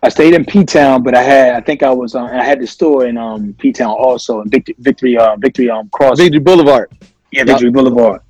I 0.01 0.09
stayed 0.09 0.33
in 0.33 0.45
P 0.45 0.63
Town, 0.63 1.03
but 1.03 1.15
I 1.15 1.23
had 1.23 1.55
I 1.55 1.61
think 1.61 1.83
I 1.83 1.91
was 1.91 2.15
uh, 2.15 2.23
I 2.23 2.43
had 2.43 2.61
the 2.61 2.67
store 2.67 3.07
in 3.07 3.17
um 3.17 3.53
P 3.59 3.73
Town 3.73 3.91
also 3.91 4.41
in 4.41 4.49
Victory 4.49 4.75
Victory 4.79 5.17
uh, 5.17 5.35
Victory 5.37 5.69
um 5.69 5.89
Cross 5.89 6.19
Victory 6.19 6.39
Boulevard. 6.39 6.91
yeah 7.31 7.43
Victory 7.43 7.71
Boulevard. 7.71 8.21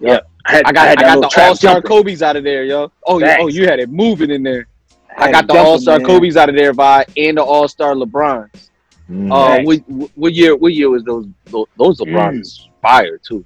Yeah, 0.00 0.20
I, 0.46 0.52
had, 0.52 0.64
I 0.66 0.72
got 0.72 0.88
had 0.88 0.98
I, 0.98 1.14
got 1.14 1.20
the 1.22 1.28
trap 1.28 1.48
All 1.48 1.56
Star. 1.56 1.82
Kobe's 1.82 2.22
out 2.22 2.36
of 2.36 2.44
there, 2.44 2.64
yo. 2.64 2.90
Oh, 3.06 3.18
yeah, 3.18 3.38
oh, 3.40 3.48
you 3.48 3.66
had 3.66 3.80
it 3.80 3.90
moving 3.90 4.30
in 4.30 4.42
there. 4.42 4.66
I 5.16 5.26
had 5.26 5.32
got 5.32 5.46
the 5.48 5.58
All 5.58 5.78
Star. 5.78 5.98
Kobe's 6.00 6.36
out 6.36 6.48
of 6.48 6.56
there, 6.56 6.72
by 6.72 7.04
and 7.16 7.36
the 7.38 7.42
All 7.42 7.68
Star 7.68 7.94
LeBrons. 7.94 8.70
Mm. 9.10 9.32
Uh, 9.32 9.56
Facts. 9.56 9.66
what, 9.66 10.10
what 10.14 10.32
year? 10.32 10.56
What 10.56 10.72
year 10.72 10.90
was 10.90 11.04
those? 11.04 11.26
Those, 11.46 11.66
those 11.76 12.00
LeBrons 12.00 12.68
fire 12.80 13.18
too. 13.18 13.44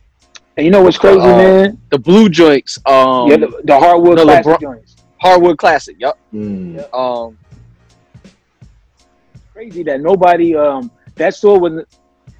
And 0.58 0.64
you 0.64 0.72
know 0.72 0.82
what's 0.82 0.98
crazy, 0.98 1.20
Uh, 1.20 1.36
man? 1.36 1.78
The 1.90 1.98
blue 2.00 2.28
joints. 2.28 2.78
Um, 2.84 3.28
yeah, 3.30 3.36
the, 3.36 3.60
the 3.62 3.78
hardwood 3.78 4.16
no, 4.18 4.24
classic 4.24 4.46
LeBron- 4.54 4.60
joints. 4.60 4.96
hardwood 5.22 5.56
classic. 5.56 5.96
Yup. 6.00 6.18
Mm. 6.34 6.92
Um, 6.92 7.38
crazy 9.52 9.82
that 9.84 10.00
nobody 10.00 10.54
um 10.56 10.90
that 11.16 11.34
store 11.34 11.58
wasn't 11.58 11.86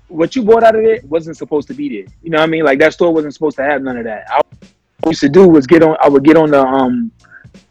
what 0.08 0.34
you 0.36 0.42
bought 0.42 0.62
out 0.64 0.74
of 0.74 0.84
it 0.84 1.04
wasn't 1.04 1.36
supposed 1.36 1.68
to 1.68 1.74
be 1.74 1.88
there. 1.88 2.06
You 2.22 2.30
know 2.30 2.38
what 2.38 2.44
I 2.44 2.46
mean? 2.48 2.64
Like 2.64 2.78
that 2.80 2.92
store 2.92 3.12
wasn't 3.14 3.34
supposed 3.34 3.56
to 3.58 3.62
have 3.62 3.82
none 3.82 3.96
of 3.96 4.04
that. 4.04 4.24
I, 4.30 4.36
what 4.36 4.68
I 5.06 5.08
used 5.10 5.20
to 5.20 5.28
do 5.28 5.48
was 5.48 5.66
get 5.66 5.82
on 5.84 5.96
I 6.00 6.08
would 6.08 6.24
get 6.24 6.36
on 6.36 6.50
the 6.50 6.60
um 6.62 7.10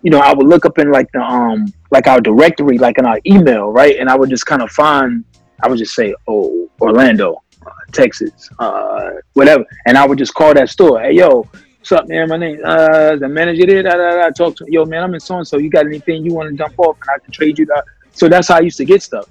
you 0.01 0.11
know, 0.11 0.19
I 0.19 0.33
would 0.33 0.47
look 0.47 0.65
up 0.65 0.79
in 0.79 0.91
like 0.91 1.11
the 1.13 1.19
um 1.21 1.65
like 1.91 2.07
our 2.07 2.21
directory, 2.21 2.77
like 2.77 2.97
in 2.99 3.05
our 3.05 3.19
email, 3.25 3.69
right? 3.71 3.97
And 3.99 4.09
I 4.09 4.15
would 4.15 4.29
just 4.29 4.45
kind 4.45 4.61
of 4.61 4.69
find 4.71 5.25
I 5.61 5.67
would 5.67 5.77
just 5.77 5.93
say, 5.93 6.15
Oh, 6.27 6.69
Orlando, 6.79 7.41
Texas, 7.93 8.49
uh 8.59 9.11
whatever. 9.33 9.63
And 9.85 9.97
I 9.97 10.05
would 10.05 10.17
just 10.17 10.33
call 10.33 10.53
that 10.53 10.69
store, 10.69 11.01
Hey 11.01 11.13
yo, 11.13 11.47
what's 11.79 11.91
up, 11.91 12.07
man? 12.07 12.29
My 12.29 12.37
name 12.37 12.59
uh 12.65 13.15
the 13.15 13.27
manager 13.27 13.65
there, 13.65 13.83
da, 13.83 13.91
da, 13.91 14.15
da. 14.21 14.29
talk 14.31 14.55
to 14.57 14.65
yo 14.67 14.85
man, 14.85 15.03
I'm 15.03 15.13
in 15.13 15.19
so 15.19 15.37
and 15.37 15.47
so. 15.47 15.57
You 15.57 15.69
got 15.69 15.85
anything 15.85 16.23
you 16.25 16.33
want 16.33 16.49
to 16.49 16.55
dump 16.55 16.73
off 16.77 16.97
and 17.01 17.09
I 17.15 17.19
can 17.23 17.31
trade 17.31 17.57
you 17.57 17.65
that. 17.67 17.83
So 18.13 18.27
that's 18.29 18.47
how 18.49 18.57
I 18.57 18.61
used 18.61 18.77
to 18.77 18.85
get 18.85 19.01
stuff. 19.03 19.25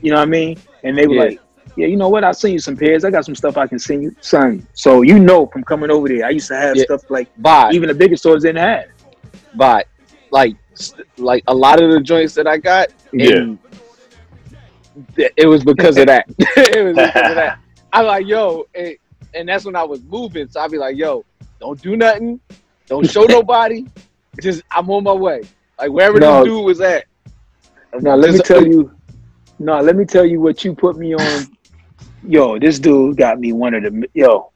You 0.00 0.10
know 0.10 0.16
what 0.18 0.22
I 0.28 0.30
mean? 0.30 0.56
And 0.84 0.96
they 0.98 1.06
were 1.06 1.14
Yeah. 1.14 1.22
like, 1.22 1.40
Yeah, 1.76 1.86
you 1.86 1.96
know 1.96 2.08
what? 2.10 2.22
I'll 2.24 2.34
send 2.34 2.52
you 2.52 2.58
some 2.58 2.76
pairs. 2.76 3.04
I 3.04 3.10
got 3.10 3.24
some 3.24 3.34
stuff 3.34 3.56
I 3.56 3.66
can 3.66 3.78
send 3.78 4.02
you, 4.02 4.14
son. 4.20 4.66
So 4.74 5.02
you 5.02 5.18
know 5.18 5.46
from 5.46 5.64
coming 5.64 5.90
over 5.90 6.08
there, 6.08 6.26
I 6.26 6.30
used 6.30 6.48
to 6.48 6.56
have 6.56 6.76
Yeah. 6.76 6.84
stuff 6.84 7.02
like 7.08 7.28
vibe, 7.40 7.72
even 7.72 7.88
the 7.88 7.94
bigger 7.94 8.16
stores 8.16 8.42
didn't 8.42 8.58
have. 8.58 8.84
vibe. 9.56 9.84
Like, 10.30 10.54
like 11.18 11.44
a 11.46 11.54
lot 11.54 11.80
of 11.82 11.90
the 11.90 12.00
joints 12.00 12.34
that 12.34 12.46
I 12.46 12.56
got. 12.58 12.88
th- 15.16 15.32
it 15.36 15.46
was 15.46 15.64
because 15.64 15.96
of 15.98 16.06
that. 16.06 16.26
it 16.38 16.84
was 16.84 16.94
because 16.96 17.30
of 17.30 17.36
that. 17.36 17.58
I'm 17.92 18.06
like, 18.06 18.26
yo, 18.26 18.66
and, 18.74 18.96
and 19.34 19.48
that's 19.48 19.64
when 19.64 19.76
I 19.76 19.82
was 19.84 20.02
moving. 20.04 20.48
So 20.48 20.60
I'd 20.60 20.70
be 20.70 20.78
like, 20.78 20.96
yo, 20.96 21.24
don't 21.60 21.80
do 21.80 21.96
nothing, 21.96 22.40
don't 22.86 23.08
show 23.08 23.22
nobody. 23.28 23.86
Just 24.40 24.62
I'm 24.70 24.88
on 24.90 25.04
my 25.04 25.12
way. 25.12 25.42
Like 25.78 25.90
wherever 25.90 26.18
No. 26.18 26.38
this 26.38 26.44
dude 26.52 26.64
was 26.64 26.80
at. 26.80 27.04
Now 28.00 28.14
let 28.16 28.32
me 28.32 28.38
tell 28.38 28.64
you. 28.66 28.90
No, 29.58 29.80
let 29.80 29.94
me 29.96 30.04
tell 30.04 30.24
you 30.24 30.40
what 30.40 30.64
you 30.64 30.74
put 30.74 30.96
me 30.96 31.14
on. 31.14 31.56
Yo, 32.26 32.58
this 32.58 32.78
dude 32.78 33.16
got 33.16 33.38
me 33.38 33.52
one 33.52 33.74
of 33.74 33.82
the 33.82 34.08
yo. 34.14 34.50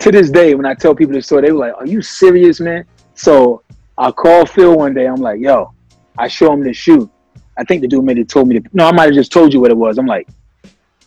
To 0.00 0.10
this 0.10 0.30
day, 0.30 0.54
when 0.54 0.66
I 0.66 0.74
tell 0.74 0.94
people 0.94 1.14
the 1.14 1.22
story, 1.22 1.42
they 1.46 1.52
were 1.52 1.58
like, 1.58 1.74
"Are 1.74 1.86
you 1.86 2.02
serious, 2.02 2.58
man?" 2.60 2.84
So 3.14 3.62
I 3.96 4.10
call 4.10 4.44
Phil 4.44 4.76
one 4.76 4.92
day. 4.92 5.06
I'm 5.06 5.16
like, 5.22 5.40
"Yo," 5.40 5.72
I 6.18 6.26
show 6.28 6.52
him 6.52 6.62
the 6.64 6.72
shoe. 6.72 7.08
I 7.56 7.64
think 7.64 7.80
the 7.80 7.88
dude 7.88 8.04
made 8.04 8.18
it 8.18 8.28
told 8.28 8.48
me 8.48 8.58
to. 8.58 8.68
No, 8.72 8.86
I 8.86 8.92
might 8.92 9.04
have 9.06 9.14
just 9.14 9.32
told 9.32 9.54
you 9.54 9.60
what 9.60 9.70
it 9.70 9.76
was. 9.76 9.96
I'm 9.98 10.06
like, 10.06 10.28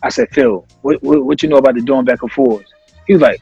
I 0.02 0.08
said, 0.08 0.28
Phil, 0.30 0.66
what 0.82 1.02
what, 1.02 1.24
what 1.24 1.42
you 1.42 1.48
know 1.48 1.58
about 1.58 1.74
the 1.74 1.80
Doernbecher 1.80 2.30
fours? 2.30 2.66
He 3.06 3.14
was 3.14 3.22
like, 3.22 3.40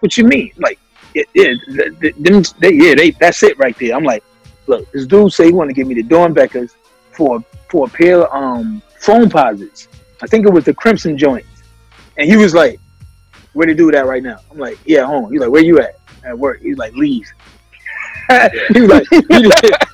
What 0.00 0.16
you 0.16 0.24
mean? 0.24 0.52
I'm 0.56 0.62
like, 0.62 0.78
yeah, 1.14 1.24
yeah, 1.34 1.54
they, 1.98 2.72
yeah, 2.72 2.94
they, 2.94 3.10
that's 3.18 3.42
it 3.42 3.58
right 3.58 3.76
there. 3.78 3.94
I'm 3.96 4.04
like, 4.04 4.22
look, 4.66 4.90
this 4.92 5.06
dude 5.06 5.32
say 5.32 5.46
he 5.46 5.52
want 5.52 5.68
to 5.68 5.74
give 5.74 5.86
me 5.86 5.94
the 5.94 6.04
Doernbechers 6.04 6.74
for 7.12 7.44
for 7.68 7.86
a 7.86 7.90
pair 7.90 8.22
of 8.22 8.32
um 8.32 8.82
Foamposites. 9.00 9.88
I 10.22 10.26
think 10.26 10.46
it 10.46 10.52
was 10.52 10.64
the 10.64 10.74
Crimson 10.74 11.16
joints. 11.16 11.48
And 12.16 12.28
he 12.28 12.36
was 12.36 12.54
like, 12.54 12.78
Where 13.52 13.66
to 13.66 13.74
do 13.74 13.90
that 13.90 14.06
right 14.06 14.22
now? 14.22 14.38
I'm 14.50 14.58
like, 14.58 14.78
Yeah, 14.84 15.06
home. 15.06 15.32
He's 15.32 15.40
like, 15.40 15.50
Where 15.50 15.62
you 15.62 15.80
at? 15.80 15.98
At 16.24 16.38
work. 16.38 16.60
He's 16.60 16.76
like, 16.76 16.92
Leave. 16.94 17.26
he 18.72 18.80
was 18.80 18.90
like, 18.90 19.06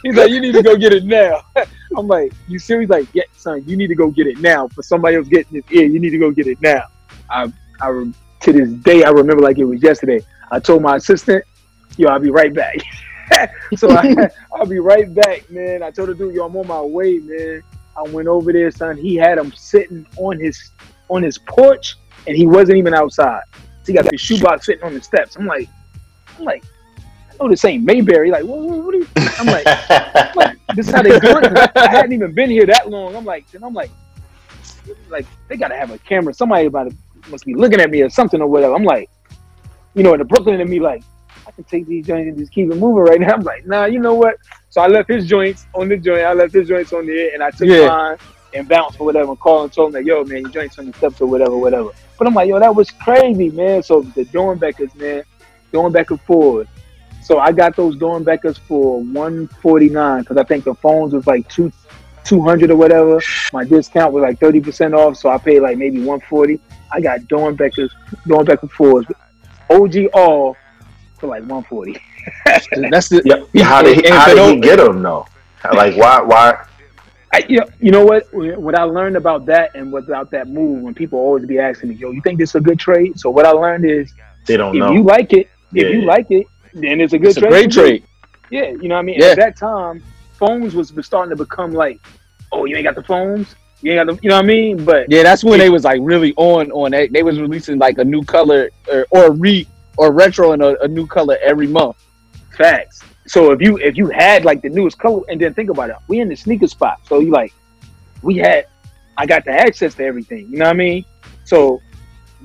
he's 0.03 0.17
like, 0.17 0.31
you 0.31 0.41
need 0.41 0.53
to 0.53 0.63
go 0.63 0.77
get 0.77 0.93
it 0.93 1.05
now. 1.05 1.43
I'm 1.97 2.07
like, 2.07 2.33
you 2.49 2.59
serious? 2.59 2.91
Like, 2.91 3.09
yeah, 3.15 3.25
son, 3.37 3.63
you 3.67 3.77
need 3.77 3.89
to 3.89 3.95
go 3.95 4.11
get 4.11 4.27
it 4.27 4.39
now. 4.39 4.69
For 4.69 4.83
somebody 4.83 5.17
else 5.17 5.29
getting 5.29 5.59
it, 5.59 5.65
yeah, 5.71 5.83
you 5.83 6.01
need 6.01 6.11
to 6.11 6.19
go 6.19 6.31
get 6.31 6.47
it 6.47 6.61
now. 6.61 6.85
I, 7.31 7.53
I, 7.81 7.89
to 7.89 8.53
this 8.53 8.71
day, 8.71 9.05
I 9.05 9.11
remember 9.11 9.43
like 9.43 9.59
it 9.59 9.65
was 9.65 9.83
yesterday. 9.83 10.21
I 10.51 10.61
told 10.61 10.83
my 10.83 10.97
assistant, 10.97 11.45
yo, 11.97 12.09
I'll 12.09 12.21
be 12.21 12.31
right 12.31 12.53
back. 12.53 12.77
so 13.77 13.91
I, 13.91 14.29
I'll 14.55 14.67
be 14.67 14.79
right 14.79 15.13
back, 15.13 15.51
man. 15.51 15.83
I 15.83 15.91
told 15.91 16.09
the 16.09 16.15
dude, 16.15 16.35
yo, 16.35 16.47
I'm 16.47 16.57
on 16.57 16.67
my 16.67 16.81
way, 16.81 17.19
man. 17.19 17.63
I 17.97 18.03
went 18.11 18.29
over 18.29 18.53
there, 18.53 18.71
son. 18.71 18.97
He 18.97 19.17
had 19.17 19.39
him 19.39 19.53
sitting 19.53 20.07
on 20.19 20.39
his 20.39 20.71
on 21.09 21.23
his 21.23 21.39
porch, 21.39 21.97
and 22.27 22.37
he 22.37 22.47
wasn't 22.47 22.79
even 22.79 22.95
outside. 22.95 23.43
He 23.87 23.93
got 23.93 24.05
the 24.05 24.19
shoebox 24.19 24.67
sitting 24.67 24.85
on 24.85 24.95
the 24.95 25.01
steps. 25.01 25.37
I'm 25.37 25.47
like, 25.47 25.69
I'm 26.39 26.45
like, 26.45 26.65
Know 27.41 27.49
this 27.49 27.65
ain't 27.65 27.85
Mayberry. 27.85 28.31
Like, 28.31 28.45
what, 28.45 28.59
what, 28.59 28.85
what 28.85 28.95
are 28.95 28.99
you? 28.99 29.07
I'm 29.39 29.47
like, 29.47 29.67
I'm 29.89 30.35
like, 30.35 30.59
this 30.75 30.89
is 30.89 30.95
how 30.95 31.03
they 31.03 31.19
do 31.19 31.39
it. 31.39 31.71
I 31.77 31.89
hadn't 31.89 32.13
even 32.13 32.33
been 32.35 32.51
here 32.51 32.67
that 32.67 32.89
long. 32.91 33.15
I'm 33.17 33.25
like, 33.25 33.47
and 33.55 33.65
I'm 33.65 33.75
like, 33.75 33.91
like 35.09 35.27
they 35.49 35.57
gotta 35.57 35.77
have 35.77 35.91
a 35.91 35.99
camera. 35.99 36.33
Somebody 36.35 36.67
about 36.67 36.91
to 36.91 36.97
must 37.29 37.45
be 37.45 37.55
looking 37.55 37.81
at 37.81 37.91
me 37.91 38.03
or 38.03 38.11
something 38.11 38.41
or 38.41 38.47
whatever. 38.47 38.75
I'm 38.75 38.85
like, 38.85 39.11
you 39.95 40.03
know, 40.03 40.13
in 40.13 40.19
the 40.19 40.25
Brooklyn 40.25 40.61
and 40.61 40.71
me 40.71 40.81
like, 40.81 41.03
I 41.47 41.53
can 41.53 41.65
take 41.65 41.87
these 41.87 42.07
joints 42.07 42.29
and 42.29 42.39
just 42.39 42.53
keep 42.53 42.71
it 42.71 42.77
moving 42.77 43.05
right 43.05 43.21
now. 43.21 43.35
I'm 43.35 43.43
like, 43.43 43.67
nah, 43.67 43.85
you 43.87 44.01
know 44.01 44.15
what? 44.15 44.37
So 44.71 44.81
I 44.81 44.89
left 44.89 45.09
his 45.11 45.27
joints 45.27 45.67
on 45.75 45.89
the 45.89 45.97
joint. 45.97 46.23
I 46.23 46.33
left 46.33 46.55
his 46.55 46.69
joints 46.69 46.93
on 46.93 47.07
there, 47.07 47.33
and 47.35 47.43
I 47.43 47.51
took 47.51 47.69
Yeah. 47.69 47.89
mine 47.89 48.17
and 48.55 48.69
bounced 48.69 49.01
or 49.01 49.07
whatever, 49.07 49.31
and 49.31 49.41
call 49.41 49.65
and 49.65 49.73
told 49.73 49.89
him 49.89 49.93
that, 49.95 50.05
yo, 50.05 50.25
man, 50.25 50.43
your 50.43 50.51
joints 50.51 50.79
on 50.79 50.87
the 50.87 50.93
steps 50.95 51.21
or 51.21 51.27
whatever, 51.29 51.57
whatever. 51.57 51.91
But 52.19 52.27
I'm 52.27 52.35
like, 52.35 52.49
yo, 52.49 52.59
that 52.59 52.75
was 52.75 52.91
crazy, 52.91 53.51
man. 53.51 53.83
So 53.83 54.03
the 54.15 54.25
Doernbechers, 54.27 54.95
man, 54.97 55.23
going 55.73 55.93
back 55.93 56.11
and 56.11 56.21
Ford. 56.23 56.69
So 57.27 57.41
I 57.41 57.51
got 57.51 57.75
those 57.75 57.97
Doernbechers 57.97 58.57
for 58.69 59.01
149 59.01 60.21
because 60.21 60.37
I 60.37 60.45
think 60.45 60.63
the 60.63 60.75
phones 60.75 61.13
was 61.13 61.27
like 61.27 61.49
two, 61.49 61.73
200 62.23 62.71
or 62.71 62.77
whatever. 62.77 63.21
My 63.53 63.65
discount 63.65 64.13
was 64.13 64.23
like 64.23 64.39
30% 64.39 64.97
off, 64.97 65.17
so 65.17 65.31
I 65.31 65.39
paid 65.39 65.59
like 65.59 65.77
maybe 65.77 65.99
140. 65.99 66.61
I 66.93 67.01
got 67.01 67.23
Doernbechers, 67.23 67.91
Doernbecher 68.29 68.71
Fords, 68.71 69.09
OG 69.69 70.07
all 70.15 70.57
for 71.19 71.27
like 71.27 71.43
140. 71.43 72.01
That's 72.93 73.09
the 73.09 73.45
Yeah, 73.53 73.65
how 73.65 73.83
did 73.83 74.05
he, 74.05 74.09
how 74.09 74.33
did 74.33 74.55
he 74.55 74.61
get 74.61 74.77
them 74.77 75.03
though? 75.03 75.27
Like 75.75 75.97
why 75.97 76.21
why? 76.21 76.65
I, 77.35 77.45
you, 77.49 77.59
know, 77.59 77.67
you 77.81 77.91
know 77.91 78.05
what? 78.05 78.33
What 78.33 78.79
I 78.79 78.85
learned 78.85 79.17
about 79.17 79.47
that 79.47 79.75
and 79.75 79.93
without 79.93 80.31
that 80.31 80.47
move, 80.47 80.81
when 80.83 80.95
people 80.95 81.19
always 81.19 81.45
be 81.45 81.59
asking 81.59 81.89
me, 81.89 81.97
"Yo, 81.97 82.13
you 82.13 82.23
think 82.23 82.39
this 82.39 82.51
is 82.51 82.55
a 82.55 82.61
good 82.61 82.79
trade?" 82.79 83.19
So 83.19 83.31
what 83.31 83.47
I 83.47 83.51
learned 83.51 83.85
is, 83.85 84.13
They 84.47 84.57
don't 84.57 84.77
if 84.77 84.79
know. 84.79 84.93
you 84.93 85.03
like 85.03 85.33
it, 85.33 85.51
Yeah, 85.73 85.87
if 85.87 85.93
you 85.93 86.01
yeah. 86.03 86.07
like 86.07 86.31
it, 86.31 86.47
then 86.83 87.01
it's 87.01 87.13
a 87.13 87.19
good 87.19 87.29
It's 87.29 87.37
a 87.39 87.41
trade. 87.41 87.51
great 87.51 87.71
trade. 87.71 88.05
Yeah, 88.51 88.71
you 88.71 88.89
know 88.89 88.95
what 88.95 89.01
I 89.01 89.03
mean. 89.03 89.19
Yeah. 89.19 89.29
At 89.29 89.37
that 89.39 89.57
time, 89.57 90.03
Foams 90.39 90.75
was 90.75 90.93
starting 91.05 91.31
to 91.31 91.37
become 91.37 91.73
like, 91.73 92.01
"Oh, 92.53 92.65
you 92.65 92.77
ain't 92.77 92.85
got 92.85 92.95
the 92.95 93.03
Foams, 93.03 93.57
you 93.83 93.93
ain't 93.93 94.07
got 94.07 94.15
the," 94.15 94.23
you 94.23 94.29
know 94.29 94.37
what 94.37 94.45
I 94.45 94.49
mean? 94.49 94.85
But 94.85 95.11
Yeah, 95.11 95.23
that's 95.23 95.43
when 95.43 95.59
they 95.59 95.71
was 95.71 95.85
like 95.85 96.01
really 96.03 96.33
on 96.37 96.71
on 96.73 96.93
that. 96.93 97.13
They 97.13 97.23
was 97.23 97.41
releasing 97.41 97.79
like 97.79 97.99
a 97.99 98.05
new 98.05 98.23
color 98.23 98.71
or, 98.93 99.07
or 99.11 99.33
re 99.33 99.67
or 99.97 100.13
retro 100.13 100.53
and 100.53 100.63
a, 100.63 100.81
a 100.83 100.89
new 100.89 101.07
color 101.07 101.39
every 101.43 101.67
month. 101.67 101.97
Facts. 102.57 103.03
So 103.27 103.51
if 103.51 103.61
you 103.61 103.79
if 103.79 103.97
you 103.97 104.09
had 104.09 104.45
like 104.45 104.63
the 104.63 104.69
newest 104.69 104.99
color, 104.99 105.23
and 105.29 105.41
then 105.41 105.53
think 105.55 105.71
about 105.71 105.91
it, 105.91 105.97
we 106.07 106.21
in 106.21 106.29
the 106.29 106.37
sneaker 106.37 106.69
spot. 106.69 107.01
So 107.09 107.19
you 107.19 107.31
like, 107.33 107.53
we 108.23 108.37
had, 108.37 108.67
I 109.17 109.27
got 109.27 109.45
the 109.45 109.51
access 109.53 109.95
to 109.95 110.05
everything. 110.05 110.49
You 110.51 110.59
know 110.59 110.67
what 110.67 110.71
I 110.71 110.75
mean? 110.75 111.05
So, 111.45 111.81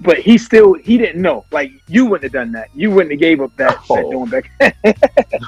but 0.01 0.17
he 0.19 0.37
still 0.37 0.73
he 0.73 0.97
didn't 0.97 1.21
know. 1.21 1.45
Like 1.51 1.71
you 1.87 2.05
wouldn't 2.05 2.23
have 2.23 2.31
done 2.33 2.51
that. 2.53 2.69
You 2.75 2.91
wouldn't 2.91 3.11
have 3.11 3.19
gave 3.19 3.41
up 3.41 3.55
that, 3.57 3.69
that 3.71 3.79
Oh. 3.89 4.11
doing 4.11 4.29
back. 4.29 4.51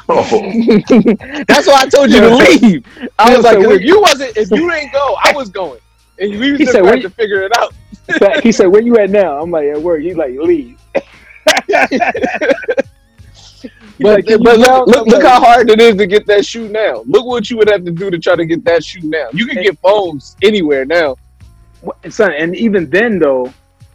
Oh, 0.09 1.43
That's 1.47 1.67
why 1.67 1.81
I 1.81 1.87
told 1.89 2.11
you 2.11 2.19
to 2.21 2.35
leave. 2.35 2.85
I 3.19 3.35
was 3.35 3.43
like, 3.43 3.53
so 3.55 3.61
'cause 3.61 3.67
we- 3.69 3.75
if 3.75 3.81
you 3.83 4.01
wasn't, 4.01 4.37
if 4.37 4.51
you 4.51 4.69
didn't 4.69 4.93
go, 4.93 5.15
I 5.23 5.33
was 5.35 5.49
going, 5.49 5.79
and 6.19 6.39
we 6.39 6.51
was 6.51 6.59
He 6.59 6.65
said, 6.67 6.81
"Where 6.83 6.99
to 6.99 7.09
figure 7.09 7.43
it 7.43 7.51
out. 7.57 7.73
He 8.43 8.51
said, 8.51 8.67
"Where 8.67 8.81
you 8.81 8.97
at 8.97 9.09
now?" 9.09 9.39
I'm 9.41 9.49
like, 9.51 9.67
"At 9.67 9.81
work." 9.81 10.01
He's 10.01 10.15
like, 10.17 10.33
"Leave." 10.37 10.77
But, 13.99 14.25
but 14.25 14.57
look, 14.59 14.87
look, 14.87 15.07
look 15.07 15.23
how 15.23 15.39
hard 15.39 15.69
it 15.69 15.79
is 15.79 15.95
to 15.97 16.07
get 16.07 16.25
that 16.25 16.45
shoe 16.45 16.67
now. 16.67 17.03
Look 17.05 17.25
what 17.25 17.49
you 17.49 17.57
would 17.57 17.69
have 17.69 17.85
to 17.85 17.91
do 17.91 18.09
to 18.09 18.17
try 18.19 18.35
to 18.35 18.45
get 18.45 18.65
that 18.65 18.83
shoe 18.83 18.99
now. 19.03 19.27
You 19.31 19.45
can 19.45 19.61
get 19.63 19.77
Foams 19.79 20.35
anywhere 20.41 20.83
now. 20.83 21.15
Son, 22.09 22.31
and 22.33 22.55
even 22.55 22.89
then 22.89 23.19
though, 23.19 23.53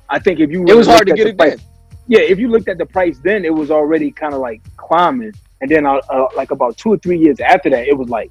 I 0.09 0.19
think 0.19 0.41
if 0.41 0.51
you 0.51 0.65
It 0.67 0.75
was 0.75 0.87
hard 0.87 1.07
to 1.07 1.15
get 1.15 1.27
it 1.27 1.37
price, 1.37 1.57
then. 1.57 1.67
yeah, 2.07 2.21
if 2.21 2.39
you 2.39 2.49
looked 2.49 2.69
at 2.69 2.79
the 2.79 2.87
price 2.87 3.19
then, 3.19 3.45
it 3.45 3.55
was 3.55 3.71
already 3.71 4.11
kind 4.11 4.35
of 4.35 4.41
like 4.41 4.61
climbing, 4.77 5.33
and 5.61 5.71
then 5.71 5.87
uh, 5.87 6.01
uh, 6.09 6.29
like 6.37 6.51
about 6.51 6.77
two 6.77 6.91
or 6.91 6.99
three 6.99 7.19
years 7.19 7.41
after 7.41 7.71
that, 7.71 7.87
it 7.87 7.97
was 7.97 8.09
like, 8.09 8.31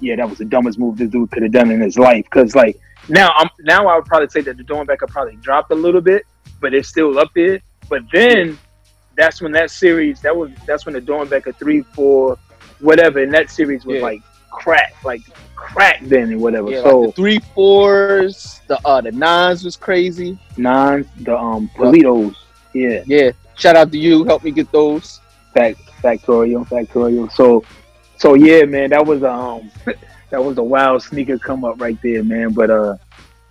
yeah, 0.00 0.16
that 0.16 0.28
was 0.28 0.38
the 0.38 0.44
dumbest 0.44 0.78
move 0.78 0.98
this 0.98 1.08
dude 1.10 1.30
could 1.30 1.42
have 1.42 1.52
done 1.52 1.70
in 1.70 1.80
his 1.80 1.98
life. 1.98 2.24
Because 2.24 2.54
like 2.54 2.78
now, 3.08 3.30
I'm 3.36 3.48
now 3.60 3.86
I 3.88 3.96
would 3.96 4.04
probably 4.04 4.28
say 4.28 4.40
that 4.42 4.56
the 4.56 4.62
Doernbecher 4.64 5.08
probably 5.08 5.36
dropped 5.36 5.70
a 5.72 5.74
little 5.74 6.00
bit, 6.00 6.24
but 6.60 6.74
it's 6.74 6.88
still 6.88 7.18
up 7.18 7.30
there. 7.34 7.60
But 7.88 8.02
then 8.12 8.58
that's 9.16 9.40
when 9.40 9.52
that 9.52 9.70
series 9.70 10.20
that 10.20 10.36
was 10.36 10.50
that's 10.66 10.84
when 10.86 10.94
the 10.94 11.00
Doernbecher 11.00 11.56
three, 11.56 11.82
four, 11.82 12.36
whatever, 12.80 13.20
and 13.22 13.32
that 13.32 13.50
series 13.50 13.84
was 13.86 13.96
Yeah. 13.96 14.02
like 14.02 14.22
crack, 14.52 14.94
like 15.04 15.22
crack 15.56 16.00
then 16.02 16.30
and 16.30 16.40
whatever. 16.40 16.70
Yeah, 16.70 16.82
so 16.82 17.00
like 17.00 17.08
the 17.08 17.12
three 17.16 17.38
fours, 17.54 18.60
the 18.68 18.78
uh, 18.86 19.00
the 19.00 19.12
nines 19.12 19.64
was 19.64 19.76
crazy. 19.76 20.38
nine, 20.56 21.08
the 21.20 21.36
um 21.36 21.68
Politos, 21.74 22.36
yeah. 22.72 23.02
Yeah, 23.06 23.32
shout 23.56 23.76
out 23.76 23.90
to 23.92 23.98
you, 23.98 24.24
help 24.24 24.44
me 24.44 24.50
get 24.50 24.70
those. 24.70 25.20
Fact, 25.54 25.80
factorial, 26.02 26.66
factorial. 26.68 27.32
So, 27.32 27.64
so 28.18 28.34
yeah, 28.34 28.64
man, 28.64 28.90
that 28.90 29.04
was 29.04 29.24
um, 29.24 29.70
that 30.30 30.42
was 30.42 30.58
a 30.58 30.62
wild 30.62 31.02
sneaker 31.02 31.38
come 31.38 31.64
up 31.64 31.80
right 31.80 32.00
there, 32.02 32.22
man. 32.22 32.52
But 32.52 32.70
uh, 32.70 32.96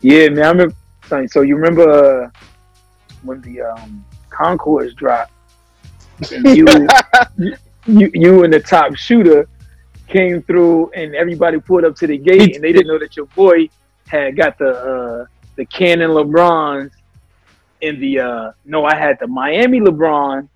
yeah, 0.02 0.30
man, 0.30 0.44
I 0.44 0.50
remember. 0.50 0.76
So 1.28 1.42
you 1.42 1.56
remember 1.56 1.90
uh, 2.26 2.30
when 3.24 3.42
the 3.42 3.62
um 3.62 4.06
Concourse 4.30 4.94
dropped? 4.94 5.32
And 6.32 6.46
you, 6.58 6.88
you, 7.88 8.12
you 8.14 8.44
and 8.44 8.54
the 8.54 8.60
top 8.60 8.96
shooter 8.96 9.48
came 10.08 10.42
through, 10.44 10.92
and 10.92 11.16
everybody 11.16 11.60
pulled 11.60 11.86
up 11.86 11.96
to 11.98 12.08
the 12.08 12.18
gate, 12.18 12.56
and 12.56 12.64
they 12.64 12.72
didn't 12.72 12.88
know 12.88 13.00
that 13.00 13.16
your 13.16 13.26
boy 13.28 13.70
had 14.08 14.36
got 14.36 14.58
the 14.58 14.70
uh 14.70 15.26
the 15.56 15.66
Canon 15.66 16.12
LeBrons 16.12 16.92
in 17.82 18.00
the 18.00 18.20
uh 18.20 18.52
no, 18.66 18.86
I 18.86 18.96
had 18.96 19.18
the 19.20 19.28
Miami 19.28 19.80
LeBron. 19.80 20.48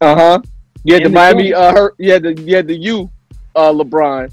Uh 0.00 0.14
huh. 0.14 0.42
You 0.84 0.94
had 0.94 1.04
the 1.04 1.08
the 1.08 1.14
Miami, 1.14 1.54
uh, 1.54 1.72
her, 1.72 1.94
you 1.98 2.12
had 2.12 2.22
the 2.24 2.34
you 2.34 2.56
had 2.56 2.66
the 2.66 2.76
U, 2.76 3.10
uh, 3.54 3.72
LeBron, 3.72 4.32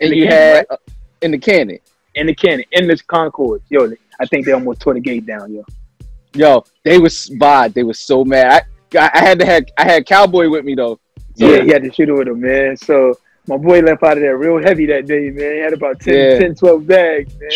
and 0.00 0.14
you 0.14 0.24
Canon, 0.24 0.38
had 0.38 0.54
right? 0.54 0.66
uh, 0.70 0.76
in 1.22 1.30
the 1.32 1.38
cannon. 1.38 1.78
in 2.14 2.26
the 2.26 2.34
cannon, 2.34 2.64
in 2.72 2.86
this 2.86 3.02
Concord. 3.02 3.62
Yo, 3.68 3.92
I 4.18 4.26
think 4.26 4.46
they 4.46 4.52
almost 4.52 4.80
tore 4.80 4.94
the 4.94 5.00
gate 5.00 5.26
down, 5.26 5.52
yo. 5.52 5.64
Yo, 6.34 6.64
they 6.84 6.98
was 6.98 7.30
vibe. 7.38 7.74
They 7.74 7.82
was 7.82 7.98
so 8.00 8.24
mad. 8.24 8.64
I, 8.94 9.10
I 9.12 9.20
had 9.20 9.38
to 9.40 9.46
have 9.46 9.64
I 9.76 9.84
had 9.84 10.06
Cowboy 10.06 10.48
with 10.48 10.64
me 10.64 10.74
though. 10.74 10.98
So, 11.36 11.46
Yeah, 11.46 11.62
he 11.62 11.68
had 11.68 11.82
to 11.82 11.92
shoot 11.92 12.08
it 12.08 12.12
with 12.12 12.28
him, 12.28 12.40
man. 12.40 12.76
So 12.76 13.18
my 13.48 13.56
boy 13.56 13.80
left 13.80 14.02
out 14.02 14.16
of 14.16 14.20
there 14.20 14.36
real 14.36 14.60
heavy 14.62 14.86
that 14.86 15.06
day, 15.06 15.30
man. 15.30 15.54
He 15.54 15.58
had 15.60 15.72
about 15.72 16.00
10, 16.00 16.14
Yeah. 16.14 16.38
10 16.38 16.54
12 16.56 16.86
bags, 16.86 17.34
man. 17.38 17.50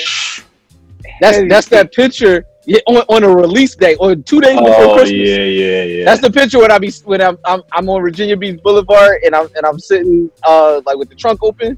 that's 1.21 1.37
heavy. 1.37 1.49
that's 1.49 1.69
that 1.69 1.93
picture 1.93 2.45
on, 2.87 2.97
on 3.09 3.25
a 3.25 3.29
release 3.29 3.75
day 3.75 3.97
or 3.97 4.15
two 4.15 4.41
days 4.41 4.59
before 4.59 4.75
oh 4.75 4.95
Christmas. 4.95 5.29
yeah, 5.29 5.37
yeah, 5.39 5.83
yeah. 5.83 6.05
That's 6.05 6.21
the 6.21 6.31
picture 6.31 6.59
when 6.59 6.71
I 6.71 6.79
be 6.79 6.93
when 7.05 7.21
I'm, 7.21 7.39
I'm 7.45 7.63
I'm 7.73 7.89
on 7.89 8.01
Virginia 8.03 8.37
Beach 8.37 8.61
Boulevard 8.63 9.23
and 9.25 9.35
I'm 9.35 9.49
and 9.57 9.67
I'm 9.67 9.79
sitting 9.79 10.31
uh 10.45 10.81
like 10.87 10.97
with 10.97 11.09
the 11.09 11.15
trunk 11.17 11.43
open. 11.43 11.77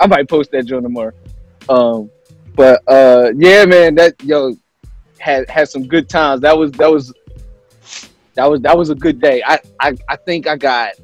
I 0.00 0.06
might 0.06 0.28
post 0.28 0.50
that 0.50 0.66
joint 0.66 0.82
tomorrow. 0.82 1.12
Um, 1.68 2.10
but 2.56 2.82
uh, 2.88 3.32
yeah, 3.36 3.64
man, 3.64 3.94
that 3.94 4.14
yo 4.24 4.56
had 5.18 5.48
had 5.48 5.68
some 5.68 5.86
good 5.86 6.08
times. 6.08 6.40
That 6.40 6.58
was 6.58 6.72
that 6.72 6.90
was 6.90 7.14
that 8.34 8.50
was 8.50 8.60
that 8.62 8.76
was 8.76 8.90
a 8.90 8.94
good 8.94 9.20
day. 9.20 9.42
I 9.46 9.60
I, 9.80 9.96
I 10.08 10.16
think 10.16 10.46
I 10.48 10.56
got 10.56 10.94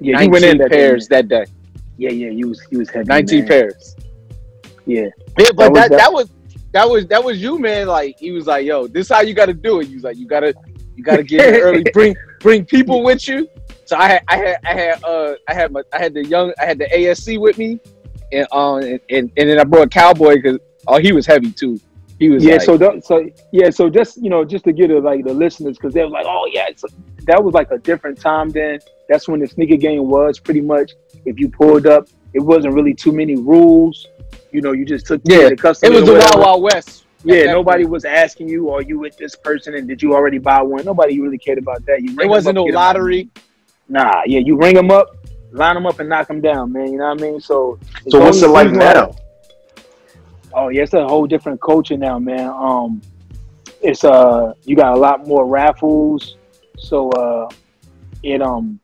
Yeah, 0.00 0.20
he 0.20 0.28
went 0.28 0.44
in 0.44 0.58
pairs 0.68 1.08
that 1.08 1.28
day. 1.28 1.44
yeah, 1.98 2.10
yeah, 2.10 2.30
he 2.30 2.44
was 2.44 2.60
he 2.70 2.76
was 2.76 2.88
heavy. 2.90 3.06
19 3.06 3.38
man. 3.40 3.48
pairs. 3.48 3.96
Yeah. 4.86 5.08
Yeah, 5.38 5.52
but 5.54 5.72
that, 5.74 5.90
that- 5.90 6.12
was 6.12 6.30
that 6.72 6.88
was 6.88 7.06
that 7.08 7.22
was 7.22 7.40
you, 7.42 7.58
man. 7.58 7.86
Like 7.88 8.16
he 8.18 8.30
was 8.30 8.46
like, 8.46 8.64
"Yo, 8.64 8.86
this 8.86 9.08
how 9.08 9.20
you 9.22 9.34
got 9.34 9.46
to 9.46 9.54
do 9.54 9.80
it." 9.80 9.88
He 9.88 9.94
was 9.94 10.04
like, 10.04 10.16
"You 10.16 10.26
gotta 10.26 10.54
you 10.96 11.02
gotta 11.02 11.22
get 11.24 11.54
in 11.54 11.60
early, 11.60 11.84
bring 11.92 12.14
bring 12.40 12.64
people 12.64 13.02
with 13.02 13.26
you." 13.26 13.48
So 13.86 13.96
I 13.96 14.08
had 14.08 14.22
I 14.28 14.36
had 14.36 14.56
I 14.64 14.72
had 14.74 15.04
uh 15.04 15.34
I 15.48 15.54
had 15.54 15.72
my 15.72 15.82
I 15.92 15.98
had 15.98 16.14
the 16.14 16.24
young 16.24 16.52
I 16.60 16.66
had 16.66 16.78
the 16.78 16.86
ASC 16.86 17.40
with 17.40 17.58
me, 17.58 17.80
and 18.32 18.46
um 18.52 18.78
and 18.82 19.00
and, 19.10 19.32
and 19.36 19.50
then 19.50 19.58
I 19.58 19.64
brought 19.64 19.90
Cowboy 19.90 20.36
because 20.36 20.58
oh 20.86 20.98
he 21.00 21.12
was 21.12 21.26
heavy 21.26 21.50
too. 21.50 21.80
He 22.20 22.28
was 22.28 22.44
Yeah, 22.44 22.52
like, 22.54 22.62
so 22.62 22.76
that, 22.76 23.04
so 23.04 23.28
yeah, 23.50 23.70
so 23.70 23.88
just 23.90 24.22
you 24.22 24.28
know, 24.30 24.44
just 24.44 24.64
to 24.64 24.72
get 24.72 24.90
it 24.92 25.02
like 25.02 25.24
the 25.24 25.32
listeners, 25.34 25.76
because 25.78 25.92
they 25.94 26.02
were 26.04 26.10
like, 26.10 26.26
oh 26.28 26.48
yeah, 26.52 26.66
it's 26.68 26.84
that 27.26 27.42
was 27.42 27.54
like 27.54 27.70
a 27.70 27.78
different 27.78 28.20
time 28.20 28.50
then. 28.50 28.78
That's 29.08 29.28
when 29.28 29.40
the 29.40 29.46
sneaker 29.46 29.76
game 29.76 30.08
was 30.08 30.38
pretty 30.38 30.60
much. 30.60 30.92
If 31.24 31.38
you 31.40 31.48
pulled 31.48 31.86
up, 31.86 32.08
it 32.32 32.40
wasn't 32.40 32.74
really 32.74 32.94
too 32.94 33.12
many 33.12 33.36
rules. 33.36 34.06
You 34.52 34.60
know, 34.62 34.72
you 34.72 34.84
just 34.84 35.06
took 35.06 35.20
Yeah, 35.24 35.48
the 35.48 35.56
customer. 35.56 35.92
it 35.92 36.00
was 36.00 36.08
the. 36.08 36.14
Wild 36.18 36.38
Wild 36.40 36.62
West. 36.62 37.04
Yeah, 37.24 37.52
nobody 37.52 37.82
point. 37.84 37.92
was 37.92 38.04
asking 38.04 38.48
you, 38.48 38.70
are 38.70 38.80
you 38.82 38.98
with 38.98 39.16
this 39.18 39.36
person, 39.36 39.74
and 39.74 39.86
did 39.86 40.00
you 40.02 40.14
already 40.14 40.38
buy 40.38 40.62
one? 40.62 40.84
Nobody 40.84 41.20
really 41.20 41.36
cared 41.38 41.58
about 41.58 41.84
that. 41.86 42.00
You 42.02 42.08
ring 42.10 42.20
It 42.20 42.24
'em 42.24 42.28
wasn't 42.30 42.58
up, 42.58 42.62
no 42.62 42.64
get 42.64 42.74
'em 42.74 42.78
out. 42.78 42.86
lottery. 42.86 43.28
Nah, 43.88 44.22
yeah, 44.26 44.38
you 44.38 44.56
ring 44.56 44.74
them 44.74 44.90
up, 44.90 45.14
line 45.52 45.74
them 45.74 45.86
up, 45.86 45.98
and 46.00 46.08
knock 46.08 46.28
them 46.28 46.40
down, 46.40 46.72
man. 46.72 46.90
You 46.92 46.98
know 46.98 47.08
what 47.10 47.20
I 47.20 47.22
mean? 47.22 47.40
So, 47.40 47.78
so 48.08 48.20
what's 48.20 48.40
it 48.40 48.48
like 48.48 48.70
now? 48.72 49.06
ones- 49.06 49.16
Oh 50.52 50.68
yeah, 50.68 50.82
it's 50.82 50.94
a 50.94 51.06
whole 51.06 51.26
different 51.26 51.60
culture 51.60 51.96
now, 51.96 52.18
man. 52.18 52.48
Um, 52.48 53.00
it's 53.82 54.02
uh, 54.02 54.52
you 54.64 54.74
got 54.74 54.94
a 54.94 54.98
lot 54.98 55.26
more 55.26 55.46
raffles. 55.46 56.36
So 56.80 57.10
uh, 57.10 57.48
it 58.22 58.42
um, 58.42 58.80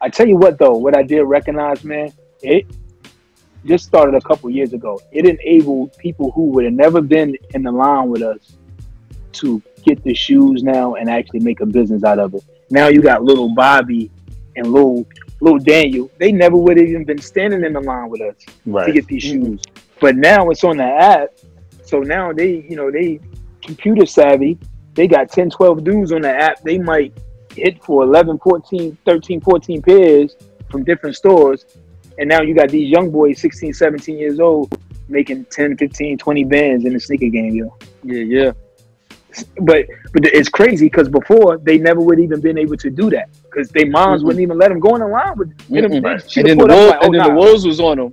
I 0.00 0.08
tell 0.08 0.26
you 0.26 0.36
what 0.36 0.58
though, 0.58 0.76
what 0.76 0.96
I 0.96 1.02
did 1.02 1.22
recognize, 1.22 1.84
man, 1.84 2.12
it 2.42 2.66
just 3.64 3.86
started 3.86 4.14
a 4.14 4.20
couple 4.20 4.50
years 4.50 4.72
ago. 4.72 5.00
It 5.12 5.26
enabled 5.26 5.96
people 5.96 6.30
who 6.32 6.46
would 6.46 6.64
have 6.64 6.74
never 6.74 7.00
been 7.00 7.36
in 7.54 7.62
the 7.62 7.72
line 7.72 8.10
with 8.10 8.22
us 8.22 8.56
to 9.32 9.62
get 9.82 10.02
the 10.04 10.14
shoes 10.14 10.62
now 10.62 10.94
and 10.94 11.08
actually 11.08 11.40
make 11.40 11.60
a 11.60 11.66
business 11.66 12.04
out 12.04 12.18
of 12.18 12.34
it. 12.34 12.44
Now 12.70 12.88
you 12.88 13.02
got 13.02 13.22
little 13.22 13.48
Bobby 13.54 14.10
and 14.56 14.66
little 14.66 15.06
little 15.40 15.58
Daniel. 15.58 16.10
They 16.18 16.32
never 16.32 16.56
would 16.56 16.76
have 16.76 16.86
even 16.86 17.04
been 17.04 17.18
standing 17.18 17.64
in 17.64 17.72
the 17.72 17.80
line 17.80 18.08
with 18.08 18.20
us 18.20 18.36
to 18.86 18.92
get 18.92 19.06
these 19.06 19.22
shoes. 19.22 19.62
But 20.00 20.16
now 20.16 20.50
it's 20.50 20.64
on 20.64 20.76
the 20.76 20.84
app. 20.84 21.30
So 21.84 22.00
now 22.00 22.32
they, 22.32 22.66
you 22.68 22.76
know, 22.76 22.90
they 22.90 23.20
computer 23.62 24.06
savvy. 24.06 24.58
They 24.94 25.08
got 25.08 25.30
10, 25.30 25.50
12 25.50 25.84
dudes 25.84 26.12
on 26.12 26.22
the 26.22 26.30
app. 26.30 26.62
They 26.62 26.78
might 26.78 27.12
hit 27.54 27.82
for 27.82 28.02
11, 28.02 28.38
14, 28.38 28.96
13, 29.04 29.40
14 29.40 29.82
pairs 29.82 30.36
from 30.70 30.84
different 30.84 31.16
stores. 31.16 31.66
And 32.18 32.28
now 32.28 32.42
you 32.42 32.54
got 32.54 32.70
these 32.70 32.88
young 32.88 33.10
boys, 33.10 33.40
16, 33.40 33.72
17 33.72 34.16
years 34.16 34.38
old, 34.38 34.78
making 35.08 35.46
10, 35.46 35.76
15, 35.76 36.18
20 36.18 36.44
bands 36.44 36.84
in 36.84 36.92
the 36.92 37.00
sneaker 37.00 37.28
game, 37.28 37.54
yo. 37.54 37.76
Yeah, 38.04 38.20
yeah. 38.20 38.52
But 39.62 39.86
but 40.12 40.26
it's 40.26 40.48
crazy 40.48 40.86
because 40.86 41.08
before 41.08 41.58
they 41.58 41.76
never 41.76 42.00
would 42.00 42.20
even 42.20 42.40
been 42.40 42.56
able 42.56 42.76
to 42.76 42.88
do 42.88 43.10
that 43.10 43.30
because 43.42 43.68
their 43.70 43.86
moms 43.86 44.22
Mm-mm. 44.22 44.26
wouldn't 44.26 44.42
even 44.42 44.58
let 44.58 44.68
them 44.68 44.78
go 44.78 44.94
in 44.94 45.00
the 45.00 45.08
line 45.08 45.36
with. 45.36 45.68
them. 45.82 46.28
She'd 46.28 46.46
And 46.48 46.50
then 46.50 46.58
the 46.58 46.66
wolves, 46.66 46.90
like, 46.90 46.98
oh, 47.02 47.06
and 47.06 47.14
then 47.14 47.22
the 47.22 47.28
nah. 47.30 47.34
wolves 47.34 47.66
was 47.66 47.80
on 47.80 47.96
them. 47.96 48.12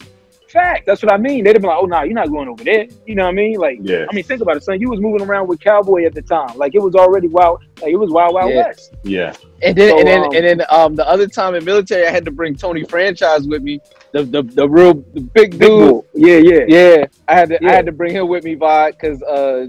Fact. 0.51 0.85
That's 0.85 1.01
what 1.01 1.11
I 1.11 1.17
mean. 1.17 1.43
They'd 1.43 1.55
have 1.55 1.61
been 1.61 1.69
like, 1.69 1.79
"Oh, 1.81 1.85
nah, 1.85 2.03
you're 2.03 2.13
not 2.13 2.29
going 2.29 2.47
over 2.49 2.63
there." 2.63 2.85
You 3.05 3.15
know 3.15 3.23
what 3.23 3.29
I 3.29 3.33
mean? 3.33 3.57
Like, 3.57 3.79
Yeah. 3.81 4.05
I 4.09 4.13
mean, 4.13 4.23
think 4.23 4.41
about 4.41 4.57
it, 4.57 4.63
son. 4.63 4.79
You 4.79 4.89
was 4.89 4.99
moving 4.99 5.21
around 5.27 5.47
with 5.47 5.59
Cowboy 5.59 6.05
at 6.05 6.13
the 6.13 6.21
time. 6.21 6.57
Like, 6.57 6.75
it 6.75 6.79
was 6.81 6.95
already 6.95 7.27
wild. 7.27 7.63
Like, 7.81 7.91
it 7.91 7.95
was 7.95 8.11
wild, 8.11 8.33
wild 8.33 8.51
Yeah. 8.51 8.67
west. 8.67 8.93
Yeah. 9.03 9.33
And 9.63 9.75
then 9.77 9.89
So, 9.89 9.99
and 9.99 10.07
then 10.07 10.19
um, 10.23 10.29
and 10.35 10.45
then 10.45 10.61
um 10.69 10.95
the 10.95 11.07
other 11.07 11.27
time 11.27 11.55
in 11.55 11.63
military 11.63 12.05
I 12.07 12.11
had 12.11 12.25
to 12.25 12.31
bring 12.31 12.55
Tony 12.55 12.83
Franchise 12.83 13.47
with 13.47 13.61
me. 13.63 13.79
The 14.11 14.23
the, 14.23 14.43
the 14.43 14.67
real 14.67 14.93
the 15.13 15.21
big 15.21 15.51
dude. 15.51 15.59
Big 15.59 15.69
bull. 15.69 16.05
Yeah, 16.13 16.37
yeah, 16.37 16.65
Yeah. 16.67 17.05
I 17.27 17.35
had 17.35 17.49
to 17.49 17.59
Yeah. 17.61 17.69
I 17.69 17.71
had 17.73 17.85
to 17.85 17.91
bring 17.91 18.13
him 18.15 18.27
with 18.27 18.43
me 18.43 18.55
vibe 18.55 18.91
because 18.99 19.21
uh 19.23 19.67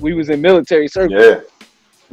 we 0.00 0.14
was 0.14 0.30
in 0.30 0.40
military 0.40 0.88
circle. 0.88 1.20
Yeah. 1.20 1.40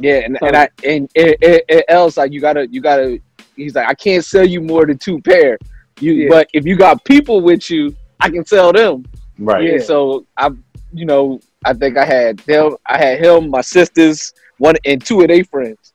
Yeah, 0.00 0.20
and, 0.24 0.38
and 0.42 0.56
I 0.56 0.68
and, 0.84 1.10
and, 1.16 1.34
and, 1.42 1.60
and 1.68 1.82
else 1.88 2.16
like 2.16 2.30
you 2.32 2.40
gotta 2.40 2.68
you 2.68 2.80
gotta 2.80 3.18
he's 3.56 3.74
like 3.74 3.88
I 3.88 3.94
can't 3.94 4.24
sell 4.24 4.46
you 4.46 4.60
more 4.60 4.86
than 4.86 4.96
two 4.98 5.20
pair. 5.20 5.58
You 6.00 6.12
Yeah. 6.12 6.28
but 6.30 6.48
if 6.52 6.64
you 6.64 6.76
got 6.76 7.04
people 7.04 7.40
with 7.40 7.68
you, 7.68 7.96
I 8.20 8.30
can 8.30 8.44
sell 8.44 8.72
them. 8.72 9.04
Right. 9.38 9.64
Yeah. 9.64 9.78
So 9.78 10.26
I 10.36 10.50
you 10.92 11.04
know, 11.04 11.40
I 11.64 11.74
think 11.74 11.96
I 11.96 12.04
had 12.04 12.38
them 12.40 12.76
I 12.86 12.98
had 12.98 13.24
him, 13.24 13.50
my 13.50 13.60
sisters, 13.60 14.32
one 14.58 14.74
and 14.84 15.04
two 15.04 15.20
of 15.20 15.28
their 15.28 15.44
friends. 15.44 15.92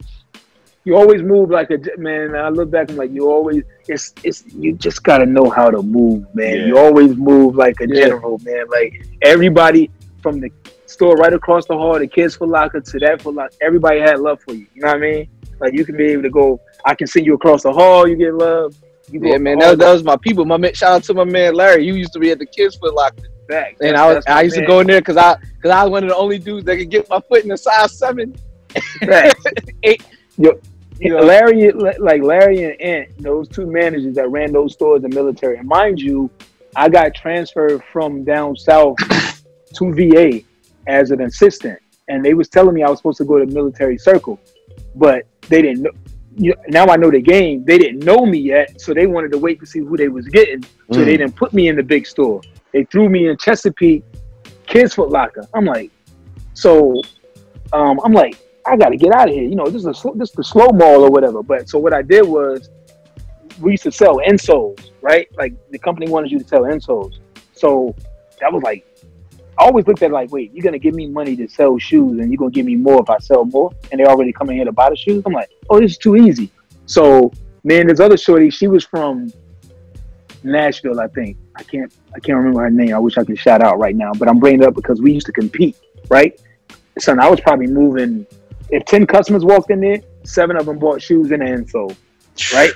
You 0.85 0.97
always 0.97 1.21
move 1.21 1.49
like 1.49 1.69
a 1.71 1.79
man. 1.97 2.35
I 2.35 2.49
look 2.49 2.69
back 2.69 2.89
and 2.89 2.97
like 2.97 3.11
you 3.11 3.29
always. 3.29 3.63
It's 3.87 4.13
it's 4.23 4.43
you 4.53 4.73
just 4.73 5.03
gotta 5.03 5.25
know 5.25 5.49
how 5.49 5.69
to 5.69 5.81
move, 5.81 6.25
man. 6.35 6.57
Yeah. 6.57 6.65
You 6.67 6.77
always 6.77 7.15
move 7.15 7.55
like 7.55 7.79
a 7.79 7.87
Yeah. 7.87 8.01
general, 8.05 8.37
man. 8.43 8.65
Like 8.69 8.93
everybody 9.21 9.89
from 10.21 10.41
the 10.41 10.51
store 10.85 11.15
right 11.15 11.33
across 11.33 11.65
the 11.67 11.75
hall, 11.75 11.97
the 11.97 12.07
kids 12.07 12.35
for 12.35 12.47
locker 12.47 12.81
to 12.81 12.99
that 12.99 13.21
for 13.21 13.31
locker. 13.31 13.53
Everybody 13.61 13.99
had 14.01 14.19
love 14.19 14.41
for 14.41 14.53
you. 14.53 14.67
You 14.73 14.81
know 14.81 14.89
what 14.89 14.97
I 14.97 14.99
mean? 14.99 15.29
Like 15.59 15.73
you 15.73 15.85
can 15.85 15.95
be 15.95 16.07
able 16.07 16.23
to 16.23 16.29
go. 16.29 16.59
I 16.85 16.95
can 16.95 17.07
send 17.07 17.25
you 17.25 17.33
across 17.35 17.63
the 17.63 17.71
hall. 17.71 18.05
You 18.07 18.15
get 18.17 18.33
love. 18.33 18.75
You 19.13 19.19
go 19.19 19.27
Yeah, 19.27 19.37
man, 19.37 19.61
all 19.61 19.69
that, 19.69 19.79
that 19.79 19.93
was 19.93 20.03
my 20.03 20.17
people. 20.17 20.43
My 20.43 20.57
man, 20.57 20.73
shout 20.73 20.91
out 20.93 21.03
to 21.03 21.13
my 21.13 21.23
man 21.23 21.53
Larry. 21.53 21.85
You 21.85 21.93
used 21.93 22.13
to 22.13 22.19
be 22.19 22.31
at 22.31 22.39
the 22.39 22.45
Kids 22.47 22.75
Foot 22.77 22.95
Locker, 22.95 23.27
back. 23.47 23.75
and 23.79 23.95
That's- 23.95 23.99
I 24.01 24.13
was 24.15 24.23
I 24.27 24.33
my 24.35 24.41
used 24.41 24.55
to 24.55 24.65
go 24.65 24.79
in 24.79 24.87
there 24.87 25.01
because 25.01 25.17
I 25.17 25.35
because 25.55 25.69
I 25.71 25.83
was 25.83 25.91
one 25.91 26.03
of 26.03 26.09
the 26.09 26.15
only 26.15 26.39
dudes 26.39 26.65
that 26.65 26.77
could 26.77 26.89
get 26.89 27.07
my 27.09 27.21
foot 27.29 27.43
in 27.45 27.51
a 27.51 27.57
size 27.57 27.97
seven. 27.97 28.35
Facts. 29.05 29.43
Eight. 29.83 30.03
Yo, 30.37 30.59
You 30.99 31.11
know? 31.11 31.19
Larry, 31.19 31.71
like 31.71 32.23
Larry 32.23 32.63
and 32.63 32.81
Ant, 32.81 33.09
those 33.19 33.47
two 33.47 33.67
managers 33.67 34.15
that 34.15 34.29
ran 34.29 34.51
those 34.51 34.73
stores 34.73 35.03
in 35.03 35.11
military. 35.13 35.57
And 35.57 35.67
mind 35.67 35.99
you, 36.01 36.31
I 36.75 36.89
got 36.89 37.13
transferred 37.13 37.83
from 37.91 38.23
down 38.23 38.55
south 38.55 38.97
to 39.75 39.93
VA 39.93 40.41
as 40.87 41.11
an 41.11 41.21
assistant, 41.21 41.77
and 42.07 42.25
they 42.25 42.33
was 42.33 42.49
telling 42.49 42.73
me 42.73 42.81
I 42.81 42.89
was 42.89 42.97
supposed 42.97 43.19
to 43.19 43.25
go 43.25 43.37
to 43.37 43.45
military 43.45 43.99
circle, 43.99 44.39
but 44.95 45.27
they 45.49 45.61
didn't 45.61 45.83
know. 45.83 45.91
You 46.35 46.53
now 46.67 46.87
I 46.87 46.95
know 46.97 47.11
the 47.11 47.21
game. 47.21 47.63
They 47.65 47.77
didn't 47.77 47.99
know 47.99 48.25
me 48.25 48.39
yet, 48.39 48.81
so 48.81 48.93
they 48.93 49.05
wanted 49.05 49.31
to 49.33 49.37
wait 49.37 49.59
to 49.59 49.65
see 49.65 49.79
who 49.79 49.95
they 49.97 50.07
was 50.07 50.27
getting. 50.27 50.63
So 50.91 50.99
Mm. 51.01 51.05
they 51.05 51.17
didn't 51.17 51.35
put 51.35 51.53
me 51.53 51.67
in 51.67 51.75
the 51.75 51.83
big 51.83 52.05
store. 52.07 52.41
They 52.73 52.83
threw 52.85 53.07
me 53.09 53.27
in 53.27 53.37
Chesapeake 53.37 54.03
Kids 54.65 54.95
Foot 54.95 55.09
Locker. 55.09 55.47
I'm 55.53 55.65
like, 55.65 55.91
so 56.53 57.01
um, 57.71 57.99
I'm 58.03 58.13
like, 58.13 58.37
I 58.65 58.75
got 58.77 58.89
to 58.89 58.97
get 58.97 59.13
out 59.13 59.27
of 59.29 59.33
here. 59.35 59.43
You 59.43 59.55
know, 59.55 59.65
this 59.65 59.85
is 59.85 59.87
a 59.87 60.11
this 60.15 60.29
is 60.29 60.35
the 60.35 60.43
slow 60.43 60.67
mall 60.73 61.03
or 61.03 61.09
whatever. 61.11 61.43
But 61.43 61.69
so 61.69 61.77
what 61.79 61.93
I 61.93 62.01
did 62.01 62.25
was, 62.25 62.69
we 63.59 63.71
used 63.71 63.83
to 63.83 63.91
sell 63.91 64.17
insoles, 64.17 64.91
right? 65.01 65.27
Like 65.37 65.53
the 65.71 65.77
company 65.79 66.09
wanted 66.09 66.31
you 66.31 66.39
to 66.39 66.47
sell 66.47 66.61
insoles. 66.61 67.13
So 67.53 67.95
that 68.39 68.51
was 68.51 68.63
like, 68.63 68.85
I 69.63 69.67
always 69.67 69.87
looked 69.87 70.03
at 70.03 70.11
it 70.11 70.13
like, 70.13 70.29
wait, 70.29 70.53
you're 70.53 70.63
gonna 70.63 70.77
give 70.77 70.93
me 70.93 71.07
money 71.07 71.37
to 71.37 71.47
sell 71.47 71.77
shoes, 71.77 72.19
and 72.19 72.29
you're 72.29 72.37
gonna 72.37 72.51
give 72.51 72.65
me 72.65 72.75
more 72.75 73.01
if 73.01 73.09
I 73.09 73.17
sell 73.19 73.45
more, 73.45 73.71
and 73.91 73.99
they 73.99 74.03
already 74.03 74.33
coming 74.33 74.57
here 74.57 74.65
to 74.65 74.73
buy 74.73 74.89
the 74.89 74.95
shoes. 74.97 75.23
I'm 75.25 75.31
like, 75.31 75.49
oh, 75.69 75.79
this 75.79 75.91
is 75.91 75.97
too 75.97 76.17
easy. 76.17 76.51
So 76.85 77.31
man, 77.63 77.87
this 77.87 78.01
other 78.01 78.17
shorty, 78.17 78.49
she 78.49 78.67
was 78.67 78.83
from 78.83 79.31
Nashville, 80.43 80.99
I 80.99 81.07
think. 81.07 81.37
I 81.55 81.63
can't 81.63 81.93
I 82.13 82.19
can't 82.19 82.37
remember 82.37 82.61
her 82.61 82.69
name. 82.69 82.93
I 82.93 82.99
wish 82.99 83.17
I 83.17 83.23
could 83.23 83.39
shout 83.39 83.61
out 83.61 83.79
right 83.79 83.95
now, 83.95 84.11
but 84.11 84.27
I'm 84.27 84.37
bringing 84.37 84.63
it 84.63 84.67
up 84.67 84.75
because 84.75 85.01
we 85.01 85.13
used 85.13 85.27
to 85.27 85.31
compete, 85.31 85.77
right? 86.09 86.37
Son, 86.99 87.17
I 87.21 87.29
was 87.29 87.39
probably 87.39 87.67
moving. 87.67 88.27
If 88.69 88.83
ten 88.83 89.07
customers 89.07 89.45
walked 89.45 89.71
in 89.71 89.79
there, 89.79 90.01
seven 90.25 90.57
of 90.57 90.65
them 90.65 90.77
bought 90.77 91.01
shoes 91.01 91.31
and 91.31 91.41
an 91.41 91.63
insole, 91.63 91.95
right? 92.53 92.73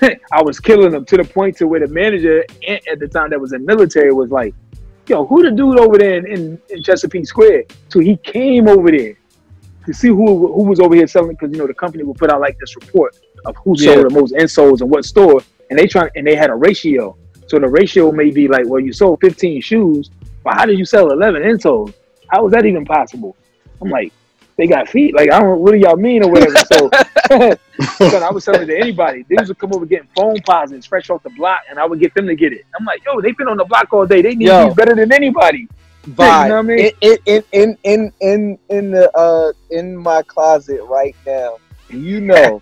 I 0.32 0.42
was 0.42 0.58
killing 0.58 0.92
them 0.92 1.04
to 1.04 1.18
the 1.18 1.24
point 1.24 1.58
to 1.58 1.68
where 1.68 1.80
the 1.80 1.88
manager 1.88 2.46
at 2.66 2.88
at 2.88 2.98
the 2.98 3.08
time 3.08 3.28
that 3.28 3.38
was 3.38 3.52
in 3.52 3.66
military 3.66 4.10
was 4.10 4.30
like, 4.30 4.54
"Yo, 5.10 5.26
who 5.26 5.42
the 5.42 5.50
dude 5.50 5.78
over 5.78 5.98
there 5.98 6.16
in, 6.18 6.26
in, 6.26 6.62
in 6.70 6.82
Chesapeake 6.82 7.26
Square?" 7.26 7.64
So 7.88 7.98
he 8.00 8.16
came 8.16 8.68
over 8.68 8.90
there 8.90 9.14
to 9.86 9.92
see 9.94 10.08
who 10.08 10.26
who 10.54 10.62
was 10.64 10.78
over 10.80 10.94
here 10.94 11.06
selling 11.06 11.32
because 11.32 11.50
you 11.52 11.58
know 11.58 11.66
the 11.66 11.74
company 11.74 12.04
would 12.04 12.16
put 12.16 12.30
out 12.30 12.40
like 12.40 12.56
this 12.58 12.74
report 12.76 13.16
of 13.44 13.56
who 13.62 13.74
Yeah. 13.76 13.94
sold 13.94 14.06
the 14.10 14.14
most 14.20 14.32
insoles 14.34 14.80
and 14.82 14.90
what 14.90 15.04
store, 15.04 15.40
and 15.68 15.78
they 15.78 15.86
try 15.86 16.08
and 16.16 16.26
they 16.26 16.34
had 16.36 16.50
a 16.50 16.54
ratio. 16.54 17.16
So 17.48 17.58
the 17.58 17.68
ratio 17.68 18.12
may 18.12 18.30
be 18.30 18.46
like, 18.46 18.66
well, 18.68 18.78
you 18.80 18.92
sold 18.92 19.18
15 19.20 19.60
shoes, 19.60 20.08
but 20.44 20.54
how 20.54 20.64
did 20.66 20.78
you 20.78 20.84
sell 20.84 21.10
11 21.10 21.42
insoles? 21.42 21.92
How 22.28 22.44
was 22.44 22.52
that 22.52 22.64
even 22.64 22.84
possible? 22.84 23.36
I'm 23.82 23.90
like, 23.90 24.12
they 24.60 24.66
got 24.66 24.90
feet. 24.90 25.14
Like, 25.14 25.32
I 25.32 25.40
don't 25.40 25.58
what 25.60 25.72
do 25.72 25.78
y'all 25.78 25.96
mean 25.96 26.22
or 26.22 26.30
whatever. 26.30 26.58
So, 26.70 26.90
son, 28.10 28.22
I 28.22 28.30
was 28.30 28.44
selling 28.44 28.62
it 28.62 28.66
to 28.66 28.78
anybody. 28.78 29.22
Dudes 29.22 29.48
would 29.48 29.58
come 29.58 29.72
over 29.72 29.86
getting 29.86 30.08
phone 30.14 30.36
posits 30.46 30.86
fresh 30.86 31.08
off 31.08 31.22
the 31.22 31.30
block, 31.30 31.60
and 31.70 31.78
I 31.78 31.86
would 31.86 31.98
get 31.98 32.12
them 32.12 32.26
to 32.26 32.34
get 32.34 32.52
it. 32.52 32.66
I'm 32.78 32.84
like, 32.84 33.02
yo, 33.06 33.22
they've 33.22 33.36
been 33.38 33.48
on 33.48 33.56
the 33.56 33.64
block 33.64 33.90
all 33.90 34.04
day. 34.04 34.20
They 34.20 34.34
need 34.34 34.48
Yo. 34.48 34.66
these 34.66 34.74
better 34.74 34.94
than 34.94 35.12
anybody. 35.12 35.66
Vibe. 36.08 36.42
You 36.42 36.48
know 36.48 36.54
what 36.56 36.58
I 36.58 36.62
mean? 36.62 36.90
in, 37.00 37.18
in, 37.24 37.44
in, 37.52 37.78
in, 37.84 38.12
in, 38.20 38.58
in 38.68 38.90
the 38.90 39.10
uh 39.16 39.52
in 39.70 39.96
my 39.96 40.22
closet 40.22 40.82
right 40.84 41.16
now. 41.26 41.56
Do 41.88 41.98
you 41.98 42.20
know? 42.20 42.60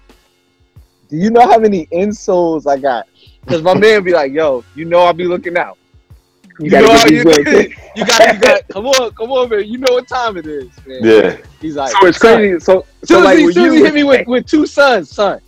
do 1.08 1.16
you 1.16 1.30
know 1.30 1.48
how 1.48 1.58
many 1.58 1.86
insoles 1.86 2.70
I 2.70 2.78
got? 2.78 3.08
Because 3.40 3.62
my 3.62 3.74
man 3.74 4.04
be 4.04 4.12
like, 4.12 4.32
"Yo, 4.32 4.64
you 4.76 4.84
know 4.84 5.00
I'll 5.00 5.12
be 5.12 5.24
looking 5.24 5.56
out. 5.56 5.77
You 6.58 6.70
You, 6.70 6.70
gotta 6.70 6.88
know 6.88 6.94
get 6.94 7.10
you, 7.12 7.22
you 7.94 8.04
got 8.04 8.32
you 8.32 8.38
got 8.38 8.68
come 8.68 8.86
on, 8.86 9.10
come 9.12 9.30
on, 9.30 9.48
man. 9.48 9.64
You 9.66 9.78
know 9.78 9.92
what 9.92 10.08
time 10.08 10.36
it 10.36 10.46
is, 10.46 10.70
man. 10.86 11.04
Yeah. 11.04 11.36
He's 11.60 11.76
like, 11.76 11.96
So 12.00 12.06
it's 12.06 12.18
"Son, 12.18 12.36
crazy. 12.36 12.58
So, 12.60 12.84
so 13.04 13.20
as 13.20 13.24
like, 13.24 13.38
he, 13.38 13.44
when 13.44 13.52
soon 13.52 13.66
as 13.66 13.74
he 13.74 13.78
you 13.78 13.84
hit 13.84 13.94
me 13.94 14.04
with, 14.04 14.26
with 14.26 14.46
two 14.46 14.66
sons, 14.66 15.10
son, 15.10 15.40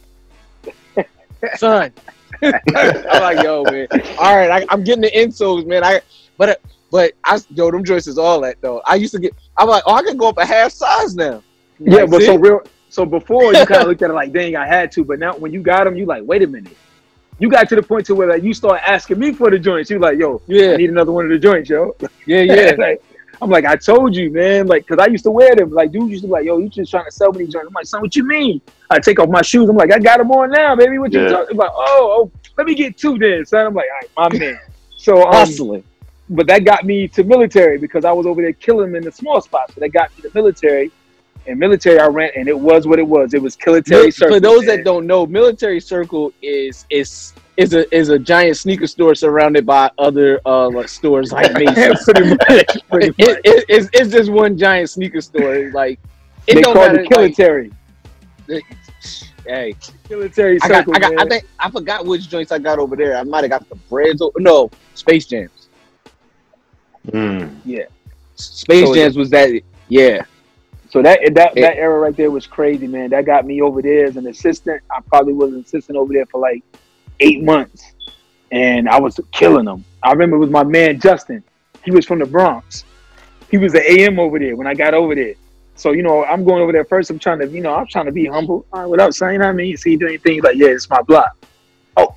son. 1.56 1.92
I'm 2.42 3.20
like, 3.20 3.42
yo, 3.42 3.66
man. 3.66 3.88
All 4.18 4.36
right, 4.36 4.62
I, 4.62 4.66
I'm 4.70 4.84
getting 4.84 5.02
the 5.02 5.10
insoles, 5.10 5.66
man. 5.66 5.84
I 5.84 6.00
but 6.36 6.60
but 6.90 7.12
I 7.24 7.38
yo, 7.50 7.70
them 7.70 7.84
joints 7.84 8.06
is 8.06 8.18
all 8.18 8.40
that 8.42 8.60
though. 8.60 8.82
I 8.86 8.94
used 8.96 9.12
to 9.14 9.20
get. 9.20 9.34
I'm 9.56 9.68
like, 9.68 9.82
oh, 9.86 9.94
I 9.94 10.02
can 10.02 10.16
go 10.16 10.28
up 10.28 10.38
a 10.38 10.46
half 10.46 10.72
size 10.72 11.14
now. 11.16 11.42
Yeah, 11.78 12.02
Like, 12.02 12.10
but 12.10 12.20
see? 12.20 12.26
so 12.26 12.36
real. 12.36 12.60
So 12.88 13.04
before 13.04 13.54
you 13.54 13.64
kind 13.66 13.82
of 13.82 13.88
looked 13.88 14.02
at 14.02 14.10
it 14.10 14.14
like, 14.14 14.32
dang, 14.32 14.56
I 14.56 14.66
had 14.66 14.90
to. 14.92 15.04
But 15.04 15.18
now 15.18 15.36
when 15.36 15.52
you 15.52 15.60
got 15.62 15.84
them, 15.84 15.96
you 15.96 16.06
like, 16.06 16.22
wait 16.24 16.42
a 16.42 16.46
minute. 16.46 16.76
You 17.40 17.48
got 17.48 17.68
to 17.70 17.74
the 17.76 17.82
point 17.82 18.04
to 18.06 18.14
where 18.14 18.28
like 18.28 18.42
you 18.42 18.52
start 18.54 18.80
asking 18.86 19.18
me 19.18 19.32
for 19.32 19.50
the 19.50 19.58
joints. 19.58 19.90
You 19.90 19.98
like, 19.98 20.18
yo, 20.18 20.40
yeah, 20.46 20.72
I 20.72 20.76
need 20.76 20.90
another 20.90 21.10
one 21.10 21.24
of 21.24 21.30
the 21.30 21.38
joints, 21.38 21.70
yo. 21.70 21.96
yeah, 22.26 22.42
yeah. 22.42 22.74
like, 22.78 23.02
I'm 23.42 23.48
like, 23.48 23.64
I 23.64 23.76
told 23.76 24.14
you, 24.14 24.30
man. 24.30 24.66
Like, 24.66 24.86
cause 24.86 24.98
I 25.00 25.06
used 25.06 25.24
to 25.24 25.30
wear 25.30 25.56
them. 25.56 25.70
Like, 25.70 25.90
dude 25.90 26.10
used 26.10 26.22
to 26.22 26.28
be 26.28 26.32
like, 26.32 26.44
yo, 26.44 26.58
you 26.58 26.68
just 26.68 26.90
trying 26.90 27.06
to 27.06 27.10
sell 27.10 27.32
me 27.32 27.44
these 27.44 27.52
joints. 27.54 27.68
I'm 27.68 27.72
like, 27.72 27.86
son, 27.86 28.02
what 28.02 28.14
you 28.14 28.24
mean? 28.24 28.60
I 28.90 28.98
take 28.98 29.18
off 29.18 29.30
my 29.30 29.40
shoes. 29.42 29.68
I'm 29.70 29.76
like, 29.76 29.90
I 29.92 29.98
got 29.98 30.18
them 30.18 30.30
on 30.32 30.50
now, 30.50 30.76
baby. 30.76 30.98
What 30.98 31.12
you 31.12 31.22
Yeah. 31.22 31.28
talking 31.30 31.56
about? 31.56 31.72
Oh, 31.74 32.30
oh, 32.30 32.32
let 32.58 32.66
me 32.66 32.74
get 32.74 32.98
two 32.98 33.16
then, 33.18 33.46
son. 33.46 33.66
I'm 33.68 33.74
like, 33.74 33.86
all 34.16 34.24
right, 34.26 34.32
my 34.32 34.38
man. 34.38 34.58
So 34.96 35.22
um, 35.22 35.32
Hustling. 35.32 35.84
but 36.28 36.46
that 36.48 36.64
got 36.64 36.84
me 36.84 37.08
to 37.08 37.24
military 37.24 37.78
because 37.78 38.04
I 38.04 38.12
was 38.12 38.26
over 38.26 38.42
there 38.42 38.52
killing 38.52 38.88
them 38.88 38.96
in 38.96 39.04
the 39.04 39.12
small 39.12 39.40
spots. 39.40 39.74
So 39.74 39.80
that 39.80 39.88
got 39.88 40.14
me 40.16 40.22
to 40.24 40.30
military. 40.34 40.92
And 41.50 41.58
military, 41.58 41.98
I 41.98 42.06
ran, 42.06 42.30
and 42.36 42.48
it 42.48 42.58
was 42.58 42.86
what 42.86 42.98
it 43.00 43.06
was. 43.06 43.34
It 43.34 43.42
was 43.42 43.58
military 43.66 44.02
Mil- 44.04 44.12
circle. 44.12 44.36
For 44.36 44.40
those 44.40 44.66
man. 44.66 44.76
that 44.78 44.84
don't 44.84 45.04
know, 45.06 45.26
Military 45.26 45.80
Circle 45.80 46.32
is 46.40 46.86
is 46.90 47.32
is 47.56 47.74
a 47.74 47.92
is 47.94 48.08
a 48.08 48.18
giant 48.18 48.56
sneaker 48.56 48.86
store 48.86 49.14
surrounded 49.16 49.66
by 49.66 49.90
other 49.98 50.40
uh 50.46 50.68
like 50.70 50.88
stores 50.88 51.32
like 51.32 51.52
Macy's. 51.54 52.04
pretty 52.04 52.28
much, 52.30 52.88
pretty 52.88 53.06
much. 53.08 53.16
it- 53.44 53.64
it's, 53.68 53.88
it's 53.92 54.12
just 54.12 54.30
one 54.30 54.56
giant 54.56 54.88
sneaker 54.90 55.20
store. 55.20 55.70
Like 55.72 55.98
it 56.46 56.54
they 56.54 56.60
don't 56.62 56.72
called 56.74 56.92
matter. 56.92 57.00
it 57.02 57.10
military. 57.10 57.72
like, 58.48 58.62
hey, 59.44 59.74
military 60.08 60.58
I 60.62 60.68
circle. 60.68 60.92
got, 60.92 61.04
I 61.04 61.08
got, 61.16 61.26
I 61.26 61.28
think 61.28 61.44
I 61.58 61.68
forgot 61.70 62.06
which 62.06 62.28
joints 62.28 62.52
I 62.52 62.58
got 62.60 62.78
over 62.78 62.94
there. 62.94 63.16
I 63.16 63.24
might 63.24 63.42
have 63.42 63.50
got 63.50 63.68
the 63.68 63.74
breads. 63.74 64.22
o- 64.22 64.32
No, 64.38 64.70
Space 64.94 65.26
Jams. 65.26 65.68
Mm. 67.08 67.86
Space 68.36 68.86
So 68.86 68.94
Jams 68.94 69.16
was 69.16 69.30
that. 69.30 69.60
Yeah, 69.88 70.22
So 70.90 71.02
that 71.02 71.20
that 71.34 71.54
that 71.54 71.76
era 71.76 71.98
right 72.00 72.16
there 72.16 72.30
was 72.30 72.46
crazy, 72.46 72.88
man. 72.88 73.10
That 73.10 73.24
got 73.24 73.46
me 73.46 73.62
over 73.62 73.80
there 73.80 74.06
as 74.06 74.16
an 74.16 74.26
assistant. 74.26 74.82
I 74.90 75.00
probably 75.00 75.32
was 75.32 75.52
an 75.52 75.60
assistant 75.60 75.96
over 75.96 76.12
there 76.12 76.26
for 76.26 76.40
like 76.40 76.64
eight 77.20 77.44
months, 77.44 77.92
and 78.50 78.88
I 78.88 78.98
was 78.98 79.18
killing 79.30 79.66
them. 79.66 79.84
I 80.02 80.10
remember 80.10 80.36
it 80.36 80.40
was 80.40 80.50
my 80.50 80.64
man 80.64 80.98
Justin. 80.98 81.44
He 81.84 81.92
was 81.92 82.06
from 82.06 82.18
the 82.18 82.26
Bronx. 82.26 82.84
He 83.50 83.58
was 83.58 83.72
the 83.72 84.00
AM 84.00 84.18
over 84.18 84.38
there 84.38 84.56
when 84.56 84.66
I 84.66 84.74
got 84.74 84.94
over 84.94 85.14
there. 85.14 85.34
So 85.76 85.92
you 85.92 86.02
know, 86.02 86.24
I'm 86.24 86.44
going 86.44 86.60
over 86.60 86.72
there 86.72 86.84
first. 86.84 87.08
I'm 87.10 87.20
trying 87.20 87.38
to, 87.38 87.48
you 87.48 87.60
know, 87.60 87.74
I'm 87.74 87.86
trying 87.86 88.06
to 88.06 88.12
be 88.12 88.26
humble. 88.26 88.66
All 88.72 88.80
right, 88.80 88.86
what 88.86 88.98
up, 89.00 89.12
son? 89.12 89.32
You 89.32 89.38
know 89.38 89.46
what 89.46 89.52
I 89.52 89.54
mean? 89.54 89.76
See 89.76 89.92
you 89.92 89.98
doing 89.98 90.14
anything? 90.14 90.34
He's 90.34 90.42
like, 90.42 90.56
yeah, 90.56 90.68
it's 90.68 90.90
my 90.90 91.02
block. 91.02 91.36
Oh, 91.96 92.16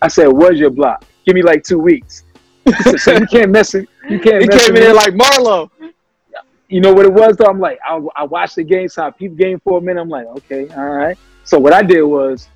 I 0.00 0.06
said, 0.06 0.28
what's 0.28 0.56
your 0.56 0.70
block? 0.70 1.04
Give 1.26 1.34
me 1.34 1.42
like 1.42 1.64
two 1.64 1.78
weeks. 1.78 2.22
So 2.98 3.12
you 3.18 3.26
can't 3.26 3.50
mess 3.50 3.74
it. 3.74 3.88
You 4.08 4.20
can't 4.20 4.40
He 4.40 4.48
mess 4.48 4.66
came 4.66 4.76
in 4.76 4.94
like 4.94 5.14
Marlo. 5.14 5.68
You 6.72 6.80
know 6.80 6.92
what 6.94 7.04
it 7.04 7.12
was 7.12 7.36
though? 7.36 7.44
I'm 7.44 7.60
like, 7.60 7.78
I, 7.86 8.00
I 8.16 8.24
watched 8.24 8.56
the 8.56 8.64
game, 8.64 8.88
so 8.88 9.04
I 9.04 9.10
peeped 9.10 9.36
game 9.36 9.60
for 9.60 9.78
a 9.78 9.80
minute. 9.82 10.00
I'm 10.00 10.08
like, 10.08 10.26
okay, 10.26 10.68
all 10.70 10.88
right. 10.88 11.18
So 11.44 11.58
what 11.58 11.74
I 11.74 11.82
did 11.82 12.02
was, 12.02 12.48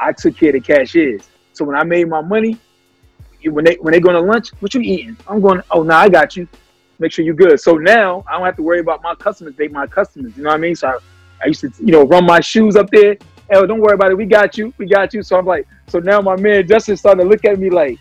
I 0.00 0.12
took 0.12 0.36
care 0.36 0.48
of 0.48 0.54
the 0.54 0.60
cashiers. 0.60 1.28
So 1.52 1.64
when 1.64 1.76
I 1.76 1.84
made 1.84 2.08
my 2.08 2.20
money, 2.20 2.58
when 3.44 3.64
they 3.64 3.76
when 3.76 3.92
they 3.92 4.00
going 4.00 4.16
to 4.16 4.20
lunch, 4.20 4.50
what 4.58 4.74
you 4.74 4.80
eating? 4.80 5.16
I'm 5.28 5.40
going. 5.40 5.60
Oh, 5.70 5.84
no, 5.84 5.94
I 5.94 6.08
got 6.08 6.36
you. 6.36 6.48
Make 6.98 7.12
sure 7.12 7.24
you're 7.24 7.34
good. 7.34 7.60
So 7.60 7.74
now 7.74 8.24
I 8.28 8.32
don't 8.32 8.44
have 8.44 8.56
to 8.56 8.62
worry 8.62 8.80
about 8.80 9.02
my 9.02 9.14
customers. 9.14 9.54
They 9.56 9.68
my 9.68 9.86
customers. 9.86 10.36
You 10.36 10.42
know 10.42 10.48
what 10.48 10.56
I 10.56 10.58
mean? 10.58 10.74
So 10.74 10.88
I, 10.88 10.98
I 11.42 11.46
used 11.46 11.60
to, 11.60 11.70
you 11.78 11.92
know, 11.92 12.02
run 12.02 12.26
my 12.26 12.40
shoes 12.40 12.74
up 12.74 12.90
there. 12.90 13.16
Oh, 13.52 13.66
don't 13.66 13.80
worry 13.80 13.94
about 13.94 14.10
it. 14.10 14.16
We 14.16 14.26
got 14.26 14.58
you. 14.58 14.74
We 14.78 14.86
got 14.86 15.14
you. 15.14 15.22
So 15.22 15.38
I'm 15.38 15.46
like, 15.46 15.68
so 15.88 16.00
now 16.00 16.20
my 16.20 16.34
man 16.34 16.66
Justin 16.66 16.96
started 16.96 17.22
to 17.22 17.28
look 17.28 17.44
at 17.44 17.58
me 17.58 17.70
like, 17.70 18.00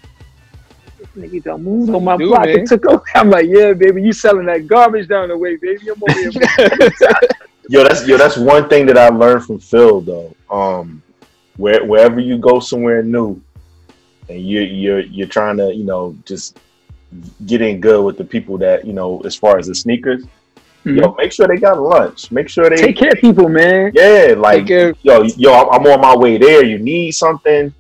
this 1.14 1.32
nigga 1.32 1.44
done 1.44 1.64
moved 1.64 1.94
on 1.94 2.04
my 2.04 2.18
Do, 2.18 2.28
block 2.28 2.46
man. 2.46 2.60
and 2.60 2.68
took 2.68 2.86
over. 2.86 3.04
I'm 3.16 3.30
like, 3.30 3.48
yeah, 3.48 3.74
baby, 3.74 4.02
you 4.02 4.14
selling 4.14 4.46
that 4.48 4.68
garbage 4.68 5.08
down 5.08 5.30
the 5.30 5.38
way, 5.38 5.56
baby. 5.56 5.90
I'm 5.90 6.02
over 6.02 6.32
here. 6.32 6.90
Yo, 7.70 7.82
that's 7.82 8.06
yo, 8.06 8.18
that's 8.18 8.36
one 8.36 8.68
thing 8.68 8.86
that 8.88 8.98
I 8.98 9.08
learned 9.08 9.46
from 9.46 9.58
Phil 9.58 10.02
though. 10.02 10.36
Um, 10.50 11.02
where 11.56 11.86
wherever 11.86 12.20
you 12.20 12.38
go 12.38 12.60
somewhere 12.60 13.02
new, 13.02 13.42
and 14.28 14.42
you're 14.42 14.64
you're 14.64 15.00
you're 15.00 15.28
trying 15.28 15.56
to 15.58 15.74
you 15.74 15.86
know 15.86 16.14
just 16.26 16.60
get 17.46 17.62
in 17.62 17.80
good 17.80 18.04
with 18.04 18.18
the 18.18 18.26
people 18.26 18.58
that 18.58 18.86
you 18.86 18.92
know 18.92 19.22
as 19.22 19.36
far 19.36 19.58
as 19.58 19.68
the 19.68 19.76
sneakers. 19.76 20.26
Yo, 20.84 21.16
make 21.18 21.32
sure 21.32 21.48
they 21.48 21.56
got 21.56 21.82
lunch. 21.82 22.30
Make 22.34 22.50
sure 22.50 22.70
they 22.70 22.76
Take 22.76 22.98
care 22.98 23.12
of 23.12 23.20
people, 23.20 23.48
man. 23.48 23.94
Yeah, 23.96 24.34
like 24.38 24.68
yo, 24.68 24.94
yo, 25.02 25.54
I'm 25.54 25.70
I'm 25.70 25.88
on 25.94 26.02
my 26.02 26.18
way 26.18 26.38
there. 26.38 26.66
You 26.66 26.80
need 26.80 27.12
something? 27.12 27.74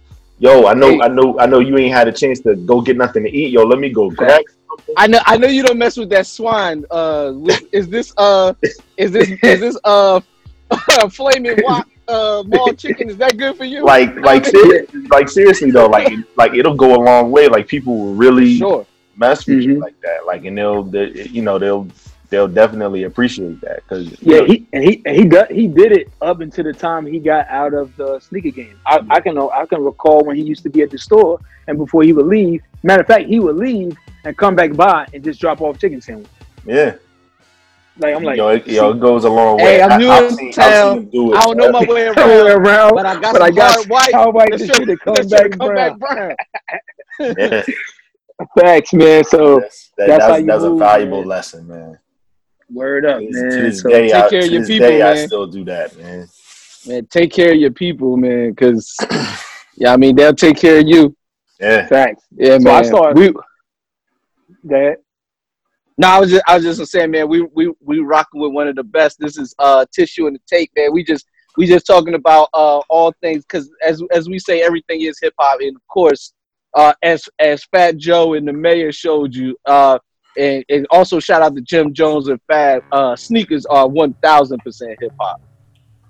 Yo, 0.43 0.67
I 0.67 0.73
know, 0.73 0.89
Hey. 0.89 0.99
I 1.03 1.07
know, 1.07 1.39
I 1.39 1.45
know. 1.45 1.59
You 1.59 1.77
ain't 1.77 1.93
had 1.93 2.09
a 2.09 2.11
chance 2.11 2.41
to 2.41 2.53
go 2.55 2.81
get 2.81 2.97
nothing 2.97 3.23
to 3.23 3.29
eat. 3.31 3.51
Yo, 3.53 3.63
let 3.63 3.79
me 3.79 3.89
go 3.89 4.09
grab. 4.09 4.41
I 4.97 5.07
know 5.07 5.19
I 5.25 5.37
know 5.37 5.47
you 5.47 5.63
don't 5.63 5.77
mess 5.77 5.95
with 5.95 6.09
that 6.09 6.27
swine. 6.27 6.83
Uh 6.91 7.31
is 7.71 7.87
this 7.87 8.13
uh 8.17 8.53
is 8.97 9.11
this 9.13 9.29
is 9.29 9.59
this 9.61 9.77
uh 9.85 10.19
flaming 11.11 11.59
wok 11.63 11.87
uh 12.09 12.43
mall 12.45 12.73
chicken? 12.73 13.09
Is 13.09 13.15
that 13.17 13.37
good 13.37 13.55
for 13.55 13.63
you? 13.63 13.85
Like, 13.85 14.13
like, 14.19 14.45
ser- 14.45 14.85
like 15.09 15.29
seriously 15.29 15.71
though, 15.71 15.87
like, 15.87 16.11
like 16.35 16.53
it'll 16.55 16.75
go 16.75 16.93
a 16.93 17.01
long 17.01 17.31
way. 17.31 17.47
Like 17.47 17.65
people 17.69 17.97
will 17.97 18.13
really 18.15 18.57
Sure. 18.57 18.85
mess 19.15 19.47
with 19.47 19.61
you 19.61 19.79
like 19.79 19.95
that. 20.01 20.25
Like, 20.25 20.43
and 20.43 20.57
they'll, 20.57 20.83
they, 20.83 21.23
you 21.31 21.41
know, 21.41 21.57
they'll, 21.57 21.87
they'll 22.33 22.47
definitely 22.47 23.03
appreciate 23.03 23.61
that 23.61 23.83
because 23.83 24.19
Yeah, 24.19 24.41
he 24.43 24.65
and 24.73 24.83
he 24.83 25.03
and 25.05 25.15
he 25.15 25.25
got 25.25 25.51
he 25.51 25.67
did 25.67 25.91
it 25.91 26.09
up 26.19 26.41
until 26.41 26.63
the 26.63 26.73
time 26.73 27.05
he 27.05 27.19
got 27.19 27.47
out 27.47 27.75
of 27.75 27.95
the 27.95 28.19
sneaker 28.19 28.49
game. 28.49 28.75
I, 28.87 29.05
I 29.11 29.21
can 29.21 29.37
I 29.37 29.67
can 29.69 29.83
recall 29.83 30.23
when 30.23 30.35
he 30.35 30.41
used 30.41 30.63
to 30.63 30.69
be 30.69 30.81
at 30.81 30.89
the 30.89 30.97
store 30.97 31.39
and 31.67 31.77
before 31.77 32.01
he 32.01 32.11
would 32.11 32.25
leave. 32.25 32.63
Matter 32.81 33.01
of 33.01 33.07
fact, 33.07 33.25
he 33.27 33.39
would 33.39 33.55
leave 33.55 33.95
and 34.25 34.35
come 34.35 34.55
back 34.55 34.73
by 34.75 35.05
and 35.13 35.23
just 35.23 35.39
drop 35.39 35.61
off 35.61 35.77
chicken 35.77 36.01
sandwich. 36.01 36.27
yeah, 36.65 36.95
Like 37.99 38.15
I'm 38.15 38.23
like, 38.23 38.37
yo, 38.37 38.47
it, 38.47 38.65
yo, 38.65 38.89
it 38.89 38.99
goes 38.99 39.25
a 39.25 39.29
long 39.29 39.57
way. 39.57 39.63
Hey, 39.75 39.81
I'm 39.83 39.99
new 39.99 40.09
I've 40.09 40.31
in 40.31 40.35
seen- 40.35 40.51
town. 40.53 41.05
do 41.09 41.33
it, 41.33 41.37
I 41.37 41.41
don't 41.43 41.57
know 41.57 41.69
my 41.71 41.83
way 41.85 42.07
Come 42.15 42.31
around, 42.31 42.65
around, 42.65 42.95
but 42.95 43.05
I 43.05 43.19
got 43.21 43.33
but 43.33 43.41
I 43.43 43.51
got 43.51 43.75
hard 43.75 43.89
white. 43.89 44.13
hard 44.15 44.33
white 44.33 44.49
that 44.51 44.59
shit 44.59 44.87
to 44.87 44.97
come 45.05 45.13
that 45.13 45.29
back 45.29 45.51
come 45.51 45.67
brown. 45.67 45.99
back 45.99 45.99
brown. 45.99 46.35
Yeah, 47.37 47.63
Facts, 48.59 48.91
man. 48.93 49.23
So 49.23 49.59
that's, 49.59 49.91
that, 49.97 50.07
That's 50.07 50.23
how 50.23 50.29
that's, 50.31 50.41
you 50.41 50.47
that's 50.47 50.63
a 50.63 50.75
valuable 50.75 51.19
man. 51.19 51.27
lesson, 51.27 51.67
man. 51.67 51.99
Word 52.73 53.05
up, 53.05 53.19
To 53.19 53.25
man. 53.31 53.49
this 53.63 53.81
So, 53.81 53.89
day, 53.89 54.09
take 54.09 54.15
I, 54.15 54.29
care 54.29 54.43
of 54.43 54.51
your 54.51 54.65
people, 54.65 54.87
day, 54.87 55.01
I 55.01 55.25
still 55.25 55.47
do 55.47 55.63
that, 55.65 55.97
man. 55.97 56.27
Man, 56.85 57.05
take 57.07 57.31
care 57.31 57.51
of 57.51 57.57
your 57.57 57.71
people, 57.71 58.17
man, 58.17 58.51
because 58.51 58.97
yeah, 59.77 59.93
I 59.93 59.97
mean 59.97 60.15
they'll 60.15 60.33
take 60.33 60.57
care 60.57 60.79
of 60.79 60.87
you. 60.87 61.15
Yeah, 61.59 61.87
facts. 61.87 62.23
Yeah, 62.35 62.57
So 62.57 62.69
man. 62.69 62.73
I 62.73 62.81
started- 62.81 63.17
We, 63.19 63.33
That 64.65 64.97
no, 65.97 66.07
I 66.07 66.19
was 66.19 66.31
just 66.31 66.43
I 66.47 66.55
was 66.55 66.63
just 66.63 66.91
saying, 66.91 67.11
man, 67.11 67.29
we 67.29 67.41
we 67.53 67.71
we 67.79 67.99
rocking 67.99 68.41
with 68.41 68.51
one 68.51 68.67
of 68.67 68.75
the 68.75 68.83
best. 68.83 69.19
This 69.19 69.37
is 69.37 69.53
uh 69.59 69.85
tissue 69.93 70.25
and 70.27 70.35
the 70.35 70.41
tape, 70.47 70.71
man. 70.75 70.91
We 70.91 71.03
just 71.03 71.25
we 71.55 71.67
just 71.67 71.85
talking 71.85 72.15
about 72.15 72.49
uh 72.53 72.79
all 72.89 73.13
things 73.21 73.45
because 73.45 73.69
as 73.85 74.01
as 74.11 74.27
we 74.27 74.39
say, 74.39 74.61
everything 74.63 75.01
is 75.01 75.19
hip 75.21 75.33
hop, 75.39 75.59
and 75.61 75.75
of 75.75 75.87
course, 75.87 76.33
uh 76.73 76.93
as 77.03 77.29
as 77.39 77.63
Fat 77.65 77.97
Joe 77.97 78.33
and 78.33 78.47
the 78.47 78.53
Mayor 78.53 78.91
showed 78.91 79.33
you, 79.35 79.55
uh. 79.65 79.99
And, 80.37 80.65
and 80.69 80.87
also 80.89 81.19
shout 81.19 81.41
out 81.41 81.55
to 81.55 81.61
Jim 81.61 81.93
Jones 81.93 82.27
and 82.27 82.39
Fab. 82.47 82.83
Uh, 82.91 83.15
sneakers 83.15 83.65
are 83.67 83.87
one 83.87 84.13
thousand 84.23 84.59
percent 84.59 84.97
hip 84.99 85.11
hop. 85.19 85.41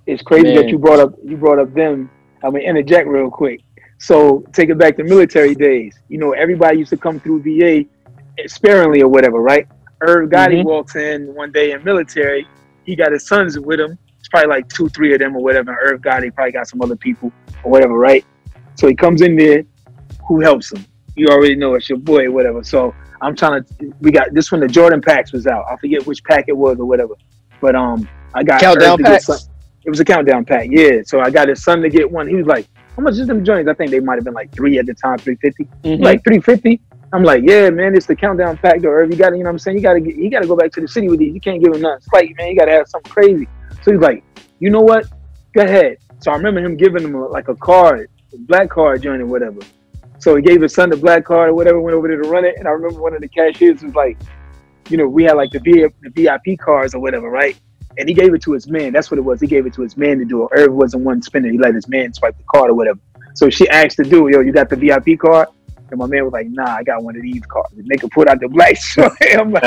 it's 0.06 0.22
crazy 0.24 0.46
Man. 0.48 0.56
that 0.56 0.70
you 0.70 0.78
brought 0.78 1.00
up 1.00 1.14
you 1.24 1.36
brought 1.38 1.60
up 1.60 1.74
them. 1.74 2.10
I'm 2.44 2.52
gonna 2.52 2.64
interject 2.64 3.08
real 3.08 3.30
quick. 3.30 3.62
So 4.00 4.44
take 4.54 4.70
it 4.70 4.78
back 4.78 4.98
to 4.98 5.04
military 5.04 5.56
days. 5.56 5.96
You 6.10 6.18
know, 6.20 6.32
everybody 6.32 6.78
used 6.78 6.90
to 6.92 6.98
come 6.98 7.20
through 7.20 7.42
VA 7.44 7.86
sparingly 8.48 9.02
or 9.02 9.08
whatever, 9.08 9.40
right? 9.40 9.68
Irv 10.02 10.30
Gotti 10.30 10.62
Mhm. 10.62 10.66
walks 10.66 10.96
in 10.96 11.34
one 11.34 11.52
day 11.52 11.72
in 11.72 11.84
military. 11.84 12.46
He 12.84 12.96
got 12.96 13.12
his 13.14 13.26
sons 13.28 13.58
with 13.60 13.80
him. 13.80 13.98
It's 14.20 14.28
probably 14.30 14.50
like 14.50 14.68
two, 14.68 14.90
three 14.90 15.14
of 15.14 15.20
them 15.20 15.36
or 15.38 15.42
whatever. 15.44 15.72
And 15.72 15.80
Irv 15.84 16.02
Gotti 16.02 16.34
probably 16.34 16.52
got 16.52 16.68
some 16.68 16.82
other 16.82 16.96
people 16.98 17.32
or 17.64 17.72
whatever, 17.72 17.94
right? 17.98 18.26
So 18.76 18.88
he 18.88 18.96
comes 18.96 19.22
in 19.22 19.36
there. 19.38 19.64
Who 20.28 20.42
helps 20.42 20.72
him? 20.74 20.84
You 21.16 21.28
already 21.28 21.56
know 21.56 21.76
it's 21.76 21.88
your 21.88 22.00
boy, 22.00 22.30
whatever. 22.32 22.64
So 22.64 22.94
I'm 23.24 23.36
trying 23.36 23.64
to. 23.64 23.94
We 24.02 24.12
got 24.12 24.34
this 24.34 24.52
when 24.52 24.62
the 24.62 24.68
Jordan 24.68 25.02
packs 25.02 25.32
was 25.32 25.48
out. 25.48 25.66
I 25.72 25.76
forget 25.78 26.06
which 26.06 26.24
pack 26.24 26.46
it 26.48 26.58
was 26.58 26.78
or 26.80 26.86
whatever. 26.86 27.16
But 27.62 27.76
um, 27.76 28.08
I 28.34 28.44
got 28.44 28.62
Countdown 28.62 28.98
packs? 29.00 29.26
some- 29.26 29.40
It 29.86 29.90
was 29.90 30.00
a 30.00 30.06
countdown 30.06 30.46
pack, 30.46 30.68
yeah. 30.70 31.02
So 31.06 31.20
I 31.20 31.30
got 31.30 31.48
his 31.50 31.64
son 31.64 31.82
to 31.82 31.90
get 31.90 32.10
one. 32.10 32.28
He 32.28 32.36
was 32.36 32.46
like, 32.46 32.68
"How 32.96 33.04
much 33.04 33.16
is 33.16 33.28
them 33.28 33.44
joints?" 33.44 33.70
I 33.70 33.74
think 33.74 33.92
they 33.92 34.00
might 34.00 34.16
have 34.16 34.24
been 34.24 34.34
like 34.34 34.52
three 34.54 34.78
at 34.80 34.86
the 34.86 34.94
time, 34.94 35.18
three 35.18 35.36
fifty. 35.38 35.68
Mhm. 35.84 36.02
Like 36.02 36.24
three 36.24 36.40
fifty. 36.40 36.80
I'm 37.14 37.22
like, 37.24 37.44
yeah, 37.46 37.70
man, 37.70 37.96
it's 37.96 38.08
the 38.08 38.16
countdown 38.16 38.58
pack 38.58 38.82
though. 38.82 38.90
Irv. 38.90 39.12
You 39.12 39.18
got 39.18 39.30
to, 39.30 39.38
you 39.38 39.44
know 39.44 39.50
what 39.50 39.54
I'm 39.54 39.60
saying? 39.60 39.78
You 39.78 39.84
got 39.84 39.94
to, 39.94 40.00
get, 40.00 40.16
you 40.16 40.32
got 40.32 40.42
to 40.42 40.48
go 40.48 40.56
back 40.56 40.72
to 40.72 40.82
the 40.82 40.88
city 40.88 41.10
with 41.10 41.20
these. 41.20 41.32
You 41.34 41.40
can't 41.42 41.64
give 41.64 41.76
him 41.76 41.82
nothing. 41.82 41.98
It's 41.98 42.08
like, 42.12 42.34
man, 42.38 42.48
you 42.50 42.56
got 42.58 42.66
to 42.66 42.72
have 42.72 42.88
something 42.88 43.12
crazy. 43.12 43.48
So 43.84 43.92
he's 43.92 44.00
like, 44.02 44.24
you 44.60 44.72
know 44.72 44.82
what? 44.82 45.06
Go 45.54 45.62
ahead. 45.64 45.98
So 46.22 46.32
I 46.32 46.36
remember 46.38 46.60
him 46.62 46.76
giving 46.76 47.04
him 47.04 47.14
a, 47.14 47.28
like 47.28 47.50
a 47.50 47.56
card, 47.56 48.10
a 48.34 48.38
black 48.38 48.70
card 48.72 49.04
joint 49.04 49.22
or 49.22 49.28
whatever. 49.28 49.60
So 50.24 50.38
he 50.38 50.42
gave 50.42 50.62
his 50.62 50.74
son 50.74 50.90
the 50.90 50.96
black 50.96 51.26
card 51.26 51.50
or 51.50 51.54
whatever, 51.54 51.82
went 51.82 51.98
over 51.98 52.08
there 52.08 52.22
to 52.22 52.30
run 52.30 52.46
it. 52.46 52.56
And 52.58 52.66
I 52.66 52.72
remember 52.72 53.02
one 53.02 53.14
of 53.14 53.20
the 53.20 53.28
cashiers 53.28 53.84
was 53.84 53.94
like, 53.94 54.18
you 54.88 54.96
know, 54.96 55.06
we 55.06 55.26
had 55.26 55.34
like 55.34 55.52
the, 55.52 55.60
v, 55.60 55.86
the 56.02 56.10
VIP 56.12 56.58
cards 56.58 56.96
or 56.96 57.02
whatever, 57.02 57.30
right? 57.30 57.60
And 57.98 58.08
he 58.08 58.16
gave 58.16 58.34
it 58.34 58.42
to 58.44 58.54
his 58.54 58.70
man. 58.70 58.94
That's 58.94 59.12
what 59.12 59.18
it 59.18 59.22
was. 59.22 59.42
He 59.42 59.48
gave 59.48 59.66
it 59.66 59.74
to 59.74 59.82
his 59.82 59.98
man 59.98 60.20
to 60.20 60.26
do 60.26 60.46
it. 60.46 60.52
Irv 60.54 60.72
wasn't 60.72 61.04
one 61.04 61.22
spinning. 61.22 61.52
He 61.52 61.58
let 61.58 61.76
his 61.76 61.90
man 61.90 62.14
swipe 62.14 62.38
the 62.38 62.44
card 62.46 62.70
or 62.70 62.74
whatever. 62.74 63.02
So 63.36 63.50
she 63.50 63.68
asked 63.68 63.98
the 63.98 64.06
dude, 64.06 64.34
yo, 64.34 64.40
you 64.40 64.54
got 64.54 64.70
the 64.70 64.78
VIP 64.78 65.20
card? 65.20 65.50
And 65.92 66.00
my 66.00 66.08
man 66.08 66.24
was 66.24 66.34
like, 66.34 66.48
nah, 66.50 66.78
I 66.78 66.84
got 66.84 67.04
one 67.04 67.16
of 67.16 67.22
these 67.22 67.46
cards. 67.46 67.74
And 67.78 67.86
they 67.88 67.98
could 67.98 68.10
put 68.12 68.28
out 68.28 68.40
the 68.40 68.48
black 68.48 68.76
shirt. 68.82 69.12
I'm 69.38 69.52
like, 69.52 69.64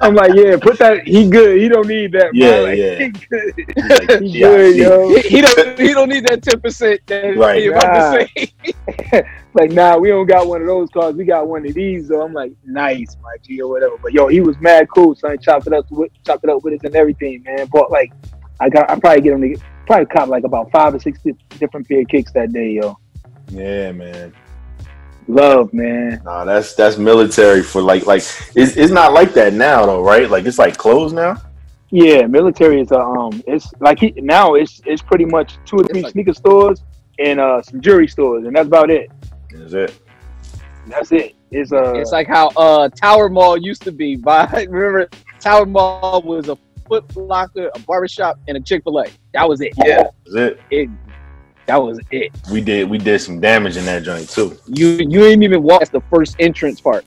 I'm 0.00 0.14
like, 0.14 0.34
yeah, 0.34 0.56
put 0.60 0.78
that. 0.78 1.02
He 1.06 1.28
good. 1.28 1.60
He 1.60 1.68
don't 1.68 1.86
need 1.88 2.12
that. 2.12 2.30
Yeah, 2.34 2.48
bro. 2.50 2.62
Like, 2.64 2.78
yeah. 2.78 2.98
He 2.98 3.08
good. 3.08 4.08
Like, 4.08 4.20
He 4.22 4.40
good, 4.40 4.76
yo. 4.76 5.08
he, 5.08 5.20
he 5.28 5.40
don't 5.40 5.78
he 5.80 5.88
don't 5.94 6.08
need 6.08 6.26
that 6.28 6.42
ten 6.42 6.60
percent 6.60 7.00
that 7.06 7.36
Right. 7.36 7.62
he 7.62 7.66
about 7.68 7.84
Nah. 7.92 8.18
to 8.18 8.28
say. 9.12 9.24
like, 9.54 9.70
nah, 9.72 9.96
we 9.96 10.08
don't 10.08 10.26
got 10.26 10.46
one 10.46 10.60
of 10.60 10.66
those 10.66 10.88
cards. 10.90 11.16
We 11.16 11.24
got 11.24 11.48
one 11.48 11.66
of 11.66 11.74
these. 11.74 12.08
So 12.08 12.22
I'm 12.22 12.32
like, 12.32 12.52
nice, 12.64 13.16
my 13.22 13.36
G 13.42 13.60
or 13.60 13.68
whatever. 13.70 13.96
But 14.02 14.12
yo, 14.12 14.28
he 14.28 14.40
was 14.40 14.56
mad 14.60 14.88
cool. 14.94 15.14
Son, 15.14 15.36
chopped 15.38 15.66
it 15.66 15.72
up 15.72 15.90
with 15.90 16.12
chopped 16.24 16.44
it 16.44 16.50
up 16.50 16.62
with 16.62 16.74
us 16.74 16.80
and 16.84 16.94
everything, 16.94 17.42
man. 17.42 17.66
But 17.72 17.90
like, 17.90 18.12
I 18.60 18.68
got, 18.68 18.88
I 18.90 18.98
probably 19.00 19.22
get 19.22 19.32
him 19.32 19.40
to 19.42 19.48
get, 19.48 19.60
probably 19.86 20.06
cop 20.06 20.28
like 20.28 20.44
about 20.44 20.70
five 20.70 20.94
or 20.94 20.98
six 21.00 21.18
different 21.58 21.88
pair 21.88 22.00
of 22.02 22.08
kicks 22.08 22.30
that 22.32 22.52
day, 22.52 22.70
yo. 22.72 22.96
Yeah, 23.48 23.92
man. 23.92 24.32
Love, 25.26 25.72
man. 25.72 26.20
Nah, 26.24 26.44
that's 26.44 26.74
that's 26.74 26.98
military 26.98 27.62
for 27.62 27.80
like 27.80 28.06
like 28.06 28.22
it's 28.54 28.76
it's 28.76 28.92
not 28.92 29.12
like 29.12 29.32
that 29.34 29.54
now 29.54 29.86
though, 29.86 30.02
right? 30.02 30.28
Like 30.28 30.44
it's 30.44 30.58
like 30.58 30.76
closed 30.76 31.14
now. 31.14 31.40
Yeah, 31.90 32.26
military 32.26 32.80
is 32.80 32.90
a 32.90 32.98
um. 33.00 33.42
It's 33.46 33.72
like 33.80 34.00
he, 34.00 34.10
now 34.16 34.54
it's 34.54 34.82
it's 34.84 35.00
pretty 35.00 35.24
much 35.24 35.56
two 35.64 35.76
or 35.76 35.84
three 35.84 36.02
like- 36.02 36.12
sneaker 36.12 36.34
stores 36.34 36.82
and 37.18 37.40
uh 37.40 37.62
some 37.62 37.80
jewelry 37.80 38.08
stores, 38.08 38.44
and 38.44 38.54
that's 38.54 38.66
about 38.66 38.90
it. 38.90 39.10
That's 39.50 39.72
it? 39.72 40.00
That's 40.88 41.12
it. 41.12 41.34
It's 41.50 41.72
uh. 41.72 41.94
It's 41.94 42.12
like 42.12 42.26
how 42.28 42.48
uh 42.48 42.88
Tower 42.90 43.28
Mall 43.30 43.56
used 43.56 43.82
to 43.82 43.92
be. 43.92 44.16
By 44.24 44.66
remember, 44.68 45.08
Tower 45.40 45.64
Mall 45.64 46.20
was 46.22 46.48
a 46.48 46.58
Foot 46.86 47.16
Locker, 47.16 47.70
a 47.74 47.78
barbershop, 47.80 48.38
and 48.46 48.58
a 48.58 48.60
Chick 48.60 48.82
Fil 48.84 48.98
A. 49.00 49.04
That 49.32 49.48
was 49.48 49.62
it. 49.62 49.72
yeah, 49.84 50.08
Is 50.26 50.34
it? 50.34 50.60
It, 50.70 50.90
that 51.66 51.76
was 51.82 52.00
it. 52.10 52.30
We 52.50 52.60
did 52.60 52.88
we 52.88 52.98
did 52.98 53.20
some 53.20 53.40
damage 53.40 53.76
in 53.76 53.84
that 53.86 54.02
joint 54.02 54.28
too. 54.28 54.56
You 54.66 54.98
you 55.08 55.24
ain't 55.24 55.42
even 55.42 55.62
walk 55.62 55.80
past 55.80 55.92
the 55.92 56.00
first 56.12 56.36
entrance 56.38 56.80
part. 56.80 57.04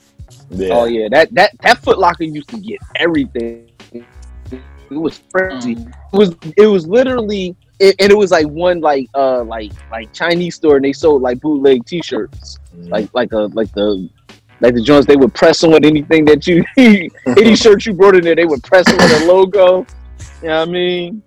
Yeah. 0.49 0.69
Oh 0.73 0.85
yeah, 0.85 1.07
that 1.11 1.33
that 1.33 1.51
that 1.61 1.77
Foot 1.79 1.99
Locker 1.99 2.23
used 2.23 2.49
to 2.49 2.57
get 2.57 2.79
everything. 2.95 3.69
It 3.91 4.95
was 4.95 5.21
crazy. 5.33 5.73
It 5.73 5.87
was 6.17 6.35
it 6.55 6.67
was 6.67 6.87
literally 6.87 7.55
it, 7.79 7.95
and 7.99 8.11
it 8.11 8.17
was 8.17 8.31
like 8.31 8.47
one 8.47 8.79
like 8.79 9.07
uh 9.13 9.43
like 9.43 9.71
like 9.91 10.11
Chinese 10.13 10.55
store 10.55 10.77
and 10.77 10.85
they 10.85 10.93
sold 10.93 11.21
like 11.21 11.39
bootleg 11.41 11.85
T-shirts 11.85 12.59
Mhm. 12.75 12.89
like 12.89 13.09
like 13.13 13.31
a 13.33 13.47
like 13.53 13.71
the 13.73 14.09
like 14.61 14.73
the 14.73 14.81
joints 14.81 15.05
they 15.05 15.15
would 15.17 15.33
press 15.33 15.63
on 15.63 15.83
anything 15.85 16.25
that 16.25 16.47
you 16.47 16.63
any 16.77 17.55
shirt 17.63 17.85
you 17.85 17.93
brought 17.93 18.15
in 18.15 18.23
there 18.23 18.35
they 18.35 18.45
would 18.45 18.63
press 18.63 18.87
on 18.87 18.97
the 18.97 19.25
logo. 19.27 19.85
You 20.41 20.47
know 20.47 20.59
what 20.61 20.69
I 20.69 20.71
mean? 20.71 21.21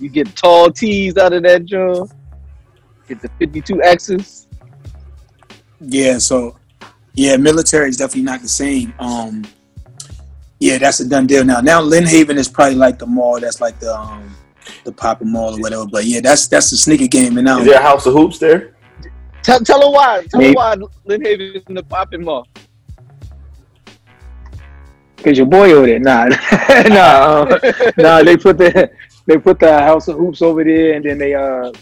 You 0.00 0.08
get 0.08 0.34
tall 0.34 0.70
tees 0.70 1.16
out 1.16 1.32
of 1.32 1.42
that 1.44 1.64
joint. 1.66 2.10
Get 3.06 3.22
the 3.22 3.28
52 3.38 3.82
X's. 3.82 4.48
Yeah, 5.80 6.18
so 6.18 6.56
Yeah, 7.14 7.36
military 7.36 7.88
is 7.88 7.96
definitely 7.96 8.22
not 8.22 8.42
the 8.42 8.48
same. 8.48 8.92
Um, 8.98 9.44
yeah, 10.58 10.78
that's 10.78 11.00
a 11.00 11.08
done 11.08 11.26
deal 11.26 11.44
now. 11.44 11.60
Now 11.60 11.82
Lynnhaven 11.82 12.36
is 12.36 12.48
probably 12.48 12.76
like 12.76 12.98
the 12.98 13.06
mall. 13.06 13.40
That's 13.40 13.60
like 13.60 13.78
the 13.78 13.94
um, 13.94 14.34
the 14.84 14.92
Papa 14.92 15.24
Mall 15.24 15.56
or 15.56 15.60
whatever. 15.60 15.86
But 15.86 16.06
yeah, 16.06 16.20
that's 16.20 16.48
that's 16.48 16.70
the 16.70 16.76
sneaker 16.76 17.06
game. 17.06 17.36
And 17.36 17.44
now 17.44 17.58
Is 17.58 17.66
there 17.66 17.78
a 17.78 17.82
House 17.82 18.06
of 18.06 18.14
Hoops 18.14 18.38
there? 18.38 18.74
Tell 19.42 19.60
tell 19.60 19.80
her 19.82 19.90
why. 19.90 20.26
Tell 20.30 20.40
her 20.40 20.52
why 20.52 20.76
Lynnhaven 21.08 21.68
in 21.68 21.74
the 21.74 21.82
popping 21.82 22.24
mall. 22.24 22.46
Cause 25.18 25.36
your 25.36 25.46
boy 25.46 25.72
over 25.72 25.86
there. 25.86 25.98
Nah, 25.98 26.26
nah, 26.86 27.42
uh, 27.42 27.92
nah. 27.96 28.22
They 28.22 28.36
put 28.36 28.58
the 28.58 28.90
they 29.26 29.38
put 29.38 29.58
the 29.58 29.72
House 29.72 30.08
of 30.08 30.16
Hoops 30.16 30.40
over 30.40 30.62
there, 30.62 30.94
and 30.94 31.04
then 31.04 31.18
they 31.18 31.34
uh 31.34 31.72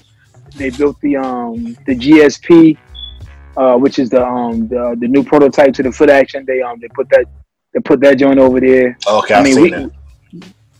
they 0.55 0.71
built 0.71 1.01
the 1.01 1.17
um 1.17 1.77
the 1.87 1.95
GSP, 1.95 2.79
uh, 3.57 3.77
which 3.77 3.99
is 3.99 4.11
the 4.11 4.25
um 4.25 4.69
the, 4.69 4.97
the 4.99 5.09
new 5.09 5.23
prototype 5.25 5.75
to 5.75 5.83
the 5.83 5.93
foot 5.93 6.11
action. 6.11 6.45
They 6.47 6.63
um 6.63 6.79
they 6.81 6.89
put 6.89 7.09
that 7.11 7.27
they 7.73 7.81
put 7.81 8.01
that 8.01 8.19
joint 8.19 8.39
over 8.39 8.61
there. 8.61 8.97
Okay, 9.07 9.35
I 9.35 9.39
I've 9.39 9.45
mean, 9.45 9.55
seen 9.55 9.63
we, 9.63 9.71
that. 9.71 9.91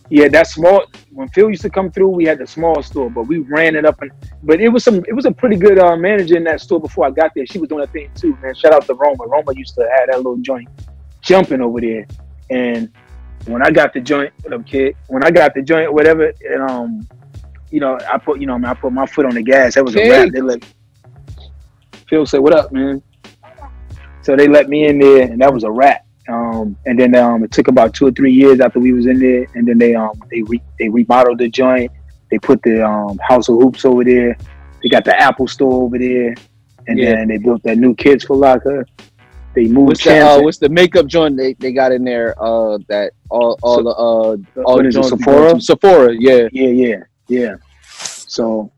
yeah, 0.09 0.27
that 0.29 0.47
small. 0.47 0.85
When 1.11 1.27
Phil 1.29 1.49
used 1.49 1.61
to 1.63 1.69
come 1.69 1.91
through, 1.91 2.09
we 2.09 2.25
had 2.25 2.39
the 2.39 2.47
small 2.47 2.81
store, 2.83 3.09
but 3.09 3.23
we 3.23 3.39
ran 3.39 3.75
it 3.75 3.85
up 3.85 4.01
and. 4.01 4.11
But 4.43 4.61
it 4.61 4.69
was 4.69 4.83
some. 4.83 5.03
It 5.07 5.13
was 5.13 5.25
a 5.25 5.31
pretty 5.31 5.57
good 5.57 5.79
uh, 5.79 5.95
manager 5.97 6.37
in 6.37 6.43
that 6.45 6.61
store 6.61 6.79
before 6.79 7.07
I 7.07 7.11
got 7.11 7.31
there. 7.35 7.45
She 7.45 7.59
was 7.59 7.69
doing 7.69 7.83
a 7.83 7.87
thing 7.87 8.09
too, 8.15 8.37
man. 8.41 8.53
Shout 8.55 8.73
out 8.73 8.85
to 8.85 8.93
Roma. 8.93 9.25
Roma 9.25 9.53
used 9.55 9.75
to 9.75 9.81
have 9.97 10.09
that 10.09 10.17
little 10.17 10.37
joint 10.37 10.69
jumping 11.21 11.61
over 11.61 11.81
there, 11.81 12.05
and 12.49 12.91
when 13.47 13.61
I 13.61 13.71
got 13.71 13.93
the 13.93 14.01
joint, 14.01 14.33
what 14.41 14.53
up, 14.53 14.65
kid? 14.65 14.95
When 15.07 15.23
I 15.23 15.31
got 15.31 15.53
the 15.53 15.61
joint, 15.61 15.91
whatever, 15.91 16.31
and 16.49 16.69
um, 16.69 17.07
you 17.71 17.79
know, 17.79 17.97
I 18.11 18.17
put, 18.17 18.39
you 18.39 18.47
know, 18.47 18.57
man, 18.57 18.71
I 18.71 18.73
put 18.73 18.91
my 18.93 19.05
foot 19.05 19.25
on 19.25 19.35
the 19.35 19.41
gas. 19.43 19.75
That 19.75 19.83
was 19.85 19.95
a 19.95 20.09
wrap. 20.09 20.29
They 20.31 20.41
let 20.41 20.63
Phil 22.07 22.25
say, 22.25 22.39
"What 22.39 22.53
up, 22.53 22.71
man?" 22.71 23.01
So 24.21 24.35
they 24.35 24.47
let 24.47 24.69
me 24.69 24.85
in 24.87 24.99
there, 24.99 25.23
and 25.23 25.39
that 25.41 25.53
was 25.53 25.63
a 25.63 25.71
wrap. 25.71 26.05
Um, 26.27 26.75
and 26.87 26.99
then 26.99 27.13
um, 27.15 27.43
it 27.43 27.51
took 27.51 27.67
about 27.67 27.93
two 27.93 28.07
or 28.07 28.11
three 28.11 28.33
years 28.33 28.59
after 28.59 28.79
we 28.79 28.93
was 28.93 29.05
in 29.05 29.19
there, 29.19 29.45
and 29.55 29.67
then 29.67 29.77
they 29.77 29.93
um 29.95 30.11
they 30.31 30.41
re- 30.43 30.61
they 30.79 30.89
remodeled 30.89 31.37
the 31.39 31.49
joint. 31.49 31.91
They 32.31 32.39
put 32.39 32.61
the 32.63 32.85
um, 32.85 33.17
House 33.19 33.49
of 33.49 33.55
Hoops 33.57 33.85
over 33.85 34.03
there. 34.03 34.35
They 34.81 34.89
got 34.89 35.05
the 35.05 35.19
Apple 35.19 35.47
Store 35.47 35.83
over 35.83 35.97
there, 35.99 36.33
and 36.87 36.97
Yeah. 36.97 37.15
then 37.15 37.27
they 37.27 37.37
built 37.37 37.61
that 37.63 37.77
new 37.77 37.93
Kids 37.95 38.23
Foot 38.23 38.37
Locker. 38.39 38.85
They 39.53 39.67
moved 39.67 39.87
What's 39.89 40.03
the 40.03 40.19
uh, 40.19 40.41
what's 40.41 40.57
the 40.57 40.67
makeup 40.69 41.05
joint 41.07 41.37
they, 41.37 41.53
they 41.53 41.71
got 41.71 41.91
in 41.91 42.03
there? 42.03 42.35
Uh, 42.41 42.77
that 42.89 43.13
all 43.29 43.57
all 43.61 43.83
the 43.83 43.89
uh 43.89 44.63
all 44.63 44.75
what 44.75 44.83
the 44.83 44.89
joints- 44.89 45.09
Sephora? 45.09 45.61
Sephora, 45.61 46.13
yeah. 46.17 46.47
Yeah, 46.51 46.67
yeah, 46.69 46.97
yeah. 47.27 47.55
So 47.99 48.71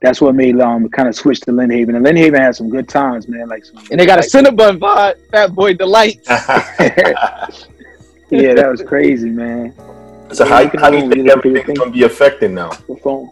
that's 0.00 0.20
what 0.20 0.34
made 0.34 0.60
um 0.60 0.88
kind 0.88 1.08
of 1.08 1.14
switch 1.14 1.40
to 1.40 1.52
Lynnhaven. 1.52 1.96
And 1.96 2.04
Lynnhaven 2.04 2.38
had 2.38 2.56
some 2.56 2.70
good 2.70 2.88
times, 2.88 3.28
man. 3.28 3.48
Like 3.48 3.64
some, 3.64 3.82
And 3.90 4.00
they 4.00 4.06
got 4.06 4.18
a 4.18 4.22
Cinnabon 4.22 4.78
vibe, 4.78 5.30
Fat 5.30 5.54
Boy 5.54 5.74
Delight. 5.74 6.20
yeah, 6.28 8.54
that 8.54 8.68
was 8.70 8.82
crazy, 8.82 9.30
man. 9.30 9.74
So 10.32 10.44
how, 10.44 10.68
how 10.78 10.90
do 10.90 10.98
you 10.98 11.08
think 11.08 11.28
everything's 11.28 11.78
gonna 11.78 11.90
be 11.90 12.04
affected 12.04 12.50
now? 12.50 12.70
The 12.70 12.96
phone. 13.02 13.30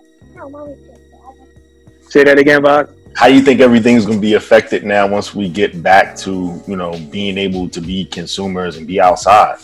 Say 2.09 2.25
that 2.25 2.39
again, 2.39 2.63
Bob. 2.63 2.91
How 3.15 3.29
do 3.29 3.35
you 3.35 3.43
think 3.43 3.61
everything's 3.61 4.07
gonna 4.07 4.21
be 4.21 4.35
affected 4.35 4.85
now 4.85 5.07
once 5.07 5.35
we 5.35 5.49
get 5.49 5.83
back 5.83 6.17
to 6.19 6.63
you 6.67 6.77
know 6.77 6.99
being 7.11 7.39
able 7.39 7.69
to 7.71 7.81
be 7.81 8.05
consumers 8.05 8.77
and 8.77 8.87
be 8.87 9.01
outside? 9.01 9.59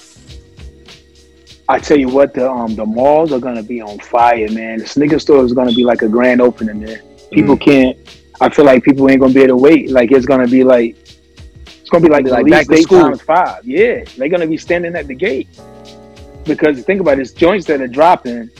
I 1.69 1.79
tell 1.79 1.99
you 1.99 2.09
what, 2.09 2.33
the 2.35 2.51
um 2.51 2.75
the 2.75 2.87
malls 2.87 3.33
are 3.33 3.39
gonna 3.41 3.63
be 3.63 3.81
on 3.81 3.99
fire, 3.99 4.51
man. 4.51 4.79
The 4.79 4.87
sneaker 4.87 5.19
store 5.19 5.45
is 5.45 5.53
gonna 5.53 5.73
be 5.73 5.85
like 5.85 6.03
a 6.03 6.09
grand 6.09 6.41
opening 6.41 6.81
there. 6.81 7.03
People 7.33 7.57
Mm. 7.57 7.61
can't. 7.61 7.99
I 8.41 8.49
feel 8.49 8.65
like 8.65 8.83
people 8.85 9.11
ain't 9.11 9.21
gonna 9.21 9.35
be 9.35 9.41
able 9.43 9.57
to 9.59 9.63
wait. 9.63 9.91
Like 9.91 10.11
it's 10.13 10.25
gonna 10.27 10.47
be 10.49 10.65
like 10.65 10.97
it's 10.97 11.91
gonna 11.91 12.05
be 12.05 12.11
like, 12.11 12.25
Like 12.27 12.45
like 12.45 12.51
back 12.51 12.67
to 12.77 12.83
school. 12.83 13.01
times 13.01 13.23
five. 13.23 13.65
Yeah, 13.67 14.05
they're 14.17 14.29
gonna 14.29 14.47
be 14.47 14.57
standing 14.57 14.95
at 14.97 15.07
the 15.09 15.15
gate 15.15 15.49
because 16.45 16.83
think 16.85 17.01
about 17.01 17.19
it, 17.19 17.23
it's 17.23 17.33
joints 17.33 17.67
that 17.67 17.81
are 17.81 17.89
dropping 17.89 18.51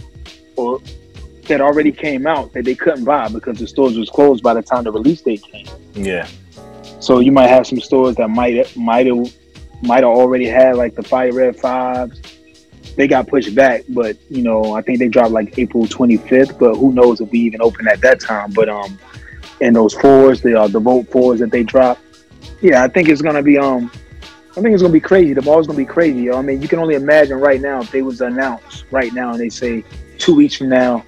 or 0.57 0.81
that 1.47 1.61
already 1.63 1.93
came 1.93 2.27
out 2.27 2.53
that 2.53 2.65
they 2.67 2.75
couldn't 2.75 3.05
buy 3.05 3.29
because 3.29 3.59
the 3.59 3.67
stores 3.67 3.97
was 3.97 4.11
closed 4.11 4.43
by 4.43 4.53
the 4.53 4.61
time 4.61 4.85
the 4.85 4.93
release 4.93 5.23
date 5.23 5.43
came. 5.43 5.67
Yeah, 5.95 6.27
So 7.01 7.21
you 7.21 7.33
might 7.33 7.47
have 7.49 7.67
some 7.67 7.81
stores 7.81 8.17
that 8.17 8.29
might 8.29 8.77
might 8.77 9.07
have 9.07 9.33
might 9.83 10.03
have 10.05 10.13
already 10.13 10.47
had 10.47 10.77
like 10.77 10.95
the 10.95 11.03
Fire 11.03 11.33
Red 11.33 11.57
Fives. 11.57 12.21
They 12.99 13.07
got 13.07 13.29
pushed 13.29 13.55
back, 13.55 13.85
but 13.91 14.17
you 14.29 14.43
know 14.43 14.75
I 14.75 14.83
think 14.83 14.99
they 14.99 15.07
dropped 15.07 15.31
like 15.31 15.57
April 15.57 15.85
25th. 15.85 16.59
But 16.59 16.75
who 16.75 16.93
knows 16.93 17.21
if 17.21 17.31
we 17.31 17.39
even 17.39 17.63
open 17.63 17.87
at 17.87 18.01
that 18.01 18.19
time? 18.19 18.51
But 18.51 18.69
um, 18.69 18.99
and 19.61 19.77
those 19.77 19.95
fours, 19.95 20.43
the 20.43 20.61
uh, 20.61 20.67
the 20.67 20.81
Volt 20.81 21.09
fours 21.09 21.39
that 21.39 21.53
they 21.53 21.63
dropped, 21.63 22.01
yeah, 22.61 22.83
I 22.83 22.89
think 22.89 23.09
it's 23.09 23.23
gonna 23.23 23.41
be 23.41 23.57
um, 23.57 23.89
I 24.51 24.61
think 24.61 24.75
it's 24.75 24.83
gonna 24.83 24.93
be 24.93 24.99
crazy. 24.99 25.33
The 25.33 25.43
ball's 25.43 25.69
gonna 25.69 25.77
be 25.77 25.87
crazy. 25.87 26.23
Yo. 26.23 26.37
I 26.37 26.43
mean, 26.43 26.61
you 26.61 26.67
can 26.67 26.81
only 26.81 26.97
imagine 26.97 27.39
right 27.39 27.61
now 27.61 27.81
if 27.81 27.93
they 27.93 28.03
was 28.03 28.21
announced 28.21 28.85
right 28.91 29.15
now 29.15 29.31
and 29.31 29.39
they 29.39 29.49
say 29.49 29.85
two 30.19 30.35
weeks 30.35 30.57
from 30.57 30.69
now 30.69 31.05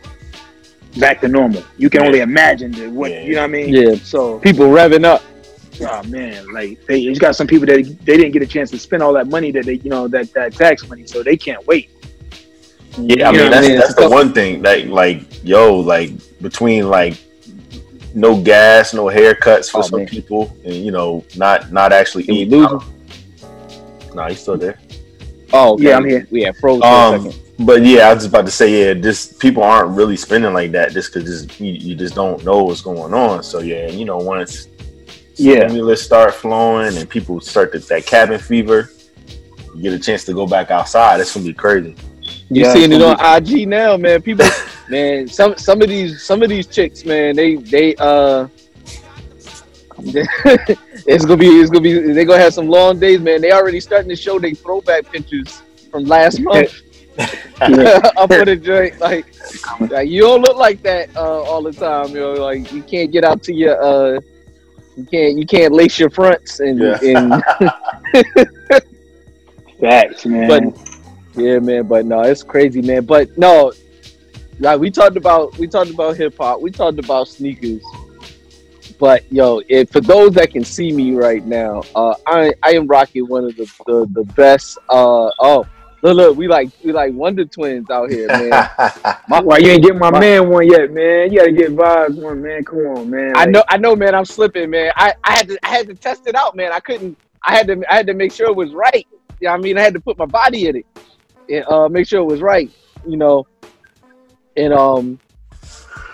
back 0.98 1.20
to 1.22 1.28
normal. 1.28 1.64
You 1.76 1.90
can 1.90 2.04
only 2.04 2.20
imagine 2.20 2.70
the, 2.70 2.88
what 2.88 3.10
you 3.10 3.34
know 3.34 3.40
what 3.40 3.44
I 3.44 3.48
mean. 3.48 3.74
Yeah. 3.74 3.96
So 3.96 4.38
People 4.38 4.66
revving 4.66 5.04
up. 5.04 5.24
Oh 5.82 6.02
man, 6.04 6.52
like 6.52 6.84
they 6.86 6.98
you 6.98 7.14
got 7.16 7.36
some 7.36 7.46
people 7.46 7.66
that 7.66 7.84
they 8.04 8.16
didn't 8.16 8.32
get 8.32 8.42
a 8.42 8.46
chance 8.46 8.70
to 8.70 8.78
spend 8.78 9.02
all 9.02 9.12
that 9.14 9.28
money 9.28 9.50
that 9.52 9.64
they 9.64 9.74
you 9.74 9.90
know 9.90 10.08
that 10.08 10.32
that 10.34 10.52
tax 10.54 10.86
money, 10.88 11.06
so 11.06 11.22
they 11.22 11.36
can't 11.36 11.66
wait. 11.66 11.90
yeah. 12.98 13.28
I 13.28 13.32
mean 13.32 13.40
know, 13.42 13.50
that's 13.50 13.68
man, 13.68 13.78
that's 13.78 13.94
the 13.94 14.02
tough. 14.02 14.10
one 14.12 14.32
thing. 14.32 14.62
Like 14.62 14.86
like 14.86 15.22
yo, 15.44 15.76
like 15.76 16.10
between 16.42 16.88
like 16.88 17.16
no 18.14 18.40
gas, 18.42 18.92
no 18.92 19.04
haircuts 19.04 19.70
for 19.70 19.78
Oh, 19.78 19.82
some 19.82 20.00
man. 20.00 20.08
people, 20.08 20.54
and 20.64 20.74
you 20.74 20.90
know 20.92 21.24
not 21.36 21.72
not 21.72 21.92
actually 21.92 22.24
Did 22.24 22.32
we 22.32 22.38
eating. 22.40 22.60
lose? 22.62 22.82
Nah, 24.14 24.28
he's 24.28 24.40
still 24.40 24.58
there. 24.58 24.78
Oh, 25.52 25.74
okay. 25.74 25.84
Yeah, 25.84 25.96
I'm 25.96 26.04
here. 26.04 26.26
We 26.30 26.42
had 26.42 26.56
froze 26.56 26.80
for 26.80 26.86
a 26.86 26.90
Um, 26.90 27.30
second. 27.30 27.66
but 27.66 27.84
yeah, 27.84 28.08
I 28.08 28.14
was 28.14 28.24
about 28.24 28.44
to 28.46 28.52
say, 28.52 28.86
yeah, 28.88 28.94
just 28.94 29.38
people 29.38 29.62
aren't 29.62 29.96
really 29.96 30.16
spending 30.16 30.52
like 30.52 30.72
that 30.72 30.92
just 30.92 31.12
because 31.12 31.44
you, 31.60 31.72
you 31.72 31.94
just 31.96 32.14
don't 32.14 32.44
know 32.44 32.64
what's 32.64 32.80
going 32.82 33.14
on. 33.14 33.42
So 33.42 33.60
yeah, 33.60 33.88
you 33.88 34.04
know, 34.04 34.16
once 34.18 34.66
Yeah. 35.40 35.66
stimulus 35.66 36.02
start 36.02 36.34
flowing 36.34 36.96
and 36.96 37.08
people 37.08 37.40
start 37.40 37.72
to, 37.72 37.78
that 37.78 38.06
cabin 38.06 38.38
fever, 38.38 38.90
you 39.74 39.82
get 39.82 39.92
a 39.92 39.98
chance 39.98 40.24
to 40.24 40.34
go 40.34 40.46
back 40.46 40.70
outside. 40.70 41.20
It's 41.20 41.34
gonna 41.34 41.46
be 41.46 41.54
crazy. 41.54 41.96
You 42.50 42.64
Yeah, 42.64 42.72
seeing 42.72 42.92
it 42.92 43.00
on 43.00 43.16
gonna 43.16 43.36
IG 43.36 43.68
now, 43.68 43.96
man. 43.96 44.20
People, 44.20 44.46
man. 44.88 45.28
Some 45.28 45.56
some 45.56 45.80
of 45.80 45.88
these 45.88 46.22
some 46.22 46.42
of 46.42 46.48
these 46.48 46.66
chicks, 46.66 47.04
man. 47.04 47.36
They 47.36 47.56
they 47.56 47.94
uh. 47.96 48.48
it's 50.02 51.26
gonna 51.26 51.36
be 51.36 51.46
it's 51.46 51.70
gonna 51.70 51.82
be 51.82 52.12
they're 52.12 52.24
gonna 52.24 52.40
have 52.40 52.54
some 52.54 52.68
long 52.68 52.98
days, 52.98 53.20
man. 53.20 53.40
They 53.40 53.52
already 53.52 53.80
starting 53.80 54.08
to 54.08 54.16
show 54.16 54.38
their 54.38 54.54
throwback 54.54 55.10
pictures 55.12 55.62
from 55.90 56.04
last 56.04 56.40
month. 56.40 56.82
up 57.60 58.32
for 58.32 58.46
the 58.46 58.56
joint, 58.56 58.98
like, 58.98 59.26
like 59.90 60.08
you 60.08 60.22
don't 60.22 60.40
look 60.40 60.56
like 60.56 60.80
that 60.82 61.14
uh, 61.14 61.42
all 61.42 61.62
the 61.62 61.72
time, 61.72 62.08
you 62.08 62.20
know. 62.20 62.32
Like 62.32 62.72
you 62.72 62.82
can't 62.82 63.12
get 63.12 63.24
out 63.24 63.42
to 63.42 63.52
your 63.52 63.82
uh, 63.82 64.20
you 65.00 65.06
can't 65.06 65.38
you 65.38 65.46
can't 65.46 65.72
lace 65.72 65.98
your 65.98 66.10
fronts 66.10 66.60
and 66.60 66.78
Yeah. 66.80 66.98
and 67.02 67.42
Facts, 69.80 70.26
man. 70.26 70.48
but 70.48 70.62
yeah, 71.34 71.58
man. 71.58 71.86
But 71.86 72.06
no, 72.06 72.20
it's 72.22 72.42
crazy, 72.42 72.82
man. 72.82 73.04
But 73.04 73.28
no, 73.36 73.72
like 74.58 74.78
we 74.80 74.90
talked 74.90 75.16
about, 75.16 75.56
we 75.58 75.66
talked 75.68 75.90
about 75.90 76.16
hip 76.16 76.34
hop, 76.38 76.60
we 76.60 76.70
talked 76.70 76.98
about 76.98 77.28
sneakers. 77.28 77.82
But 78.98 79.24
yo, 79.30 79.62
if 79.68 79.90
for 79.90 80.00
those 80.00 80.32
that 80.34 80.50
can 80.50 80.64
see 80.64 80.92
me 80.92 81.12
right 81.12 81.44
now, 81.44 81.82
uh, 81.94 82.14
I 82.26 82.52
I 82.62 82.72
am 82.72 82.86
rocking 82.86 83.26
one 83.26 83.44
of 83.44 83.56
the 83.56 83.66
the, 83.86 84.06
the 84.12 84.24
best. 84.34 84.78
Uh, 84.88 85.30
oh, 85.40 85.64
look, 86.02 86.16
look, 86.16 86.36
we 86.36 86.48
like 86.48 86.70
we 86.84 86.92
like 86.92 87.12
Wonder 87.14 87.44
Twins 87.44 87.90
out 87.90 88.10
here, 88.10 88.26
man. 88.28 88.50
My- 89.28 89.40
Why 89.40 89.58
you 89.58 89.68
ain't 89.70 89.84
get 89.84 89.96
my, 89.96 90.10
my- 90.10 90.20
man 90.20 90.48
one 90.48 90.66
yet, 90.68 90.90
man? 90.92 91.32
You 91.32 91.38
gotta 91.40 91.52
get 91.52 91.70
vibes 91.76 92.20
one, 92.20 92.42
man. 92.42 92.64
Come 92.64 92.78
on, 92.78 93.10
man. 93.10 93.32
I 93.36 93.46
know, 93.46 93.62
I 93.68 93.76
know, 93.76 93.94
man. 93.96 94.14
I'm 94.14 94.24
slipping, 94.24 94.70
man. 94.70 94.92
I, 94.96 95.14
I 95.24 95.32
had 95.32 95.48
to, 95.48 95.58
I 95.64 95.68
had 95.68 95.86
to 95.88 95.94
test 95.94 96.26
it 96.26 96.34
out, 96.34 96.56
man. 96.56 96.72
I 96.72 96.80
couldn't. 96.80 97.16
I 97.44 97.56
had 97.56 97.66
to, 97.68 97.82
I 97.90 97.94
had 97.96 98.06
to 98.06 98.14
make 98.14 98.32
sure 98.32 98.46
it 98.48 98.56
was 98.56 98.72
right. 98.72 99.06
Yeah, 99.40 99.52
I 99.54 99.56
mean, 99.56 99.78
I 99.78 99.80
had 99.82 99.94
to 99.94 100.00
put 100.00 100.18
my 100.18 100.26
body 100.26 100.66
in 100.68 100.76
it 100.76 100.86
and 101.48 101.64
uh, 101.66 101.88
make 101.88 102.06
sure 102.06 102.20
it 102.20 102.24
was 102.24 102.40
right. 102.42 102.70
You 103.06 103.16
know, 103.16 103.46
and 104.56 104.72
um, 104.74 105.18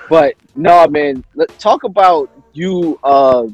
but 0.09 0.35
no, 0.55 0.87
man. 0.89 1.25
Let 1.35 1.57
talk 1.59 1.85
about 1.85 2.31
you 2.53 2.99
uh 3.03 3.47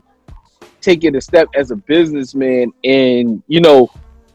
taking 0.81 1.17
a 1.17 1.21
step 1.21 1.49
as 1.55 1.71
a 1.71 1.77
businessman 1.77 2.73
and 2.85 3.43
you 3.47 3.61
know 3.61 3.91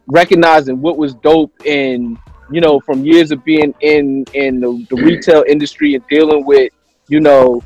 recognizing 0.07 0.81
what 0.81 0.97
was 0.97 1.15
dope 1.15 1.53
and 1.65 2.17
you 2.51 2.61
know 2.61 2.79
from 2.79 3.03
years 3.05 3.31
of 3.31 3.43
being 3.43 3.73
in 3.81 4.25
in 4.33 4.59
the, 4.59 4.85
the 4.89 4.97
retail 4.97 5.43
industry 5.47 5.95
and 5.95 6.03
dealing 6.09 6.45
with 6.45 6.71
you 7.07 7.19
know 7.19 7.63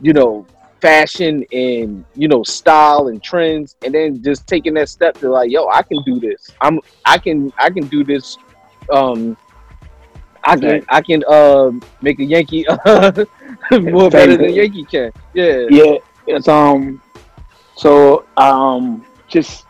you 0.00 0.12
know 0.12 0.46
fashion 0.80 1.44
and 1.52 2.04
you 2.14 2.28
know 2.28 2.42
style 2.42 3.08
and 3.08 3.22
trends 3.22 3.76
and 3.84 3.94
then 3.94 4.20
just 4.22 4.46
taking 4.46 4.74
that 4.74 4.88
step 4.88 5.16
to 5.18 5.30
like 5.30 5.50
yo 5.50 5.68
i 5.68 5.82
can 5.82 6.02
do 6.04 6.18
this 6.20 6.54
i'm 6.60 6.78
i 7.04 7.18
can 7.18 7.50
i 7.58 7.70
can 7.70 7.86
do 7.88 8.04
this 8.04 8.36
um 8.92 9.36
i 10.44 10.56
can 10.56 10.80
Right. 10.80 10.84
i 10.88 11.00
can 11.00 11.22
uh 11.28 11.70
make 12.00 12.18
a 12.20 12.24
yankee 12.24 12.64
more 13.72 14.10
better 14.10 14.36
than 14.36 14.52
yankee 14.54 14.84
can 14.84 15.10
yeah 15.34 15.66
Yeah, 15.68 15.96
it's 16.26 16.48
um. 16.48 17.00
So 17.76 18.26
um, 18.36 19.06
just 19.28 19.66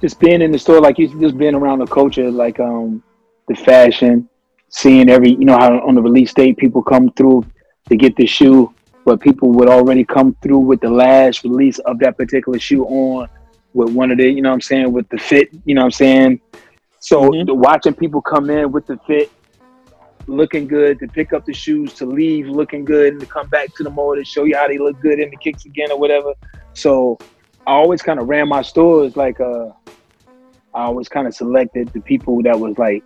just 0.00 0.18
being 0.18 0.42
in 0.42 0.50
the 0.50 0.58
store, 0.58 0.80
like 0.80 0.98
you 0.98 1.08
just 1.20 1.36
being 1.36 1.54
around 1.54 1.80
the 1.80 1.86
culture, 1.86 2.30
like 2.30 2.58
um 2.60 3.02
the 3.48 3.54
fashion, 3.54 4.28
seeing 4.68 5.08
every 5.10 5.30
you 5.30 5.44
know 5.44 5.58
how 5.58 5.80
on 5.80 5.94
the 5.94 6.02
release 6.02 6.32
date 6.32 6.56
people 6.56 6.82
come 6.82 7.10
through 7.12 7.44
to 7.88 7.96
get 7.96 8.16
the 8.16 8.26
shoe, 8.26 8.72
but 9.04 9.20
people 9.20 9.50
would 9.50 9.68
already 9.68 10.04
come 10.04 10.36
through 10.42 10.58
with 10.58 10.80
the 10.80 10.90
last 10.90 11.44
release 11.44 11.78
of 11.80 11.98
that 11.98 12.16
particular 12.16 12.58
shoe 12.58 12.84
on 12.84 13.28
with 13.74 13.92
one 13.92 14.10
of 14.10 14.18
the 14.18 14.28
you 14.28 14.42
know 14.42 14.50
what 14.50 14.54
I'm 14.54 14.60
saying 14.60 14.92
with 14.92 15.08
the 15.10 15.18
fit, 15.18 15.48
you 15.64 15.74
know 15.74 15.82
what 15.82 15.86
I'm 15.86 15.90
saying. 15.92 16.40
So 17.00 17.30
the, 17.30 17.54
watching 17.54 17.94
people 17.94 18.20
come 18.20 18.50
in 18.50 18.72
with 18.72 18.86
the 18.86 18.98
fit, 19.06 19.30
looking 20.26 20.66
good, 20.66 20.98
to 21.00 21.08
pick 21.08 21.32
up 21.32 21.46
the 21.46 21.52
shoes, 21.52 21.94
to 21.94 22.06
leave 22.06 22.46
looking 22.46 22.84
good, 22.84 23.14
and 23.14 23.20
to 23.20 23.26
come 23.26 23.48
back 23.48 23.74
to 23.76 23.82
the 23.82 23.90
mall 23.90 24.14
to 24.14 24.24
show 24.24 24.44
you 24.44 24.54
how 24.56 24.68
they 24.68 24.78
look 24.78 25.00
good 25.00 25.18
in 25.18 25.30
the 25.30 25.36
kicks 25.36 25.64
again 25.64 25.90
or 25.90 25.98
whatever. 25.98 26.34
So 26.74 27.18
I 27.70 27.74
always 27.74 28.02
kind 28.02 28.18
of 28.18 28.28
ran 28.28 28.48
my 28.48 28.62
stores 28.62 29.16
like 29.16 29.38
uh, 29.38 29.68
I 30.74 30.82
always 30.86 31.08
kind 31.08 31.28
of 31.28 31.34
selected 31.36 31.86
the 31.92 32.00
people 32.00 32.42
that 32.42 32.58
was 32.58 32.76
like 32.78 33.04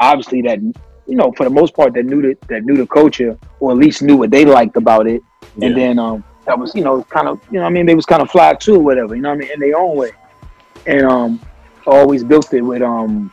obviously 0.00 0.40
that 0.42 0.60
you 0.60 1.14
know 1.14 1.30
for 1.36 1.44
the 1.44 1.50
most 1.50 1.74
part 1.74 1.92
that 1.92 2.06
knew 2.06 2.22
the 2.22 2.34
that 2.48 2.64
knew 2.64 2.74
the 2.74 2.86
culture 2.86 3.38
or 3.60 3.72
at 3.72 3.76
least 3.76 4.00
knew 4.00 4.16
what 4.16 4.30
they 4.30 4.46
liked 4.46 4.76
about 4.78 5.06
it, 5.06 5.20
and 5.60 5.76
then 5.76 5.98
um 5.98 6.24
that 6.46 6.58
was 6.58 6.74
you 6.74 6.82
know 6.82 7.04
kind 7.04 7.28
of 7.28 7.38
you 7.50 7.60
know 7.60 7.66
I 7.66 7.68
mean 7.68 7.84
they 7.84 7.94
was 7.94 8.06
kind 8.06 8.22
of 8.22 8.30
fly 8.30 8.54
too 8.54 8.76
or 8.76 8.82
whatever 8.82 9.14
you 9.14 9.20
know 9.20 9.28
what 9.28 9.34
I 9.34 9.40
mean 9.40 9.50
in 9.50 9.60
their 9.60 9.76
own 9.76 9.94
way, 9.94 10.12
and 10.86 11.04
um 11.04 11.40
I 11.86 11.90
always 11.90 12.24
built 12.24 12.54
it 12.54 12.62
with 12.62 12.80
um 12.80 13.30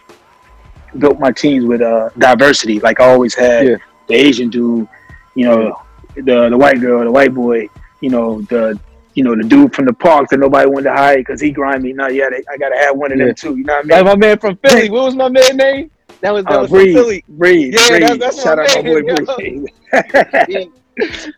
built 0.97 1.21
my 1.21 1.31
teams 1.31 1.63
with 1.63 1.81
uh 1.81 2.09
diversity. 2.17 2.81
Like 2.81 2.99
I 2.99 3.05
always 3.05 3.33
had 3.33 3.79
the 4.07 4.13
Asian 4.13 4.49
dude, 4.49 4.89
you 5.35 5.45
know 5.45 5.81
the 6.15 6.49
the 6.49 6.57
white 6.57 6.81
girl, 6.81 7.05
the 7.05 7.11
white 7.11 7.33
boy, 7.33 7.69
you 8.01 8.09
know 8.09 8.41
the 8.41 8.77
you 9.19 9.25
know 9.25 9.35
the 9.35 9.43
dude 9.43 9.75
from 9.75 9.85
the 9.85 9.93
park 9.93 10.29
that 10.29 10.39
nobody 10.39 10.67
wanted 10.69 10.85
to 10.91 10.95
hire 10.95 11.17
because 11.17 11.41
he 11.41 11.51
grimy. 11.51 11.91
Now 11.93 12.07
yeah, 12.07 12.29
they, 12.29 12.41
I 12.51 12.57
gotta 12.57 12.77
have 12.77 12.95
one 12.95 13.11
of 13.11 13.17
them 13.19 13.27
Yeah. 13.27 13.33
too. 13.33 13.57
You 13.57 13.63
know 13.65 13.73
what 13.75 13.79
I 13.79 13.87
mean? 13.87 14.05
Like 14.05 14.05
my 14.05 14.15
man 14.27 14.39
from 14.39 14.55
Philly. 14.63 14.89
What 14.89 15.03
was 15.03 15.15
my 15.15 15.27
man 15.29 15.57
name? 15.57 15.91
That 16.21 16.31
was 16.33 16.43
that 16.45 16.53
Uh, 16.53 16.61
was 16.61 16.69
Breeze, 16.71 16.95
from 16.95 17.03
Philly. 17.03 17.23
Breeze, 17.27 17.73
Yeah, 17.75 17.89
Breeze. 17.89 18.01
that's, 18.19 18.19
that's 18.19 18.43
Shout 18.43 18.57
my 18.57 18.63
out 18.63 18.75
my 18.75 18.81
boy 18.81 19.01
yo. 19.07 19.35
Breeze. 19.35 19.67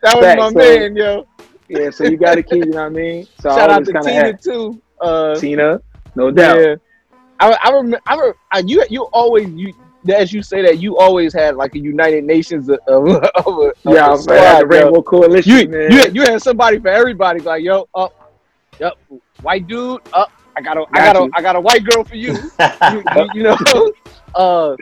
That 0.02 0.16
was 0.16 0.24
Facts, 0.24 0.40
my 0.40 0.48
so- 0.50 0.54
man, 0.58 0.96
yo. 0.96 1.26
Yeah, 1.68 1.90
so 1.90 2.04
you 2.04 2.16
got 2.16 2.34
to 2.34 2.42
keep, 2.42 2.64
you 2.64 2.70
know 2.72 2.78
what 2.82 2.86
I 2.86 2.88
mean? 2.90 3.26
So 3.40 3.50
I 3.50 3.56
Shout 3.56 3.70
out 3.70 3.84
to 3.86 3.92
Tina 3.92 4.12
had- 4.12 4.42
too. 4.42 4.80
Uh, 5.00 5.34
Tina, 5.36 5.80
no 6.14 6.30
doubt. 6.30 6.58
Yeah. 6.60 6.74
I 7.40 7.56
I 7.64 7.70
remember, 7.70 8.00
I 8.06 8.14
remember 8.14 8.36
I, 8.52 8.58
you 8.66 8.84
you 8.90 9.02
always 9.12 9.48
you 9.50 9.72
as 10.08 10.32
you 10.32 10.42
say 10.42 10.62
that 10.62 10.78
you 10.78 10.96
always 10.98 11.32
had 11.32 11.56
like 11.56 11.74
a 11.74 11.78
United 11.78 12.24
Nations 12.24 12.68
of, 12.68 12.78
of, 12.88 13.08
of, 13.08 13.22
a- 13.46 13.48
of 13.68 13.74
Yeah, 13.84 14.14
squad, 14.16 14.36
had 14.38 14.62
the. 14.62 14.66
Rainbow 14.66 15.02
Coalition, 15.02 15.52
You, 15.52 15.68
man. 15.68 15.90
you 15.92 15.98
had- 15.98 16.14
you 16.16 16.22
had 16.22 16.42
somebody 16.42 16.78
for 16.78 16.88
everybody 16.88 17.40
like 17.40 17.62
yo 17.62 17.86
up, 17.94 18.12
yep, 18.80 18.94
white 19.42 19.66
dude 19.66 20.00
up. 20.12 20.30
I 20.56 20.60
got 20.60 20.76
a 20.76 20.80
I 20.92 20.98
Got 20.98 21.14
got 21.14 21.16
a 21.16 21.24
you. 21.24 21.30
I 21.34 21.42
got 21.42 21.56
a 21.56 21.60
white 21.60 21.84
girl 21.84 22.04
for 22.04 22.16
you. 22.16 22.32
you, 22.90 23.02
you, 23.16 23.30
you 23.34 23.42
know, 23.44 23.92
uh, 24.34 24.76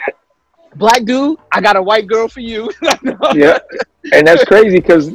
black 0.76 1.04
dude. 1.04 1.38
I 1.52 1.60
got 1.60 1.76
a 1.76 1.82
white 1.82 2.06
girl 2.08 2.26
for 2.28 2.40
you. 2.40 2.70
yeah, 3.34 3.58
and 4.12 4.26
that's 4.26 4.44
crazy 4.44 4.80
because 4.80 5.12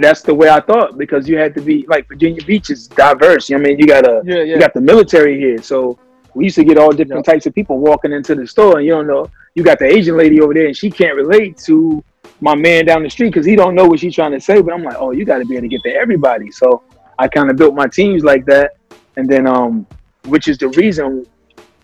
that's 0.00 0.22
the 0.22 0.34
way 0.34 0.48
I 0.50 0.60
thought. 0.60 0.98
Because 0.98 1.26
you 1.28 1.38
had 1.38 1.54
to 1.54 1.62
be 1.62 1.86
like 1.88 2.06
Virginia 2.08 2.44
Beach 2.44 2.68
is 2.70 2.86
diverse. 2.88 3.48
You 3.48 3.56
know 3.56 3.62
I 3.64 3.66
mean, 3.68 3.78
you 3.78 3.86
got 3.86 4.06
a 4.06 4.20
Yeah, 4.24 4.36
yeah. 4.36 4.42
you 4.54 4.58
got 4.60 4.74
the 4.74 4.80
military 4.82 5.38
here, 5.38 5.62
so 5.62 5.98
we 6.34 6.44
used 6.44 6.56
to 6.56 6.64
get 6.64 6.76
all 6.78 6.90
different 6.90 7.24
types 7.24 7.46
of 7.46 7.54
people 7.54 7.78
walking 7.78 8.12
into 8.12 8.34
the 8.34 8.46
store, 8.46 8.78
and 8.78 8.86
you 8.86 8.92
don't 8.92 9.06
know. 9.06 9.30
You 9.54 9.62
got 9.62 9.78
the 9.78 9.86
Asian 9.86 10.16
lady 10.16 10.40
over 10.40 10.52
there, 10.52 10.66
and 10.66 10.76
she 10.76 10.90
can't 10.90 11.14
relate 11.14 11.56
to 11.58 12.02
my 12.40 12.54
man 12.54 12.84
down 12.84 13.02
the 13.02 13.10
street 13.10 13.28
because 13.28 13.46
he 13.46 13.54
don't 13.56 13.74
know 13.74 13.86
what 13.86 14.00
she's 14.00 14.14
trying 14.14 14.32
to 14.32 14.40
say. 14.40 14.60
But 14.60 14.74
I'm 14.74 14.82
like, 14.82 14.96
oh, 14.98 15.12
you 15.12 15.24
got 15.24 15.38
to 15.38 15.44
be 15.44 15.54
able 15.56 15.62
to 15.62 15.68
get 15.68 15.82
to 15.84 15.94
everybody. 15.94 16.50
So 16.50 16.82
I 17.18 17.28
kind 17.28 17.50
of 17.50 17.56
built 17.56 17.74
my 17.74 17.86
teams 17.86 18.24
like 18.24 18.44
that, 18.46 18.76
and 19.16 19.28
then 19.28 19.46
um, 19.46 19.86
which 20.26 20.48
is 20.48 20.58
the 20.58 20.68
reason 20.68 21.26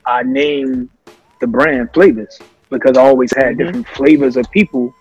I 0.04 0.22
named 0.22 0.90
the 1.40 1.46
brand 1.46 1.92
Flavors 1.94 2.38
because 2.70 2.96
I 2.96 3.02
always 3.02 3.32
had 3.36 3.58
different 3.58 3.86
flavors 3.88 4.36
of 4.36 4.50
people 4.50 4.94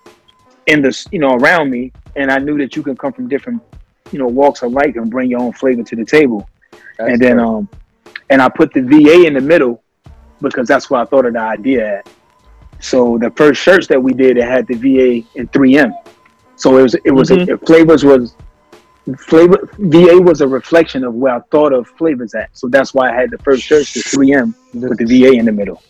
in 0.68 0.82
the 0.82 1.08
you 1.12 1.20
know 1.20 1.36
around 1.36 1.70
me, 1.72 1.91
and 2.16 2.32
I 2.32 2.38
knew 2.38 2.58
that 2.60 2.76
you 2.76 2.84
can 2.84 2.96
come 2.96 3.14
from 3.14 3.28
different 3.28 3.62
you 4.12 4.20
know 4.20 4.28
walks 4.28 4.62
of 4.62 4.72
life 4.72 4.96
and 4.96 5.10
bring 5.10 5.30
your 5.30 5.40
own 5.40 5.54
flavor 5.54 5.84
to 5.84 5.96
the 5.96 6.06
table. 6.06 6.48
and 7.00 7.20
then 7.20 7.40
um, 7.40 7.70
and 8.30 8.41
I 8.41 8.50
put 8.50 8.74
the 8.74 8.82
VA 8.82 9.26
in 9.26 9.34
the 9.34 9.41
middle 9.41 9.82
because 10.41 10.68
that's 10.68 10.90
where 10.90 11.02
I 11.02 11.06
thought 11.06 11.26
of 11.26 11.34
the 11.34 11.40
idea 11.40 11.98
at. 11.98 12.10
So 12.80 13.18
the 13.18 13.30
first 13.31 13.61
shirts 13.61 13.88
that 13.88 14.01
we 14.01 14.14
did, 14.14 14.38
it 14.38 14.43
had 14.45 14.68
the 14.68 14.76
VA 14.76 15.27
and 15.38 15.51
3M. 15.51 15.91
So 16.56 16.77
it 16.77 16.81
was 16.81 16.95
it 16.95 17.11
was 17.11 17.30
Mhm. 17.30 17.53
a, 17.53 17.57
flavors 17.65 18.03
was 18.03 18.35
flavor 19.18 19.69
VA 19.80 20.19
was 20.22 20.41
a 20.41 20.47
reflection 20.47 21.03
of 21.03 21.14
where 21.15 21.35
I 21.35 21.39
thought 21.51 21.73
of 21.73 21.88
flavors 21.88 22.34
at. 22.35 22.49
So 22.53 22.68
that's 22.68 22.93
why 22.93 23.10
I 23.11 23.15
had 23.15 23.31
the 23.31 23.38
first 23.39 23.64
shirts 23.64 23.93
the 23.93 24.01
3M 24.01 24.53
with 24.73 24.97
the 24.99 25.06
VA 25.06 25.31
in 25.34 25.45
the 25.45 25.51
middle. 25.51 25.81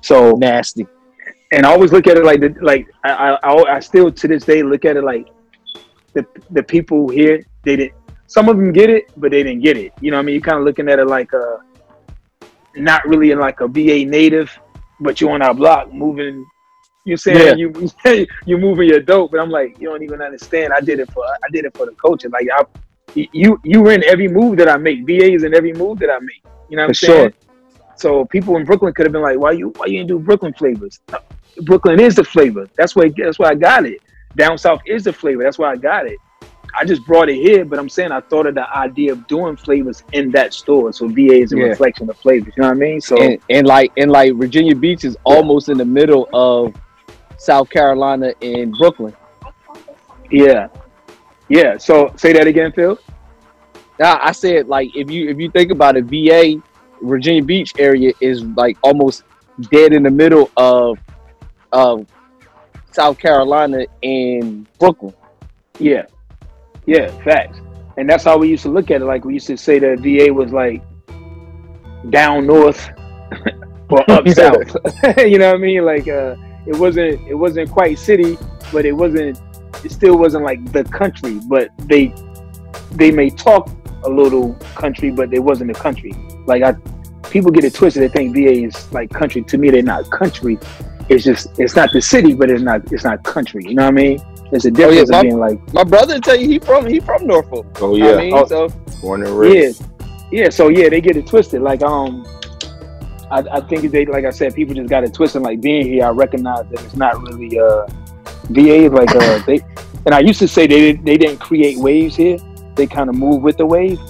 So 0.00 0.32
nasty. 0.32 0.86
And 1.52 1.64
I 1.64 1.70
always 1.70 1.92
look 1.92 2.06
at 2.06 2.16
it 2.18 2.24
like 2.24 2.40
the, 2.40 2.54
like 2.60 2.86
I, 3.04 3.38
I 3.42 3.76
I 3.76 3.80
still 3.80 4.10
to 4.12 4.28
this 4.28 4.44
day 4.44 4.62
look 4.62 4.84
at 4.84 4.96
it 4.96 5.02
like 5.04 5.28
the 6.12 6.24
the 6.50 6.62
people 6.62 7.08
here 7.08 7.44
they 7.64 7.76
didn't 7.76 7.94
some 8.26 8.48
of 8.50 8.56
them 8.56 8.70
get 8.72 8.90
it 8.90 9.10
but 9.16 9.30
they 9.32 9.42
didn't 9.42 9.62
get 9.62 9.76
it. 9.76 9.92
You 10.00 10.10
know 10.10 10.18
what 10.18 10.22
I 10.22 10.26
mean? 10.26 10.34
You're 10.34 10.42
kind 10.42 10.58
of 10.58 10.64
looking 10.64 10.88
at 10.88 10.98
it 10.98 11.06
like 11.06 11.32
a 11.32 11.60
not 12.76 13.06
really 13.08 13.30
in 13.32 13.38
like 13.40 13.60
a 13.60 13.66
VA 13.68 14.04
native, 14.04 14.50
but 15.00 15.20
you're 15.20 15.30
on 15.32 15.42
our 15.42 15.54
block 15.54 15.92
moving. 15.92 16.44
You're 17.04 17.16
saying 17.16 17.58
you 17.58 17.72
you're 18.44 18.58
moving 18.58 18.88
your 18.88 19.00
dope, 19.00 19.30
but 19.30 19.40
I'm 19.40 19.50
like 19.50 19.78
you 19.80 19.88
don't 19.88 20.02
even 20.02 20.20
understand. 20.20 20.72
I 20.72 20.80
did 20.80 21.00
it 21.00 21.10
for 21.12 21.24
I 21.24 21.48
did 21.52 21.64
it 21.64 21.76
for 21.76 21.86
the 21.86 21.92
culture. 21.92 22.28
Like 22.28 22.48
I, 22.54 22.64
you 23.14 23.58
you 23.64 23.82
were 23.82 23.92
in 23.92 24.04
every 24.04 24.28
move 24.28 24.56
that 24.58 24.68
I 24.68 24.76
make. 24.76 25.06
VA 25.06 25.32
is 25.32 25.44
in 25.44 25.54
every 25.54 25.72
move 25.72 25.98
that 26.00 26.10
I 26.10 26.18
make. 26.18 26.44
You 26.68 26.76
know 26.76 26.82
what 26.82 26.88
I'm 26.88 26.94
For 26.94 26.94
saying? 26.94 27.30
sure. 27.30 27.32
So 27.96 28.24
people 28.26 28.56
in 28.56 28.64
Brooklyn 28.64 28.92
could 28.92 29.06
have 29.06 29.12
been 29.12 29.22
like, 29.22 29.38
"Why 29.38 29.52
you 29.52 29.70
why 29.76 29.86
you 29.86 29.98
didn't 29.98 30.08
do 30.08 30.18
Brooklyn 30.18 30.52
flavors?" 30.52 31.00
No, 31.10 31.18
Brooklyn 31.62 31.98
is 31.98 32.14
the 32.14 32.24
flavor. 32.24 32.68
That's 32.76 32.94
why 32.94 33.10
that's 33.16 33.38
why 33.38 33.50
I 33.50 33.54
got 33.54 33.86
it. 33.86 34.00
Down 34.36 34.58
south 34.58 34.80
is 34.86 35.04
the 35.04 35.12
flavor. 35.12 35.42
That's 35.42 35.58
why 35.58 35.72
I 35.72 35.76
got 35.76 36.06
it. 36.06 36.18
I 36.76 36.84
just 36.84 37.04
brought 37.04 37.28
it 37.28 37.36
here, 37.36 37.64
but 37.64 37.78
I'm 37.78 37.88
saying 37.88 38.12
I 38.12 38.20
thought 38.20 38.46
of 38.46 38.54
the 38.54 38.68
idea 38.76 39.12
of 39.12 39.26
doing 39.26 39.56
flavors 39.56 40.02
in 40.12 40.30
that 40.32 40.52
store. 40.54 40.92
So 40.92 41.08
VA 41.08 41.40
is 41.40 41.52
a 41.52 41.56
Yeah. 41.56 41.64
reflection 41.64 42.08
of 42.10 42.16
flavors. 42.18 42.52
You 42.56 42.62
know 42.62 42.68
what 42.68 42.76
I 42.76 42.78
mean? 42.78 43.00
So 43.00 43.16
and, 43.16 43.38
and 43.50 43.66
like 43.66 43.92
and 43.96 44.10
like 44.10 44.34
Virginia 44.34 44.74
Beach 44.74 45.04
is 45.04 45.16
almost 45.24 45.68
in 45.68 45.78
the 45.78 45.84
middle 45.84 46.28
of 46.32 46.74
South 47.38 47.68
Carolina 47.70 48.32
and 48.42 48.72
Brooklyn. 48.76 49.14
yeah, 50.30 50.68
yeah. 51.48 51.76
So 51.78 52.12
say 52.16 52.32
that 52.32 52.46
again, 52.46 52.72
Phil. 52.72 52.98
Now 53.98 54.18
I 54.22 54.32
said 54.32 54.68
like 54.68 54.90
if 54.94 55.10
you 55.10 55.28
if 55.30 55.38
you 55.38 55.50
think 55.50 55.70
about 55.72 55.96
it, 55.96 56.04
VA 56.04 56.62
Virginia 57.02 57.42
Beach 57.42 57.74
area 57.78 58.12
is 58.20 58.42
like 58.42 58.76
almost 58.82 59.24
dead 59.70 59.92
in 59.92 60.02
the 60.02 60.10
middle 60.10 60.50
of 60.56 60.98
of 61.72 62.06
South 62.92 63.18
Carolina 63.18 63.86
and 64.02 64.66
Brooklyn. 64.78 65.14
Yeah, 65.78 66.06
yeah, 66.88 67.08
facts. 67.22 67.60
And 67.98 68.08
that's 68.08 68.24
how 68.24 68.38
we 68.38 68.48
used 68.48 68.62
to 68.62 68.70
look 68.70 68.90
at 68.90 69.02
it. 69.02 69.04
Like 69.04 69.26
we 69.26 69.34
used 69.34 69.46
to 69.48 69.58
say 69.58 69.78
that 69.78 69.98
VA 69.98 70.32
was 70.32 70.52
like 70.52 70.82
down 72.08 72.46
north 72.46 72.88
or 73.90 74.10
up 74.10 74.26
south. 74.40 74.74
you 75.18 75.38
know 75.38 75.48
what 75.48 75.56
I 75.56 75.58
mean? 75.58 75.84
Like 75.84 76.08
uh, 76.08 76.36
it 76.66 76.74
wasn't 76.76 77.20
it 77.28 77.34
wasn't 77.34 77.70
quite 77.70 77.98
city, 77.98 78.38
but 78.72 78.86
it 78.86 78.92
wasn't 78.92 79.38
it 79.84 79.92
still 79.92 80.16
wasn't 80.16 80.44
like 80.44 80.72
the 80.72 80.82
country. 80.84 81.38
But 81.46 81.68
they 81.80 82.14
they 82.92 83.10
may 83.10 83.28
talk 83.28 83.68
a 84.04 84.08
little 84.08 84.54
country, 84.74 85.10
but 85.10 85.34
it 85.34 85.40
wasn't 85.40 85.70
a 85.70 85.74
country. 85.74 86.12
Like 86.46 86.62
I 86.62 86.72
people 87.28 87.50
get 87.50 87.64
it 87.64 87.74
twisted. 87.74 88.02
They 88.02 88.08
think 88.08 88.34
VA 88.34 88.64
is 88.64 88.90
like 88.94 89.10
country. 89.10 89.42
To 89.42 89.58
me, 89.58 89.68
they're 89.68 89.82
not 89.82 90.10
country. 90.10 90.58
It's 91.10 91.22
just 91.22 91.58
it's 91.58 91.76
not 91.76 91.92
the 91.92 92.00
city, 92.00 92.32
but 92.32 92.50
it's 92.50 92.62
not 92.62 92.90
it's 92.90 93.04
not 93.04 93.22
country. 93.24 93.64
You 93.66 93.74
know 93.74 93.82
what 93.82 93.88
I 93.88 94.02
mean? 94.02 94.37
There's 94.50 94.64
a 94.66 94.68
Oh, 94.70 94.72
yeah, 94.90 95.04
difference 95.04 95.10
my, 95.10 95.16
of 95.18 95.22
being 95.22 95.38
like 95.38 95.72
my 95.74 95.84
brother 95.84 96.18
tell 96.20 96.36
you 96.36 96.48
he 96.48 96.58
from 96.58 96.86
he 96.86 97.00
from 97.00 97.26
Norfolk. 97.26 97.66
Oh 97.80 97.96
yeah, 97.96 98.06
what 98.06 98.14
I 98.14 98.20
mean? 98.22 98.32
Oh. 98.34 98.46
so 98.46 98.68
born 99.02 99.22
and 99.24 99.30
yeah, 99.30 99.36
raised. 99.38 99.84
yeah. 100.32 100.48
So 100.50 100.68
yeah, 100.68 100.88
they 100.88 101.00
get 101.00 101.16
it 101.16 101.26
twisted. 101.26 101.60
Like 101.62 101.82
um, 101.82 102.26
I, 103.30 103.44
I 103.52 103.60
think 103.60 103.90
they 103.90 104.06
like 104.06 104.24
I 104.24 104.30
said, 104.30 104.54
people 104.54 104.74
just 104.74 104.88
got 104.88 105.04
it 105.04 105.12
twisted. 105.12 105.42
Like 105.42 105.60
being 105.60 105.86
here, 105.86 106.04
I 106.06 106.10
recognize 106.10 106.66
that 106.70 106.82
it's 106.84 106.96
not 106.96 107.20
really 107.22 107.58
uh, 107.58 107.86
VA 108.50 108.88
like 108.88 109.14
uh 109.14 109.40
they. 109.46 109.60
And 110.06 110.14
I 110.14 110.20
used 110.20 110.38
to 110.38 110.48
say 110.48 110.66
they 110.66 110.80
didn't- 110.92 111.04
they 111.04 111.18
didn't 111.18 111.38
create 111.38 111.76
waves 111.78 112.16
here. 112.16 112.38
They 112.76 112.86
kind 112.86 113.10
of 113.10 113.16
move 113.16 113.42
with 113.42 113.58
the 113.58 113.66
wave. 113.66 114.00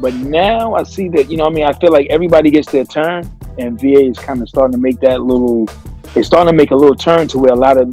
But 0.00 0.12
now 0.14 0.74
I 0.74 0.82
see 0.82 1.08
that 1.10 1.30
you 1.30 1.36
know 1.38 1.46
I 1.46 1.50
mean. 1.50 1.64
I 1.64 1.72
feel 1.72 1.92
like 1.92 2.06
everybody 2.10 2.50
gets 2.50 2.70
their 2.70 2.84
turn, 2.84 3.24
and 3.58 3.80
VA 3.80 4.04
is 4.10 4.18
kind 4.18 4.42
of 4.42 4.48
starting 4.48 4.72
to 4.72 4.78
make 4.78 5.00
that 5.00 5.22
little. 5.22 5.66
It's 6.14 6.26
starting 6.26 6.50
to 6.52 6.56
make 6.56 6.70
a 6.72 6.76
little 6.76 6.94
turn 6.96 7.26
to 7.28 7.38
where 7.38 7.52
a 7.52 7.56
lot 7.56 7.78
of 7.78 7.88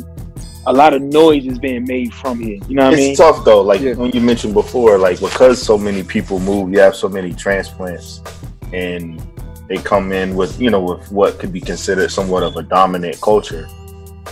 a 0.67 0.73
lot 0.73 0.93
of 0.93 1.01
noise 1.01 1.45
is 1.45 1.59
being 1.59 1.85
made 1.85 2.13
from 2.13 2.39
here. 2.39 2.59
You 2.67 2.75
know 2.75 2.85
what 2.85 2.93
I 2.93 2.97
mean? 2.97 3.11
It's 3.11 3.19
tough 3.19 3.45
though. 3.45 3.61
Like 3.61 3.81
when 3.97 4.11
you 4.11 4.21
mentioned 4.21 4.53
before, 4.53 4.97
like 4.97 5.19
because 5.19 5.61
so 5.61 5.77
many 5.77 6.03
people 6.03 6.39
move, 6.39 6.71
you 6.71 6.79
have 6.79 6.95
so 6.95 7.07
many 7.07 7.33
transplants, 7.33 8.21
and 8.73 9.21
they 9.67 9.77
come 9.77 10.11
in 10.11 10.35
with 10.35 10.59
you 10.59 10.69
know 10.69 10.81
with 10.81 11.11
what 11.11 11.39
could 11.39 11.53
be 11.53 11.61
considered 11.61 12.11
somewhat 12.11 12.43
of 12.43 12.55
a 12.55 12.63
dominant 12.63 13.19
culture. 13.21 13.67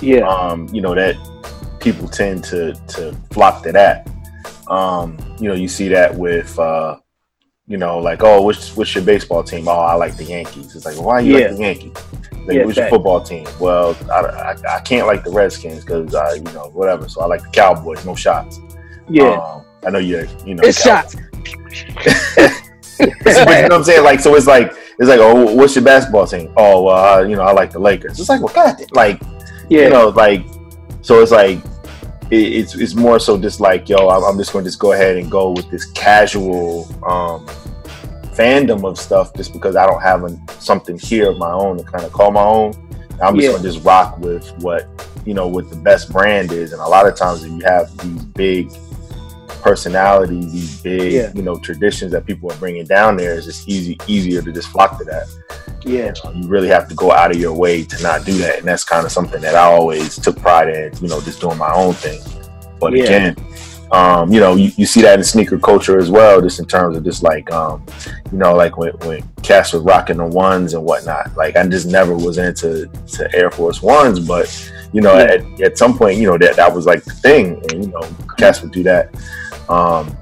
Yeah. 0.01 0.27
Um, 0.27 0.67
you 0.73 0.81
know 0.81 0.95
that 0.95 1.15
people 1.79 2.07
tend 2.07 2.43
to 2.45 2.73
to 2.73 3.15
flock 3.31 3.63
to 3.63 3.71
that. 3.73 4.09
Um, 4.67 5.17
you 5.39 5.49
know, 5.49 5.55
you 5.55 5.67
see 5.67 5.89
that 5.89 6.15
with 6.15 6.57
uh, 6.57 6.97
you 7.67 7.77
know, 7.77 7.97
like, 7.99 8.23
oh, 8.23 8.41
what's 8.41 8.75
what's 8.75 8.93
your 8.93 9.03
baseball 9.03 9.43
team? 9.43 9.67
Oh, 9.67 9.71
I 9.71 9.93
like 9.95 10.17
the 10.17 10.25
Yankees. 10.25 10.75
It's 10.75 10.85
like, 10.85 10.99
why 10.99 11.21
you 11.21 11.37
Yeah. 11.37 11.47
like 11.47 11.55
the 11.57 11.61
Yankees? 11.63 11.93
Like, 12.45 12.57
Yeah, 12.57 12.65
what's 12.65 12.77
your 12.77 12.89
football 12.89 13.21
team? 13.21 13.47
Well, 13.59 13.95
I, 14.11 14.19
I, 14.19 14.75
I 14.77 14.79
can't 14.81 15.07
like 15.07 15.23
the 15.23 15.31
Redskins 15.31 15.85
because 15.85 16.13
I, 16.13 16.33
you 16.33 16.41
know, 16.41 16.69
whatever. 16.73 17.07
So 17.07 17.21
I 17.21 17.25
like 17.25 17.41
the 17.41 17.49
Cowboys. 17.49 18.05
No 18.05 18.15
shots. 18.15 18.59
Yeah. 19.09 19.31
Um, 19.35 19.63
I 19.85 19.89
know 19.91 19.99
you're, 19.99 20.25
you 20.45 20.55
know, 20.55 20.63
It's 20.63 20.81
shots. 20.81 21.15
but 22.97 22.99
you 22.99 23.05
know 23.33 23.61
what 23.63 23.73
I'm 23.73 23.83
saying? 23.83 24.03
Like, 24.03 24.19
so 24.19 24.35
it's 24.35 24.47
like, 24.47 24.71
it's 24.99 25.09
like, 25.09 25.19
oh, 25.19 25.53
what's 25.55 25.75
your 25.75 25.83
basketball 25.85 26.27
team? 26.27 26.53
Oh, 26.57 26.83
well, 26.83 27.19
uh, 27.19 27.21
you 27.23 27.35
know, 27.35 27.41
I 27.43 27.51
like 27.53 27.71
the 27.71 27.79
Lakers. 27.79 28.19
It's 28.19 28.29
like, 28.29 28.41
well, 28.41 28.53
God, 28.53 28.75
like, 28.91 29.21
Yeah. 29.69 29.83
you 29.85 29.89
know, 29.89 30.09
like, 30.09 30.45
so 31.01 31.21
it's 31.21 31.31
like, 31.31 31.59
it, 32.33 32.53
it's 32.53 32.75
it's 32.75 32.95
more 32.95 33.19
so 33.19 33.37
just 33.37 33.59
like, 33.59 33.87
yo, 33.89 34.09
I'm, 34.09 34.23
I'm 34.23 34.37
just 34.37 34.51
going 34.53 34.63
to 34.65 34.69
just 34.69 34.79
go 34.79 34.93
ahead 34.93 35.17
and 35.17 35.29
go 35.29 35.51
with 35.51 35.69
this 35.69 35.85
casual 35.91 36.85
um, 37.05 37.45
fandom 38.35 38.83
of 38.89 38.97
stuff, 38.97 39.33
just 39.35 39.53
because 39.53 39.75
I 39.75 39.85
don't 39.85 40.01
have 40.01 40.23
an, 40.23 40.41
something 40.59 40.97
here 40.97 41.29
of 41.31 41.37
my 41.37 41.51
own 41.51 41.77
to 41.77 41.83
kind 41.83 42.03
of 42.03 42.11
call 42.11 42.31
my 42.31 42.43
own. 42.43 42.73
I'm 43.21 43.35
just 43.35 43.45
Yeah. 43.45 43.51
going 43.51 43.63
to 43.63 43.71
just 43.71 43.85
rock 43.85 44.17
with 44.19 44.49
what 44.63 44.87
you 45.25 45.33
know, 45.33 45.47
what 45.47 45.69
the 45.69 45.75
best 45.77 46.11
brand 46.11 46.51
is, 46.51 46.73
and 46.73 46.81
a 46.81 46.87
lot 46.87 47.07
of 47.07 47.15
times 47.15 47.43
if 47.45 47.51
you 47.51 47.61
have 47.63 47.95
these 47.99 48.23
big 48.25 48.71
personalities, 49.63 50.51
these 50.51 50.81
big, 50.81 51.13
Yeah. 51.13 51.31
you 51.33 51.41
know, 51.41 51.55
traditions 51.57 52.11
that 52.11 52.25
people 52.25 52.51
are 52.51 52.55
bringing 52.57 52.85
down 52.85 53.17
there, 53.17 53.33
it's 53.35 53.45
just 53.45 53.67
easy 53.67 53.97
easier 54.07 54.41
to 54.41 54.51
just 54.51 54.67
flock 54.67 54.97
to 54.99 55.03
that. 55.05 55.27
Yeah. 55.85 56.13
You, 56.23 56.31
know, 56.33 56.41
you 56.41 56.47
really 56.47 56.67
have 56.69 56.87
to 56.89 56.95
go 56.95 57.11
out 57.11 57.31
of 57.31 57.37
your 57.37 57.53
way 57.53 57.83
to 57.83 58.03
not 58.03 58.25
do 58.25 58.33
that, 58.39 58.59
and 58.59 58.67
that's 58.67 58.83
kind 58.83 59.05
of 59.05 59.11
something 59.11 59.41
that 59.41 59.55
I 59.55 59.63
always 59.63 60.15
took 60.17 60.37
pride 60.39 60.69
in. 60.69 60.91
You 61.01 61.07
know, 61.07 61.21
just 61.21 61.41
doing 61.41 61.57
my 61.57 61.73
own 61.73 61.93
thing. 61.93 62.21
But 62.79 62.93
Yeah. 62.93 63.03
again, 63.05 63.35
um, 63.91 64.31
you 64.33 64.39
know, 64.39 64.55
you, 64.55 64.71
you 64.75 64.85
see 64.85 65.01
that 65.03 65.19
in 65.19 65.23
sneaker 65.23 65.59
culture 65.59 65.97
as 65.99 66.09
well, 66.09 66.41
just 66.41 66.59
in 66.59 66.65
terms 66.65 66.97
of 66.97 67.03
just 67.03 67.21
like, 67.21 67.51
um, 67.51 67.85
you 68.31 68.37
know, 68.37 68.55
like 68.55 68.77
when 68.77 68.91
when 69.05 69.23
Cass 69.43 69.71
was 69.73 69.83
rocking 69.83 70.17
the 70.17 70.25
ones 70.25 70.73
and 70.73 70.83
whatnot. 70.83 71.35
Like 71.37 71.55
I 71.57 71.65
just 71.67 71.87
never 71.87 72.15
was 72.15 72.37
into 72.37 72.87
to 73.13 73.35
Air 73.35 73.51
Force 73.51 73.81
Ones, 73.81 74.19
but 74.19 74.47
you 74.93 75.01
know, 75.01 75.13
Yeah. 75.17 75.33
at, 75.33 75.61
at 75.61 75.77
some 75.77 75.97
point, 75.97 76.17
you 76.17 76.27
know, 76.27 76.37
that 76.37 76.55
that 76.55 76.73
was 76.73 76.85
like 76.85 77.03
the 77.03 77.11
thing, 77.13 77.61
and 77.71 77.83
you 77.85 77.91
know, 77.91 78.07
Cass 78.37 78.61
would 78.61 78.71
do 78.71 78.83
that. 78.83 79.09
Um, 79.69 80.15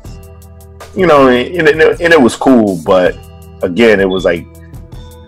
you 0.95 1.07
know, 1.07 1.29
and, 1.29 1.67
and, 1.67 1.81
it, 1.81 2.01
and 2.01 2.13
it 2.13 2.21
was 2.21 2.35
cool, 2.35 2.81
but 2.85 3.17
again, 3.63 3.99
it 3.99 4.09
was 4.09 4.25
like, 4.25 4.45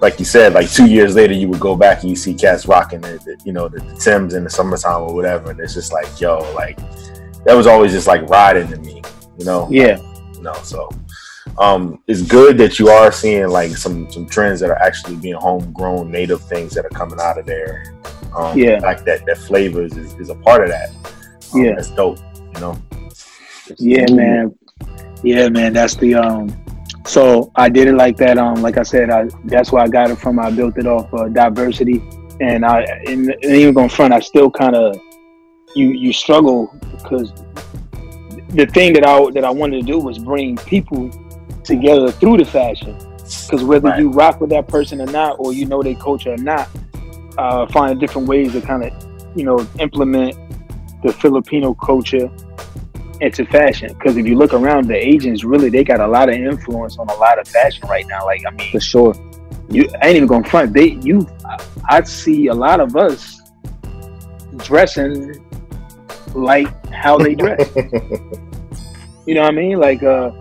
like 0.02 0.20
you 0.20 0.26
said, 0.26 0.54
like 0.54 0.70
two 0.70 0.88
years 0.88 1.16
later, 1.16 1.34
you 1.34 1.48
would 1.48 1.62
go 1.62 1.76
back 1.76 2.02
and 2.02 2.10
you 2.10 2.16
see 2.16 2.34
cats 2.34 2.66
rocking 2.68 3.00
the, 3.02 3.20
the 3.26 3.42
you 3.46 3.54
know, 3.54 3.70
the, 3.70 3.80
the 3.80 3.96
Tims 3.96 4.34
in 4.34 4.44
the 4.44 4.50
summertime 4.50 5.02
or 5.02 5.14
whatever, 5.14 5.52
and 5.52 5.60
it's 5.62 5.74
just 5.74 5.94
like, 5.94 6.20
yo, 6.20 6.40
like 6.54 6.78
that 7.46 7.54
was 7.56 7.68
always 7.68 7.92
just 7.94 8.08
like 8.08 8.28
riding 8.30 8.68
to 8.70 8.78
me, 8.78 9.02
you 9.38 9.46
know? 9.46 9.68
Yeah. 9.72 9.98
You 10.34 10.42
know, 10.42 10.54
so 10.64 10.90
um, 11.58 12.02
it's 12.08 12.22
good 12.22 12.58
that 12.58 12.80
you 12.80 12.90
are 12.90 13.12
seeing 13.12 13.48
like 13.48 13.78
some 13.78 14.12
some 14.12 14.26
trends 14.28 14.60
that 14.60 14.70
are 14.70 14.82
actually 14.82 15.16
being 15.16 15.36
homegrown, 15.36 16.12
native 16.12 16.42
things 16.42 16.74
that 16.74 16.86
are 16.86 16.90
coming 16.90 17.20
out 17.22 17.38
of 17.38 17.46
there. 17.46 17.96
Um, 18.36 18.58
Yeah. 18.58 18.80
like 18.80 19.06
that 19.06 19.26
that 19.26 19.38
flavors 19.38 19.96
is, 19.96 20.14
is 20.16 20.30
a 20.30 20.36
part 20.36 20.64
of 20.64 20.70
that. 20.70 20.90
Um, 21.54 21.64
Yeah. 21.64 21.76
that's 21.76 21.92
dope. 21.92 22.20
You 22.56 22.60
know. 22.60 22.82
Yeah, 23.78 24.06
man. 24.12 24.56
Yeah, 25.24 25.50
man. 25.50 25.74
That's 25.74 25.96
the 25.96 26.16
um. 26.16 26.56
So 27.06 27.52
I 27.56 27.70
did 27.70 27.88
it 27.88 27.96
like 27.96 28.18
that. 28.18 28.38
Um, 28.38 28.62
like 28.62 28.78
I 28.78 28.84
said, 28.84 29.10
I 29.10 29.28
that's 29.46 29.72
where 29.72 29.84
I 29.84 29.88
got 29.88 30.10
it 30.10 30.18
from. 30.18 30.40
I 30.40 30.52
built 30.52 30.78
it 30.78 30.88
off 30.88 31.14
uh, 31.14 31.28
diversity, 31.28 32.02
and 32.40 32.66
I 32.66 32.82
and, 33.08 33.30
and 33.30 33.44
even 33.44 33.74
going 33.74 33.90
front, 33.90 34.14
I 34.14 34.20
still 34.20 34.50
kind 34.50 34.76
of 34.76 35.00
you 35.76 35.92
you 35.92 36.14
struggle 36.14 36.74
because 36.92 37.32
the 38.50 38.66
thing 38.68 38.94
that 38.94 39.06
I 39.06 39.30
that 39.32 39.44
I 39.44 39.50
wanted 39.50 39.82
to 39.82 39.86
do 39.86 40.00
was 40.00 40.20
bring 40.20 40.56
people 40.58 41.10
together 41.64 42.12
through 42.12 42.38
the 42.38 42.46
fashion. 42.46 42.98
Because 43.48 43.64
whether 43.64 43.88
Right. 43.90 44.00
you 44.00 44.12
rock 44.12 44.42
with 44.42 44.50
that 44.52 44.68
person 44.68 45.02
or 45.02 45.08
not, 45.08 45.38
or 45.40 45.54
you 45.54 45.66
know 45.66 45.82
their 45.82 45.96
culture 45.96 46.34
or 46.34 46.38
not, 46.38 46.70
uh, 47.38 47.66
find 47.68 48.00
different 48.00 48.28
ways 48.28 48.52
to 48.54 48.62
kind 48.62 48.84
of 48.84 48.92
you 49.36 49.44
know 49.44 49.66
implement 49.80 50.36
the 51.04 51.12
Filipino 51.12 51.74
culture 51.74 52.30
into 53.24 53.46
fashion. 53.46 53.90
Because 53.94 54.18
if 54.18 54.26
you 54.26 54.36
look 54.38 54.54
around, 54.54 54.88
the 54.88 54.96
agents 54.96 55.44
really 55.44 55.70
they 55.70 55.84
got 55.84 56.00
a 56.00 56.08
lot 56.08 56.30
of 56.30 56.36
influence 56.36 56.98
on 56.98 57.08
a 57.10 57.16
lot 57.16 57.40
of 57.40 57.48
fashion 57.48 57.88
right 57.88 58.06
now. 58.08 58.26
Like 58.26 58.42
I 58.48 58.52
mean, 58.52 58.72
For 58.72 58.80
sure. 58.80 59.14
you 59.70 59.88
I 60.02 60.08
ain't 60.08 60.18
even 60.18 60.28
gonna 60.28 60.48
front. 60.48 60.74
They 60.74 61.00
you 61.02 61.28
I, 61.46 61.58
I 61.90 62.04
see 62.04 62.48
a 62.48 62.54
lot 62.54 62.80
of 62.80 62.96
us 62.96 63.40
dressing 64.58 65.34
like 66.36 66.68
how 66.94 67.18
they 67.18 67.36
dress. 67.36 67.72
you 69.26 69.36
know 69.36 69.42
what 69.42 69.48
I 69.48 69.52
mean? 69.52 69.80
Like 69.80 70.04
uh 70.04 70.32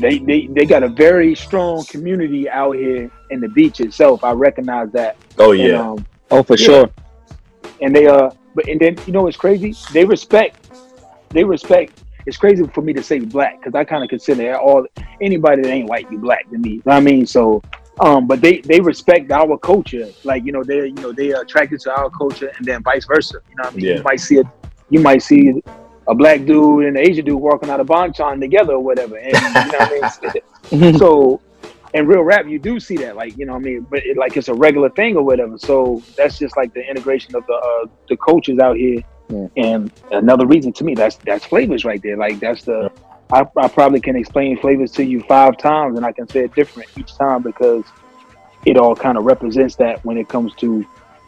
they, 0.00 0.18
they 0.18 0.48
they 0.48 0.64
got 0.66 0.82
a 0.82 0.88
very 0.88 1.34
strong 1.34 1.84
community 1.84 2.48
out 2.48 2.72
here 2.76 3.10
in 3.30 3.40
the 3.40 3.48
beach 3.48 3.80
itself. 3.80 4.24
I 4.24 4.32
recognize 4.32 4.90
that. 4.92 5.16
Oh 5.38 5.52
And, 5.52 5.60
yeah. 5.60 5.80
um, 5.80 6.06
Oh, 6.30 6.42
for 6.42 6.56
Yeah. 6.56 6.66
sure. 6.66 6.90
and 7.80 7.94
they 7.94 8.06
uh 8.06 8.30
but 8.54 8.68
and 8.68 8.80
then 8.80 9.00
you 9.06 9.12
know 9.12 9.22
what's 9.22 9.36
crazy 9.36 9.74
they 9.92 10.04
respect 10.04 10.68
they 11.32 11.42
respect 11.44 12.03
it's 12.26 12.36
crazy 12.36 12.64
for 12.68 12.82
me 12.82 12.92
to 12.92 13.02
say 13.02 13.18
black 13.18 13.58
because 13.58 13.74
i 13.74 13.84
kind 13.84 14.02
of 14.02 14.08
consider 14.08 14.56
all 14.56 14.86
anybody 15.20 15.62
that 15.62 15.70
ain't 15.70 15.88
white 15.88 16.10
you 16.10 16.18
black 16.18 16.48
to 16.50 16.58
me 16.58 16.70
you 16.70 16.76
know 16.76 16.82
what 16.84 16.96
i 16.96 17.00
mean? 17.00 17.26
So 17.26 17.62
um 18.00 18.26
but 18.26 18.40
they 18.40 18.60
they 18.60 18.80
respect 18.80 19.30
our 19.30 19.56
culture 19.58 20.08
like 20.24 20.44
you 20.44 20.52
know 20.52 20.64
they're 20.64 20.86
you 20.86 20.94
know 20.94 21.12
they 21.12 21.32
are 21.32 21.42
attracted 21.42 21.80
to 21.80 21.90
our 21.96 22.10
culture 22.10 22.52
and 22.56 22.66
then 22.66 22.82
vice 22.82 23.06
versa 23.06 23.38
you 23.48 23.56
know 23.56 23.64
what 23.64 23.72
i 23.72 23.76
mean? 23.76 23.84
Yeah. 23.86 23.96
you 23.96 24.02
might 24.02 24.20
see 24.20 24.38
it 24.38 24.46
you 24.90 25.00
might 25.00 25.22
see 25.22 25.62
a 26.08 26.14
black 26.14 26.44
dude 26.44 26.86
and 26.86 26.96
an 26.96 27.08
asian 27.08 27.24
dude 27.24 27.40
walking 27.40 27.70
out 27.70 27.80
of 27.80 27.86
bonchon 27.86 28.40
together 28.40 28.74
or 28.74 28.80
whatever 28.80 29.16
and 29.16 29.32
you 29.32 29.40
know 29.42 29.78
what 29.78 30.32
i 30.72 30.80
mean? 30.80 30.98
So 30.98 31.40
in 31.92 32.08
real 32.08 32.22
rap 32.22 32.46
you 32.48 32.58
do 32.58 32.80
see 32.80 32.96
that 32.96 33.14
like 33.14 33.36
you 33.38 33.46
know 33.46 33.52
what 33.52 33.60
i 33.60 33.64
mean? 33.64 33.86
But 33.88 34.04
it, 34.04 34.16
like 34.16 34.36
it's 34.36 34.48
a 34.48 34.54
regular 34.54 34.90
thing 34.90 35.16
or 35.16 35.22
whatever 35.22 35.56
so 35.56 36.02
that's 36.16 36.36
just 36.38 36.56
like 36.56 36.74
the 36.74 36.84
integration 36.84 37.36
of 37.36 37.46
the 37.46 37.54
uh, 37.54 37.86
the 38.08 38.16
coaches 38.16 38.58
out 38.58 38.76
here 38.76 39.02
Yeah. 39.28 39.46
and 39.56 39.92
another 40.10 40.46
reason 40.46 40.72
to 40.74 40.84
me 40.84 40.94
that's 40.94 41.16
that's 41.16 41.44
flavors 41.46 41.84
right 41.84 42.02
there. 42.02 42.16
Like 42.16 42.40
that's 42.40 42.64
the 42.64 42.90
I, 43.32 43.44
I 43.56 43.68
probably 43.68 44.00
can 44.00 44.16
explain 44.16 44.58
flavors 44.58 44.92
to 44.92 45.04
you 45.04 45.22
five 45.22 45.56
times 45.56 45.96
and 45.96 46.04
i 46.04 46.12
can 46.12 46.28
say 46.28 46.40
it 46.40 46.54
different 46.54 46.90
each 46.98 47.16
time 47.16 47.42
because 47.42 47.84
it 48.66 48.76
all 48.76 48.94
kind 48.94 49.16
of 49.16 49.24
represents 49.24 49.76
that 49.76 50.04
when 50.04 50.18
it 50.18 50.28
comes 50.28 50.54
to 50.56 50.84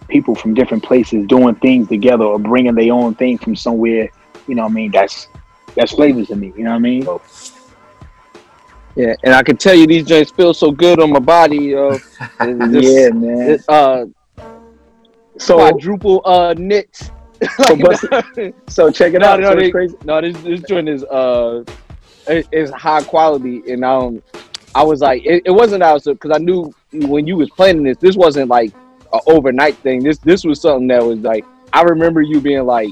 people 0.09 0.35
from 0.35 0.55
different 0.55 0.83
places 0.83 1.27
doing 1.27 1.55
things 1.57 1.89
together 1.89 2.25
or 2.25 2.39
bringing 2.39 2.75
their 2.75 2.93
own 2.93 3.15
thing 3.15 3.39
from 3.39 3.57
somewhere. 3.57 4.11
You 4.47 4.55
know 4.55 4.63
what 4.63 4.71
i 4.71 4.75
mean? 4.75 4.91
That's 4.91 5.29
that's 5.75 5.93
flavors 5.93 6.29
to 6.29 6.37
me. 6.37 6.53
You 6.57 6.65
know 6.65 6.71
what 6.71 6.77
i 6.77 6.79
mean? 6.79 7.07
Yeah, 8.95 9.15
and 9.25 9.35
I 9.35 9.43
can 9.43 9.59
tell 9.59 9.75
you 9.75 9.87
these 9.87 10.07
joints 10.07 10.31
feel 10.31 10.55
so 10.55 10.71
good 10.71 11.01
on 11.01 11.11
my 11.11 11.19
body, 11.19 11.57
yeah 12.41 13.11
man. 13.11 13.51
it's, 13.51 13.69
uh, 13.69 14.07
so 15.39 15.57
quadruple 15.57 16.23
uh 16.25 16.55
knits. 16.57 17.11
so, 17.67 17.77
bust- 17.77 18.07
so 18.69 18.91
check 18.91 19.15
it 19.15 19.21
no, 19.21 19.29
out 19.29 19.41
no, 19.41 19.51
so 19.51 19.57
they- 19.57 19.65
it's 19.67 19.73
crazy 19.73 19.97
no, 20.05 20.21
this 20.21 20.37
this 20.43 20.61
joint 20.63 20.89
is 20.89 21.05
uh, 21.05 21.65
it, 22.29 22.47
it's 22.53 22.71
high 22.73 23.03
quality, 23.03 23.63
and 23.71 23.85
um, 23.85 24.23
I 24.75 24.83
was 24.83 25.01
like, 25.01 25.25
it, 25.25 25.43
it 25.45 25.51
wasn't 25.51 25.83
out 25.83 26.05
because 26.05 26.31
I 26.35 26.39
knew 26.39 26.73
when 26.93 27.27
you 27.27 27.37
was 27.37 27.51
planning 27.51 27.83
this, 27.83 27.97
this 27.99 28.17
wasn't 28.17 28.49
like 28.49 28.73
an 29.13 29.21
overnight 29.27 29.77
thing. 29.79 30.03
This 30.03 30.19
this 30.19 30.45
was 30.45 30.61
something 30.61 30.89
that 30.89 31.03
was 31.03 31.21
like, 31.21 31.45
I 31.73 31.83
remember 31.83 32.23
you 32.23 32.41
being 32.41 32.65
like, 32.65 32.91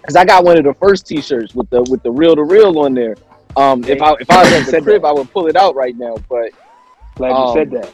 because 0.00 0.16
I 0.16 0.24
got 0.24 0.44
one 0.44 0.58
of 0.58 0.64
the 0.64 0.74
first 0.74 1.06
T-shirts 1.06 1.54
with 1.54 1.70
the 1.70 1.82
with 1.84 2.02
the 2.02 2.10
real 2.10 2.34
to 2.36 2.44
real 2.44 2.78
on 2.80 2.94
there. 2.94 3.16
Um, 3.56 3.84
if 3.84 4.00
I 4.02 4.14
if 4.20 4.30
I 4.30 4.42
was 4.42 4.52
at 4.52 4.70
the 4.70 4.80
crib. 4.82 5.04
I 5.04 5.12
would 5.12 5.30
pull 5.30 5.46
it 5.46 5.56
out 5.56 5.74
right 5.74 5.96
now, 5.96 6.16
but 6.28 6.50
glad 7.16 7.28
you 7.30 7.34
um, 7.34 7.54
said 7.54 7.70
that 7.72 7.92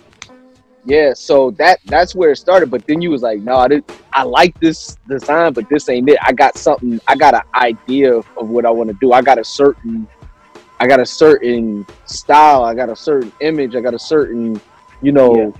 yeah, 0.89 1.13
so 1.13 1.51
that 1.53 1.81
that's 1.85 2.15
where 2.15 2.31
it 2.31 2.37
started. 2.37 2.71
But 2.71 2.87
then 2.87 3.03
you 3.03 3.11
was 3.11 3.21
like, 3.21 3.41
no, 3.41 3.57
I, 3.57 3.83
I 4.11 4.23
like 4.23 4.59
this 4.59 4.97
design, 5.07 5.53
but 5.53 5.69
this 5.69 5.87
ain't 5.91 6.09
it. 6.09 6.19
I 6.23 6.33
got 6.33 6.57
something. 6.57 6.99
I 7.07 7.15
got 7.15 7.35
an 7.35 7.43
idea 7.55 8.15
of, 8.15 8.27
of 8.39 8.49
what 8.49 8.65
I 8.65 8.71
want 8.71 8.89
to 8.89 8.97
do. 8.99 9.13
I 9.13 9.21
got 9.21 9.39
a 9.39 9.45
certain, 9.45 10.09
I 10.81 10.87
got 10.87 10.99
a 10.99 11.05
certain 11.05 11.87
style. 12.07 12.65
I 12.65 12.75
got 12.75 12.89
a 12.89 12.97
certain 12.97 13.31
image. 13.43 13.77
I 13.77 13.83
got 13.83 13.93
a 13.93 13.99
certain, 13.99 14.59
you 15.03 15.13
know, 15.13 15.53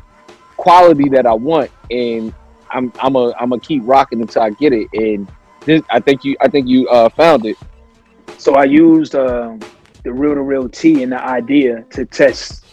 quality 0.57 1.11
that 1.11 1.27
I 1.27 1.35
want, 1.35 1.71
and 1.91 2.33
I'm 2.71 2.91
I'm 2.99 3.15
a 3.15 3.35
I'm 3.39 3.51
gonna 3.51 3.61
keep 3.61 3.83
rocking 3.85 4.23
until 4.23 4.41
I 4.41 4.51
get 4.51 4.73
it. 4.73 4.89
And 4.95 5.31
this, 5.67 5.83
I 5.91 6.01
think 6.01 6.25
you 6.25 6.39
I 6.41 6.49
think 6.49 6.69
you 6.69 6.89
uh, 6.89 7.11
found 7.11 7.45
it. 7.45 7.59
So 8.39 8.55
I 8.55 8.65
used 8.65 9.15
um, 9.15 9.61
the 10.05 10.11
real 10.11 10.35
to 10.35 10.41
real 10.41 10.71
T 10.71 11.03
and 11.03 11.13
the 11.13 11.23
idea 11.23 11.83
to 11.91 12.07
test 12.07 12.65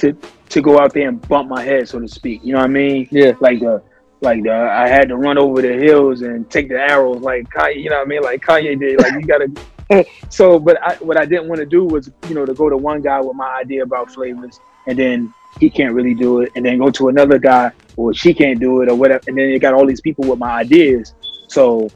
to 0.00 0.16
to 0.50 0.60
go 0.60 0.78
out 0.80 0.92
there 0.92 1.08
and 1.08 1.26
bump 1.28 1.48
my 1.48 1.62
head, 1.62 1.88
so 1.88 2.00
to 2.00 2.08
speak. 2.08 2.44
You 2.44 2.52
know 2.52 2.58
what 2.58 2.64
I 2.64 2.68
mean? 2.68 3.08
Yeah. 3.10 3.32
Like 3.40 3.60
the 3.60 3.82
like 4.20 4.42
the 4.42 4.52
I 4.52 4.88
had 4.88 5.08
to 5.08 5.16
run 5.16 5.38
over 5.38 5.62
the 5.62 5.72
hills 5.72 6.22
and 6.22 6.50
take 6.50 6.68
the 6.68 6.78
arrows 6.80 7.22
like 7.22 7.48
Kanye. 7.50 7.82
You 7.82 7.90
know 7.90 7.98
what 7.98 8.06
I 8.06 8.08
mean? 8.08 8.22
Like 8.22 8.42
Kanye 8.42 8.78
did. 8.78 9.00
Like 9.00 9.12
you 9.12 9.22
gotta. 9.22 10.04
so, 10.28 10.58
but 10.58 10.80
I, 10.82 10.94
what 10.96 11.16
I 11.16 11.24
didn't 11.24 11.48
want 11.48 11.60
to 11.60 11.66
do 11.66 11.84
was 11.84 12.10
you 12.28 12.34
know 12.34 12.44
to 12.44 12.54
go 12.54 12.68
to 12.68 12.76
one 12.76 13.00
guy 13.00 13.20
with 13.20 13.36
my 13.36 13.58
idea 13.60 13.82
about 13.82 14.10
flavors 14.12 14.60
and 14.86 14.98
then 14.98 15.32
he 15.58 15.68
can't 15.68 15.94
really 15.94 16.14
do 16.14 16.40
it, 16.40 16.52
and 16.54 16.64
then 16.64 16.78
go 16.78 16.90
to 16.90 17.08
another 17.08 17.38
guy 17.38 17.72
or 17.96 18.14
she 18.14 18.32
can't 18.32 18.60
do 18.60 18.82
it 18.82 18.88
or 18.88 18.94
whatever, 18.94 19.22
and 19.26 19.36
then 19.36 19.48
you 19.48 19.58
got 19.58 19.74
all 19.74 19.86
these 19.86 20.00
people 20.00 20.24
with 20.24 20.38
my 20.38 20.50
ideas. 20.50 21.14
So 21.48 21.90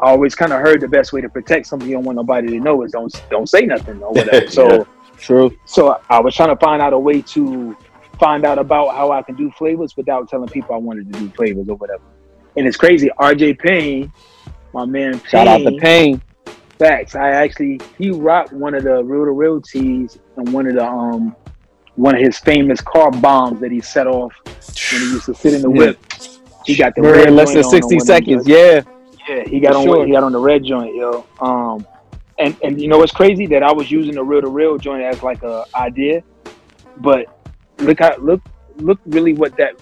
I 0.00 0.10
always 0.10 0.34
kind 0.34 0.52
of 0.52 0.60
heard 0.60 0.80
the 0.80 0.88
best 0.88 1.12
way 1.12 1.20
to 1.20 1.28
protect 1.28 1.66
something 1.66 1.88
you 1.88 1.94
don't 1.94 2.04
want 2.04 2.16
nobody 2.16 2.48
to 2.48 2.60
know 2.60 2.82
is 2.82 2.92
don't 2.92 3.12
don't 3.30 3.48
say 3.48 3.62
nothing 3.62 4.02
or 4.02 4.12
whatever. 4.12 4.46
So 4.50 4.86
True. 5.18 5.56
So 5.64 6.00
I 6.08 6.20
was 6.20 6.34
trying 6.34 6.50
to 6.50 6.56
find 6.56 6.80
out 6.80 6.92
a 6.92 6.98
way 6.98 7.22
to 7.22 7.76
find 8.18 8.44
out 8.44 8.58
about 8.58 8.94
how 8.94 9.12
I 9.12 9.22
can 9.22 9.36
do 9.36 9.50
flavors 9.52 9.96
without 9.96 10.28
telling 10.28 10.48
people 10.48 10.74
I 10.74 10.78
wanted 10.78 11.12
to 11.12 11.18
do 11.18 11.30
flavors 11.30 11.68
or 11.68 11.76
whatever. 11.76 12.02
And 12.56 12.66
it's 12.66 12.76
crazy. 12.76 13.10
RJ 13.18 13.58
Payne, 13.58 14.12
my 14.72 14.84
man. 14.84 15.20
Shout 15.24 15.46
out 15.46 15.58
to 15.58 15.76
Payne. 15.78 16.20
Facts. 16.78 17.14
I 17.14 17.30
actually 17.30 17.80
he 17.98 18.10
rocked 18.10 18.52
one 18.52 18.74
of 18.74 18.84
the 18.84 19.02
real 19.02 19.24
to 19.24 19.32
real 19.32 19.60
tees 19.60 20.18
and 20.36 20.52
one 20.52 20.66
of 20.66 20.74
the 20.74 20.84
um 20.84 21.34
one 21.96 22.14
of 22.14 22.20
his 22.20 22.38
famous 22.38 22.80
car 22.80 23.10
bombs 23.10 23.60
that 23.60 23.72
he 23.72 23.80
set 23.80 24.06
off 24.06 24.32
when 24.44 25.00
he 25.02 25.10
used 25.10 25.26
to 25.26 25.34
sit 25.34 25.54
in 25.54 25.62
the 25.62 25.70
whip. 25.70 25.98
He 26.64 26.76
got 26.76 26.94
the 26.94 27.02
red 27.02 27.28
in 27.28 27.36
less 27.36 27.52
than 27.52 27.64
sixty 27.64 27.98
seconds. 27.98 28.46
Yeah. 28.46 28.82
yeah, 29.28 29.44
he 29.44 29.58
got 29.58 29.72
For 29.72 29.78
on 29.78 29.84
sure. 29.84 30.06
he 30.06 30.12
got 30.12 30.22
on 30.22 30.32
the 30.32 30.38
red 30.38 30.64
joint, 30.64 30.94
yo. 30.94 31.26
Um 31.40 31.84
and 32.38 32.56
and 32.62 32.80
you 32.80 32.88
know 32.88 33.02
it's 33.02 33.12
crazy 33.12 33.46
that 33.48 33.62
I 33.62 33.72
was 33.72 33.90
using 33.90 34.14
the 34.14 34.24
real 34.24 34.42
to 34.42 34.48
real 34.48 34.78
joint 34.78 35.02
as 35.02 35.22
like 35.22 35.42
a 35.42 35.64
idea, 35.74 36.22
but 36.96 37.26
look 37.78 37.98
how 38.00 38.16
look 38.18 38.42
look 38.76 39.00
really 39.06 39.34
what 39.34 39.56
that 39.56 39.74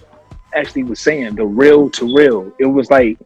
actually 0.55 0.83
was 0.83 0.99
saying. 0.99 1.35
The 1.35 1.45
real 1.45 1.89
to 1.91 2.15
real. 2.15 2.51
It 2.59 2.65
was 2.65 2.89
like 2.89 3.17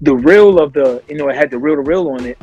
the 0.00 0.14
real 0.14 0.58
of 0.60 0.72
the 0.72 1.02
you 1.08 1.16
know 1.16 1.28
it 1.28 1.36
had 1.36 1.50
the 1.50 1.58
real 1.58 1.76
to 1.76 1.82
real 1.82 2.08
on 2.10 2.24
it. 2.26 2.38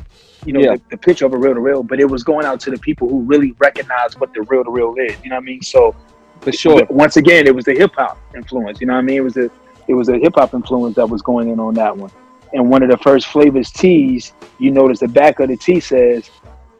You 0.45 0.53
know 0.53 0.59
Yeah. 0.61 0.75
the, 0.75 0.81
the 0.91 0.97
picture 0.97 1.25
of 1.25 1.33
a 1.33 1.37
real 1.37 1.53
to 1.55 1.59
real, 1.59 1.83
but 1.83 1.99
it 1.99 2.05
was 2.05 2.23
going 2.23 2.45
out 2.45 2.59
to 2.61 2.71
the 2.71 2.77
people 2.79 3.09
who 3.09 3.21
really 3.23 3.53
recognize 3.59 4.15
what 4.17 4.33
the 4.33 4.43
real 4.43 4.63
to 4.63 4.71
real 4.71 4.93
is. 4.99 5.17
You 5.23 5.29
know 5.29 5.37
what 5.37 5.43
I 5.43 5.45
mean? 5.45 5.61
So 5.61 5.95
For 6.41 6.51
sure. 6.51 6.85
once 6.89 7.17
again, 7.17 7.47
it 7.47 7.55
was 7.55 7.65
the 7.65 7.73
hip 7.73 7.91
hop 7.97 8.19
influence. 8.35 8.79
You 8.81 8.87
know 8.87 8.93
what 8.93 8.99
I 8.99 9.03
mean? 9.03 9.17
It 9.17 9.23
was 9.23 9.37
a 9.37 9.49
it 9.87 9.93
was 9.93 10.09
a 10.09 10.17
hip 10.17 10.33
hop 10.35 10.53
influence 10.53 10.95
that 10.95 11.07
was 11.07 11.21
going 11.21 11.49
in 11.49 11.59
on 11.59 11.73
that 11.75 11.95
one. 11.95 12.11
And 12.55 12.69
one 12.69 12.81
of 12.81 12.89
the 12.89 12.97
first 12.97 13.27
flavors 13.27 13.69
teas, 13.69 14.33
you 14.59 14.71
notice 14.71 15.01
the 15.01 15.09
back 15.09 15.41
of 15.41 15.49
the 15.49 15.57
tea 15.57 15.81
says, 15.81 16.31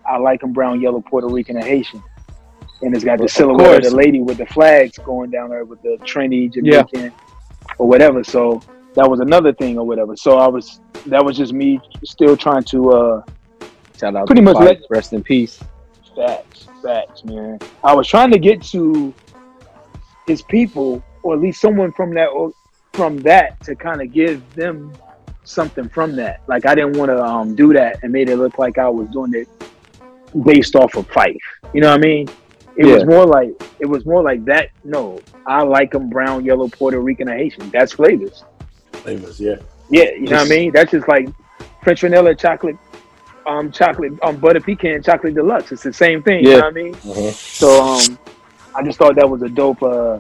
"I 0.09 0.17
like 0.17 0.39
them 0.39 0.53
brown, 0.53 0.79
yellow, 0.79 1.01
Puerto 1.01 1.27
Rican, 1.27 1.57
and 1.57 1.65
Haitian." 1.65 2.01
And 2.81 2.95
it's 2.95 3.03
got 3.03 3.17
the 3.17 3.25
Of 3.25 3.31
silhouette 3.31 3.85
of, 3.85 3.91
the 3.91 3.95
lady 3.95 4.21
with 4.21 4.37
the 4.37 4.45
flags 4.45 4.97
going 4.99 5.31
down 5.31 5.49
there 5.49 5.65
with 5.65 5.81
the 5.81 5.97
Trini, 6.03 6.51
Jamaican, 6.51 7.11
or 7.77 7.87
whatever. 7.87 8.23
So 8.23 8.61
that 8.93 9.09
was 9.09 9.19
another 9.19 9.51
thing 9.51 9.77
or 9.77 9.85
whatever. 9.85 10.15
So 10.15 10.37
I 10.37 10.47
was 10.47 10.79
that 11.07 11.23
was 11.23 11.37
just 11.37 11.51
me 11.51 11.81
still 12.05 12.37
trying 12.37 12.63
to 12.63 12.91
uh 12.91 13.21
Shout 13.99 14.15
out 14.15 14.27
Pretty 14.27 14.41
much 14.41 14.57
let- 14.57 14.81
rest 14.89 15.11
in 15.13 15.23
peace. 15.23 15.61
Facts, 16.15 16.67
facts, 16.81 17.25
man. 17.25 17.59
I 17.83 17.93
was 17.93 18.07
trying 18.07 18.31
to 18.31 18.39
get 18.39 18.61
to 18.67 19.13
his 20.25 20.41
people, 20.41 21.03
or 21.23 21.33
at 21.35 21.41
least 21.41 21.59
someone 21.59 21.91
from 21.91 22.13
that, 22.13 22.27
or 22.27 22.51
from 22.93 23.17
that, 23.19 23.61
to 23.65 23.75
kind 23.75 24.01
of 24.01 24.13
give 24.13 24.41
them 24.55 24.93
something 25.45 25.89
from 25.89 26.15
that. 26.17 26.41
Like 26.47 26.65
I 26.65 26.75
didn't 26.75 26.97
want 26.97 27.09
to 27.09 27.23
um, 27.23 27.55
do 27.55 27.73
that 27.73 27.99
and 28.03 28.11
made 28.11 28.29
it 28.29 28.37
look 28.37 28.57
like 28.59 28.77
I 28.77 28.89
was 28.89 29.07
doing 29.09 29.33
it 29.33 29.47
based 30.43 30.75
off 30.75 30.95
of 30.95 31.07
Phife. 31.09 31.37
You 31.73 31.81
know 31.81 31.89
what 31.89 31.99
I 31.99 32.03
mean? 32.03 32.27
It 32.77 32.85
was 32.85 33.05
more 33.05 33.25
like 33.25 33.49
it 33.79 33.85
was 33.85 34.05
more 34.05 34.21
like 34.21 34.43
that. 34.45 34.69
No, 34.83 35.19
I 35.47 35.63
like 35.63 35.91
them 35.91 36.09
brown, 36.09 36.43
yellow, 36.43 36.67
Puerto 36.67 36.99
Rican, 36.99 37.29
and 37.29 37.39
Haitian. 37.39 37.69
That's 37.69 37.93
flavors. 37.93 38.43
Flavors, 38.91 39.39
yeah. 39.39 39.55
Yeah, 39.89 40.11
you 40.11 40.27
know 40.27 40.37
what 40.37 40.47
I 40.47 40.49
mean. 40.49 40.71
That's 40.71 40.91
just 40.91 41.07
like 41.07 41.29
French 41.83 42.01
vanilla 42.01 42.35
chocolate, 42.35 42.75
um, 43.45 43.71
chocolate, 43.71 44.13
um, 44.23 44.37
butter 44.37 44.59
pecan 44.59 45.01
chocolate 45.03 45.35
deluxe. 45.35 45.71
It's 45.71 45.83
the 45.83 45.93
same 45.93 46.21
thing. 46.21 46.43
You 46.43 46.51
Yeah. 46.51 46.57
know 46.57 46.63
what 46.63 46.77
I 46.77 47.15
mean? 47.21 47.31
So 47.31 47.83
um, 47.83 48.19
I 48.75 48.83
just 48.83 48.97
thought 48.97 49.15
that 49.15 49.29
was 49.29 49.41
a 49.41 49.49
dope. 49.49 49.81
Uh, 49.81 50.19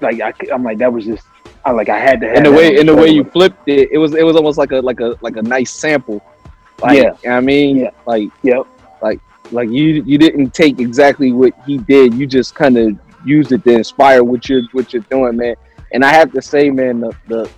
like 0.00 0.20
I, 0.20 0.32
I, 0.50 0.54
am 0.54 0.64
like 0.64 0.78
that 0.78 0.92
was 0.92 1.04
just 1.04 1.24
I 1.64 1.70
like 1.70 1.88
I 1.88 1.98
had 1.98 2.20
to 2.20 2.28
have 2.28 2.36
And 2.36 2.46
the 2.46 2.52
way 2.52 2.76
in 2.78 2.86
the 2.86 2.94
way 2.94 3.08
you 3.08 3.24
flipped 3.24 3.68
it, 3.68 3.90
it 3.90 3.98
was 3.98 4.14
it 4.14 4.24
was 4.24 4.36
almost 4.36 4.58
like 4.58 4.72
a 4.72 4.76
like 4.80 5.00
a 5.00 5.16
like 5.20 5.36
a 5.36 5.42
nice 5.42 5.70
sample. 5.70 6.22
Like, 6.82 6.96
Yeah. 6.96 7.02
you 7.02 7.06
know 7.06 7.16
what 7.22 7.32
I 7.36 7.40
mean, 7.40 7.76
Yeah. 7.78 7.90
like 8.06 8.28
Yep. 8.42 8.66
like 9.02 9.20
like 9.50 9.68
you 9.70 10.02
you 10.06 10.18
didn't 10.18 10.52
take 10.52 10.78
exactly 10.80 11.32
what 11.32 11.52
he 11.66 11.78
did. 11.78 12.14
You 12.14 12.26
just 12.26 12.54
kind 12.54 12.76
of 12.76 12.98
used 13.24 13.52
it 13.52 13.64
to 13.64 13.72
inspire 13.72 14.22
what 14.22 14.48
you're 14.48 14.62
what 14.72 14.92
you're 14.92 15.04
doing, 15.10 15.36
man. 15.36 15.54
And 15.92 16.04
I 16.04 16.10
have 16.12 16.32
to 16.32 16.42
say, 16.42 16.70
man, 16.70 17.00
the 17.00 17.14
the 17.28 17.48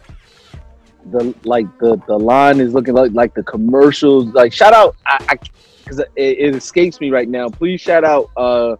the 1.10 1.34
like 1.44 1.66
the 1.78 1.96
the 2.06 2.18
line 2.18 2.60
is 2.60 2.74
looking 2.74 2.94
like 2.94 3.12
like 3.12 3.34
the 3.34 3.42
commercials. 3.42 4.26
Like 4.34 4.52
shout 4.52 4.72
out, 4.72 4.96
I 5.06 5.36
because 5.84 5.98
it, 6.00 6.08
it 6.16 6.54
escapes 6.54 7.00
me 7.00 7.10
right 7.10 7.28
now. 7.28 7.48
Please 7.48 7.80
shout 7.80 8.04
out 8.04 8.30
uh 8.36 8.76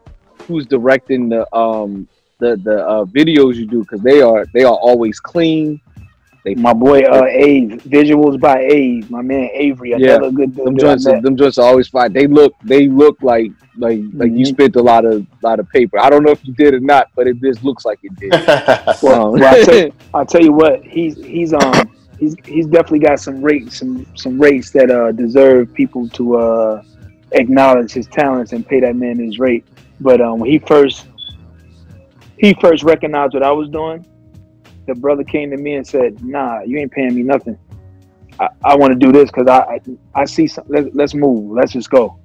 who's 0.47 0.67
directing 0.67 1.29
the 1.29 1.53
um 1.57 2.09
the 2.39 2.57
the 2.63 2.87
uh, 2.87 3.05
videos 3.07 3.57
you 3.57 3.67
do 3.67 3.81
because 3.81 4.01
they 4.03 4.21
are 4.21 4.47
they 4.53 4.65
are 4.65 4.75
always 4.77 5.19
clean. 5.21 5.81
They 6.45 6.55
My 6.55 6.73
boy 6.73 7.01
uh, 7.03 7.23
Ave, 7.25 7.79
visuals 7.89 8.39
by 8.39 8.65
Ave, 8.67 9.03
my 9.09 9.21
man 9.23 9.49
Avery, 9.53 9.93
Yeah. 9.97 10.17
another 10.17 10.31
good 10.31 10.55
dude. 10.55 10.65
them 10.67 10.79
joints, 10.79 11.05
met. 11.05 11.23
them 11.23 11.37
joints 11.37 11.59
are 11.59 11.67
always 11.67 11.89
fine. 11.89 12.13
They 12.13 12.27
look, 12.27 12.55
they 12.63 12.89
look 12.89 13.17
like 13.23 13.51
like 13.77 14.01
like 14.15 14.33
you 14.33 14.45
Mhm. 14.45 14.47
spent 14.47 14.77
a 14.77 14.83
lot 14.83 15.05
of 15.05 15.27
lot 15.43 15.59
of 15.59 15.69
paper. 15.71 15.99
I 15.99 16.09
don't 16.09 16.23
know 16.23 16.31
if 16.31 16.45
you 16.45 16.55
did 16.55 16.75
or 16.75 16.81
not, 16.81 17.09
but 17.17 17.27
it 17.27 17.41
just 17.41 17.65
looks 17.65 17.85
like 17.85 17.99
it 18.03 18.15
did. 18.17 18.37
Well, 19.03 19.35
Um, 19.35 19.41
well, 19.41 19.55
I 19.55 19.57
tell, 19.57 19.91
I'll 20.15 20.27
tell 20.27 20.43
you 20.43 20.53
what, 20.53 20.83
he's 20.85 21.17
he's 21.17 21.53
um 21.53 21.91
he's 22.19 22.35
he's 22.47 22.67
definitely 22.67 23.01
got 23.01 23.19
some 23.21 23.43
rates 23.43 23.79
some 23.79 24.07
some 24.15 24.39
rates 24.41 24.71
that 24.71 24.91
uh 24.91 25.13
deserve 25.13 25.73
people 25.75 26.09
to 26.11 26.37
uh 26.37 26.83
acknowledge 27.33 27.93
his 27.93 28.07
talents 28.07 28.53
and 28.53 28.67
pay 28.67 28.81
that 28.81 28.95
man 28.97 29.19
his 29.19 29.39
rate. 29.39 29.65
But 30.01 30.21
um 30.21 30.39
when 30.41 30.51
he 30.51 30.59
first 30.61 31.07
he 32.39 32.55
first 32.61 32.83
recognized 32.83 33.35
what 33.35 33.43
I 33.43 33.53
was 33.53 33.69
doing, 33.69 34.05
the 34.87 34.95
brother 34.95 35.25
came 35.25 35.51
to 35.51 35.57
me 35.57 35.75
and 35.75 35.87
said, 35.87 36.23
"Nah, 36.25 36.61
you 36.61 36.79
ain't 36.79 36.93
paying 36.93 37.15
me 37.15 37.23
nothing. 37.23 37.59
I, 38.39 38.49
I 38.65 38.77
want 38.77 38.93
to 38.93 38.99
do 38.99 39.13
this 39.13 39.31
because 39.31 39.49
I, 39.49 39.59
I 39.59 39.81
I 40.15 40.25
see 40.25 40.47
some. 40.47 40.65
Let's, 40.69 40.89
let's 40.95 41.15
move. 41.15 41.53
Let's 41.53 41.73
just 41.73 41.91
go." 41.91 42.19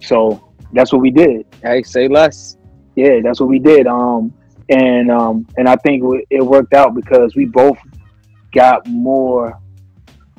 So 0.00 0.52
that's 0.72 0.92
what 0.92 1.00
we 1.00 1.10
did 1.10 1.46
hey, 1.62 1.82
say 1.82 2.08
less. 2.08 2.56
yeah, 2.96 3.20
that's 3.22 3.40
what 3.40 3.48
we 3.48 3.58
did. 3.58 3.86
Um, 3.86 4.32
and 4.68 5.10
um, 5.10 5.46
and 5.56 5.68
I 5.68 5.76
think 5.76 6.02
it 6.30 6.42
worked 6.42 6.74
out 6.74 6.94
because 6.94 7.34
we 7.36 7.44
both 7.44 7.78
got 8.52 8.86
more, 8.86 9.60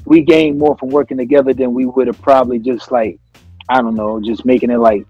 we 0.05 0.21
gained 0.21 0.57
more 0.57 0.77
from 0.77 0.89
working 0.89 1.17
together 1.17 1.53
than 1.53 1.73
we 1.73 1.85
would 1.85 2.07
have 2.07 2.21
probably 2.21 2.59
just 2.59 2.91
like, 2.91 3.19
I 3.69 3.81
don't 3.81 3.95
know, 3.95 4.19
just 4.21 4.45
making 4.45 4.69
it 4.69 4.79
like 4.79 5.05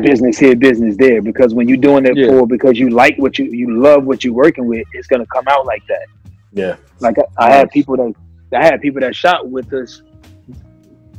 business 0.00 0.38
here, 0.38 0.56
business 0.56 0.96
there. 0.96 1.20
Because 1.22 1.54
when 1.54 1.68
you're 1.68 1.76
doing 1.76 2.06
it 2.06 2.16
Yeah. 2.16 2.28
for 2.28 2.46
because 2.46 2.78
you 2.78 2.90
like 2.90 3.16
what 3.18 3.38
you 3.38 3.46
you 3.46 3.76
love 3.80 4.04
what 4.04 4.24
you're 4.24 4.34
working 4.34 4.66
with, 4.66 4.86
it's 4.92 5.06
gonna 5.06 5.26
come 5.26 5.44
out 5.48 5.66
like 5.66 5.82
that. 5.88 6.06
Yeah. 6.52 6.76
Like 7.00 7.16
I, 7.18 7.46
I 7.46 7.50
had 7.52 7.70
people 7.70 7.96
that 7.96 8.14
I 8.54 8.64
had 8.64 8.80
people 8.80 9.00
that 9.00 9.14
shot 9.14 9.48
with 9.48 9.72
us 9.72 10.02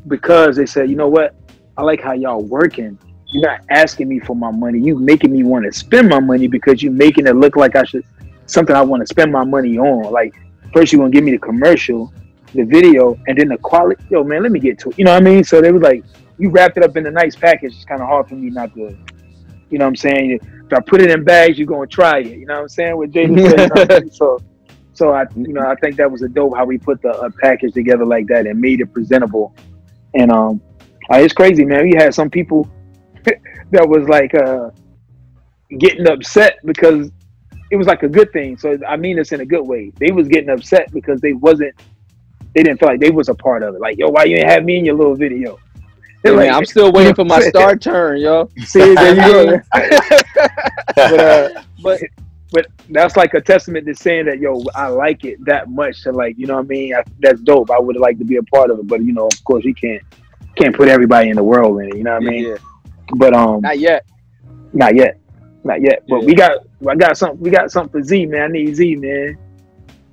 because 0.07 0.55
they 0.55 0.65
said, 0.65 0.89
you 0.89 0.95
know 0.95 1.07
what, 1.07 1.35
I 1.77 1.83
like 1.83 2.01
how 2.01 2.13
y'all 2.13 2.43
working. 2.43 2.97
You're 3.27 3.49
not 3.49 3.61
asking 3.69 4.09
me 4.09 4.19
for 4.19 4.35
my 4.35 4.51
money. 4.51 4.79
You 4.79 4.95
making 4.97 5.31
me 5.31 5.43
want 5.43 5.65
to 5.65 5.71
spend 5.71 6.09
my 6.09 6.19
money 6.19 6.47
because 6.47 6.83
you're 6.83 6.91
making 6.91 7.25
it 7.25 7.35
look 7.35 7.55
like 7.55 7.75
I 7.75 7.83
should 7.83 8.03
something 8.45 8.75
I 8.75 8.81
want 8.81 9.01
to 9.01 9.07
spend 9.07 9.31
my 9.31 9.43
money 9.43 9.77
on. 9.77 10.11
Like 10.11 10.35
first 10.73 10.91
you 10.91 10.99
gonna 10.99 11.09
give 11.09 11.23
me 11.23 11.31
the 11.31 11.39
commercial, 11.39 12.13
the 12.53 12.63
video, 12.63 13.17
and 13.27 13.37
then 13.37 13.47
the 13.47 13.57
quality. 13.57 14.03
Yo, 14.09 14.23
man, 14.23 14.43
let 14.43 14.51
me 14.51 14.59
get 14.59 14.77
to 14.79 14.89
it. 14.89 14.99
You 14.99 15.05
know 15.05 15.13
what 15.13 15.21
I 15.21 15.25
mean? 15.25 15.43
So 15.43 15.61
they 15.61 15.71
was 15.71 15.81
like, 15.81 16.03
you 16.37 16.49
wrapped 16.49 16.77
it 16.77 16.83
up 16.83 16.97
in 16.97 17.05
a 17.05 17.11
nice 17.11 17.35
package. 17.35 17.73
It's 17.75 17.85
kind 17.85 18.01
of 18.01 18.07
hard 18.07 18.27
for 18.27 18.35
me 18.35 18.49
not 18.49 18.73
to. 18.75 18.97
You 19.69 19.79
know 19.79 19.85
what 19.85 19.89
I'm 19.89 19.95
saying? 19.95 20.39
If 20.41 20.73
I 20.73 20.79
put 20.81 21.01
it 21.01 21.09
in 21.09 21.23
bags, 21.23 21.57
you're 21.57 21.67
gonna 21.67 21.87
try 21.87 22.19
it. 22.19 22.37
You 22.37 22.45
know 22.45 22.55
what 22.55 22.61
I'm 22.61 22.69
saying? 22.69 22.95
With 22.95 23.11
Jaden 23.11 23.37
you 23.37 23.43
know 23.43 23.65
what 23.65 23.81
I'm 23.81 23.87
saying? 23.89 24.11
so 24.11 24.39
so 24.93 25.11
I, 25.11 25.25
you 25.35 25.53
know, 25.53 25.61
I 25.61 25.75
think 25.75 25.95
that 25.97 26.11
was 26.11 26.21
a 26.21 26.29
dope 26.29 26.55
how 26.55 26.65
we 26.65 26.77
put 26.77 27.01
the 27.01 27.09
uh, 27.09 27.29
package 27.41 27.73
together 27.73 28.05
like 28.05 28.27
that 28.27 28.45
and 28.45 28.59
made 28.59 28.79
it 28.79 28.93
presentable. 28.93 29.55
And 30.13 30.31
um, 30.31 30.61
uh, 31.11 31.17
it's 31.17 31.33
crazy, 31.33 31.65
man. 31.65 31.83
We 31.83 31.95
had 31.97 32.13
some 32.13 32.29
people 32.29 32.69
that 33.71 33.87
was 33.87 34.07
like 34.07 34.35
uh, 34.35 34.69
getting 35.79 36.07
upset 36.07 36.59
because 36.63 37.11
it 37.71 37.75
was 37.75 37.87
like 37.87 38.03
a 38.03 38.07
good 38.07 38.31
thing. 38.31 38.57
So 38.57 38.77
I 38.87 38.97
mean 38.97 39.17
this 39.17 39.31
in 39.31 39.41
a 39.41 39.45
good 39.45 39.63
way. 39.63 39.91
They 39.97 40.11
was 40.11 40.27
getting 40.27 40.49
upset 40.49 40.91
because 40.91 41.19
they 41.21 41.33
wasn't, 41.33 41.73
they 42.53 42.61
didn't 42.61 42.79
feel 42.79 42.89
like 42.89 42.99
they 42.99 43.09
was 43.09 43.29
a 43.29 43.35
part 43.35 43.63
of 43.63 43.73
it. 43.73 43.81
Like, 43.81 43.97
yo, 43.97 44.09
why 44.09 44.25
you 44.25 44.37
ain't 44.37 44.49
have 44.49 44.63
me 44.63 44.77
in 44.77 44.85
your 44.85 44.95
little 44.95 45.15
video? 45.15 45.57
Hey, 46.23 46.29
They're 46.29 46.37
man, 46.37 46.47
like- 46.47 46.55
I'm 46.55 46.65
still 46.65 46.91
waiting 46.91 47.15
for 47.15 47.25
my 47.25 47.39
star 47.41 47.75
turn, 47.87 48.19
yo. 48.19 48.49
See, 48.65 48.95
there 48.95 49.15
you 49.15 49.21
go. 49.21 49.59
but 50.95 51.19
uh, 51.19 51.61
But 51.81 51.99
but 52.51 52.67
that's 52.89 53.17
like 53.17 53.33
a 53.33 53.41
testament 53.41 53.85
to 53.87 53.95
saying 53.95 54.25
that 54.27 54.39
yo, 54.39 54.63
I 54.75 54.87
like 54.87 55.25
it 55.25 55.43
that 55.45 55.69
much 55.69 56.03
to 56.03 56.11
like, 56.11 56.37
you 56.37 56.45
know 56.45 56.55
what 56.55 56.65
I 56.65 56.67
mean? 56.67 56.95
I, 56.95 57.03
that's 57.19 57.41
dope. 57.41 57.71
I 57.71 57.79
would 57.79 57.97
like 57.97 58.17
to 58.19 58.23
be 58.25 58.35
a 58.37 58.43
part 58.43 58.69
of 58.69 58.79
it, 58.79 58.87
but 58.87 59.03
you 59.03 59.11
know, 59.11 59.25
of 59.27 59.43
course, 59.43 59.65
we 59.65 59.73
can't 59.73 60.01
can't 60.55 60.75
put 60.75 60.87
everybody 60.87 61.29
in 61.29 61.35
the 61.35 61.43
world 61.43 61.81
in 61.81 61.89
it. 61.89 61.97
You 61.97 62.03
know 62.03 62.13
what 62.13 62.23
I 62.27 62.29
mean? 62.29 62.47
yeah, 62.49 62.57
But 63.15 63.33
um, 63.33 63.61
not 63.61 63.79
yet. 63.79 64.05
not 64.71 64.95
yet, 64.95 65.19
not 65.63 65.81
yet. 65.81 66.03
But 66.07 66.21
Yeah. 66.21 66.25
we 66.27 66.35
got 66.35 66.59
I 66.87 66.95
got 66.95 67.17
something. 67.17 67.39
We 67.39 67.49
got 67.49 67.71
something 67.71 68.01
for 68.01 68.05
Z, 68.07 68.27
man. 68.27 68.41
I 68.43 68.47
need 68.47 68.75
Z, 68.75 68.95
man. 68.97 69.35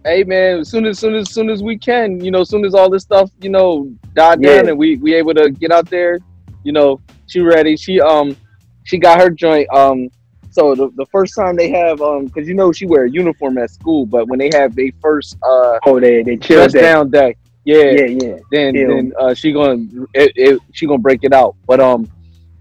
Hey 0.04 0.24
man, 0.24 0.60
as 0.60 0.70
soon 0.70 0.86
as 0.86 0.98
soon 0.98 1.14
as 1.14 1.30
soon 1.30 1.50
as 1.50 1.62
we 1.62 1.78
can, 1.78 2.24
you 2.24 2.30
know, 2.30 2.40
as 2.40 2.48
soon 2.48 2.64
as 2.64 2.74
all 2.74 2.88
this 2.88 3.02
stuff, 3.02 3.30
you 3.38 3.50
know, 3.50 3.92
died 4.14 4.40
Yeah. 4.40 4.62
down 4.62 4.68
and 4.68 4.78
we 4.78 4.96
we 4.96 5.14
able 5.14 5.34
to 5.34 5.50
get 5.50 5.70
out 5.70 5.90
there, 5.90 6.18
you 6.62 6.72
know, 6.72 7.00
she 7.26 7.40
ready. 7.40 7.76
She 7.76 8.00
um 8.00 8.36
she 8.84 8.98
got 8.98 9.20
her 9.20 9.28
joint. 9.28 9.68
Um 9.74 10.08
so 10.50 10.74
the, 10.74 10.90
the 10.96 11.06
first 11.12 11.34
time 11.34 11.54
they 11.54 11.68
have 11.70 12.00
um 12.00 12.26
because 12.26 12.48
you 12.48 12.54
know 12.54 12.72
she 12.72 12.86
wear 12.86 13.04
a 13.04 13.10
uniform 13.10 13.58
at 13.58 13.70
school, 13.70 14.06
but 14.06 14.26
when 14.26 14.38
they 14.38 14.50
have 14.50 14.74
they 14.74 14.90
first 15.02 15.36
uh 15.42 15.78
Oh, 15.86 16.00
they 16.00 16.22
they 16.22 16.36
that. 16.36 16.72
down 16.72 17.10
day, 17.10 17.36
yeah, 17.64 17.92
Yeah, 17.92 18.04
yeah. 18.06 18.36
then 18.50 18.74
Yeah. 18.74 18.86
then 18.88 19.12
uh 19.20 19.34
she 19.34 19.52
gonna 19.52 19.84
it, 20.14 20.32
it, 20.34 20.60
she 20.72 20.86
gonna 20.86 20.98
break 20.98 21.20
it 21.22 21.34
out. 21.34 21.56
But 21.66 21.80
um 21.80 22.08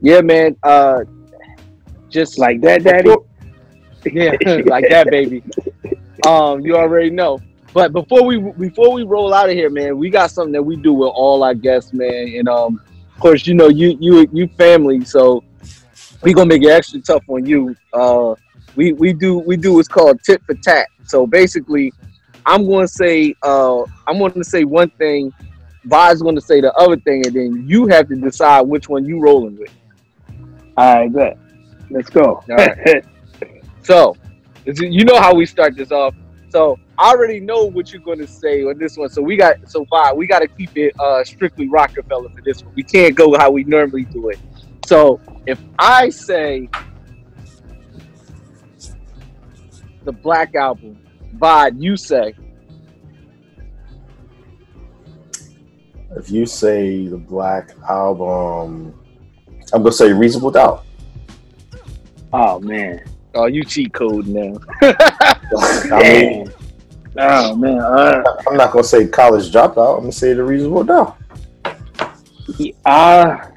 yeah 0.01 0.19
man, 0.21 0.57
uh 0.63 0.99
just 2.11 2.37
Like 2.37 2.59
that, 2.61 2.83
daddy. 2.83 3.15
yeah, 4.05 4.31
like 4.65 4.87
that, 4.89 5.09
baby. 5.09 5.41
Um, 6.25 6.61
you 6.61 6.75
already 6.75 7.09
know. 7.09 7.39
But 7.73 7.93
before 7.93 8.23
we 8.23 8.39
before 8.39 8.93
we 8.93 9.03
roll 9.03 9.33
out 9.33 9.49
of 9.49 9.55
here, 9.55 9.69
man, 9.69 9.97
we 9.97 10.09
got 10.09 10.31
something 10.31 10.53
that 10.53 10.63
we 10.63 10.75
do 10.75 10.93
with 10.93 11.11
all 11.13 11.43
our 11.43 11.53
guests, 11.53 11.93
man. 11.93 12.33
And 12.35 12.47
um, 12.49 12.81
of 13.13 13.19
course, 13.19 13.45
you 13.45 13.53
know 13.53 13.69
you 13.69 13.97
you 13.99 14.27
you 14.33 14.47
family, 14.57 15.05
so 15.05 15.43
we 16.23 16.33
gonna 16.33 16.47
make 16.47 16.63
it 16.63 16.69
extra 16.69 16.99
tough 16.99 17.23
on 17.27 17.45
you. 17.45 17.75
Uh, 17.93 18.35
we 18.75 18.93
we 18.93 19.13
do 19.13 19.39
we 19.39 19.55
do 19.55 19.73
what's 19.73 19.87
called 19.87 20.21
tit 20.23 20.41
for 20.45 20.55
tat. 20.55 20.87
So 21.05 21.27
basically, 21.27 21.93
I'm 22.45 22.65
going 22.65 22.87
to 22.87 22.93
say 22.93 23.35
uh, 23.43 23.83
I'm 24.07 24.17
going 24.17 24.33
to 24.33 24.43
say 24.43 24.63
one 24.63 24.89
thing, 24.91 25.31
Vi's 25.85 26.21
going 26.21 26.35
to 26.35 26.41
say 26.41 26.61
the 26.61 26.73
other 26.73 26.97
thing, 26.97 27.25
and 27.25 27.35
then 27.35 27.65
you 27.67 27.87
have 27.87 28.07
to 28.09 28.15
decide 28.15 28.61
which 28.61 28.89
one 28.89 29.05
you 29.05 29.19
rolling 29.19 29.57
with. 29.57 29.71
All 30.77 30.95
right, 30.95 31.13
bet. 31.13 31.37
Let's 31.89 32.09
go. 32.09 32.43
All 32.49 32.55
right. 32.55 33.05
So, 33.81 34.15
you 34.77 35.03
know 35.03 35.19
how 35.19 35.33
we 35.33 35.45
start 35.45 35.75
this 35.75 35.91
off. 35.91 36.15
So, 36.49 36.79
I 36.97 37.11
already 37.11 37.39
know 37.39 37.65
what 37.65 37.93
you're 37.93 38.01
going 38.01 38.19
to 38.19 38.27
say 38.27 38.63
on 38.63 38.77
this 38.77 38.97
one. 38.97 39.09
So, 39.09 39.21
we 39.21 39.37
got 39.37 39.69
so 39.69 39.85
far 39.85 40.15
we 40.15 40.27
got 40.27 40.39
to 40.39 40.47
keep 40.47 40.75
it 40.75 40.99
uh, 40.99 41.23
strictly 41.23 41.67
Rockefeller 41.67 42.29
for 42.29 42.41
this 42.41 42.63
one. 42.63 42.73
We 42.75 42.83
can't 42.83 43.15
go 43.15 43.37
how 43.37 43.51
we 43.51 43.63
normally 43.63 44.05
do 44.05 44.29
it. 44.29 44.39
So, 44.85 45.21
if 45.45 45.59
I 45.77 46.09
say 46.09 46.69
the 50.03 50.11
Black 50.11 50.55
Album, 50.55 50.99
Vod, 51.37 51.81
you 51.81 51.95
say 51.95 52.33
If 56.15 56.31
you 56.31 56.45
say 56.45 57.07
the 57.07 57.17
Black 57.17 57.75
Album, 57.87 58.99
I'm 59.71 59.83
gonna 59.83 59.91
say 59.91 60.11
Reasonable 60.11 60.51
Doubt. 60.51 60.83
Oh 62.33 62.59
man. 62.59 63.03
Oh, 63.35 63.45
you 63.45 63.63
cheat 63.63 63.93
code 63.93 64.27
now. 64.27 64.57
I 64.81 66.01
mean, 66.03 66.51
Oh 67.17 67.55
man. 67.55 67.79
Uh, 67.79 68.23
I'm 68.47 68.55
not 68.57 68.71
gonna 68.71 68.83
say 68.83 69.07
College 69.07 69.51
Dropout. 69.51 69.95
I'm 69.95 70.01
gonna 70.01 70.11
say 70.11 70.33
the 70.33 70.43
Reasonable 70.43 70.83
Doubt. 70.83 71.17
Ah, 72.85 73.49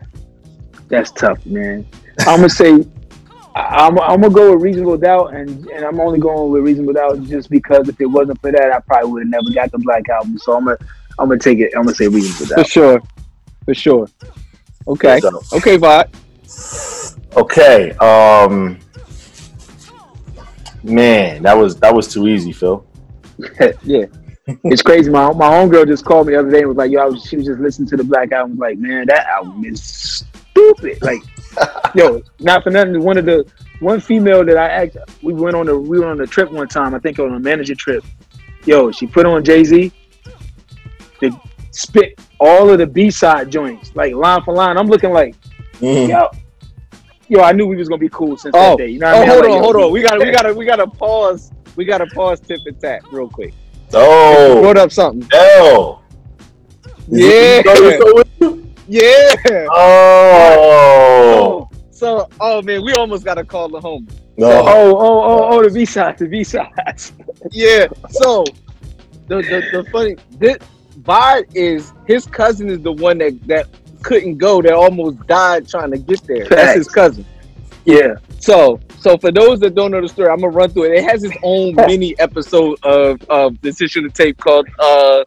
that's 0.89 1.11
tough, 1.13 1.45
man. 1.47 1.87
I'm 2.21 2.37
gonna 2.37 2.49
say 2.49 2.85
I- 3.55 3.87
I'm, 3.87 3.99
I'm 4.01 4.21
gonna 4.21 4.31
go 4.31 4.53
with 4.55 4.63
reasonable 4.63 4.97
doubt, 4.97 5.35
and 5.35 5.67
and 5.69 5.85
I'm 5.85 6.01
only 6.01 6.19
going 6.19 6.51
with 6.51 6.63
reasonable 6.63 6.95
doubt 6.95 7.23
just 7.25 7.51
because 7.51 7.89
if 7.89 8.01
it 8.01 8.07
wasn't 8.07 8.41
for 8.41 8.51
that, 8.51 8.73
I 8.73 8.81
probably 8.81 9.13
would 9.13 9.23
have 9.23 9.31
never 9.31 9.55
got 9.55 9.71
the 9.71 9.79
Black 9.79 10.09
Album. 10.09 10.39
So 10.39 10.57
I'm 10.57 10.65
gonna 10.65 10.79
I'm 11.19 11.29
gonna 11.29 11.39
take 11.39 11.59
it. 11.59 11.73
I'm 11.77 11.85
gonna 11.85 11.95
say 11.95 12.09
reasonable 12.09 12.55
doubt 12.57 12.65
For 12.67 12.71
sure. 12.71 13.03
For 13.65 13.75
sure. 13.75 14.09
Okay. 14.89 15.21
Okay, 15.53 15.79
Vod. 15.79 16.09
okay. 17.37 17.93
Um, 17.93 18.79
man, 20.83 21.43
that 21.43 21.55
was 21.57 21.77
that 21.77 21.95
was 21.95 22.09
too 22.13 22.29
easy, 22.29 22.53
Phil. 22.53 22.85
Yeah. 23.83 24.07
It's 24.65 24.83
crazy. 24.83 25.09
My 25.09 25.33
my 25.33 25.49
homegirl 25.49 25.87
just 25.87 26.05
called 26.05 26.27
me 26.27 26.33
the 26.33 26.41
other 26.41 26.51
day 26.51 26.59
and 26.61 26.69
was 26.69 26.77
like, 26.77 26.91
"Yo, 26.91 27.01
I 27.01 27.05
was, 27.07 27.23
she 27.25 27.37
was 27.37 27.47
just 27.47 27.61
listening 27.61 27.89
to 27.91 27.97
the 27.97 28.03
Black 28.05 28.33
Album. 28.33 28.59
Like, 28.59 28.77
man, 28.77 29.07
that 29.07 29.25
album 29.27 29.65
is 29.65 29.81
stupid. 29.83 31.01
Like, 31.01 31.23
yo, 31.95 32.23
not 32.41 32.65
for 32.65 32.71
nothing. 32.71 33.01
One 33.03 33.17
of 33.19 33.25
the 33.25 33.45
one 33.79 34.01
female 34.01 34.45
that 34.45 34.57
I 34.57 34.67
act, 34.69 34.97
we 35.23 35.33
went 35.33 35.55
on 35.55 35.69
a 35.69 35.77
we 35.79 36.01
went 36.01 36.11
on 36.11 36.21
a 36.21 36.27
trip 36.27 36.51
one 36.51 36.67
time. 36.67 36.93
I 36.93 36.99
think 36.99 37.21
on 37.21 37.33
a 37.35 37.39
manager 37.39 37.77
trip. 37.77 38.05
Yo, 38.65 38.91
she 38.91 39.07
put 39.07 39.27
on 39.27 39.45
Jay 39.45 39.63
Z. 39.63 39.93
They 41.21 41.31
spit 41.71 42.21
all 42.41 42.69
of 42.69 42.79
the 42.79 42.87
B 42.87 43.11
side 43.13 43.49
joints, 43.51 43.95
like 43.95 44.13
line 44.13 44.43
for 44.43 44.55
line. 44.55 44.77
I'm 44.77 44.89
looking 44.89 45.13
like, 45.13 45.37
Mm. 45.81 46.09
yo, 46.09 46.29
yo, 47.33 47.41
I 47.41 47.53
knew 47.53 47.67
we 47.67 47.77
was 47.77 47.89
gonna 47.89 47.99
be 47.99 48.11
cool 48.11 48.37
since 48.37 48.55
Oh, 48.55 48.77
that 48.77 48.79
day. 48.79 48.89
You 48.89 48.99
know 48.99 49.07
what 49.07 49.17
oh, 49.17 49.19
I 49.19 49.21
mean? 49.21 49.29
Hold 49.31 49.45
like, 49.45 49.53
on, 49.55 49.63
hold 49.63 49.77
on. 49.77 49.93
We 49.93 50.03
gotta, 50.03 50.19
we 50.19 50.31
gotta, 50.37 50.55
we 50.55 50.65
gotta 50.67 50.87
pause. 50.87 51.51
We 51.77 51.85
gotta 51.87 52.07
pause 52.07 52.41
tip 52.41 52.61
and 52.67 52.79
tap 52.79 53.01
real 53.11 53.29
quick. 53.29 53.55
Oh, 53.95 54.61
Brought 54.61 54.77
up 54.77 54.93
something. 54.93 55.27
L. 55.33 56.03
Yeah. 57.09 57.63
Oh. 57.67 58.25
Yeah. 58.87 59.67
oh. 59.71 61.69
So, 61.91 62.29
oh 62.41 62.61
man, 62.63 62.85
we 62.85 62.93
almost 62.93 63.25
gotta 63.25 63.45
call 63.45 63.69
the 63.69 63.81
home. 63.81 64.07
No. 64.37 64.51
Oh, 64.51 64.67
oh, 64.67 65.23
oh, 65.23 65.49
oh, 65.53 65.63
the 65.63 65.71
B 65.71 65.85
sides, 65.85 66.19
the 66.21 66.29
B 66.29 66.45
sides. 66.45 67.13
Yeah. 67.51 67.89
So, 68.11 68.45
the 69.27 69.37
the, 69.37 69.65
the 69.73 69.91
funny 69.91 70.17
this 70.39 70.59
Vod 71.01 71.45
is 71.55 71.93
his 72.07 72.25
cousin 72.25 72.69
is 72.69 72.81
the 72.83 72.93
one 72.93 73.19
that 73.19 73.41
that 73.49 73.67
couldn't 74.03 74.39
go 74.39 74.63
that 74.63 74.73
almost 74.73 75.27
died 75.27 75.69
trying 75.69 75.91
to 75.93 75.99
get 75.99 76.23
there. 76.25 76.47
That's 76.49 76.75
his 76.75 76.89
cousin. 76.89 77.25
Yeah. 77.85 78.15
So, 78.39 78.81
so 78.99 79.17
for 79.19 79.33
those 79.33 79.61
that 79.61 79.75
don't 79.75 79.91
know 79.91 80.01
the 80.01 80.09
story, 80.09 80.29
I'm 80.29 80.41
gonna 80.41 80.49
run 80.53 80.71
through 80.71 80.93
it. 80.93 80.99
It 80.99 81.05
has 81.05 81.25
its 81.25 81.37
own 81.43 81.75
mini 81.87 82.19
episode 82.19 82.79
of 82.85 83.21
of 83.29 83.61
tissue 83.61 84.05
of 84.05 84.05
the 84.05 84.11
tape 84.11 84.39
called 84.39 84.69
uh 84.79 85.25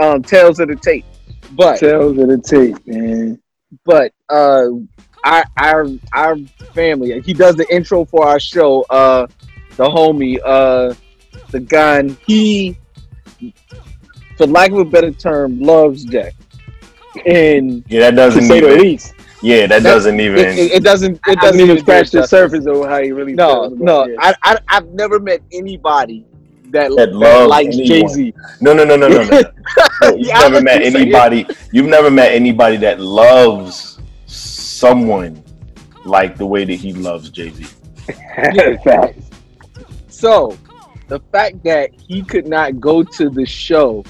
um 0.00 0.22
Tales 0.22 0.60
of 0.60 0.68
the 0.68 0.76
Tape. 0.76 1.04
But 1.52 1.78
Tales 1.78 2.18
of 2.18 2.28
the 2.28 2.38
tape, 2.38 2.76
man. 2.86 3.40
but 3.84 4.12
uh 4.28 4.66
our 5.24 5.44
our 5.56 5.86
our 6.12 6.36
family, 6.74 7.20
he 7.22 7.32
does 7.34 7.56
the 7.56 7.66
intro 7.74 8.04
for 8.04 8.26
our 8.26 8.40
show, 8.40 8.82
uh 8.90 9.26
the 9.76 9.84
homie, 9.84 10.38
uh 10.44 10.94
the 11.50 11.60
gun, 11.60 12.16
he 12.26 12.76
for 14.36 14.46
lack 14.46 14.70
of 14.70 14.78
a 14.78 14.84
better 14.84 15.10
term, 15.10 15.60
loves 15.60 16.04
Jack. 16.04 16.34
And 17.24 17.84
Yeah, 17.88 18.00
that 18.00 18.16
doesn't 18.16 18.42
To 18.42 18.46
say 18.46 18.60
the 18.60 18.66
even. 18.66 18.80
least. 18.80 19.14
Yeah, 19.42 19.66
that 19.66 19.82
doesn't 19.82 20.18
even. 20.20 20.38
it, 20.38 20.58
it, 20.58 20.72
it 20.72 20.82
doesn't 20.82 21.14
it 21.14 21.20
It 21.32 21.40
doesn't 21.40 21.58
doesn't 21.58 21.60
even 21.60 21.78
scratch 21.78 22.10
the 22.10 22.26
surface 22.26 22.66
of 22.66 22.86
how 22.88 23.02
he 23.02 23.12
really 23.12 23.34
No, 23.34 23.68
no. 23.68 24.08
I, 24.18 24.34
I 24.42 24.58
I've 24.68 24.88
never 24.88 25.18
met 25.20 25.40
anybody 25.52 26.24
that, 26.70 26.90
That 26.96 27.12
that, 27.20 27.46
loves 27.46 27.50
likes 27.50 27.76
Jay. 27.76 28.06
Z. 28.06 28.34
No, 28.60 28.72
no, 28.72 28.84
no, 28.84 28.96
no, 28.96 29.08
no, 29.08 29.22
no. 29.22 29.40
no. 29.40 29.42
You've 30.16 30.20
Yeah, 30.26 30.40
never 30.40 30.60
met 30.60 30.80
gonna 30.80 30.90
say 30.90 31.02
it. 31.02 31.04
anybody. 31.04 31.46
You've 31.72 31.86
never 31.86 32.10
met 32.10 32.32
anybody 32.32 32.76
that 32.78 33.00
loves 33.00 33.98
someone 34.26 35.42
like 36.04 36.36
the 36.36 36.46
way 36.46 36.64
that 36.64 36.74
he 36.74 36.92
loves 36.92 37.30
Jay 37.30 37.50
Z. 37.50 37.64
Facts. 38.84 39.30
So, 40.08 40.56
the 41.08 41.20
fact 41.32 41.62
that 41.64 41.90
he 41.96 42.22
could 42.24 42.46
not 42.46 42.80
go 42.80 43.02
to 43.02 43.30
the 43.30 43.44
show, 43.46 44.04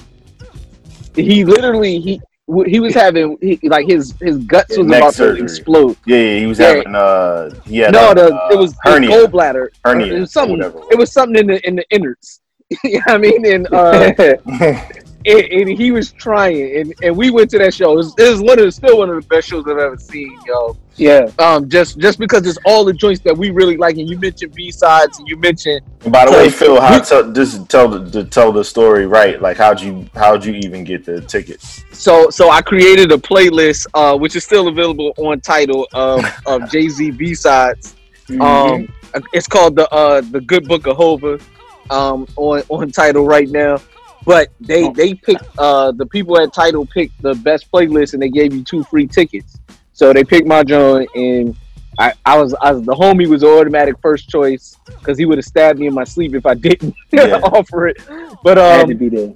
he 1.15 1.43
literally 1.45 1.99
he 1.99 2.21
he 2.65 2.79
was 2.79 2.93
having 2.93 3.37
he, 3.41 3.59
like 3.63 3.85
his 3.87 4.13
his 4.21 4.37
guts 4.37 4.77
was 4.77 4.87
neck 4.87 5.01
about 5.01 5.13
surgery. 5.13 5.39
to 5.39 5.43
explode. 5.43 5.97
Yeah, 6.05 6.17
yeah, 6.17 6.39
he 6.39 6.45
was 6.45 6.59
Yeah. 6.59 6.67
having 6.67 6.95
uh, 6.95 7.49
yeah 7.65 7.89
no, 7.89 8.13
the 8.13 8.33
uh, 8.33 8.49
it 8.51 8.57
was 8.57 8.73
hernia. 8.83 9.09
gallbladder. 9.09 9.67
Hernia, 9.83 10.13
It 10.15 10.19
was 10.21 10.31
something. 10.31 10.61
It 10.91 10.97
was 10.97 11.11
something 11.11 11.37
in 11.39 11.47
the 11.47 11.67
in 11.67 11.75
the 11.75 11.85
innards. 11.89 12.41
you 12.83 12.99
know 12.99 12.99
what 13.05 13.13
I 13.15 13.17
mean? 13.17 13.45
And 13.53 13.67
uh, 13.73 14.13
and, 15.25 15.43
and 15.51 15.69
he 15.69 15.91
was 15.91 16.11
trying, 16.13 16.77
and, 16.77 16.93
and 17.03 17.17
we 17.17 17.31
went 17.31 17.49
to 17.51 17.57
that 17.59 17.73
show. 17.73 17.91
It 17.93 17.95
was, 17.97 18.13
it 18.17 18.29
was 18.31 18.41
one 18.41 18.59
of 18.59 18.65
the, 18.65 18.71
still 18.71 18.97
one 18.99 19.09
of 19.09 19.21
the 19.21 19.27
best 19.27 19.49
shows 19.49 19.65
I've 19.67 19.77
ever 19.77 19.97
seen, 19.97 20.37
yo. 20.45 20.77
Yeah. 20.97 21.29
Um, 21.37 21.69
just 21.69 21.99
just 21.99 22.17
because 22.19 22.45
it's 22.47 22.57
all 22.65 22.83
the 22.83 22.93
joints 22.93 23.21
that 23.21 23.37
we 23.37 23.51
really 23.51 23.77
like, 23.77 23.97
and 23.97 24.09
you 24.09 24.17
mentioned 24.19 24.53
B 24.55 24.71
sides, 24.71 25.19
and 25.19 25.27
you 25.27 25.37
mentioned 25.37 25.81
And 26.03 26.11
by 26.11 26.25
the 26.25 26.31
way, 26.31 26.49
So, 26.49 26.57
Phil, 26.57 26.81
how 26.81 26.95
we- 26.99 27.05
tell 27.05 27.31
just 27.31 27.69
tell 27.69 27.87
the 27.87 28.09
to 28.11 28.23
tell 28.23 28.51
the 28.51 28.63
story 28.63 29.05
right? 29.05 29.39
Like 29.41 29.57
how'd 29.57 29.79
you 29.79 30.07
how'd 30.15 30.43
you 30.43 30.53
even 30.55 30.83
get 30.83 31.05
the 31.05 31.21
tickets? 31.21 31.83
so 31.91 32.29
so 32.31 32.49
I 32.49 32.61
created 32.61 33.11
a 33.11 33.17
playlist, 33.17 33.85
uh, 33.93 34.17
which 34.17 34.35
is 34.35 34.43
still 34.43 34.67
available 34.67 35.13
on 35.17 35.39
Tidal 35.39 35.87
of 35.93 36.25
of 36.45 36.69
Jay 36.71 36.89
Z 36.89 37.11
B 37.11 37.35
sides. 37.35 37.95
Um, 38.39 38.91
it's 39.33 39.47
called 39.47 39.75
the 39.75 39.87
uh 39.93 40.21
the 40.31 40.41
Good 40.41 40.67
Book 40.67 40.87
of 40.87 40.97
Hova, 40.97 41.39
um, 41.91 42.27
on 42.37 42.63
on 42.69 42.91
Tidal 42.91 43.25
right 43.25 43.49
now. 43.49 43.79
But 44.25 44.49
they 44.59 44.89
they 44.89 45.13
picked 45.13 45.45
uh 45.57 45.91
the 45.91 46.05
people 46.07 46.37
at 46.39 46.53
Tidal 46.53 46.85
picked 46.87 47.21
the 47.21 47.35
best 47.35 47.71
playlist, 47.71 48.13
and 48.13 48.21
they 48.21 48.29
gave 48.29 48.53
you 48.53 48.63
two 48.63 48.83
free 48.85 49.07
tickets. 49.07 49.57
So 49.97 50.13
they 50.13 50.23
picked 50.23 50.47
my 50.47 50.63
joint, 50.63 51.09
and 51.15 51.57
I, 51.97 52.13
I 52.23 52.37
was 52.37 52.53
I 52.61 52.71
was 52.71 52.83
the 52.85 52.93
homie 52.93 53.27
was 53.27 53.43
automatic 53.43 53.95
first 53.99 54.29
choice 54.29 54.77
because 55.01 55.17
he 55.17 55.25
would 55.25 55.39
have 55.39 55.45
stabbed 55.45 55.79
me 55.79 55.87
in 55.87 55.93
my 55.95 56.03
sleep 56.03 56.35
if 56.35 56.45
I 56.45 56.53
didn't 56.53 56.95
Yeah. 57.11 57.39
offer 57.41 57.87
it. 57.87 57.97
But 58.43 58.59
I 58.59 58.75
had 58.75 58.81
um, 58.83 58.89
to 58.89 58.93
be 58.95 59.09
there. 59.09 59.33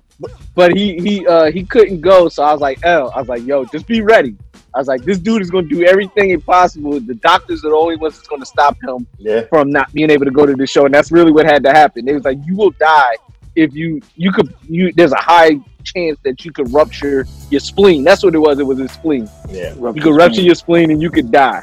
but 0.54 0.72
he 0.78 1.00
he 1.02 1.26
uh 1.26 1.52
he 1.52 1.66
couldn't 1.66 2.02
go, 2.02 2.30
so 2.30 2.44
I 2.44 2.52
was 2.52 2.62
like, 2.62 2.78
oh, 2.86 3.08
I 3.16 3.20
was 3.20 3.28
like, 3.28 3.44
yo, 3.44 3.66
just 3.66 3.88
be 3.88 4.02
ready. 4.02 4.38
I 4.76 4.78
was 4.78 4.88
like, 4.88 5.04
this 5.04 5.18
dude 5.18 5.42
is 5.42 5.50
gonna 5.50 5.68
do 5.68 5.84
everything 5.84 6.30
impossible. 6.30 7.00
The 7.00 7.16
doctors 7.16 7.66
are 7.66 7.72
the 7.72 7.76
only 7.76 7.96
ones 7.96 8.18
that's 8.18 8.28
gonna 8.28 8.46
stop 8.46 8.78
him 8.88 9.08
Yeah. 9.18 9.42
from 9.50 9.72
not 9.72 9.92
being 9.94 10.12
able 10.12 10.26
to 10.26 10.32
go 10.32 10.46
to 10.46 10.54
the 10.54 10.68
show, 10.68 10.86
and 10.86 10.94
that's 10.94 11.12
really 11.12 11.32
what 11.32 11.48
had 11.48 11.64
to 11.64 11.72
happen. 11.72 12.08
It 12.08 12.14
was 12.14 12.24
like 12.24 12.38
you 12.46 12.56
will 12.56 12.72
die 12.80 13.18
if 13.56 13.74
you 13.74 14.00
you 14.16 14.32
could 14.32 14.54
you. 14.70 14.94
There's 14.96 15.12
a 15.12 15.22
high 15.22 15.60
chance 15.82 16.18
that 16.24 16.46
you 16.46 16.52
could 16.52 16.72
rupture 16.74 17.26
your 17.50 17.60
spleen. 17.60 18.04
That's 18.04 18.24
what 18.24 18.34
it 18.36 18.40
was. 18.40 18.60
It 18.60 18.66
was 18.66 18.80
his 18.80 18.92
spleen. 18.92 19.30
Yeah. 19.50 19.74
You 19.76 20.02
could 20.02 20.16
rupture 20.16 20.42
your 20.42 20.56
spleen 20.56 20.92
and 20.92 21.02
you 21.02 21.10
could 21.10 21.32
die. 21.32 21.62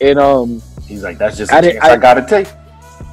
And 0.00 0.18
um, 0.18 0.62
He's 0.86 1.02
like, 1.02 1.18
that's 1.18 1.36
just 1.36 1.52
a 1.52 1.56
I 1.56 1.60
chance 1.60 1.72
didn't- 1.74 1.84
I, 1.84 1.92
I- 1.92 1.96
gotta 1.96 2.26
take. 2.26 2.48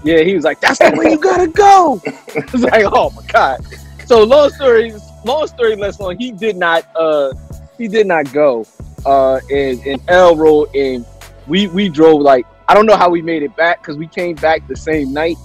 yeah, 0.04 0.22
he 0.22 0.34
was 0.36 0.44
like, 0.44 0.60
"That's 0.62 0.80
the 0.80 0.92
way 0.98 1.12
you 1.12 1.20
gotta 1.20 1.48
go." 1.48 2.02
it's 2.06 2.54
like, 2.56 2.86
oh 2.88 3.10
my 3.12 3.24
god. 3.28 3.64
So 4.06 4.24
long 4.24 4.50
story, 4.50 4.94
long 5.26 5.46
story 5.48 5.76
less 5.76 6.00
long. 6.00 6.18
He 6.18 6.32
did 6.32 6.58
not, 6.58 6.86
uh, 6.96 7.34
he 7.78 7.88
did 7.88 8.08
not 8.08 8.32
go. 8.34 8.66
Uh, 9.06 9.40
and 9.52 9.80
and 9.86 10.02
L 10.10 10.36
rolled 10.36 10.76
and 10.76 11.06
we 11.48 11.68
we 11.68 11.90
drove 11.90 12.22
like 12.22 12.46
I 12.68 12.74
don't 12.74 12.86
know 12.86 12.98
how 12.98 13.10
we 13.10 13.22
made 13.22 13.44
it 13.44 13.56
back 13.56 13.82
because 13.82 13.96
we 13.98 14.08
came 14.08 14.36
back 14.36 14.68
the 14.68 14.76
same 14.76 15.14
night. 15.14 15.38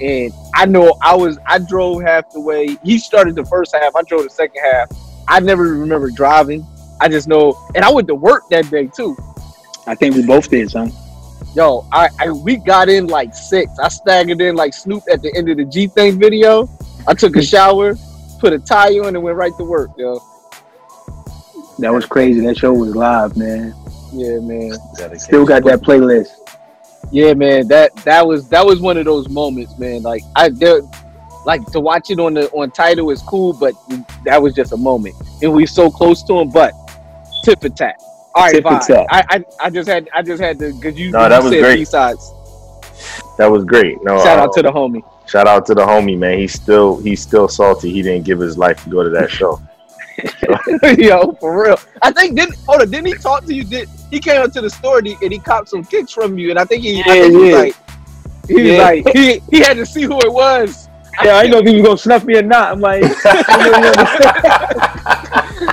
And 0.00 0.32
I 0.54 0.66
know 0.66 0.96
I 1.02 1.16
was 1.16 1.38
I 1.46 1.58
drove 1.58 2.02
half 2.02 2.30
the 2.30 2.40
way. 2.40 2.76
He 2.84 2.98
started 2.98 3.34
the 3.34 3.44
first 3.44 3.74
half. 3.74 3.94
I 3.96 4.02
drove 4.02 4.24
the 4.24 4.30
second 4.30 4.62
half. 4.62 4.90
I 5.28 5.40
never 5.40 5.62
remember 5.62 6.10
driving. 6.10 6.66
I 7.00 7.08
just 7.08 7.26
know, 7.26 7.58
and 7.74 7.84
I 7.84 7.90
went 7.90 8.06
to 8.08 8.14
work 8.14 8.48
that 8.50 8.70
day 8.70 8.86
too. 8.86 9.16
I 9.86 9.94
think 9.94 10.14
we 10.14 10.24
both 10.24 10.48
did, 10.50 10.70
son. 10.70 10.92
Yo, 11.54 11.86
I, 11.92 12.08
I 12.20 12.30
we 12.30 12.56
got 12.56 12.88
in 12.88 13.08
like 13.08 13.34
six. 13.34 13.78
I 13.78 13.88
staggered 13.88 14.40
in 14.40 14.56
like 14.56 14.72
Snoop 14.72 15.02
at 15.10 15.22
the 15.22 15.34
end 15.36 15.48
of 15.48 15.56
the 15.56 15.64
G 15.64 15.86
Thing 15.86 16.18
video. 16.18 16.68
I 17.06 17.14
took 17.14 17.34
a 17.36 17.40
hmm. 17.40 17.44
shower, 17.44 17.94
put 18.38 18.52
a 18.52 18.58
tie 18.58 18.98
on, 18.98 19.14
and 19.16 19.22
went 19.22 19.36
right 19.36 19.52
to 19.58 19.64
work. 19.64 19.90
Yo, 19.96 20.20
That 21.78 21.92
was 21.92 22.06
crazy. 22.06 22.40
That 22.46 22.56
show 22.56 22.72
was 22.72 22.94
live, 22.94 23.36
man. 23.36 23.74
yeah, 24.12 24.38
man. 24.38 24.72
Still 25.18 25.44
got 25.44 25.64
that 25.64 25.80
playlist. 25.80 26.28
Yeah, 27.12 27.34
man. 27.34 27.68
That 27.68 27.94
that 28.04 28.26
was 28.26 28.48
that 28.48 28.64
was 28.64 28.80
one 28.80 28.96
of 28.96 29.04
those 29.04 29.28
moments, 29.28 29.78
man. 29.78 30.02
Like 30.02 30.22
I 30.34 30.48
there, 30.48 30.80
like 31.44 31.64
to 31.72 31.78
watch 31.80 32.10
it 32.10 32.18
on 32.18 32.34
the 32.34 32.48
on 32.52 32.70
Tidal 32.70 33.10
is 33.10 33.20
cool, 33.22 33.52
but 33.52 33.74
that 34.24 34.40
was 34.42 34.54
just 34.54 34.72
a 34.72 34.76
moment, 34.78 35.14
and 35.42 35.52
we 35.52 35.66
so 35.66 35.90
close 35.90 36.22
to 36.24 36.38
him. 36.38 36.48
But 36.50 36.72
tip 37.44 37.60
for 37.60 37.68
tat. 37.68 37.96
All 38.34 38.44
right, 38.44 38.52
Tip 38.52 38.62
for 38.64 38.70
fine. 38.70 38.80
tat. 38.80 39.06
I, 39.10 39.24
I 39.28 39.44
I 39.66 39.70
just 39.70 39.88
had 39.88 40.08
I 40.14 40.22
just 40.22 40.42
had 40.42 40.58
to 40.60 40.72
because 40.72 40.98
you, 40.98 41.10
No, 41.10 41.24
you 41.24 41.28
that 41.28 41.42
was 41.42 41.52
said 41.52 41.60
great. 41.60 41.76
B-sides. 41.76 42.32
That 43.36 43.50
was 43.50 43.64
great. 43.66 43.98
No, 44.02 44.16
Shout 44.22 44.38
uh, 44.38 44.42
out 44.44 44.52
to 44.54 44.62
the 44.62 44.70
homie. 44.72 45.02
shout 45.28 45.46
out 45.46 45.66
to 45.66 45.74
the 45.74 45.84
homie, 45.84 46.16
man. 46.18 46.38
He's 46.38 46.54
still 46.54 46.98
he's 46.98 47.20
still 47.20 47.46
salty. 47.46 47.92
He 47.92 48.00
didn't 48.00 48.24
give 48.24 48.38
his 48.38 48.56
life 48.56 48.82
to 48.84 48.90
go 48.90 49.02
to 49.02 49.10
that 49.10 49.30
show. 49.38 49.60
Yo, 50.98 51.32
for 51.40 51.62
real. 51.64 51.78
I 52.02 52.12
think 52.12 52.36
didn't 52.36 52.56
hold 52.66 52.82
on, 52.82 52.90
didn't 52.90 53.06
he 53.06 53.14
talk 53.14 53.44
to 53.44 53.54
you? 53.54 53.64
Did 53.64 53.88
he 54.10 54.20
came 54.20 54.42
up 54.42 54.52
to 54.52 54.60
the 54.60 54.70
store 54.70 54.98
and 54.98 55.06
he, 55.06 55.16
and 55.22 55.32
he 55.32 55.38
copped 55.38 55.68
some 55.68 55.84
kicks 55.84 56.12
from 56.12 56.38
you? 56.38 56.50
And 56.50 56.58
I 56.58 56.64
think 56.64 56.82
he, 56.82 57.02
I 57.02 57.14
Yeah, 57.14 57.28
he 57.28 57.36
was 57.36 57.52
like, 57.52 57.76
he 58.48 58.62
was 58.62 58.78
like, 58.78 59.08
he, 59.16 59.40
he 59.50 59.60
had 59.60 59.76
to 59.76 59.86
see 59.86 60.02
who 60.02 60.18
it 60.20 60.32
was. 60.32 60.88
Yeah, 61.22 61.36
I 61.36 61.42
didn't 61.42 61.52
know 61.52 61.58
if 61.58 61.66
he 61.66 61.74
was 61.74 61.84
gonna 61.84 61.98
snuff 61.98 62.24
me 62.24 62.36
or 62.36 62.42
not. 62.42 62.72
I'm 62.72 62.80
like, 62.80 63.04
I 63.24 63.68
don't 63.68 63.82
know, 63.82 63.92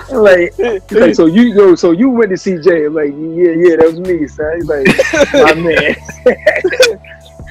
I'm 0.17 0.23
like, 0.23 0.91
like, 0.91 1.15
so 1.15 1.27
you 1.27 1.53
yo, 1.53 1.75
so 1.75 1.91
you 1.91 2.09
went 2.09 2.29
to 2.29 2.35
CJ? 2.35 2.87
I'm 2.87 2.93
like, 2.93 3.13
yeah, 3.13 3.69
yeah, 3.69 3.75
that 3.77 3.85
was 3.85 3.99
me, 4.01 4.27
son. 4.27 4.55
He's 4.55 4.65
like, 4.65 4.87
my 5.33 5.53
man, 5.53 5.95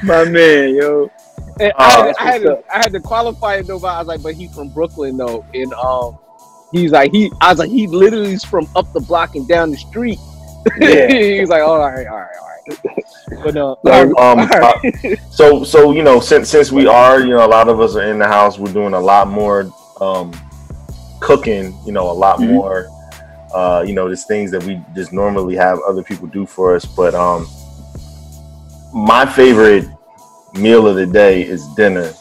my 0.02 0.24
man, 0.30 0.74
yo. 0.74 1.10
And 1.60 1.72
Oh, 1.78 1.78
I, 1.78 2.06
had, 2.06 2.16
I 2.18 2.24
had 2.24 2.42
to, 2.42 2.62
I 2.72 2.76
had 2.78 2.92
to 2.92 3.00
qualify 3.00 3.56
it 3.56 3.66
though. 3.66 3.80
But 3.80 3.88
I 3.88 3.98
was 3.98 4.06
like, 4.08 4.22
but 4.22 4.34
he's 4.34 4.54
from 4.54 4.68
Brooklyn 4.68 5.16
though, 5.16 5.44
and 5.54 5.72
um, 5.74 6.18
he's 6.72 6.92
like 6.92 7.12
he, 7.12 7.30
I 7.40 7.50
was 7.50 7.58
like, 7.58 7.70
he 7.70 7.86
literally 7.86 8.32
is 8.32 8.44
from 8.44 8.68
up 8.76 8.92
the 8.92 9.00
block 9.00 9.34
and 9.34 9.46
down 9.48 9.70
the 9.70 9.76
street. 9.76 10.18
Yeah. 10.78 11.06
he's 11.40 11.48
like, 11.48 11.62
all 11.62 11.78
right, 11.78 12.06
all 12.06 12.16
right, 12.18 12.36
all 12.40 12.48
right. 12.48 13.04
But 13.42 13.54
no, 13.54 13.78
So, 13.84 14.18
um, 14.18 14.38
right. 14.48 14.76
uh, 15.04 15.16
so 15.30 15.64
so 15.64 15.92
you 15.92 16.02
know, 16.02 16.20
since 16.20 16.48
since 16.50 16.70
we 16.72 16.86
are, 16.86 17.20
you 17.20 17.30
know, 17.30 17.44
a 17.44 17.48
lot 17.48 17.68
of 17.68 17.80
us 17.80 17.96
are 17.96 18.02
in 18.10 18.18
the 18.18 18.26
house. 18.26 18.58
We're 18.58 18.72
doing 18.72 18.94
a 18.94 19.00
lot 19.00 19.28
more 19.28 19.70
um, 20.00 20.32
cooking. 21.20 21.78
You 21.86 21.92
know, 21.92 22.10
a 22.10 22.12
lot 22.12 22.38
Mhm. 22.40 22.48
more. 22.54 22.88
Uh, 23.54 23.82
you 23.86 23.94
know, 23.94 24.06
there's 24.06 24.26
things 24.26 24.50
that 24.50 24.62
we 24.64 24.80
just 24.94 25.12
normally 25.12 25.56
have 25.56 25.78
other 25.88 26.02
people 26.02 26.26
do 26.28 26.44
for 26.44 26.74
us. 26.76 26.84
But 26.84 27.14
um, 27.14 27.46
my 28.92 29.24
favorite 29.24 29.86
meal 30.54 30.86
of 30.86 30.96
the 30.96 31.06
day 31.06 31.42
is 31.42 31.66
dinner. 31.76 32.12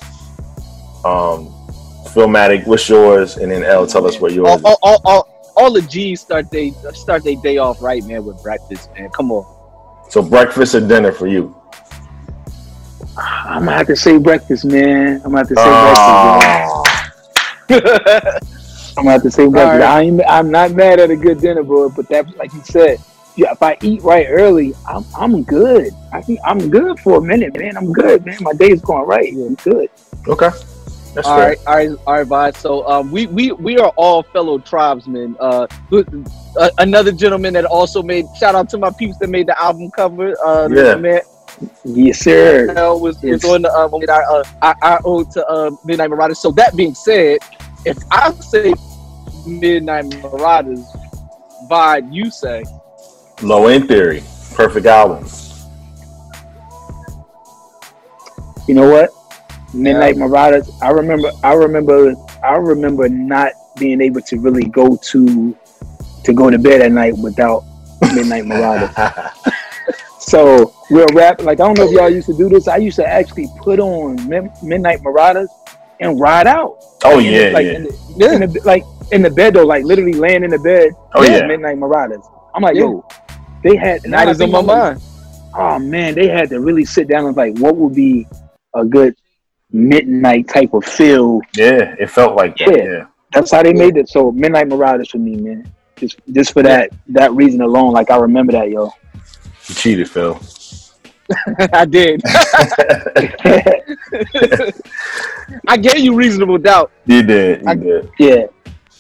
Um, 1.03 1.53
Philmatic, 2.07 2.65
what's 2.65 2.87
yours? 2.89 3.37
And 3.37 3.51
then 3.51 3.63
L, 3.63 3.85
tell 3.87 4.05
us 4.07 4.19
what 4.19 4.33
yours. 4.33 4.49
all, 4.49 4.59
all, 4.65 4.79
all, 4.81 5.01
all, 5.05 5.53
all 5.55 5.73
the 5.73 5.81
G's 5.81 6.21
start 6.21 6.49
they 6.51 6.73
start 6.93 7.23
their 7.23 7.35
day 7.35 7.57
off 7.57 7.81
right, 7.81 8.03
man, 8.05 8.25
with 8.25 8.41
breakfast, 8.43 8.89
man. 8.97 9.09
Come 9.09 9.31
on. 9.31 9.45
So 10.09 10.21
breakfast 10.21 10.75
or 10.75 10.87
dinner 10.87 11.11
for 11.11 11.27
you? 11.27 11.55
I'm 13.17 13.65
gonna 13.65 13.77
have 13.77 13.87
to 13.87 13.95
say 13.95 14.17
breakfast, 14.17 14.65
man. 14.65 15.21
I'm 15.25 15.33
gonna 15.33 15.37
have 15.39 15.47
to 15.49 15.55
say 15.55 15.61
Oh. 15.65 16.83
breakfast. 17.69 17.83
Man. 17.85 18.39
I'm 18.97 19.03
gonna 19.03 19.11
have 19.11 19.23
to 19.23 19.31
say 19.31 19.47
breakfast. 19.47 19.81
right. 19.81 19.81
I 19.81 20.01
ain't, 20.01 20.21
I'm 20.27 20.49
not 20.49 20.71
mad 20.71 20.99
at 20.99 21.09
a 21.11 21.15
good 21.15 21.39
dinner, 21.41 21.63
bro. 21.63 21.89
But 21.89 22.07
that, 22.09 22.35
like 22.37 22.53
you 22.53 22.61
said. 22.63 22.99
Yeah, 23.37 23.51
if 23.51 23.61
I 23.61 23.77
eat 23.83 24.01
right 24.01 24.25
early, 24.27 24.73
I'm 24.87 25.05
I'm 25.15 25.43
good. 25.43 25.93
I 26.11 26.21
think 26.21 26.39
I'm 26.43 26.71
good 26.71 26.99
for 26.99 27.19
a 27.19 27.21
minute, 27.21 27.55
man. 27.55 27.77
I'm 27.77 27.93
good, 27.93 28.25
man. 28.25 28.39
My 28.41 28.53
day's 28.53 28.81
going 28.81 29.05
right. 29.05 29.31
I'm 29.31 29.53
good. 29.53 29.91
Okay, 30.27 30.49
that's 31.17 31.27
All 31.27 31.39
right, 31.39 31.57
all 31.65 31.75
right, 31.75 31.89
all 32.05 32.13
right, 32.13 32.27
Vod. 32.27 32.55
So 32.55 32.87
um, 32.87 33.11
we 33.11 33.25
we 33.25 33.51
we 33.51 33.79
are 33.79 33.91
all 33.95 34.21
fellow 34.21 34.59
tribesmen. 34.59 35.35
Uh, 35.39 35.65
uh, 35.91 36.69
another 36.77 37.11
gentleman 37.11 37.53
that 37.53 37.65
also 37.65 38.03
made 38.03 38.25
shout 38.37 38.53
out 38.53 38.69
to 38.69 38.77
my 38.77 38.91
peeps 38.91 39.17
that 39.17 39.27
made 39.27 39.47
the 39.47 39.59
album 39.59 39.89
cover. 39.89 40.35
Uh, 40.45 40.69
Yeah. 40.69 40.95
man, 40.95 41.21
Yes, 41.83 42.19
sir. 42.19 42.71
Hell 42.71 42.99
was, 42.99 43.19
was 43.23 43.43
on 43.45 43.63
the 43.63 43.73
um, 43.73 43.99
that 44.01 44.11
I, 44.11 44.21
uh, 44.25 44.43
I, 44.61 44.75
I 44.83 44.99
owe 45.05 45.23
to 45.23 45.47
uh, 45.47 45.71
Midnight 45.83 46.11
Marauders. 46.11 46.37
So 46.37 46.51
that 46.51 46.75
being 46.75 46.93
said, 46.93 47.39
if 47.83 47.97
I 48.11 48.31
say 48.33 48.75
Midnight 49.47 50.05
Marauders, 50.05 50.85
Vod, 51.67 52.13
you 52.13 52.29
say 52.29 52.63
Low 53.41 53.65
End 53.65 53.87
Theory, 53.87 54.21
perfect 54.53 54.85
album. 54.85 55.27
You 58.67 58.75
know 58.75 58.87
what? 58.87 59.16
Midnight 59.73 60.17
Marauders. 60.17 60.69
I 60.81 60.89
remember. 60.89 61.31
I 61.43 61.53
remember. 61.53 62.13
I 62.43 62.55
remember 62.55 63.09
not 63.09 63.51
being 63.77 64.01
able 64.01 64.21
to 64.21 64.39
really 64.39 64.65
go 64.65 64.95
to 64.95 65.55
to 66.23 66.33
go 66.33 66.49
to 66.49 66.57
bed 66.57 66.81
at 66.81 66.91
night 66.91 67.17
without 67.17 67.63
Midnight 68.13 68.45
Marauders. 68.45 68.89
So 70.19 70.73
we'll 70.89 71.07
rap. 71.13 71.41
Like 71.41 71.61
I 71.61 71.65
don't 71.67 71.77
know 71.77 71.85
if 71.87 71.91
y'all 71.91 72.09
used 72.09 72.27
to 72.27 72.35
do 72.37 72.49
this. 72.49 72.67
I 72.67 72.75
used 72.77 72.97
to 72.97 73.07
actually 73.07 73.47
put 73.59 73.79
on 73.79 74.27
Mid- 74.27 74.51
Midnight 74.61 75.01
Marauders 75.01 75.47
and 76.01 76.19
ride 76.19 76.47
out. 76.47 76.79
Oh 77.05 77.15
Like, 77.15 77.25
yeah, 77.25 77.49
like 77.53 77.65
yeah. 77.65 77.71
In 77.75 77.83
the, 77.85 78.33
in 78.33 78.39
the, 78.51 78.61
like 78.65 78.83
in 79.13 79.21
the 79.21 79.29
bed 79.29 79.53
though, 79.53 79.65
like 79.65 79.85
literally 79.85 80.11
laying 80.11 80.43
in 80.43 80.49
the 80.49 80.59
bed. 80.59 80.91
Oh, 81.15 81.23
yeah. 81.23 81.47
Midnight 81.47 81.77
Marauders. 81.77 82.25
I'm 82.53 82.61
like, 82.61 82.75
Yeah. 82.75 82.81
yo, 82.81 83.07
they 83.63 83.77
had 83.77 84.03
now 84.03 84.17
night 84.17 84.27
I 84.27 84.31
is 84.31 84.41
on 84.41 84.51
my 84.51 84.61
mind. 84.61 85.01
oh 85.55 85.79
man, 85.79 86.13
they 86.13 86.27
had 86.27 86.49
to 86.49 86.59
really 86.59 86.83
sit 86.83 87.07
down 87.07 87.25
and 87.25 87.37
like, 87.37 87.57
what 87.59 87.77
would 87.77 87.95
be 87.95 88.27
a 88.75 88.83
good 88.83 89.15
midnight 89.71 90.47
type 90.47 90.73
of 90.73 90.83
feel? 90.85 91.41
Yeah, 91.55 91.95
it 91.99 92.09
felt 92.09 92.35
like 92.35 92.57
that. 92.57 92.77
Yeah. 92.77 92.83
Yeah. 92.83 93.05
That's 93.33 93.51
how 93.51 93.61
they 93.63 93.73
made 93.73 93.97
it. 93.97 94.07
So 94.09 94.31
Midnight 94.31 94.67
Marauders 94.69 95.09
for 95.09 95.17
me, 95.17 95.35
man. 95.35 95.69
Just 95.97 96.19
just 96.31 96.53
for 96.53 96.63
that 96.63 96.91
that 97.09 97.33
reason 97.33 97.61
alone, 97.61 97.91
like 97.91 98.09
I 98.09 98.17
remember 98.17 98.53
that, 98.53 98.69
yo. 98.69 98.85
You 99.67 99.75
cheated, 99.75 100.09
Phil. 100.09 100.39
I 101.73 101.85
did. 101.85 102.21
I 105.67 105.77
gave 105.77 105.99
you 105.99 106.15
reasonable 106.15 106.57
doubt. 106.57 106.91
You 107.05 107.21
did. 107.23 107.61
You 107.63 107.67
I- 107.67 107.75
did. 107.75 108.09
yeah. 108.19 108.45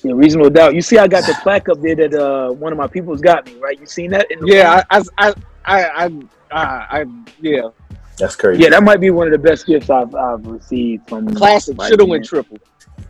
Yeah, 0.03 0.11
reasonable 0.13 0.51
doubt. 0.51 0.75
You 0.75 0.81
see, 0.81 0.99
I 0.99 1.07
got 1.07 1.25
the 1.25 1.33
plaque 1.41 1.69
up 1.69 1.81
there 1.81 1.95
that 1.95 2.13
uh 2.13 2.51
one 2.51 2.71
of 2.71 2.77
my 2.77 2.85
people's 2.87 3.19
got 3.19 3.45
me, 3.47 3.55
right? 3.55 3.79
You 3.79 3.87
seen 3.87 4.11
that? 4.11 4.29
In 4.29 4.41
the 4.41 4.47
Yeah, 4.47 4.83
I, 4.91 5.01
I, 5.17 5.33
I, 5.65 6.05
I, 6.05 6.11
I, 6.51 7.01
I 7.01 7.05
yeah. 7.41 7.69
That's 8.17 8.35
crazy. 8.35 8.63
yeah, 8.63 8.69
that 8.69 8.83
might 8.83 8.99
be 8.99 9.11
one 9.11 9.27
of 9.27 9.33
the 9.33 9.39
best 9.39 9.67
gifts 9.67 9.89
I've, 9.89 10.13
I've 10.15 10.45
received 10.45 11.07
from 11.07 11.33
Classic. 11.35 11.79
Should 11.83 11.99
have 11.99 12.09
went 12.09 12.25
triple. 12.25 12.57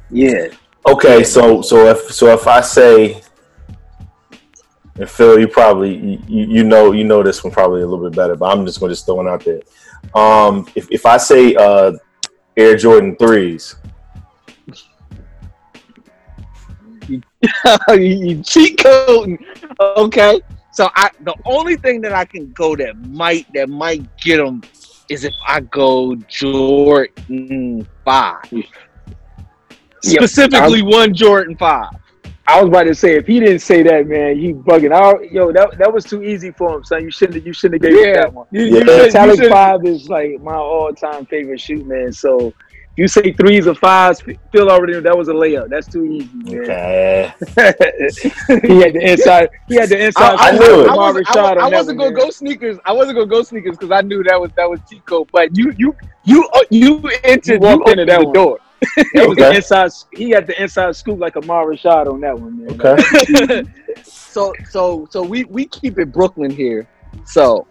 Yeah, 0.09 0.47
Okay, 0.88 1.23
so 1.25 1.61
so 1.61 1.88
if 1.88 2.13
so 2.13 2.34
if 2.34 2.47
I 2.47 2.61
say, 2.61 3.21
and 4.95 5.09
Phil, 5.09 5.38
you 5.38 5.49
probably 5.49 6.21
you, 6.27 6.45
you 6.45 6.63
know 6.63 6.93
you 6.93 7.03
know 7.03 7.21
this 7.21 7.43
one 7.43 7.51
probably 7.51 7.81
a 7.81 7.85
little 7.85 8.09
bit 8.09 8.15
better, 8.15 8.38
but 8.38 8.45
I'm 8.45 8.65
just 8.65 8.79
going 8.79 8.89
to 8.89 8.93
just 8.93 9.05
throw 9.05 9.15
one 9.15 9.27
out 9.27 9.43
there. 9.43 9.59
Um, 10.15 10.65
if 10.75 10.89
if 10.89 11.05
I 11.05 11.17
say 11.17 11.55
uh, 11.55 11.91
Air 12.55 12.77
Jordan 12.77 13.17
threes, 13.17 13.75
you, 17.09 17.21
you 17.89 18.41
cheat 18.41 18.81
coding. 18.81 19.45
Okay. 19.97 20.39
So 20.71 20.89
I 20.95 21.09
the 21.21 21.35
only 21.43 21.75
thing 21.75 21.99
that 22.01 22.13
I 22.13 22.23
can 22.23 22.53
go 22.53 22.77
that 22.77 22.95
might 23.09 23.51
that 23.53 23.67
might 23.67 24.07
get 24.19 24.38
them 24.38 24.61
is 25.09 25.23
if 25.23 25.34
I 25.47 25.61
go 25.61 26.15
Jordan 26.27 27.88
five. 28.05 28.43
Yep. 28.51 28.65
Specifically 30.03 30.81
one 30.81 31.13
Jordan 31.13 31.55
five. 31.57 31.89
I 32.49 32.61
was 32.61 32.69
about 32.69 32.84
to 32.84 32.95
say 32.95 33.15
if 33.17 33.27
he 33.27 33.41
didn't 33.41 33.59
say 33.59 33.84
that, 33.84 34.07
man, 34.07 34.38
he 34.39 34.53
bugging 34.53 34.93
out. 34.93 35.29
Yo, 35.31 35.51
that 35.51 35.77
that 35.77 35.91
was 35.93 36.05
too 36.05 36.23
easy 36.23 36.51
for 36.51 36.77
him, 36.77 36.84
son. 36.84 37.03
You 37.03 37.11
shouldn't 37.11 37.45
you 37.45 37.51
shouldn't 37.51 37.84
have 37.84 37.91
gave 37.93 38.05
Yeah. 38.05 38.13
that 38.21 38.34
one. 38.34 38.47
You, 38.51 38.61
Yeah. 38.61 38.67
you 38.67 38.77
should- 38.79 38.88
you 38.88 39.03
Metallic 39.03 39.39
should- 39.41 39.51
five 39.51 39.85
is 39.85 40.07
like 40.07 40.41
my 40.41 40.55
all 40.55 40.93
time 40.93 41.25
favorite 41.25 41.59
shoot, 41.59 41.85
man. 41.85 42.13
So 42.13 42.53
you 42.97 43.07
say 43.07 43.31
threes 43.33 43.67
or 43.67 43.75
fives, 43.75 44.21
Phil 44.51 44.69
already 44.69 44.93
knew 44.93 45.01
that 45.01 45.17
was 45.17 45.29
a 45.29 45.33
layup. 45.33 45.69
That's 45.69 45.87
too 45.87 46.05
easy, 46.05 46.29
man. 46.33 46.75
okay, 46.75 47.33
he 48.65 48.79
had 48.81 48.93
the 48.93 49.01
inside. 49.11 49.49
He 49.67 49.75
had 49.75 49.89
the 49.89 50.03
inside. 50.03 50.39
I 50.39 50.51
knew 50.51 50.85
it. 50.85 50.91
I, 50.91 50.95
Marvin 50.95 51.23
wasn't, 51.23 51.27
I, 51.27 51.35
Shot 51.35 51.57
wa- 51.57 51.57
on 51.57 51.65
I 51.65 51.69
wasn't 51.69 51.99
gonna 51.99 52.11
man. 52.11 52.13
go 52.13 52.29
sneakers. 52.29 52.77
I 52.85 52.93
wasn't 52.93 53.17
gonna 53.17 53.29
go 53.29 53.43
sneakers 53.43 53.77
because 53.77 53.91
I 53.91 54.01
knew 54.01 54.23
that 54.23 54.39
was 54.39 54.51
that 54.57 54.69
was 54.69 54.81
Chico. 54.89 55.27
But 55.31 55.55
you 55.57 55.73
you 55.77 55.95
you 56.23 56.47
uh, 56.53 56.61
you 56.71 57.09
entered 57.23 57.63
You 57.67 57.79
walked 57.79 57.87
you 57.87 57.95
into 57.99 58.05
that 58.05 58.21
the 58.21 58.25
one. 58.25 58.33
door. 58.33 58.59
That 59.13 59.27
was 59.27 59.37
the 59.37 59.53
inside. 59.53 59.91
He 60.11 60.29
had 60.31 60.47
the 60.47 60.61
inside 60.61 60.95
scoop 60.95 61.19
like 61.19 61.35
a 61.35 61.41
Marvin 61.41 61.77
Shot 61.77 62.07
on 62.07 62.21
that 62.21 62.37
one, 62.39 62.57
man. 62.59 62.83
okay. 62.83 63.63
so 64.03 64.53
so 64.69 65.07
so 65.09 65.23
we 65.23 65.45
we 65.45 65.65
keep 65.67 65.97
it 65.99 66.11
Brooklyn 66.11 66.51
here. 66.51 66.87
So 67.25 67.67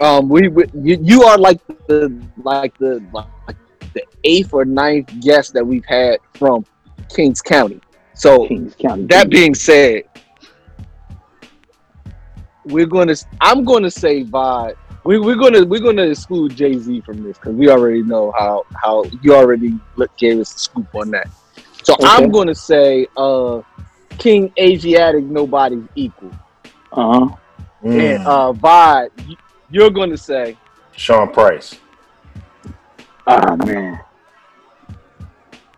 Um, 0.00 0.28
we, 0.28 0.48
we 0.48 0.64
you, 0.74 0.98
you 1.00 1.22
are 1.24 1.38
like 1.38 1.60
the 1.66 2.12
like 2.36 2.76
the 2.78 3.02
like 3.12 3.56
the 3.94 4.02
eighth 4.24 4.52
or 4.52 4.64
ninth 4.64 5.10
guest 5.20 5.54
that 5.54 5.66
we've 5.66 5.84
had 5.86 6.18
from 6.34 6.64
Kings 7.14 7.40
County. 7.40 7.80
So 8.14 8.46
Kings 8.46 8.74
County. 8.78 9.06
that 9.06 9.30
being 9.30 9.54
said, 9.54 10.02
we're 12.64 12.86
gonna. 12.86 13.14
I'm 13.40 13.64
gonna 13.64 13.90
say 13.90 14.24
vibe. 14.24 14.76
We, 15.04 15.18
we're 15.18 15.36
gonna 15.36 15.64
we're 15.64 15.80
gonna 15.82 16.02
exclude 16.04 16.56
Jay 16.56 16.78
Z 16.78 17.02
from 17.02 17.22
this 17.22 17.36
because 17.36 17.54
we 17.54 17.68
already 17.68 18.02
know 18.02 18.32
how 18.38 18.64
how 18.82 19.04
you 19.22 19.34
already 19.34 19.74
look, 19.96 20.16
gave 20.16 20.38
us 20.40 20.54
a 20.54 20.58
scoop 20.58 20.94
on 20.94 21.10
that. 21.10 21.28
So 21.82 21.94
I'm 22.02 22.30
gonna 22.30 22.54
say 22.54 23.06
uh 23.16 23.60
King 24.18 24.50
Asiatic 24.58 25.24
Nobody's 25.24 25.84
Equal. 25.94 26.30
Uh 26.92 27.28
huh. 27.28 27.36
And 27.82 28.26
uh 28.26 28.52
vibe, 28.54 29.10
you- 29.28 29.36
you're 29.70 29.90
gonna 29.90 30.16
say 30.16 30.56
Sean 30.96 31.30
Price. 31.32 31.78
Ah 33.26 33.56
man. 33.56 34.00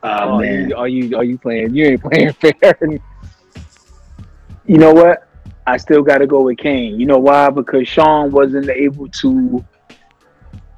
Ah 0.03 0.25
oh, 0.25 0.39
man. 0.39 0.69
you, 0.69 0.77
are 0.77 0.89
you 0.89 1.17
are 1.17 1.25
you 1.25 1.39
playing? 1.39 1.75
You 1.75 1.87
ain't 1.87 2.03
playing 2.03 2.33
fair. 2.33 2.79
You 4.67 4.79
know 4.79 4.93
what? 4.93 5.29
I 5.67 5.77
still 5.77 6.03
got 6.03 6.19
to 6.19 6.27
go 6.27 6.43
with 6.43 6.59
Kane. 6.59 6.99
You 6.99 7.07
know 7.07 7.19
why? 7.19 7.51
Because 7.51 7.89
Sean 7.89 8.31
wasn't 8.31 8.69
able 8.69 9.09
to. 9.09 9.65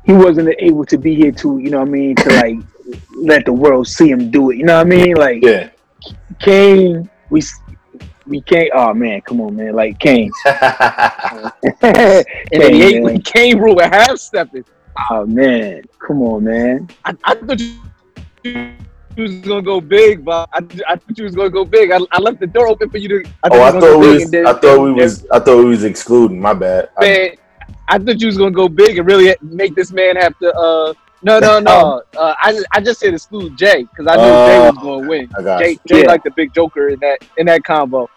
He 0.05 0.13
wasn't 0.13 0.55
able 0.59 0.87
to 0.87 0.97
be 0.97 1.15
here 1.15 1.33
to, 1.33 1.59
you 1.59 1.69
know 1.69 1.81
what 1.81 1.89
I 1.89 1.91
mean, 1.91 2.17
to 2.17 2.31
like 2.31 2.57
let 3.15 3.45
the 3.45 3.53
world 3.53 3.87
see 3.87 4.09
him 4.09 4.31
do 4.31 4.51
it. 4.51 4.57
You 4.57 4.65
know 4.65 4.77
what 4.77 4.87
I 4.87 4.89
mean? 4.89 5.17
Like 5.17 5.43
Yeah. 5.43 5.69
Kane, 6.39 7.11
we 7.29 7.43
we 8.27 8.41
can't. 8.41 8.71
Oh 8.75 8.95
man, 8.95 9.21
come 9.21 9.43
on, 9.43 9.57
man! 9.57 9.75
Like 9.75 9.99
Kane. 9.99 10.31
And 10.47 11.53
Kane, 12.63 12.75
he 12.75 12.97
ain't 12.97 13.05
man. 13.05 13.23
we 13.35 13.55
rule 13.55 13.77
with 13.77 13.93
half 13.93 14.17
stepping. 14.17 14.65
Oh 15.11 15.27
man, 15.27 15.83
come 15.99 16.23
on, 16.23 16.45
man. 16.45 16.89
I, 17.05 17.15
I 17.25 17.35
thought 17.35 17.61
you 17.61 17.75
you 18.45 19.23
was 19.25 19.33
gonna 19.41 19.63
go 19.63 19.81
big, 19.81 20.25
but 20.25 20.49
I, 20.53 20.59
I 20.89 20.97
thought 20.97 21.17
you 21.19 21.25
was 21.25 21.35
gonna 21.35 21.51
go 21.51 21.65
big. 21.65 21.91
I, 21.91 21.99
I 22.13 22.21
left 22.21 22.41
the 22.41 22.47
door 22.47 22.69
open 22.69 22.89
for 22.91 22.99
you 22.99 23.09
to. 23.09 23.25
I 23.45 23.49
Oh, 23.51 23.61
I 23.61 23.69
you 23.69 23.75
was 23.75 23.85
thought 23.85 23.99
we 24.01 24.09
was. 24.15 24.31
then- 24.31 24.47
I 24.47 24.53
thought 24.55 24.81
we 24.81 24.93
was. 24.93 25.27
I 25.31 25.39
thought 25.41 25.57
we 25.59 25.65
was 25.67 25.85
excluding. 25.85 26.41
My 26.41 26.55
bad. 26.55 26.91
I- 26.99 27.01
man, 27.07 27.31
I 27.89 27.99
thought 27.99 28.21
you 28.21 28.27
was 28.27 28.39
gonna 28.39 28.51
go 28.51 28.69
big 28.69 28.99
and 28.99 29.07
really 29.07 29.35
make 29.43 29.75
this 29.75 29.93
man 29.93 30.17
have 30.17 30.39
to. 30.39 30.53
uh 30.55 30.95
No, 31.23 31.39
no, 31.41 31.59
no. 31.61 32.03
uh, 32.17 32.35
I 32.39 32.61
I 32.73 32.81
just 32.81 33.01
said 33.01 33.15
exclude 33.15 33.57
Jay 33.59 33.83
because 33.85 34.07
I 34.07 34.17
knew 34.17 34.23
Jay 34.23 34.59
was 34.69 34.75
Oh, 34.79 34.83
gonna 35.01 35.09
win. 35.09 35.29
Jay. 35.59 35.79
Jay 35.87 36.01
Yeah. 36.03 36.07
like 36.07 36.23
the 36.23 36.31
big 36.31 36.53
Joker 36.55 36.89
in 36.89 36.99
that 37.01 37.19
in 37.37 37.47
that 37.47 37.65
combo. 37.65 38.09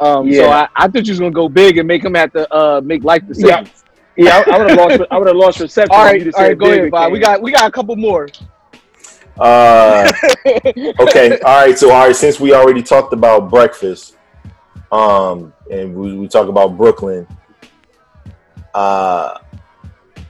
Um, 0.00 0.32
so 0.32 0.50
I, 0.50 0.68
I 0.76 0.88
thought 0.88 1.06
you 1.06 1.12
was 1.12 1.18
gonna 1.20 1.30
go 1.30 1.48
big 1.48 1.78
and 1.78 1.86
make 1.88 2.04
him 2.04 2.14
have 2.14 2.32
to 2.32 2.52
uh 2.52 2.80
make 2.84 3.02
life 3.04 3.26
decisions. 3.26 3.68
Yeah, 3.70 3.83
I, 4.18 4.44
I 4.52 4.58
would 4.58 4.70
have 4.70 4.78
lost. 4.78 5.02
I 5.10 5.18
would 5.18 5.28
have 5.28 5.36
lost 5.36 5.60
reception. 5.60 5.94
All 5.94 6.04
if 6.06 6.12
right, 6.12 6.18
you'd 6.18 6.26
have 6.26 6.34
all 6.36 6.42
right, 6.42 6.58
go 6.58 6.66
ahead, 6.66 6.78
bigger, 6.78 6.90
Bob. 6.90 7.12
We 7.12 7.18
got 7.18 7.42
we 7.42 7.52
got 7.52 7.66
a 7.68 7.70
couple 7.72 7.96
more. 7.96 8.28
Uh, 9.38 10.12
okay. 11.00 11.38
All 11.40 11.66
right. 11.66 11.76
So, 11.76 11.90
all 11.90 12.06
right. 12.06 12.14
Since 12.14 12.38
we 12.38 12.54
already 12.54 12.82
talked 12.82 13.12
about 13.12 13.50
breakfast, 13.50 14.16
um, 14.92 15.52
and 15.70 15.94
we, 15.94 16.16
we 16.16 16.28
talk 16.28 16.48
about 16.48 16.76
Brooklyn, 16.76 17.26
uh, 18.74 19.38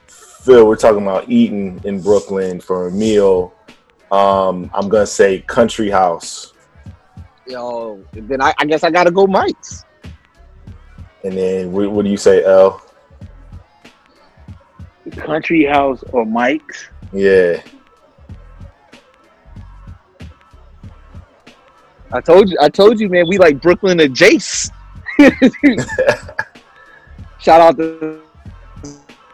Phil, 0.07 0.65
we're 0.67 0.75
talking 0.75 1.03
about 1.03 1.29
eating 1.29 1.79
in 1.83 2.01
Brooklyn 2.01 2.59
for 2.59 2.87
a 2.87 2.91
meal. 2.91 3.53
Um, 4.11 4.71
I'm 4.73 4.89
gonna 4.89 5.05
say 5.05 5.41
Country 5.41 5.89
House, 5.89 6.53
Yo, 7.47 8.03
then 8.13 8.41
I, 8.41 8.53
I 8.57 8.65
guess 8.65 8.83
I 8.83 8.89
gotta 8.89 9.11
go 9.11 9.27
Mike's. 9.27 9.85
and 11.23 11.37
then 11.37 11.71
what, 11.71 11.91
what 11.91 12.05
do 12.05 12.11
you 12.11 12.17
say, 12.17 12.43
L? 12.43 12.81
Country 15.11 15.65
House 15.65 16.03
or 16.11 16.25
Mike's. 16.25 16.89
Yeah. 17.13 17.61
I 22.11 22.21
told 22.21 22.49
you, 22.49 22.57
I 22.61 22.69
told 22.69 22.99
you, 22.99 23.09
man. 23.09 23.25
We 23.27 23.37
like 23.37 23.61
Brooklyn 23.61 23.99
and 23.99 24.15
Jace. 24.15 24.71
Shout 27.39 27.61
out 27.61 27.77
to 27.77 28.21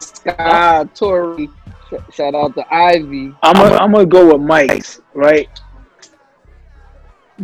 Sky 0.00 0.84
Tori. 0.94 1.48
Shout 2.12 2.34
out 2.34 2.54
to 2.54 2.74
Ivy. 2.74 3.34
I'm 3.42 3.54
gonna 3.54 3.76
I'm 3.76 3.92
gonna 3.92 4.06
go 4.06 4.32
with 4.32 4.42
Mike's, 4.42 5.00
right? 5.14 5.48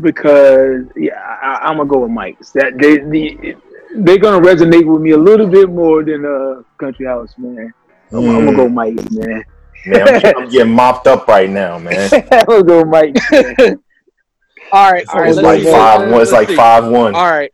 Because 0.01 0.87
yeah, 0.97 1.21
I, 1.21 1.69
I'm 1.69 1.77
gonna 1.77 1.89
go 1.89 2.01
with 2.01 2.11
Mike's. 2.11 2.51
That 2.53 2.79
they 2.79 2.99
the 2.99 3.57
they're 3.97 4.19
gonna 4.19 4.45
resonate 4.45 4.87
with 4.87 5.01
me 5.01 5.13
a 5.13 5.19
little 5.19 5.47
bit 5.47 5.69
more 5.69 6.03
than 6.03 6.25
uh 6.25 6.63
Country 6.79 7.07
House, 7.07 7.35
man. 7.39 7.73
I'm, 8.13 8.19
I'm 8.19 8.45
gonna 8.45 8.57
go 8.57 8.69
Mike's, 8.69 9.11
man. 9.11 9.45
Man, 9.87 10.09
I'm, 10.09 10.37
I'm 10.37 10.51
getting 10.51 10.73
mopped 10.73 11.07
up 11.07 11.29
right 11.29 11.49
now, 11.49 11.79
man. 11.79 12.11
I'm 12.33 12.45
gonna 12.47 12.63
go 12.65 12.85
Mike's. 12.85 13.31
man. 13.31 13.55
all 14.73 14.93
right, 14.93 15.09
all 15.09 15.21
right. 15.21 15.31
It's 15.31 15.43
like 15.43 15.63
see. 15.63 15.71
five. 15.71 16.11
One, 16.11 16.23
it's 16.23 16.33
like 16.33 16.49
see. 16.49 16.57
five 16.57 16.85
one. 16.87 17.15
All 17.15 17.31
right. 17.31 17.53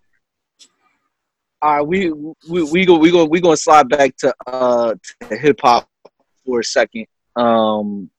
All 1.62 1.76
right, 1.76 1.86
we 1.86 2.10
we 2.48 2.62
we 2.62 2.84
go 2.84 2.98
we 2.98 3.10
go 3.10 3.24
we 3.24 3.40
gonna 3.40 3.56
slide 3.56 3.88
back 3.88 4.14
to 4.18 4.34
uh 4.46 4.94
to 5.28 5.36
hip 5.36 5.60
hop 5.62 5.88
for 6.44 6.60
a 6.60 6.64
second. 6.64 7.06
Um, 7.36 8.10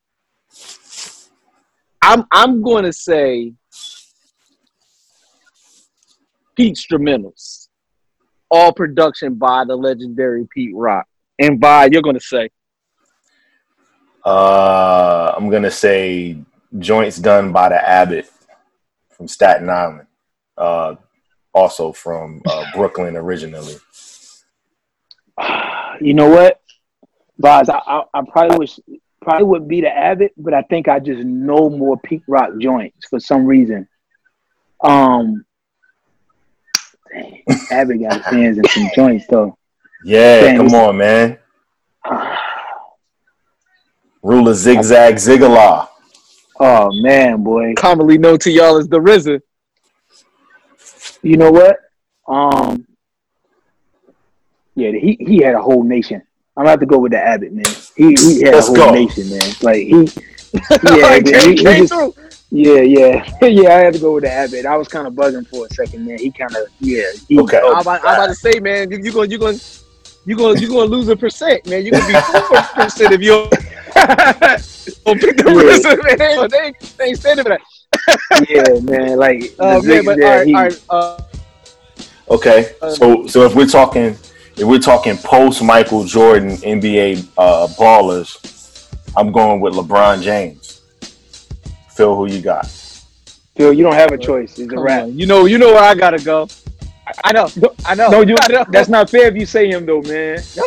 I'm 2.01 2.25
I'm 2.31 2.61
going 2.61 2.83
to 2.83 2.93
say 2.93 3.53
Pete 6.55 6.75
Instrumentals, 6.75 7.67
all 8.49 8.73
production 8.73 9.35
by 9.35 9.65
the 9.65 9.75
legendary 9.75 10.47
Pete 10.53 10.73
Rock, 10.73 11.07
and 11.39 11.59
by 11.59 11.87
you're 11.91 12.01
going 12.01 12.15
to 12.15 12.21
say 12.21 12.49
Uh, 14.25 15.33
I'm 15.37 15.49
gonna 15.49 15.69
say 15.69 16.37
joints 16.79 17.17
done 17.17 17.51
by 17.51 17.69
the 17.69 17.87
Abbott 17.87 18.27
from 19.09 19.27
Staten 19.27 19.69
Island. 19.69 20.07
Uh, 20.57 20.95
also 21.53 21.91
from 21.91 22.41
uh, 22.45 22.65
Brooklyn 22.75 23.15
originally. 23.15 23.75
You 26.01 26.13
know 26.13 26.27
what, 26.27 26.59
Boz? 27.39 27.69
I, 27.69 27.77
I 27.77 28.03
I 28.13 28.21
probably 28.29 28.57
was 28.57 28.77
probably 29.21 29.45
would 29.45 29.65
be 29.65 29.79
the 29.79 29.89
Abbott, 29.89 30.33
but 30.35 30.53
I 30.53 30.61
think 30.63 30.89
I 30.89 30.99
just 30.99 31.23
know 31.23 31.69
more 31.69 31.97
Pete 31.97 32.23
Rock 32.27 32.49
joints 32.59 33.07
for 33.07 33.17
some 33.17 33.45
reason. 33.45 33.87
Um, 34.83 35.45
dang, 37.13 37.43
Abbott 37.71 38.01
got 38.01 38.17
his 38.17 38.25
hands 38.25 38.57
in 38.57 38.65
some 38.65 38.89
joints 38.93 39.25
though. 39.27 39.57
Yeah, 40.05 40.41
Dang, 40.41 40.57
come 40.57 40.75
on, 40.75 40.97
man. 40.97 41.39
Ruler 44.21 44.53
zigzag 44.53 45.15
zigala. 45.15 45.87
Oh 46.59 46.91
man, 47.01 47.43
boy. 47.43 47.73
commonly 47.75 48.19
known 48.19 48.37
to 48.39 48.51
y'all 48.51 48.77
as 48.77 48.87
the 48.87 48.99
RZA. 48.99 49.41
You 51.23 51.37
know 51.37 51.51
what? 51.51 51.77
Um, 52.27 52.85
yeah, 54.75 54.91
he 54.91 55.17
he 55.19 55.39
had 55.39 55.55
a 55.55 55.61
whole 55.61 55.83
nation. 55.83 56.21
I'm 56.55 56.61
gonna 56.63 56.69
have 56.69 56.79
to 56.81 56.85
go 56.85 56.99
with 56.99 57.11
the 57.11 57.19
Abbott 57.19 57.51
man. 57.51 57.65
He 57.95 58.13
he 58.15 58.41
had 58.43 58.53
Let's 58.53 58.67
a 58.69 58.71
whole 58.71 58.75
go. 58.75 58.91
nation, 58.93 59.29
man. 59.31 59.53
Like 59.63 59.77
he, 59.77 60.03
yeah, 60.83 61.19
Came- 61.19 61.25
he, 61.25 61.49
he 61.55 61.63
came 61.63 61.87
just- 61.87 62.17
yeah, 62.51 62.81
yeah, 62.81 63.25
yeah. 63.41 63.69
I 63.69 63.79
had 63.85 63.93
to 63.95 63.99
go 63.99 64.13
with 64.13 64.23
the 64.23 64.31
Abbott. 64.31 64.67
I 64.67 64.77
was 64.77 64.87
kind 64.87 65.07
of 65.07 65.15
buzzing 65.15 65.45
for 65.45 65.65
a 65.65 65.69
second, 65.73 66.05
man. 66.05 66.19
He 66.19 66.29
kind 66.31 66.55
of, 66.55 66.67
yeah. 66.79 67.01
He, 67.27 67.39
Okay. 67.39 67.59
I'm 67.59 67.79
about, 67.79 68.05
I'm 68.05 68.13
about 68.13 68.27
to 68.27 68.35
say, 68.35 68.59
man, 68.59 68.91
you, 68.91 68.99
you 69.03 69.11
gonna 69.11 69.27
you 69.27 69.39
gonna 69.39 69.57
you 70.25 70.35
gonna 70.35 70.59
you 70.59 70.67
gonna 70.67 70.85
lose 70.85 71.07
a 71.09 71.15
percent, 71.15 71.65
man. 71.67 71.85
You 71.85 71.91
gonna 71.91 72.07
be 72.07 72.13
four 72.13 72.61
percent 72.83 73.13
if 73.13 73.21
you 73.21 73.29
don't 73.29 73.51
pick 75.19 75.37
the 75.37 75.43
Yeah. 75.47 75.93
RZA, 75.93 76.17
man. 76.17 76.49
They, 76.49 76.73
they 76.97 77.05
ain't 77.09 77.17
standing 77.19 77.45
for 77.45 77.49
that. 77.49 78.49
yeah, 78.49 78.79
man. 78.81 79.17
Like, 79.17 79.53
Uh, 79.59 79.79
the 79.81 79.87
man, 79.87 80.05
but 80.05 80.17
yeah, 80.17 80.25
all 80.25 80.37
right, 80.37 80.47
he- 80.47 80.55
all 80.55 80.61
right. 80.63 80.83
Uh, 80.89 81.21
Okay, 82.27 82.71
Um, 82.81 82.89
so 82.95 83.27
so 83.27 83.45
if 83.45 83.53
we're 83.55 83.67
talking 83.67 84.17
if 84.57 84.63
we're 84.63 84.79
talking 84.79 85.15
post 85.17 85.61
Michael 85.61 86.03
Jordan 86.05 86.57
NBA 86.57 87.27
uh, 87.37 87.67
ballers, 87.77 88.89
I'm 89.15 89.31
going 89.31 89.61
with 89.61 89.75
LeBron 89.75 90.23
James. 90.23 90.81
Phil, 91.91 92.15
who 92.15 92.25
you 92.25 92.41
got? 92.41 92.65
Phil, 93.55 93.71
you 93.73 93.83
don't 93.83 93.93
have 93.93 94.11
a 94.11 94.17
choice. 94.17 94.57
It's 94.57 94.71
a 94.71 94.75
come 94.75 94.83
rap. 94.83 95.03
on. 95.03 95.17
You 95.17 95.27
know, 95.27 95.45
you 95.45 95.59
know 95.59 95.67
where 95.73 95.83
I 95.83 95.93
gotta 95.93 96.17
go. 96.17 96.47
I, 97.07 97.13
I 97.25 97.31
know, 97.33 97.49
I 97.85 97.95
know. 97.95 98.09
No, 98.09 98.21
you. 98.21 98.35
Know. 98.49 98.65
That's 98.69 98.89
not 98.89 99.09
fair 99.09 99.27
if 99.27 99.35
you 99.35 99.45
say 99.45 99.69
him 99.69 99.85
though, 99.85 100.01
man. 100.01 100.39
Yep. 100.55 100.65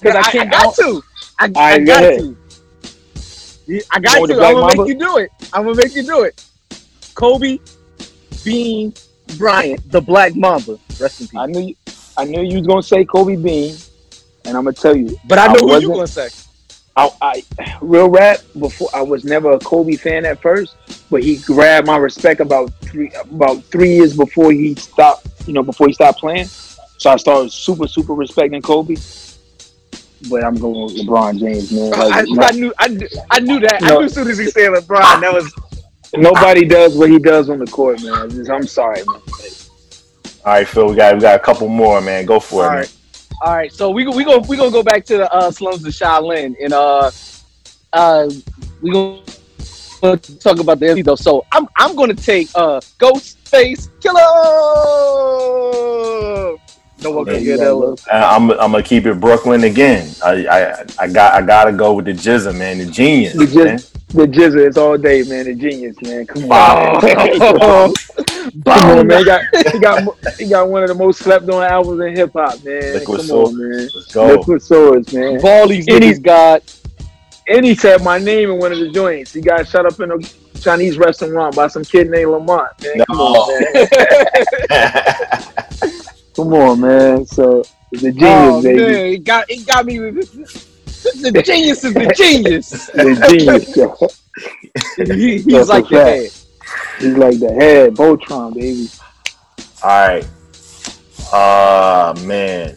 Because 0.00 0.16
I, 0.16 0.20
I 0.20 0.22
I 0.22 0.30
can't. 0.30 0.48
I 0.54 0.64
got 0.64 0.74
to. 0.76 1.02
I, 1.38 1.52
I 1.56 1.74
right, 1.74 1.86
got 1.86 2.00
to. 2.14 2.36
I 3.92 4.00
got 4.00 4.14
You 4.20 4.26
to. 4.26 4.34
I'm 4.34 4.54
gonna 4.54 4.60
Mamba? 4.60 4.82
make 4.84 4.86
you 4.88 4.98
do 4.98 5.18
it. 5.18 5.30
I'm 5.52 5.64
gonna 5.64 5.76
make 5.76 5.94
you 5.94 6.02
do 6.04 6.22
it. 6.22 6.34
Kobe, 7.14 7.58
Bean, 8.44 8.94
Bryant, 9.36 9.90
the 9.90 10.00
Black 10.00 10.34
Mamba. 10.36 10.78
Rest 11.00 11.20
in 11.20 11.28
peace. 11.28 11.40
I 11.40 11.46
knew. 11.46 11.60
You, 11.60 11.74
I 12.16 12.24
knew 12.24 12.42
you 12.42 12.58
was 12.58 12.66
gonna 12.66 12.82
say 12.82 13.04
Kobe 13.04 13.36
Bean, 13.36 13.76
and 14.44 14.56
I'm 14.56 14.64
gonna 14.64 14.72
tell 14.72 14.96
you. 14.96 15.16
But 15.26 15.38
I 15.38 15.48
know 15.48 15.60
who 15.60 15.80
you 15.80 15.88
gonna 15.88 16.06
say. 16.06 16.28
I, 16.98 17.10
I 17.22 17.44
real 17.82 18.10
rap 18.10 18.40
before 18.60 18.90
I 18.94 19.02
was 19.02 19.24
never 19.24 19.52
a 19.52 19.60
Kobe 19.60 19.96
fan 19.96 20.26
at 20.26 20.42
first, 20.42 20.76
but 21.10 21.22
he 21.24 21.38
grabbed 21.38 21.86
my 21.88 21.98
respect 21.98 22.40
about 22.42 22.72
three 22.82 23.12
about 23.30 23.64
three 23.66 23.96
years 23.96 24.16
before 24.16 24.52
he 24.52 24.76
stopped. 24.76 25.28
You 25.46 25.54
know, 25.54 25.64
before 25.64 25.88
he 25.88 25.94
stopped 25.94 26.20
playing. 26.20 26.52
So 26.98 27.10
I 27.10 27.16
started 27.16 27.52
super 27.52 27.88
super 27.88 28.14
respecting 28.14 28.62
Kobe. 28.62 28.96
but 30.30 30.44
I'm 30.44 30.56
going 30.56 30.86
with 30.86 30.96
LeBron 31.06 31.40
James, 31.40 31.72
man. 31.72 31.94
I, 32.10 32.22
Like, 32.22 32.48
I 32.48 32.52
knew, 32.52 32.74
I 32.78 32.88
knew, 32.88 33.08
I 33.30 33.40
knew 33.40 33.60
that. 33.60 33.82
I 33.86 33.92
knew 33.92 34.04
as 34.04 34.14
soon 34.14 34.28
as 34.30 34.38
he 34.38 34.48
said 34.48 34.70
LeBron, 34.72 35.20
that 35.20 35.32
was 35.32 35.54
nobody 36.16 36.66
does 36.66 36.96
what 36.96 37.10
he 37.10 37.18
does 37.20 37.50
on 37.50 37.60
the 37.60 37.66
court, 37.68 38.02
man. 38.02 38.30
Just- 38.30 38.50
I'm 38.50 38.66
sorry, 38.66 39.04
man. 39.06 39.22
All 40.44 40.54
right, 40.54 40.68
Phil, 40.68 40.90
we 40.90 40.96
got 40.96 41.14
we 41.16 41.20
got 41.22 41.36
a 41.36 41.42
couple 41.42 41.68
more, 41.68 42.00
man. 42.00 42.26
Go 42.26 42.40
for 42.40 42.64
All 42.64 42.70
it, 42.72 42.74
right. 42.76 42.92
All 43.40 43.54
right, 43.54 43.72
so 43.72 43.90
we 43.90 44.04
we 44.06 44.24
go 44.24 44.38
we 44.38 44.56
gonna 44.56 44.70
go 44.70 44.82
back 44.82 45.04
to 45.06 45.18
the 45.18 45.32
uh, 45.32 45.50
slums 45.52 45.84
of 45.84 45.92
Shaolin 45.92 46.56
and 46.60 46.72
uh 46.72 47.10
uh 47.92 48.28
we 48.80 48.90
gonna 48.90 50.16
talk 50.16 50.58
about 50.58 50.80
the 50.80 50.88
MC 50.88 51.02
though. 51.02 51.14
So 51.14 51.44
I'm 51.52 51.68
I'm 51.76 51.94
gonna 51.94 52.14
take 52.14 52.48
uh 52.56 52.80
Ghostface 52.98 53.90
Killah. 54.00 54.18
No 57.00 57.12
one 57.12 57.26
can 57.26 57.44
get 57.44 57.58
that 57.58 57.74
look. 57.74 58.00
I'm 58.10 58.50
I'm 58.50 58.72
gonna 58.72 58.82
keep 58.82 59.06
it 59.06 59.20
Brooklyn 59.20 59.62
again. 59.62 60.12
I 60.24 60.46
I, 60.46 60.84
I 60.98 61.06
got 61.06 61.34
I 61.34 61.42
gotta 61.42 61.70
go 61.72 61.94
with 61.94 62.06
the 62.06 62.14
GZA, 62.14 62.56
man, 62.56 62.78
the 62.78 62.86
genius. 62.86 63.34
The 63.34 63.46
the 64.08 64.26
GZA 64.26 64.68
is 64.70 64.76
all 64.78 64.96
day, 64.96 65.22
man. 65.22 65.44
The 65.46 65.54
genius, 65.54 65.96
man. 66.02 66.26
Come 66.26 66.50
on, 66.50 67.00
Oh. 67.02 67.92
come 68.64 68.98
on, 68.98 69.06
man. 69.06 69.18
He 69.18 69.24
got, 69.24 69.42
he 69.72 69.78
got 69.78 70.18
he 70.38 70.48
got 70.48 70.68
one 70.68 70.82
of 70.82 70.88
the 70.88 70.94
most 70.94 71.20
slept 71.20 71.48
on 71.50 71.62
albums 71.62 72.00
in 72.00 72.16
hip 72.16 72.32
hop, 72.32 72.62
man. 72.64 72.94
Liquid 72.94 73.18
Come 73.18 73.26
Swords. 73.26 73.50
on, 73.52 73.58
man. 73.70 73.88
Let's 73.94 74.12
go. 74.12 74.26
Liquid 74.26 74.62
Swords, 74.62 75.12
man. 75.12 75.40
All 75.44 75.68
these 75.68 75.86
And 75.88 76.02
niggas 76.02 76.06
he's 76.06 76.18
got 76.18 76.62
and 77.48 77.64
he 77.64 77.74
said 77.74 78.02
my 78.02 78.18
name 78.18 78.50
in 78.50 78.58
one 78.58 78.72
of 78.72 78.78
the 78.78 78.90
joints. 78.90 79.32
He 79.32 79.40
got 79.40 79.66
shut 79.66 79.86
up 79.86 79.98
in 80.00 80.10
a 80.10 80.18
Chinese 80.60 80.98
restaurant 80.98 81.54
by 81.56 81.66
some 81.68 81.84
kid 81.84 82.10
named 82.10 82.30
Lamont. 82.30 82.70
Man, 82.82 83.04
come 83.06 83.20
on, 83.20 83.62
man. 83.74 83.88
Come 86.36 86.54
on, 86.54 86.80
man. 86.80 87.26
So 87.26 87.64
the 87.90 88.12
genius, 88.12 88.20
oh, 88.22 88.62
baby. 88.62 88.80
man, 88.80 89.06
it 89.06 89.24
got 89.24 89.44
it 89.48 89.66
got 89.66 89.84
me. 89.86 89.98
With- 91.04 91.32
The 91.34 91.42
genius 91.42 91.84
is 91.84 91.94
the 91.94 92.12
genius. 92.16 92.86
The 92.94 93.26
genius. 93.30 94.14
He- 94.96 95.38
he's 95.38 95.44
That's 95.46 95.68
like 95.68 95.88
the 95.88 95.96
fact. 95.96 96.08
head. 96.08 96.30
He's 97.00 97.16
like 97.16 97.38
the 97.40 97.52
head, 97.54 97.94
Voltron, 97.94 98.54
baby. 98.54 98.88
All 99.82 100.08
right. 100.08 100.26
Uh 101.32 102.14
man. 102.24 102.76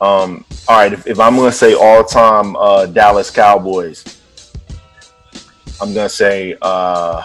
Um, 0.00 0.44
all 0.68 0.78
right, 0.78 0.92
if, 0.92 1.06
if 1.06 1.20
I'm 1.20 1.36
gonna 1.36 1.52
say 1.52 1.74
all 1.74 2.02
time 2.02 2.56
uh 2.56 2.86
Dallas 2.86 3.30
Cowboys, 3.30 4.04
I'm 5.80 5.92
gonna 5.94 6.08
say 6.08 6.56
uh 6.62 7.22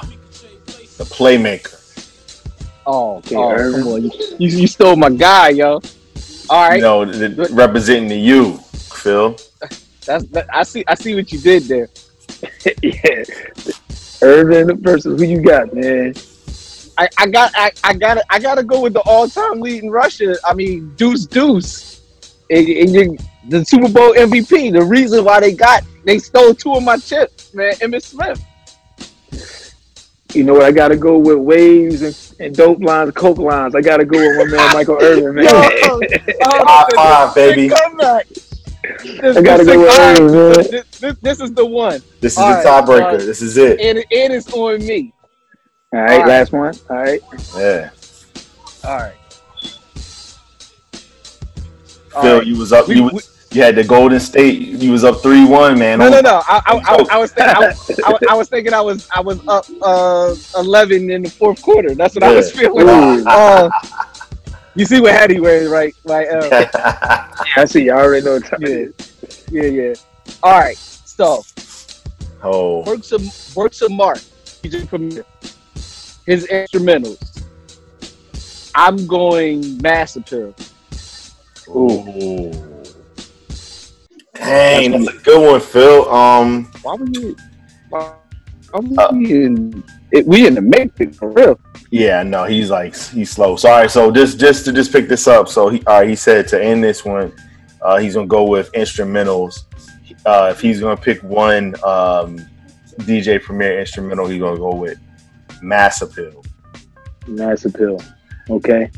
the 0.98 1.03
playmaker. 1.06 1.74
Oh, 2.86 3.18
Okay, 3.18 3.36
oh 3.36 3.52
Irvin. 3.52 3.82
come 3.84 3.94
on. 3.94 4.02
You, 4.03 4.11
you, 4.40 4.57
you 4.60 4.68
stole 4.68 4.95
my 4.95 5.10
guy, 5.10 5.49
yo. 5.49 5.82
All 6.49 6.69
right. 6.69 6.76
You 6.78 6.82
know, 6.82 7.03
representing 7.52 8.07
the 8.10 8.15
U, 8.18 8.57
Phil. 8.94 9.36
That's 10.07 10.25
that, 10.29 10.47
I 10.53 10.63
see 10.63 10.84
I 10.88 10.95
see 10.95 11.13
what 11.15 11.31
you 11.31 11.39
did 11.39 11.63
there. 11.63 11.89
yeah. 12.81 13.23
Irvin 14.21 14.81
versus 14.81 15.19
who 15.19 15.27
you 15.27 15.41
got, 15.41 15.73
man? 15.73 16.13
I, 16.97 17.09
I 17.17 17.27
got 17.27 17.51
I, 17.55 17.71
I 17.84 17.93
got 17.93 18.17
I 18.29 18.39
got 18.39 18.55
to 18.55 18.63
go 18.63 18.81
with 18.81 18.93
the 18.93 19.01
all-time 19.01 19.59
lead 19.59 19.84
in 19.84 19.91
Russia. 19.91 20.35
I 20.45 20.53
mean, 20.53 20.95
Deuce 20.95 21.25
Deuce, 21.25 22.01
and, 22.49 22.67
and 22.67 22.93
you, 22.93 23.17
the 23.49 23.65
Super 23.65 23.89
Bowl 23.89 24.13
MVP. 24.13 24.71
The 24.71 24.81
reason 24.81 25.23
why 25.25 25.41
they 25.41 25.53
got 25.53 25.84
they 26.05 26.19
stole 26.19 26.55
two 26.55 26.73
of 26.73 26.84
my 26.84 26.97
chips, 26.97 27.53
man. 27.53 27.73
Emmitt 27.73 28.03
Smith. 28.03 28.43
You 30.34 30.43
know 30.43 30.53
what? 30.53 30.63
I 30.63 30.71
got 30.71 30.89
to 30.89 30.97
go 30.97 31.17
with 31.17 31.38
waves 31.38 32.01
and, 32.01 32.45
and 32.45 32.55
dope 32.55 32.81
lines, 32.81 33.11
coke 33.11 33.38
lines. 33.39 33.75
I 33.75 33.81
got 33.81 33.97
to 33.97 34.05
go 34.05 34.17
with 34.17 34.38
my 34.38 34.57
man 34.57 34.73
Michael 34.73 34.97
Irvin, 35.01 35.35
man. 35.35 35.45
Yo, 35.45 35.51
High 35.61 36.39
oh, 36.41 36.88
five, 36.95 37.34
this- 37.34 37.55
baby. 37.55 37.67
this 37.67 37.79
comeback. 37.81 38.27
This, 39.03 39.38
I 39.38 39.41
gotta 39.41 39.64
this 39.64 39.76
go 39.76 39.80
with 39.81 39.89
is- 39.89 39.97
man. 40.57 40.72
This, 40.72 40.99
this, 40.99 41.15
this 41.22 41.39
is 41.41 41.53
the 41.53 41.65
one, 41.65 42.01
This 42.22 42.34
is 42.34 42.38
All 42.39 42.49
the 42.49 42.55
right, 42.64 42.84
tiebreaker. 42.84 43.14
uh, 43.22 43.26
this 43.26 43.41
is 43.41 43.57
it. 43.57 43.80
and 43.80 43.99
it 44.09 44.31
is 44.31 44.47
on 44.53 44.80
me. 44.85 45.14
All 45.93 46.01
right, 46.01 46.11
All 46.11 46.18
right. 46.19 46.27
last 46.27 46.51
one. 46.51 46.76
All 46.89 46.97
right. 46.97 47.22
Yeah. 47.55 47.89
All 48.84 48.97
right. 48.97 49.14
Phil, 52.22 52.38
right. 52.39 52.47
you 52.47 52.57
was 52.57 52.73
up 52.73 52.88
We- 52.88 52.95
you 52.95 53.03
was, 53.03 53.34
you 53.51 53.64
had 53.64 53.76
the 53.76 53.84
Golden 53.84 54.19
State, 54.19 54.59
you 54.59 54.91
was 54.91 55.03
up 55.05 55.22
three 55.22 55.45
one, 55.45 55.80
man. 55.80 55.99
No, 55.99 56.09
no, 56.09 56.19
no. 56.19 56.41
I, 56.47 56.61
I, 56.65 56.73
I, 56.85 57.05
I 57.11 57.18
was 57.18 57.31
thinking, 57.31 57.55
I, 57.55 57.73
I, 58.05 58.18
I 58.31 58.35
was 58.35 58.49
thinking 58.49 58.73
I 58.73 58.81
was 58.81 59.07
I 59.15 59.22
was 59.22 59.39
up 59.47 59.65
uh, 59.81 60.35
eleven 60.57 61.09
in 61.09 61.22
the 61.23 61.30
fourth 61.30 61.61
quarter. 61.61 61.95
That's 61.95 62.14
what 62.15 62.23
I 62.23 62.34
was 62.35 62.51
feeling. 62.51 62.88
Uh, 63.26 63.69
you 64.78 64.86
see 64.86 65.02
what 65.02 65.14
Hattie 65.14 65.40
wearing, 65.40 65.70
right? 65.70 65.95
Right. 66.06 66.28
Uh, 66.30 66.48
Yeah, 66.52 67.64
I 67.64 67.66
see. 67.66 67.90
I 67.90 67.98
already 67.98 68.26
know 68.26 68.34
what 68.34 68.45
time 68.45 68.64
it 68.64 68.70
is. 68.70 69.48
yeah, 69.52 69.64
yeah. 69.64 69.94
All 70.44 70.60
right. 70.60 70.78
So 70.78 71.44
oh. 72.44 72.84
works 72.86 73.12
of 73.12 73.56
works 73.56 73.82
of 73.82 73.91
Mark. 73.91 74.20
DJ 74.62 74.88
Premier. 74.88 75.26
His 76.26 76.45
instrumentals. 76.48 77.44
I'm 78.76 79.08
going 79.08 79.82
Mass 79.82 80.16
Appeal. 80.16 80.54
Ooh. 81.70 82.52
Dang, 84.36 84.91
that's 84.91 85.08
a 85.08 85.18
good 85.24 85.52
one, 85.52 85.62
Phil. 85.62 86.14
Um 86.14 86.72
Why 86.84 86.95
were 86.95 87.08
you? 87.08 87.36
Why, 87.90 88.14
why 88.72 88.80
were 88.80 89.18
we 89.18 89.34
in? 89.34 89.84
It, 90.11 90.25
we 90.25 90.47
in 90.47 90.53
the 90.55 90.61
matrix 90.61 91.17
for 91.17 91.29
real. 91.31 91.59
Yeah, 91.89 92.23
no, 92.23 92.45
he's 92.45 92.69
like 92.69 92.95
he's 92.95 93.29
slow. 93.29 93.55
So 93.55 93.69
all 93.69 93.81
right, 93.81 93.91
so 93.91 94.11
just 94.11 94.39
just 94.39 94.65
to 94.65 94.71
just 94.71 94.91
pick 94.91 95.07
this 95.07 95.27
up. 95.27 95.49
So 95.49 95.69
he 95.69 95.84
all 95.85 95.99
right, 95.99 96.09
he 96.09 96.15
said 96.15 96.47
to 96.49 96.63
end 96.63 96.84
this 96.84 97.03
one, 97.03 97.34
uh, 97.81 97.97
he's 97.97 98.15
gonna 98.15 98.27
go 98.27 98.43
with 98.43 98.71
instrumentals. 98.73 99.63
Uh, 100.25 100.49
if 100.51 100.61
he's 100.61 100.79
gonna 100.79 100.97
pick 100.99 101.21
one 101.23 101.75
um, 101.84 102.38
DJ 102.99 103.41
Premier 103.41 103.79
instrumental, 103.79 104.27
he's 104.27 104.39
gonna 104.39 104.57
go 104.57 104.75
with 104.75 104.99
Mass 105.61 106.01
Appeal. 106.01 106.43
Nice 107.27 107.65
appeal. 107.65 108.01
Okay. 108.49 108.89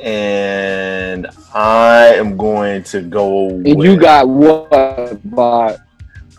And 0.00 1.26
I 1.54 2.14
am 2.14 2.36
going 2.36 2.82
to 2.84 3.00
go. 3.00 3.48
And 3.48 3.76
with, 3.76 3.88
you 3.88 3.96
got 3.96 4.28
what? 4.28 5.30
But 5.30 5.78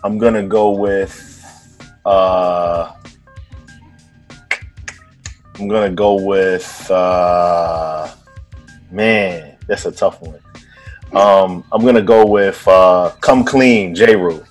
I'm 0.04 0.18
gonna 0.18 0.46
go 0.46 0.70
with. 0.70 1.24
Uh, 2.04 2.92
I'm 5.58 5.68
gonna 5.68 5.90
go 5.90 6.14
with. 6.14 6.90
Uh, 6.90 8.12
man, 8.90 9.56
that's 9.66 9.86
a 9.86 9.92
tough 9.92 10.20
one. 10.22 10.40
Um, 11.12 11.64
I'm 11.72 11.84
gonna 11.84 12.02
go 12.02 12.26
with 12.26 12.66
uh, 12.68 13.10
"Come 13.20 13.44
Clean" 13.44 13.94
Jeru. 13.94 14.44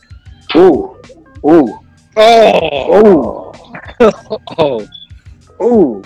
Ooh. 0.55 0.97
Ooh. 1.45 1.79
oh, 2.17 3.53
Ooh. 4.01 4.11
oh, 4.57 4.87
Ooh. 5.61 6.03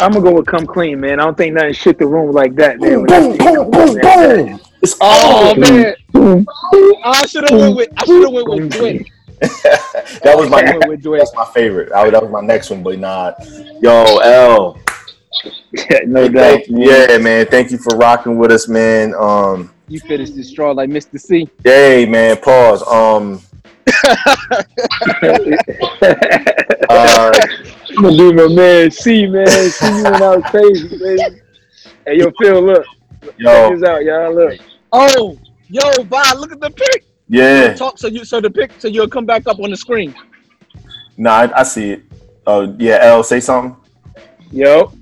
I'm 0.00 0.12
gonna 0.12 0.24
go 0.24 0.32
with 0.32 0.46
come 0.46 0.66
clean, 0.66 1.00
man. 1.00 1.20
I 1.20 1.24
don't 1.24 1.36
think 1.36 1.54
nothing 1.54 1.74
shit 1.74 1.98
the 1.98 2.06
room 2.06 2.32
like 2.32 2.56
that, 2.56 2.80
man. 2.80 3.04
Boom, 3.04 3.36
boom, 3.36 3.70
boom, 3.70 4.00
boom. 4.00 4.60
It's 4.82 4.96
oh 5.00 5.54
man! 5.54 5.94
Boom. 6.10 6.44
I 7.04 7.24
should 7.26 7.48
have 7.48 7.58
went 7.58 7.76
with 7.76 7.88
I 7.96 8.04
should 8.04 8.22
have 8.22 8.32
went 8.32 8.48
with 8.48 8.72
Dwight. 8.72 9.06
that 10.22 10.34
was 10.36 10.48
my 10.48 10.60
I 10.60 10.76
went 10.76 10.88
with 10.88 11.02
Dwight. 11.02 11.20
that's 11.20 11.34
my 11.34 11.44
favorite. 11.52 11.92
I, 11.92 12.08
that 12.10 12.22
was 12.22 12.30
my 12.30 12.40
next 12.40 12.70
one, 12.70 12.82
but 12.82 12.98
not. 12.98 13.36
Yo, 13.80 14.18
L. 14.18 14.78
Yeah, 15.72 16.00
no 16.06 16.28
doubt. 16.28 16.64
Thank 16.64 16.68
you. 16.68 16.90
Yeah, 16.90 17.18
man. 17.18 17.46
Thank 17.46 17.70
you 17.70 17.78
for 17.78 17.96
rocking 17.96 18.36
with 18.38 18.52
us, 18.52 18.68
man. 18.68 19.14
Um, 19.14 19.72
You 19.88 19.98
finished 20.00 20.36
this 20.36 20.50
straw 20.50 20.72
like 20.72 20.90
Mr. 20.90 21.18
C. 21.18 21.48
hey, 21.64 22.06
man. 22.06 22.36
Pause. 22.36 22.82
Um, 22.82 23.40
uh, 26.88 27.32
I'm 27.90 28.02
gonna 28.02 28.16
do 28.16 28.32
my 28.32 28.48
man 28.48 28.90
C, 28.90 29.26
man. 29.26 29.46
C, 29.46 29.86
you 29.86 30.04
went 30.04 30.22
out 30.22 30.44
crazy, 30.44 30.98
baby. 30.98 31.40
Hey, 32.06 32.18
yo, 32.18 32.30
Phil, 32.40 32.62
look. 32.62 32.84
Check 33.22 33.72
this 33.72 33.82
out, 33.82 34.04
y'all. 34.04 34.34
Look. 34.34 34.60
Oh, 34.92 35.38
yo, 35.68 36.04
Bob, 36.04 36.38
look 36.38 36.52
at 36.52 36.60
the 36.60 36.70
pic. 36.70 37.04
Yeah. 37.32 37.74
Talk 37.74 37.98
so 37.98 38.08
you 38.08 38.24
so 38.24 38.40
the 38.40 38.50
pic 38.50 38.70
so 38.78 38.88
you'll 38.88 39.08
come 39.08 39.24
back 39.26 39.46
up 39.46 39.58
on 39.60 39.70
the 39.70 39.76
screen. 39.76 40.14
Nah, 41.16 41.32
I, 41.32 41.60
I 41.60 41.62
see 41.62 41.92
it. 41.92 42.02
Oh, 42.46 42.74
yeah. 42.78 42.98
L, 43.02 43.22
say 43.22 43.40
something. 43.40 43.76
Yo. 44.50 44.92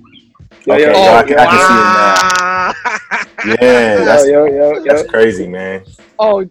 Yo, 0.67 0.75
Okay, 0.75 0.83
yo, 0.85 0.91
yeah, 0.93 1.05
yo, 1.07 1.15
I 1.15 1.23
can- 1.23 1.39
I 1.39 1.47
can 1.47 1.67
see 1.67 1.75
it 1.75 1.89
now. 1.95 3.57
Yeah, 3.63 4.05
that's 4.05 4.29
yo, 4.29 4.45
yo, 4.45 4.75
yo. 4.75 4.85
that's 4.85 5.11
crazy, 5.11 5.49
man. 5.49 5.83
Oh, 6.19 6.45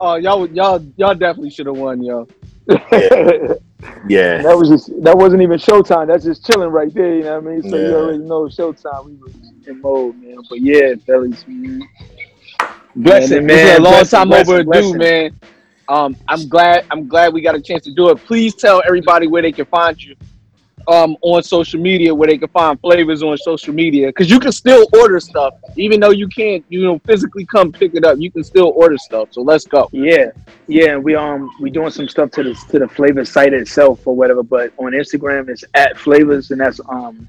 oh, 0.00 0.16
y'all, 0.16 0.48
y'all, 0.50 0.84
y'all 0.96 1.14
definitely 1.14 1.50
should 1.50 1.66
have 1.66 1.76
won, 1.76 2.02
yo. 2.02 2.26
Yeah, 2.66 3.54
yeah. 4.08 4.42
That 4.42 4.56
was 4.58 4.68
just 4.68 4.90
that 5.02 5.16
wasn't 5.16 5.42
even 5.42 5.58
showtime. 5.58 6.08
That's 6.08 6.24
just 6.24 6.44
chilling 6.46 6.70
right 6.70 6.92
there. 6.92 7.14
You 7.16 7.22
know 7.24 7.40
what 7.40 7.50
I 7.50 7.54
mean? 7.54 7.62
So 7.62 7.76
you 7.76 7.94
already 7.96 8.18
know 8.18 8.42
showtime. 8.48 9.06
We 9.06 9.14
was 9.14 9.32
in 9.66 9.80
mode, 9.80 10.16
man. 10.20 10.38
But 10.48 10.60
yeah, 10.60 10.94
fellas, 11.06 11.44
man. 11.46 11.80
Blessing, 12.94 13.46
man. 13.46 13.46
This 13.46 13.62
is 13.62 13.70
a 13.70 13.80
long 13.80 14.06
Blessing, 14.06 14.08
time 14.08 14.28
blessing, 14.28 14.64
overdue, 14.64 14.64
blessing. 14.64 14.98
man. 14.98 15.40
Um, 15.88 16.16
I'm 16.28 16.48
glad. 16.48 16.84
I'm 16.90 17.08
glad 17.08 17.32
we 17.34 17.42
got 17.42 17.54
a 17.56 17.62
chance 17.62 17.84
to 17.84 17.92
do 17.94 18.10
it. 18.10 18.22
Please 18.24 18.54
tell 18.54 18.82
everybody 18.86 19.26
where 19.28 19.42
they 19.42 19.52
can 19.52 19.66
find 19.66 20.00
you. 20.02 20.16
um 20.88 21.16
on 21.22 21.42
social 21.42 21.80
media 21.80 22.14
where 22.14 22.28
they 22.28 22.38
can 22.38 22.48
find 22.50 22.80
flavors 22.80 23.22
on 23.22 23.36
social 23.38 23.74
media 23.74 24.08
because 24.08 24.30
you 24.30 24.40
can 24.40 24.52
still 24.52 24.86
order 24.94 25.20
stuff 25.20 25.54
even 25.76 26.00
though 26.00 26.10
you 26.10 26.28
can't 26.28 26.64
you 26.68 26.84
know 26.84 26.98
physically 27.06 27.46
come 27.46 27.72
pick 27.72 27.92
it 27.94 28.04
up 28.04 28.18
you 28.18 28.30
can 28.32 28.44
still 28.44 28.72
order 28.76 28.98
stuff 28.98 29.28
so 29.32 29.42
let's 29.42 29.66
go 29.66 29.88
Yeah, 29.92 30.26
yeah. 30.68 30.96
We 30.98 31.14
um 31.16 31.50
we 31.60 31.70
doing 31.70 31.90
some 31.90 32.08
stuff 32.08 32.30
to 32.32 32.42
the 32.44 32.54
to 32.70 32.78
the 32.80 32.88
flavor 32.88 33.24
site 33.24 33.54
itself 33.54 34.06
or 34.06 34.16
whatever. 34.16 34.42
But 34.42 34.72
on 34.78 34.92
Instagram 34.92 35.48
it's 35.50 35.64
at 35.74 35.98
flavors 35.98 36.50
and 36.50 36.60
that's 36.60 36.80
um 36.88 37.28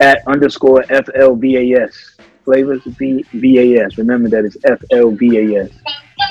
at 0.00 0.22
underscore 0.26 0.84
F 0.90 1.06
L 1.14 1.36
V 1.36 1.56
A 1.74 1.82
S 1.84 2.15
flavors 2.46 2.80
V 2.86 3.26
V 3.34 3.74
A 3.76 3.84
S. 3.84 3.98
Remember 3.98 4.30
that 4.30 4.46
it's 4.46 4.56
F 4.64 4.82
L 4.90 5.10
V 5.10 5.36
A 5.36 5.64
S. 5.64 5.70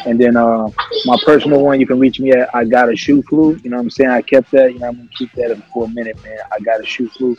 And 0.07 0.19
then 0.19 0.35
uh 0.35 0.67
my 1.05 1.17
personal 1.23 1.61
one 1.61 1.79
you 1.79 1.85
can 1.85 1.99
reach 1.99 2.19
me 2.19 2.31
at 2.31 2.49
I 2.55 2.65
got 2.65 2.91
a 2.91 2.95
shoe 2.95 3.21
flu. 3.21 3.55
You 3.63 3.69
know 3.69 3.77
what 3.77 3.83
I'm 3.83 3.89
saying? 3.91 4.09
I 4.09 4.23
kept 4.23 4.49
that. 4.51 4.73
You 4.73 4.79
know 4.79 4.87
I'm 4.87 4.95
gonna 4.97 5.09
keep 5.15 5.31
that 5.33 5.55
for 5.71 5.85
a 5.85 5.89
minute, 5.89 6.17
man. 6.23 6.39
I 6.51 6.59
got 6.61 6.81
a 6.81 6.85
shoe 6.85 7.09
flu. 7.09 7.37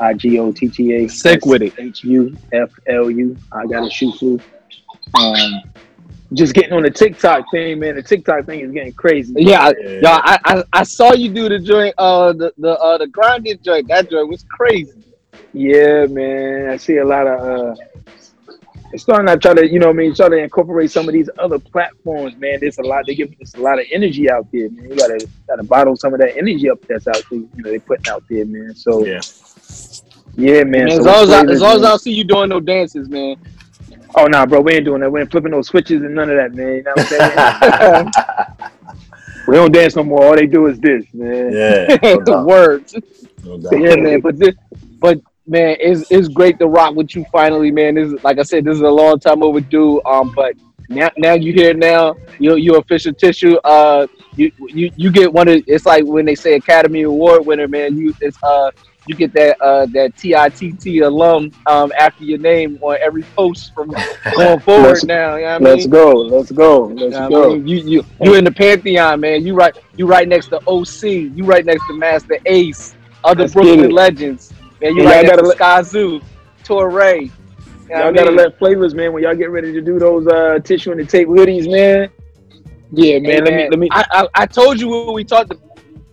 I 0.00 0.14
G 0.14 0.40
O 0.40 0.50
T 0.50 0.68
T 0.68 0.92
A 0.94 1.08
Sick 1.08 1.46
with 1.46 1.62
it. 1.62 1.74
H 1.78 2.02
U 2.02 2.36
F 2.52 2.70
L 2.88 3.10
U. 3.10 3.36
I 3.52 3.66
got 3.66 3.86
a 3.86 3.90
shoe 3.90 4.12
flu. 4.12 4.40
Um, 5.20 5.62
just 6.32 6.54
getting 6.54 6.72
on 6.72 6.82
the 6.82 6.90
TikTok 6.90 7.44
thing, 7.52 7.78
man. 7.78 7.94
The 7.94 8.02
TikTok 8.02 8.46
thing 8.46 8.60
is 8.60 8.72
getting 8.72 8.92
crazy. 8.94 9.34
yeah, 9.36 9.66
I, 9.66 9.74
y'all, 10.00 10.20
I, 10.24 10.38
I 10.44 10.64
I 10.72 10.82
saw 10.82 11.12
you 11.12 11.28
do 11.30 11.48
the 11.48 11.60
joint 11.60 11.94
uh 11.98 12.32
the 12.32 12.52
the 12.58 12.72
uh 12.80 12.98
the 12.98 13.06
grinded 13.06 13.62
joint 13.62 13.86
that 13.88 14.10
joint 14.10 14.28
was 14.28 14.44
crazy 14.50 15.04
Yeah, 15.52 16.06
man. 16.06 16.70
I 16.70 16.76
see 16.76 16.96
a 16.96 17.04
lot 17.04 17.26
of 17.26 17.40
uh 17.40 17.74
it's 17.80 17.93
starting 18.96 19.26
to 19.26 19.36
try 19.36 19.54
to, 19.54 19.70
you 19.70 19.78
know 19.78 19.86
what 19.88 19.96
I 19.96 19.98
mean, 19.98 20.14
try 20.14 20.28
to 20.28 20.36
incorporate 20.36 20.90
some 20.90 21.08
of 21.08 21.14
these 21.14 21.28
other 21.38 21.58
platforms, 21.58 22.36
man. 22.36 22.58
There's 22.60 22.78
a 22.78 22.82
lot 22.82 23.04
they 23.06 23.14
give 23.14 23.30
us 23.40 23.54
a 23.54 23.60
lot 23.60 23.78
of 23.78 23.86
energy 23.92 24.30
out 24.30 24.46
there, 24.52 24.70
man. 24.70 24.90
You 24.90 24.96
gotta 24.96 25.28
gotta 25.48 25.64
bottle 25.64 25.96
some 25.96 26.14
of 26.14 26.20
that 26.20 26.36
energy 26.36 26.70
up 26.70 26.78
that's 26.88 27.06
out 27.06 27.22
there, 27.30 27.40
you 27.40 27.50
know, 27.56 27.70
they 27.70 27.78
putting 27.78 28.08
out 28.08 28.24
there, 28.28 28.46
man. 28.46 28.74
So 28.74 29.04
Yeah. 29.04 29.20
yeah, 30.36 30.64
man. 30.64 30.86
Man, 30.86 30.90
so 30.90 31.00
as 31.00 31.06
long 31.06 31.22
as 31.24 31.30
I, 31.30 31.52
as 31.52 31.60
long 31.60 31.76
as 31.76 31.84
I 31.84 31.88
don't 31.88 31.98
see 31.98 32.12
you 32.12 32.24
doing 32.24 32.48
no 32.48 32.60
dances 32.60 33.08
man 33.08 33.36
Oh 34.16 34.26
nah, 34.26 34.46
bro, 34.46 34.60
we 34.60 34.74
ain't 34.74 34.84
doing 34.84 35.00
that. 35.00 35.10
We 35.10 35.20
ain't 35.20 35.30
flipping 35.30 35.50
no 35.50 35.62
switches 35.62 36.02
and 36.02 36.14
none 36.14 36.30
of 36.30 36.36
that, 36.36 36.54
man. 36.54 36.74
You 36.76 36.82
know 36.84 36.92
what 36.94 37.12
I'm 37.12 38.04
saying? 38.04 38.12
we 39.48 39.56
don't 39.56 39.72
dance 39.72 39.96
no 39.96 40.04
more. 40.04 40.24
All 40.24 40.36
they 40.36 40.46
do 40.46 40.66
is 40.66 40.78
this, 40.78 41.04
man. 41.12 41.52
Yeah. 41.52 41.98
No 42.04 42.20
doubt. 42.24 42.46
words 42.46 42.94
No 43.44 43.60
So, 43.60 43.76
yeah, 43.76 43.96
man. 43.96 44.20
But 44.20 44.38
this, 44.38 44.54
but 45.00 45.20
man, 45.46 45.76
it's 45.80 46.04
it's 46.10 46.28
great 46.28 46.58
to 46.58 46.66
rock 46.66 46.94
with 46.94 47.14
you 47.14 47.24
finally, 47.32 47.70
man. 47.70 47.94
This 47.94 48.08
is 48.08 48.14
like 48.22 48.38
I 48.38 48.42
said, 48.42 48.64
this 48.64 48.76
is 48.76 48.82
a 48.82 48.88
long 48.88 49.18
time 49.18 49.42
overdue. 49.42 50.00
Um, 50.06 50.30
but 50.34 50.54
now 50.88 51.10
now 51.16 51.34
you 51.34 51.52
here 51.52 51.74
now. 51.74 52.14
You 52.38 52.56
you 52.56 52.76
official 52.76 53.12
tissue. 53.14 53.56
Uh, 53.64 54.06
you 54.36 54.50
you 54.58 54.90
you 54.96 55.10
get 55.10 55.32
one 55.32 55.48
of. 55.48 55.62
It's 55.66 55.86
like 55.86 56.04
when 56.04 56.24
they 56.26 56.34
say 56.34 56.54
Academy 56.54 57.02
Award 57.02 57.46
winner, 57.46 57.68
man. 57.68 57.96
You 57.96 58.14
it's 58.20 58.38
uh 58.42 58.70
you 59.06 59.14
get 59.16 59.32
that 59.34 59.56
uh 59.60 59.86
that 59.92 60.16
TITT 60.16 61.02
alum 61.02 61.52
um 61.66 61.92
after 61.98 62.24
your 62.24 62.38
name 62.38 62.78
on 62.82 62.96
every 63.02 63.24
post 63.36 63.72
from 63.74 63.92
going 64.34 64.60
forward 64.60 65.04
Let's- 65.04 65.04
now. 65.04 65.36
You 65.36 65.42
know 65.42 65.48
what 65.48 65.56
I 65.56 65.58
Let's 65.58 65.86
mean? 65.86 65.86
go. 65.86 66.12
Let's 66.12 66.50
go. 66.52 66.86
Let's 66.86 67.18
You 67.18 67.20
know 67.20 67.30
what 67.30 67.44
I 67.44 67.46
go. 67.46 67.54
mean? 67.54 67.66
You 67.66 67.76
you 67.84 68.02
you 68.20 68.34
in 68.34 68.44
the 68.44 68.52
pantheon, 68.52 69.20
man. 69.20 69.44
You 69.46 69.54
right 69.54 69.74
you 69.96 70.06
right 70.06 70.28
next 70.28 70.48
to 70.48 70.60
OC. 70.66 71.02
You 71.34 71.44
right 71.44 71.64
next 71.64 71.84
to 71.86 71.94
Masta 71.94 72.38
Ace, 72.46 72.96
other 73.24 73.44
Let's 73.44 73.54
Brooklyn 73.54 73.90
legends. 73.90 74.53
Man, 74.84 74.96
you 74.96 75.00
And 75.00 75.10
right 75.10 75.24
y'all 75.24 75.36
gotta 75.36 75.48
to 75.48 75.56
Sky 75.56 75.82
Zoo, 75.82 76.20
Torae. 76.62 77.22
You 77.22 77.30
what 77.88 77.96
I 77.96 78.04
Y'all 78.04 78.12
gotta 78.12 78.30
let 78.30 78.58
flavors, 78.58 78.94
man. 78.94 79.14
When 79.14 79.22
y'all 79.22 79.34
get 79.34 79.48
ready 79.48 79.72
to 79.72 79.80
do 79.80 79.98
those 79.98 80.26
uh 80.26 80.58
tissue 80.62 80.90
and 80.90 81.00
the 81.00 81.06
tape 81.06 81.26
hoodies, 81.26 81.70
man. 81.70 82.10
Yeah, 82.92 83.18
man. 83.18 83.24
Hey, 83.24 83.40
let 83.40 83.54
me 83.54 83.68
let 83.70 83.78
me. 83.78 83.88
I, 83.90 84.04
I 84.10 84.28
I 84.42 84.46
told 84.46 84.78
you 84.78 84.88
what 84.88 85.14
we 85.14 85.24
talked 85.24 85.54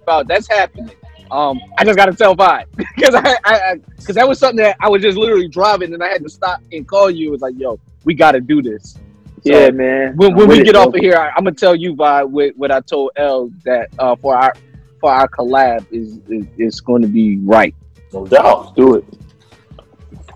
about. 0.04 0.30
That's 0.30 0.48
happening. 0.48 0.90
Um, 1.32 1.60
I 1.78 1.84
just 1.84 1.98
gotta 1.98 2.14
tell 2.14 2.34
Vibe 2.34 2.66
because 2.78 3.14
I 3.16 3.38
I 3.44 3.76
because 3.98 4.16
that 4.16 4.26
was 4.26 4.40
something 4.40 4.64
that 4.64 4.78
I 4.80 4.88
was 4.88 5.02
just 5.02 5.18
literally 5.18 5.50
driving 5.50 5.94
and 5.94 6.02
I 6.02 6.08
had 6.08 6.24
to 6.24 6.30
stop 6.30 6.62
and 6.72 6.88
call 6.88 7.12
you. 7.12 7.28
It 7.28 7.32
was 7.32 7.42
like, 7.42 7.56
yo, 7.58 7.78
we 8.06 8.14
gotta 8.14 8.40
do 8.40 8.62
this. 8.62 8.94
So, 8.94 9.52
yeah, 9.52 9.70
man. 9.72 10.16
when, 10.16 10.34
when 10.34 10.48
we 10.48 10.62
it, 10.62 10.64
get 10.64 10.76
bro. 10.76 10.84
off 10.84 10.96
of 10.96 11.02
here, 11.02 11.18
I, 11.18 11.30
I'm 11.36 11.44
gonna 11.44 11.56
tell 11.56 11.76
you 11.76 11.94
by 11.94 12.24
what, 12.24 12.56
what 12.56 12.72
I 12.72 12.80
told 12.80 13.12
L 13.18 13.52
that 13.66 13.90
uh, 14.00 14.16
for 14.16 14.38
our 14.38 14.54
for 15.02 15.12
our 15.12 15.28
collab 15.28 15.86
is 15.92 16.22
is, 16.30 16.46
is 16.58 16.80
going 16.80 17.02
to 17.02 17.10
be 17.10 17.38
right. 17.40 17.76
No 18.14 18.26
doubt. 18.26 18.76
do 18.76 18.96
it. 18.96 19.06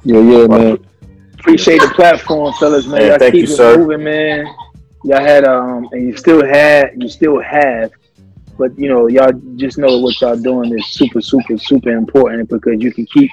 Yeah, 0.03 0.19
yeah, 0.19 0.47
man. 0.47 0.85
Appreciate 1.39 1.81
the 1.81 1.91
platform, 1.95 2.53
fellas, 2.59 2.87
man. 2.87 3.01
Hey, 3.01 3.07
y'all 3.09 3.19
thank 3.19 3.33
keep 3.33 3.47
you, 3.47 3.53
it 3.53 3.57
sir. 3.57 3.77
moving, 3.77 4.03
man. 4.03 4.45
Y'all 5.03 5.19
had 5.19 5.45
um, 5.45 5.87
and 5.91 6.07
you 6.07 6.17
still 6.17 6.43
had, 6.45 6.91
you 6.97 7.07
still 7.07 7.39
have, 7.41 7.91
but 8.57 8.77
you 8.79 8.89
know, 8.89 9.07
y'all 9.07 9.31
just 9.55 9.77
know 9.77 9.99
what 9.99 10.19
y'all 10.21 10.35
doing 10.37 10.77
is 10.77 10.85
super, 10.87 11.21
super, 11.21 11.57
super 11.57 11.91
important 11.91 12.49
because 12.49 12.81
you 12.81 12.91
can 12.91 13.05
keep, 13.07 13.29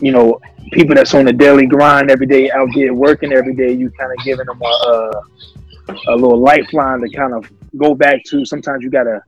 you 0.00 0.12
know, 0.12 0.40
people 0.72 0.94
that's 0.94 1.14
on 1.14 1.24
the 1.24 1.32
daily 1.32 1.66
grind 1.66 2.10
every 2.10 2.26
day 2.26 2.50
out 2.50 2.68
there 2.74 2.94
working 2.94 3.32
every 3.32 3.54
day. 3.54 3.72
You 3.72 3.90
kind 3.90 4.12
of 4.16 4.24
giving 4.24 4.46
them 4.46 4.60
a, 4.62 4.66
a 4.66 5.22
a 6.08 6.14
little 6.14 6.38
lifeline 6.38 7.00
to 7.00 7.08
kind 7.10 7.34
of 7.34 7.50
go 7.76 7.94
back 7.94 8.22
to. 8.24 8.44
Sometimes 8.44 8.82
you 8.82 8.90
gotta, 8.90 9.22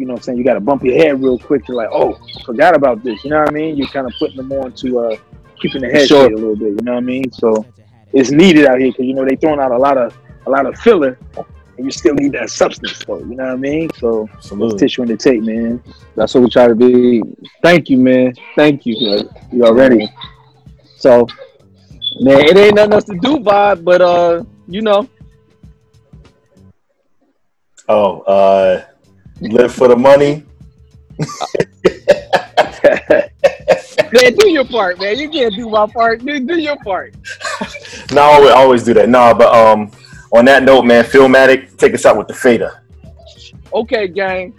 you 0.00 0.06
know, 0.06 0.14
what 0.14 0.20
I'm 0.20 0.22
saying 0.24 0.38
you 0.38 0.44
gotta 0.44 0.60
bump 0.60 0.82
your 0.82 0.96
head 0.96 1.22
real 1.22 1.38
quick 1.38 1.64
to 1.66 1.72
like, 1.72 1.90
oh, 1.92 2.18
forgot 2.44 2.74
about 2.74 3.04
this. 3.04 3.22
You 3.24 3.30
know 3.30 3.40
what 3.40 3.50
I 3.50 3.52
mean? 3.52 3.76
You're 3.76 3.88
kind 3.88 4.06
of 4.06 4.12
putting 4.18 4.36
them 4.38 4.50
on 4.52 4.72
to 4.72 4.98
uh, 5.00 5.16
keeping 5.60 5.82
the 5.82 5.88
head 5.90 6.08
Sure. 6.08 6.26
a 6.26 6.34
little 6.34 6.56
bit. 6.56 6.70
You 6.70 6.78
know 6.82 6.92
what 6.92 6.98
I 6.98 7.00
mean? 7.00 7.30
So 7.32 7.66
it's 8.12 8.30
needed 8.30 8.66
out 8.66 8.78
here 8.80 8.90
because 8.90 9.04
you 9.04 9.14
know 9.14 9.24
they 9.24 9.36
throwing 9.36 9.60
out 9.60 9.70
a 9.72 9.78
lot 9.78 9.98
of 9.98 10.16
a 10.46 10.50
lot 10.50 10.66
of 10.66 10.76
filler, 10.78 11.18
and 11.76 11.84
you 11.84 11.90
still 11.90 12.14
need 12.14 12.32
that 12.32 12.50
substance 12.50 13.04
though. 13.04 13.18
You 13.18 13.36
know 13.36 13.44
what 13.44 13.52
I 13.52 13.56
mean? 13.56 13.90
So 13.98 14.24
it's 14.24 14.46
Absolutely. 14.46 14.78
tissue 14.78 15.02
and 15.02 15.10
the 15.10 15.16
tape, 15.16 15.42
man. 15.42 15.82
That's 16.16 16.34
what 16.34 16.42
we 16.44 16.50
try 16.50 16.66
to 16.66 16.74
be. 16.74 17.22
Thank 17.62 17.90
you, 17.90 17.98
man. 17.98 18.32
Thank 18.56 18.86
you. 18.86 18.96
You 19.52 19.64
already? 19.64 20.08
So, 20.96 21.26
man, 22.20 22.40
it 22.40 22.56
ain't 22.56 22.74
nothing 22.74 22.92
else 22.94 23.04
to 23.04 23.14
do, 23.20 23.38
Vibe, 23.38 23.84
but 23.84 24.00
uh, 24.00 24.44
you 24.66 24.82
know, 24.82 25.08
Oh, 27.88 28.20
uh, 28.20 28.84
live 29.48 29.74
for 29.74 29.88
the 29.88 29.96
money. 29.96 30.44
man, 34.12 34.34
do 34.34 34.48
your 34.48 34.64
part, 34.64 34.98
man. 34.98 35.18
You 35.18 35.30
can't 35.30 35.54
do 35.54 35.68
my 35.68 35.86
part. 35.86 36.24
Do, 36.24 36.40
do 36.40 36.58
your 36.58 36.76
part. 36.78 37.14
No, 38.12 38.22
I 38.22 38.24
always, 38.24 38.50
always 38.50 38.84
do 38.84 38.94
that. 38.94 39.08
No, 39.08 39.32
but 39.32 39.54
um, 39.54 39.92
on 40.32 40.44
that 40.46 40.64
note, 40.64 40.82
man, 40.82 41.04
Philmatic, 41.04 41.76
take 41.76 41.94
us 41.94 42.04
out 42.04 42.18
with 42.18 42.26
the 42.26 42.34
fader. 42.34 42.82
Okay, 43.72 44.08
gang. 44.08 44.52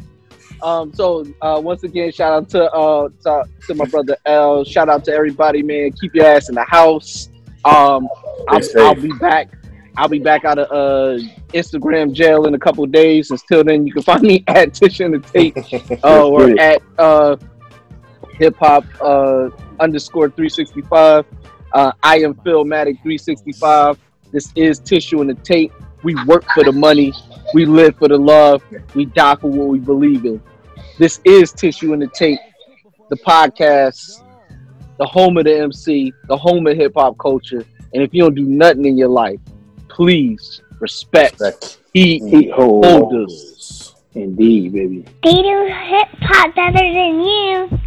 Um, 0.64 0.94
so 0.94 1.26
uh, 1.41 1.60
once 1.62 1.84
again, 1.84 2.12
shout 2.12 2.34
out 2.34 2.49
to 2.49 2.72
uh 2.72 3.10
to, 3.24 3.44
to 3.68 3.74
my 3.74 3.86
brother 3.86 4.16
L. 4.26 4.64
Shout 4.64 4.90
out 4.90 5.03
to 5.06 5.12
everybody, 5.12 5.64
man. 5.64 5.91
Keep 5.94 6.16
your 6.16 6.26
ass 6.26 6.49
in 6.49 6.56
the 6.56 6.64
house. 6.64 7.30
Um, 7.66 8.08
I'll, 8.48 8.62
I'll 8.78 8.95
be 8.95 9.12
back. 9.20 9.49
I'll 9.98 10.08
be 10.08 10.20
back 10.20 10.46
out 10.46 10.58
of 10.58 10.72
uh 10.72 11.24
Instagram 11.54 12.14
jail 12.14 12.46
in 12.46 12.54
a 12.54 12.60
couple 12.60 12.84
of 12.84 12.92
days. 12.92 13.32
Until 13.32 13.64
then, 13.64 13.86
you 13.86 13.94
can 13.94 14.04
find 14.04 14.22
me 14.22 14.44
at 14.48 14.74
Tish 14.74 15.00
and 15.00 15.14
the 15.14 15.20
Tape 15.20 15.58
uh, 16.04 16.28
or 16.28 16.60
at 16.60 16.82
uh 16.98 17.38
hip 18.34 18.56
hop 18.58 18.86
uh 19.02 19.50
underscore 19.80 20.30
three 20.30 20.50
sixty 20.50 20.82
five. 20.82 21.26
Uh, 21.74 21.92
I 22.04 22.20
am 22.20 22.36
Philmatic 22.36 23.02
three 23.04 23.18
sixty 23.18 23.52
five. 23.52 23.98
This 24.32 24.52
is 24.56 24.80
Tissue 24.80 25.22
and 25.22 25.30
the 25.30 25.36
Tape. 25.36 25.74
We 26.04 26.16
work 26.26 26.46
for 26.54 26.64
the 26.64 26.72
money. 26.72 27.14
We 27.54 27.66
live 27.66 27.98
for 27.98 28.08
the 28.08 28.18
love. 28.18 28.64
We 28.96 29.06
die 29.06 29.36
for 29.36 29.50
what 29.52 29.68
we 29.68 29.80
believe 29.80 30.26
in. 30.26 30.42
This 30.98 31.20
is 31.26 31.52
Tissue 31.52 31.94
and 31.94 32.02
the 32.02 32.08
Tape, 32.08 32.40
the 33.10 33.18
podcast, 33.18 34.24
the 34.98 35.06
home 35.06 35.38
of 35.38 35.46
the 35.46 35.60
MC, 35.60 36.14
the 36.28 36.38
home 36.38 36.66
of 36.68 36.78
hip 36.78 36.94
hop 36.96 37.18
culture. 37.18 37.66
And 37.94 38.02
if 38.02 38.14
you 38.14 38.24
don't 38.24 38.36
do 38.36 38.46
nothing 38.46 38.86
in 38.86 38.98
your 38.98 39.10
life, 39.10 39.40
please 39.96 40.62
respect 40.80 41.40
Respect. 41.40 41.78
heat 41.94 42.24
Heat 42.24 42.52
hold. 42.52 42.86
holders. 42.86 43.94
Indeed, 44.16 44.74
baby. 44.74 45.06
They 45.24 45.34
do 45.34 45.66
hip 45.68 46.08
hop 46.22 46.56
better 46.56 46.74
than 46.74 47.20
you. 47.22 47.80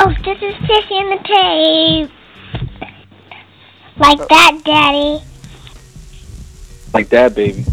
Oh, 0.00 0.14
this 0.24 0.38
is 0.40 0.54
Tissy 0.66 1.00
in 1.00 1.10
the 1.10 1.18
tape. 1.24 2.10
Like 3.98 4.28
that, 4.28 4.60
Daddy. 4.64 5.22
Like 6.94 7.08
that, 7.10 7.34
baby. 7.34 7.64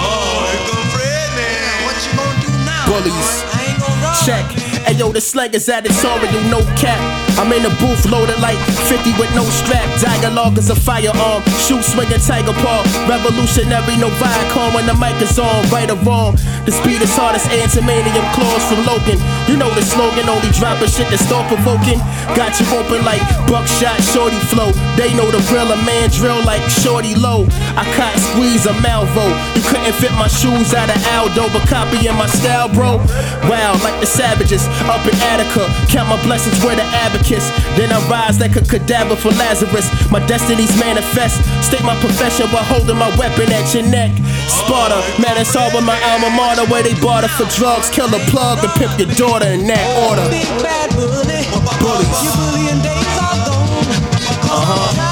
Oh, 0.00 0.46
here 0.50 0.62
come 0.68 0.86
Fred 0.92 1.30
now. 1.34 1.86
What 1.86 1.96
you 2.04 2.12
gonna 2.16 2.40
do 2.40 2.50
now? 2.64 2.84
Bullies. 2.86 3.30
I 3.54 3.64
ain't 3.70 3.80
gonna 3.80 4.02
rob. 4.02 4.26
Check. 4.26 4.57
Ayo, 4.88 5.12
the 5.12 5.20
slang 5.20 5.52
is 5.52 5.68
at 5.68 5.84
its 5.84 6.02
editorial, 6.02 6.48
no 6.48 6.64
cap. 6.72 6.96
I'm 7.36 7.52
in 7.52 7.62
the 7.62 7.70
booth 7.76 8.08
loaded 8.10 8.40
like 8.40 8.56
50 8.88 9.14
with 9.20 9.28
no 9.36 9.44
strap. 9.44 9.84
Dialogue 10.00 10.56
is 10.56 10.70
a 10.70 10.74
firearm. 10.74 11.44
Shoot 11.60 11.84
swinging 11.84 12.18
tiger 12.24 12.56
paw. 12.64 12.82
Revolutionary, 13.04 14.00
no 14.00 14.08
Viacom 14.16 14.74
when 14.74 14.86
the 14.86 14.96
mic 14.96 15.14
is 15.20 15.38
on. 15.38 15.62
Right 15.68 15.86
or 15.92 16.00
wrong. 16.02 16.34
The 16.64 16.72
speed 16.72 17.04
is 17.04 17.14
hardest 17.14 17.46
antimanium 17.52 18.26
claws 18.32 18.64
from 18.66 18.82
Logan. 18.88 19.20
You 19.46 19.60
know 19.60 19.70
the 19.76 19.84
slogan, 19.84 20.26
only 20.26 20.50
dropping 20.56 20.88
shit 20.88 21.06
that's 21.12 21.22
thought 21.30 21.46
provoking. 21.46 22.00
Got 22.34 22.58
you 22.58 22.66
open 22.74 23.04
like 23.04 23.22
buckshot, 23.46 24.02
shorty 24.02 24.40
flow. 24.50 24.72
They 24.98 25.14
know 25.14 25.28
the 25.30 25.38
real, 25.52 25.70
a 25.70 25.78
man 25.84 26.10
drill 26.10 26.42
like 26.42 26.64
shorty 26.66 27.14
low. 27.14 27.46
I 27.78 27.86
caught 27.94 28.18
squeeze 28.32 28.66
a 28.66 28.74
Malvo. 28.82 29.30
You 29.54 29.62
couldn't 29.62 29.94
fit 30.00 30.12
my 30.18 30.26
shoes 30.26 30.74
out 30.74 30.90
of 30.90 30.98
Aldo, 31.14 31.54
but 31.54 31.68
copying 31.70 32.16
my 32.18 32.26
style, 32.26 32.66
bro. 32.72 32.98
Wow, 33.46 33.78
like 33.84 34.00
the 34.00 34.10
savages 34.10 34.66
up 34.88 35.04
in 35.04 35.14
Attica. 35.28 35.68
Count 35.92 36.08
my 36.08 36.16
blessings, 36.24 36.56
we're 36.64 36.76
the 36.76 36.86
abacus. 37.04 37.44
Then 37.76 37.92
I 37.92 38.00
rise 38.08 38.40
like 38.40 38.56
a 38.56 38.64
cadaver 38.64 39.16
for 39.16 39.34
Lazarus. 39.36 39.90
My 40.10 40.24
destinies 40.26 40.72
manifest. 40.80 41.42
State 41.60 41.84
my 41.84 41.98
profession 42.00 42.48
while 42.48 42.64
holding 42.64 42.96
my 42.96 43.10
weapon 43.20 43.52
at 43.52 43.68
your 43.74 43.84
neck. 43.84 44.16
Sparta, 44.48 45.02
man, 45.20 45.36
it's 45.36 45.54
all 45.56 45.68
with 45.74 45.84
my 45.84 45.98
alma 46.08 46.30
mater 46.32 46.64
where 46.72 46.82
they 46.82 46.94
bought 47.02 47.18
barter 47.18 47.28
for 47.28 47.46
drugs. 47.58 47.88
Kill 47.90 48.06
a 48.14 48.18
plug 48.30 48.62
and 48.62 48.72
pimp 48.78 48.98
your 48.98 49.08
daughter 49.16 49.48
in 49.48 49.66
that 49.66 49.84
order. 50.06 50.22
Bullies. 51.80 52.20
Uh-huh. 54.50 55.04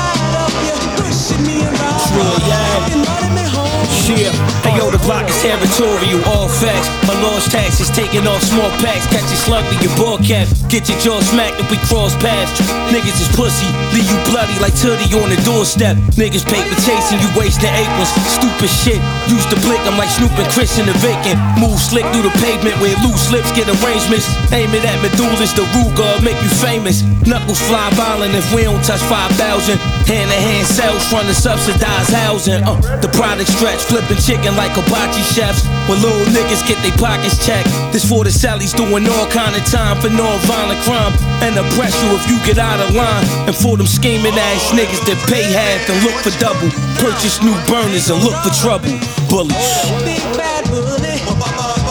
Yeah, 2.46 3.65
hey 4.14 4.78
yo, 4.78 4.86
the 4.90 5.02
block 5.02 5.26
is 5.26 5.34
territorial, 5.42 6.22
all 6.30 6.46
facts. 6.46 6.86
My 7.06 7.14
lost 7.26 7.50
taxes 7.50 7.90
taking 7.90 8.26
off 8.26 8.42
small 8.42 8.70
packs. 8.78 9.06
Catch 9.10 9.26
you 9.26 9.38
slug 9.38 9.66
to 9.66 9.76
your 9.82 9.94
ball 9.98 10.18
cap. 10.22 10.46
Get 10.70 10.86
your 10.86 10.98
jaw 11.02 11.18
smacked 11.26 11.58
if 11.58 11.66
we 11.70 11.78
cross 11.90 12.14
paths. 12.22 12.54
Niggas 12.94 13.18
is 13.18 13.30
pussy, 13.34 13.66
leave 13.90 14.06
you 14.06 14.18
bloody 14.30 14.54
like 14.62 14.74
Tootie 14.78 15.10
on 15.18 15.30
the 15.30 15.38
doorstep. 15.42 15.96
Niggas 16.14 16.46
paper 16.46 16.76
chasing 16.86 17.18
you, 17.18 17.30
wasting 17.34 17.72
aprons. 17.74 18.10
Stupid 18.30 18.70
shit. 18.70 19.00
Used 19.26 19.50
to 19.50 19.58
blick, 19.66 19.82
I'm 19.90 19.98
like 19.98 20.10
Snoop 20.10 20.30
and 20.38 20.46
Chris 20.54 20.78
in 20.78 20.86
the 20.86 20.94
vacant. 21.02 21.38
Move 21.58 21.78
slick 21.78 22.06
through 22.14 22.30
the 22.30 22.34
pavement 22.38 22.78
where 22.78 22.94
loose 23.02 23.34
lips 23.34 23.50
get 23.58 23.66
arrangements. 23.66 24.30
Aim 24.54 24.70
it 24.70 24.86
at 24.86 25.02
medullas, 25.02 25.50
the 25.58 25.66
Ruger, 25.74 26.22
make 26.22 26.38
you 26.42 26.52
famous. 26.62 27.02
Knuckles 27.26 27.58
fly 27.66 27.90
violent 27.98 28.34
if 28.34 28.46
we 28.54 28.62
don't 28.62 28.82
touch 28.84 29.02
5,000. 29.10 29.78
Hand 30.06 30.30
to 30.30 30.38
hand 30.38 30.66
sales 30.66 31.02
from 31.10 31.26
the 31.26 31.34
subsidized 31.34 32.14
housing. 32.14 32.62
Uh, 32.62 32.78
the 33.02 33.10
product 33.18 33.50
stretch, 33.50 33.82
flipping 33.96 34.20
chicken 34.20 34.52
like 34.56 34.76
hibachi 34.76 35.24
chefs. 35.24 35.64
When 35.88 35.96
little 36.04 36.28
niggas 36.36 36.60
get 36.68 36.76
their 36.84 36.92
pockets 37.00 37.40
checked. 37.40 37.72
This 37.92 38.04
for 38.04 38.24
the 38.24 38.30
Sally's 38.30 38.74
doing 38.74 39.08
all 39.08 39.26
kind 39.32 39.56
of 39.56 39.64
time 39.64 39.96
for 40.00 40.10
non-violent 40.10 40.80
crime. 40.84 41.16
And 41.40 41.56
oppress 41.56 41.96
you 42.04 42.12
if 42.12 42.28
you 42.28 42.36
get 42.44 42.58
out 42.58 42.76
of 42.76 42.94
line. 42.94 43.24
And 43.48 43.56
for 43.56 43.76
them 43.76 43.86
scheming 43.86 44.36
ass 44.36 44.76
niggas 44.76 45.00
that 45.08 45.16
pay 45.32 45.48
half 45.48 45.88
and 45.88 45.96
look 46.04 46.16
for 46.20 46.34
double. 46.36 46.68
Purchase 47.00 47.40
new 47.40 47.56
burners 47.64 48.12
and 48.12 48.20
look 48.20 48.36
for 48.44 48.52
trouble. 48.60 48.92
Bullies. 49.32 49.56
Oh, 49.56 49.96
big 50.04 50.20
bad 50.36 50.68
bully. 50.68 51.16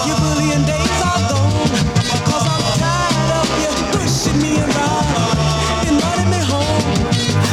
Your 0.06 0.18
bullying 0.22 0.61
days 0.69 0.99
are 1.02 1.26
gone. 1.26 1.73
I'm 2.30 2.61
tired 2.77 3.32
of 3.34 3.49
you 3.57 3.72
pushing 3.98 4.38
me 4.38 4.61
around. 4.61 5.90
Inviting 5.90 6.30
me 6.30 6.41
home. 6.45 6.86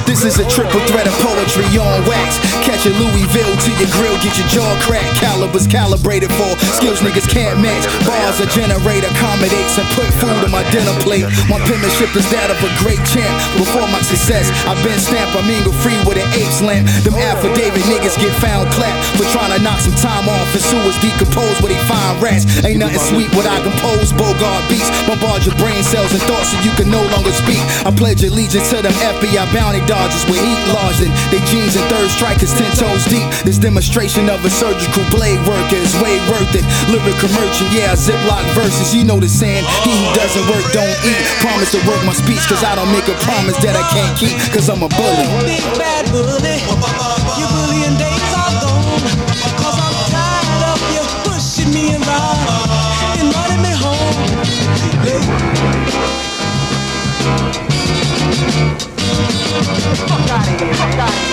This 0.05 0.29
is 0.29 0.37
a 0.37 0.45
triple 0.45 0.83
threat 0.93 1.09
of 1.09 1.17
poetry 1.25 1.65
on 1.81 2.05
wax. 2.05 2.37
Catch 2.73 2.89
a 2.89 2.95
Louisville 2.97 3.53
to 3.53 3.71
your 3.77 3.93
grill, 3.93 4.17
get 4.25 4.33
your 4.41 4.49
jaw 4.49 4.73
cracked. 4.81 5.21
Calibers 5.21 5.69
calibrated 5.69 6.33
for 6.33 6.57
skills 6.73 7.05
niggas 7.05 7.29
can't 7.29 7.61
match. 7.61 7.85
Bars 8.09 8.41
a 8.41 8.49
generate 8.49 9.05
accommodates 9.05 9.77
and 9.77 9.85
put 9.93 10.09
food 10.17 10.41
on 10.41 10.49
my 10.49 10.65
dinner 10.73 10.97
plate. 11.05 11.29
My 11.53 11.61
penmanship 11.69 12.17
is 12.17 12.25
that 12.33 12.49
of 12.49 12.57
a 12.65 12.73
great 12.81 13.05
champ. 13.05 13.29
Before 13.61 13.85
my 13.93 14.01
success, 14.01 14.49
I've 14.65 14.81
been 14.81 14.97
stamped. 14.97 15.37
I'm 15.37 15.45
mingle 15.45 15.77
free 15.85 16.01
with 16.09 16.17
an 16.17 16.25
apes 16.33 16.65
lamp. 16.65 16.89
Them 17.05 17.13
affidavit 17.13 17.85
niggas 17.93 18.17
get 18.17 18.33
found 18.41 18.73
clapped 18.73 19.21
for 19.21 19.29
trying 19.37 19.53
to 19.53 19.61
knock 19.61 19.85
some 19.85 19.95
time 20.01 20.25
off. 20.33 20.49
And 20.57 20.65
sewers 20.65 20.97
decompose 21.05 21.61
where 21.61 21.77
they 21.77 21.83
find 21.85 22.25
rats. 22.25 22.49
Ain't 22.65 22.81
nothing 22.81 23.05
sweet 23.05 23.29
what 23.37 23.45
I 23.45 23.61
compose. 23.61 24.17
Bogart 24.17 24.65
beats, 24.73 24.89
bombard 25.05 25.45
your 25.45 25.55
brain 25.61 25.85
cells 25.85 26.17
and 26.17 26.25
thoughts 26.25 26.57
so 26.57 26.57
you 26.65 26.73
can 26.81 26.89
no 26.89 27.05
longer 27.13 27.37
speak. 27.37 27.61
I 27.85 27.93
pledge 27.93 28.25
allegiance 28.25 28.73
to 28.73 28.81
them 28.81 28.97
FBI 28.97 29.45
bounty 29.53 29.85
dodgers 29.85 30.25
with 30.25 30.41
heat 30.41 30.65
lodged 30.73 31.05
in 31.05 31.13
they 31.29 31.45
jeans 31.53 31.77
and 31.77 31.85
third 31.93 32.09
strikers 32.09 32.57
ten 32.57 32.72
toes 32.77 33.05
deep. 33.07 33.27
This 33.45 33.59
demonstration 33.59 34.29
of 34.29 34.45
a 34.45 34.51
surgical 34.51 35.05
blade 35.11 35.41
work 35.47 35.73
is 35.73 35.95
way 36.01 36.19
worth 36.31 36.55
it. 36.55 36.65
Lyrical 36.89 37.29
merchant, 37.37 37.71
yeah, 37.73 37.95
Ziploc 37.95 38.45
verses. 38.55 38.95
You 38.95 39.05
know 39.05 39.19
the 39.21 39.29
saying, 39.29 39.65
he 39.85 39.93
who 39.93 40.09
doesn't 40.15 40.47
work 40.49 40.65
don't 40.73 40.97
eat. 41.05 41.23
Promise 41.41 41.73
to 41.73 41.81
work 41.89 42.03
my 42.05 42.13
speech, 42.13 42.43
cause 42.49 42.63
I 42.65 42.75
don't 42.75 42.93
make 42.93 43.09
a 43.09 43.17
promise 43.25 43.57
that 43.65 43.77
I 43.77 43.85
can't 43.93 44.15
keep, 44.19 44.37
cause 44.53 44.69
I'm 44.69 44.83
a 44.83 44.89
bully. 44.89 45.27
Big 45.45 45.65
bad 45.79 46.07
bully. 46.13 46.59
Your 47.39 47.51
bullying 47.51 47.97
days 47.99 48.33
are 48.37 48.55
gone. 48.63 49.03
Cause 49.59 49.79
I'm 49.79 49.97
tired 50.13 50.63
of 50.73 50.81
you 50.95 51.03
pushing 51.29 51.71
me 51.73 51.97
around 51.97 52.39
and 53.19 53.29
running 53.35 53.63
me 53.63 53.73
home. 53.75 54.17
Fuck 60.09 60.31
out 60.31 60.49
of 60.49 60.61
here, 60.61 60.75
fuck 60.75 60.99
out 60.99 61.09
of 61.09 61.15
here. 61.15 61.32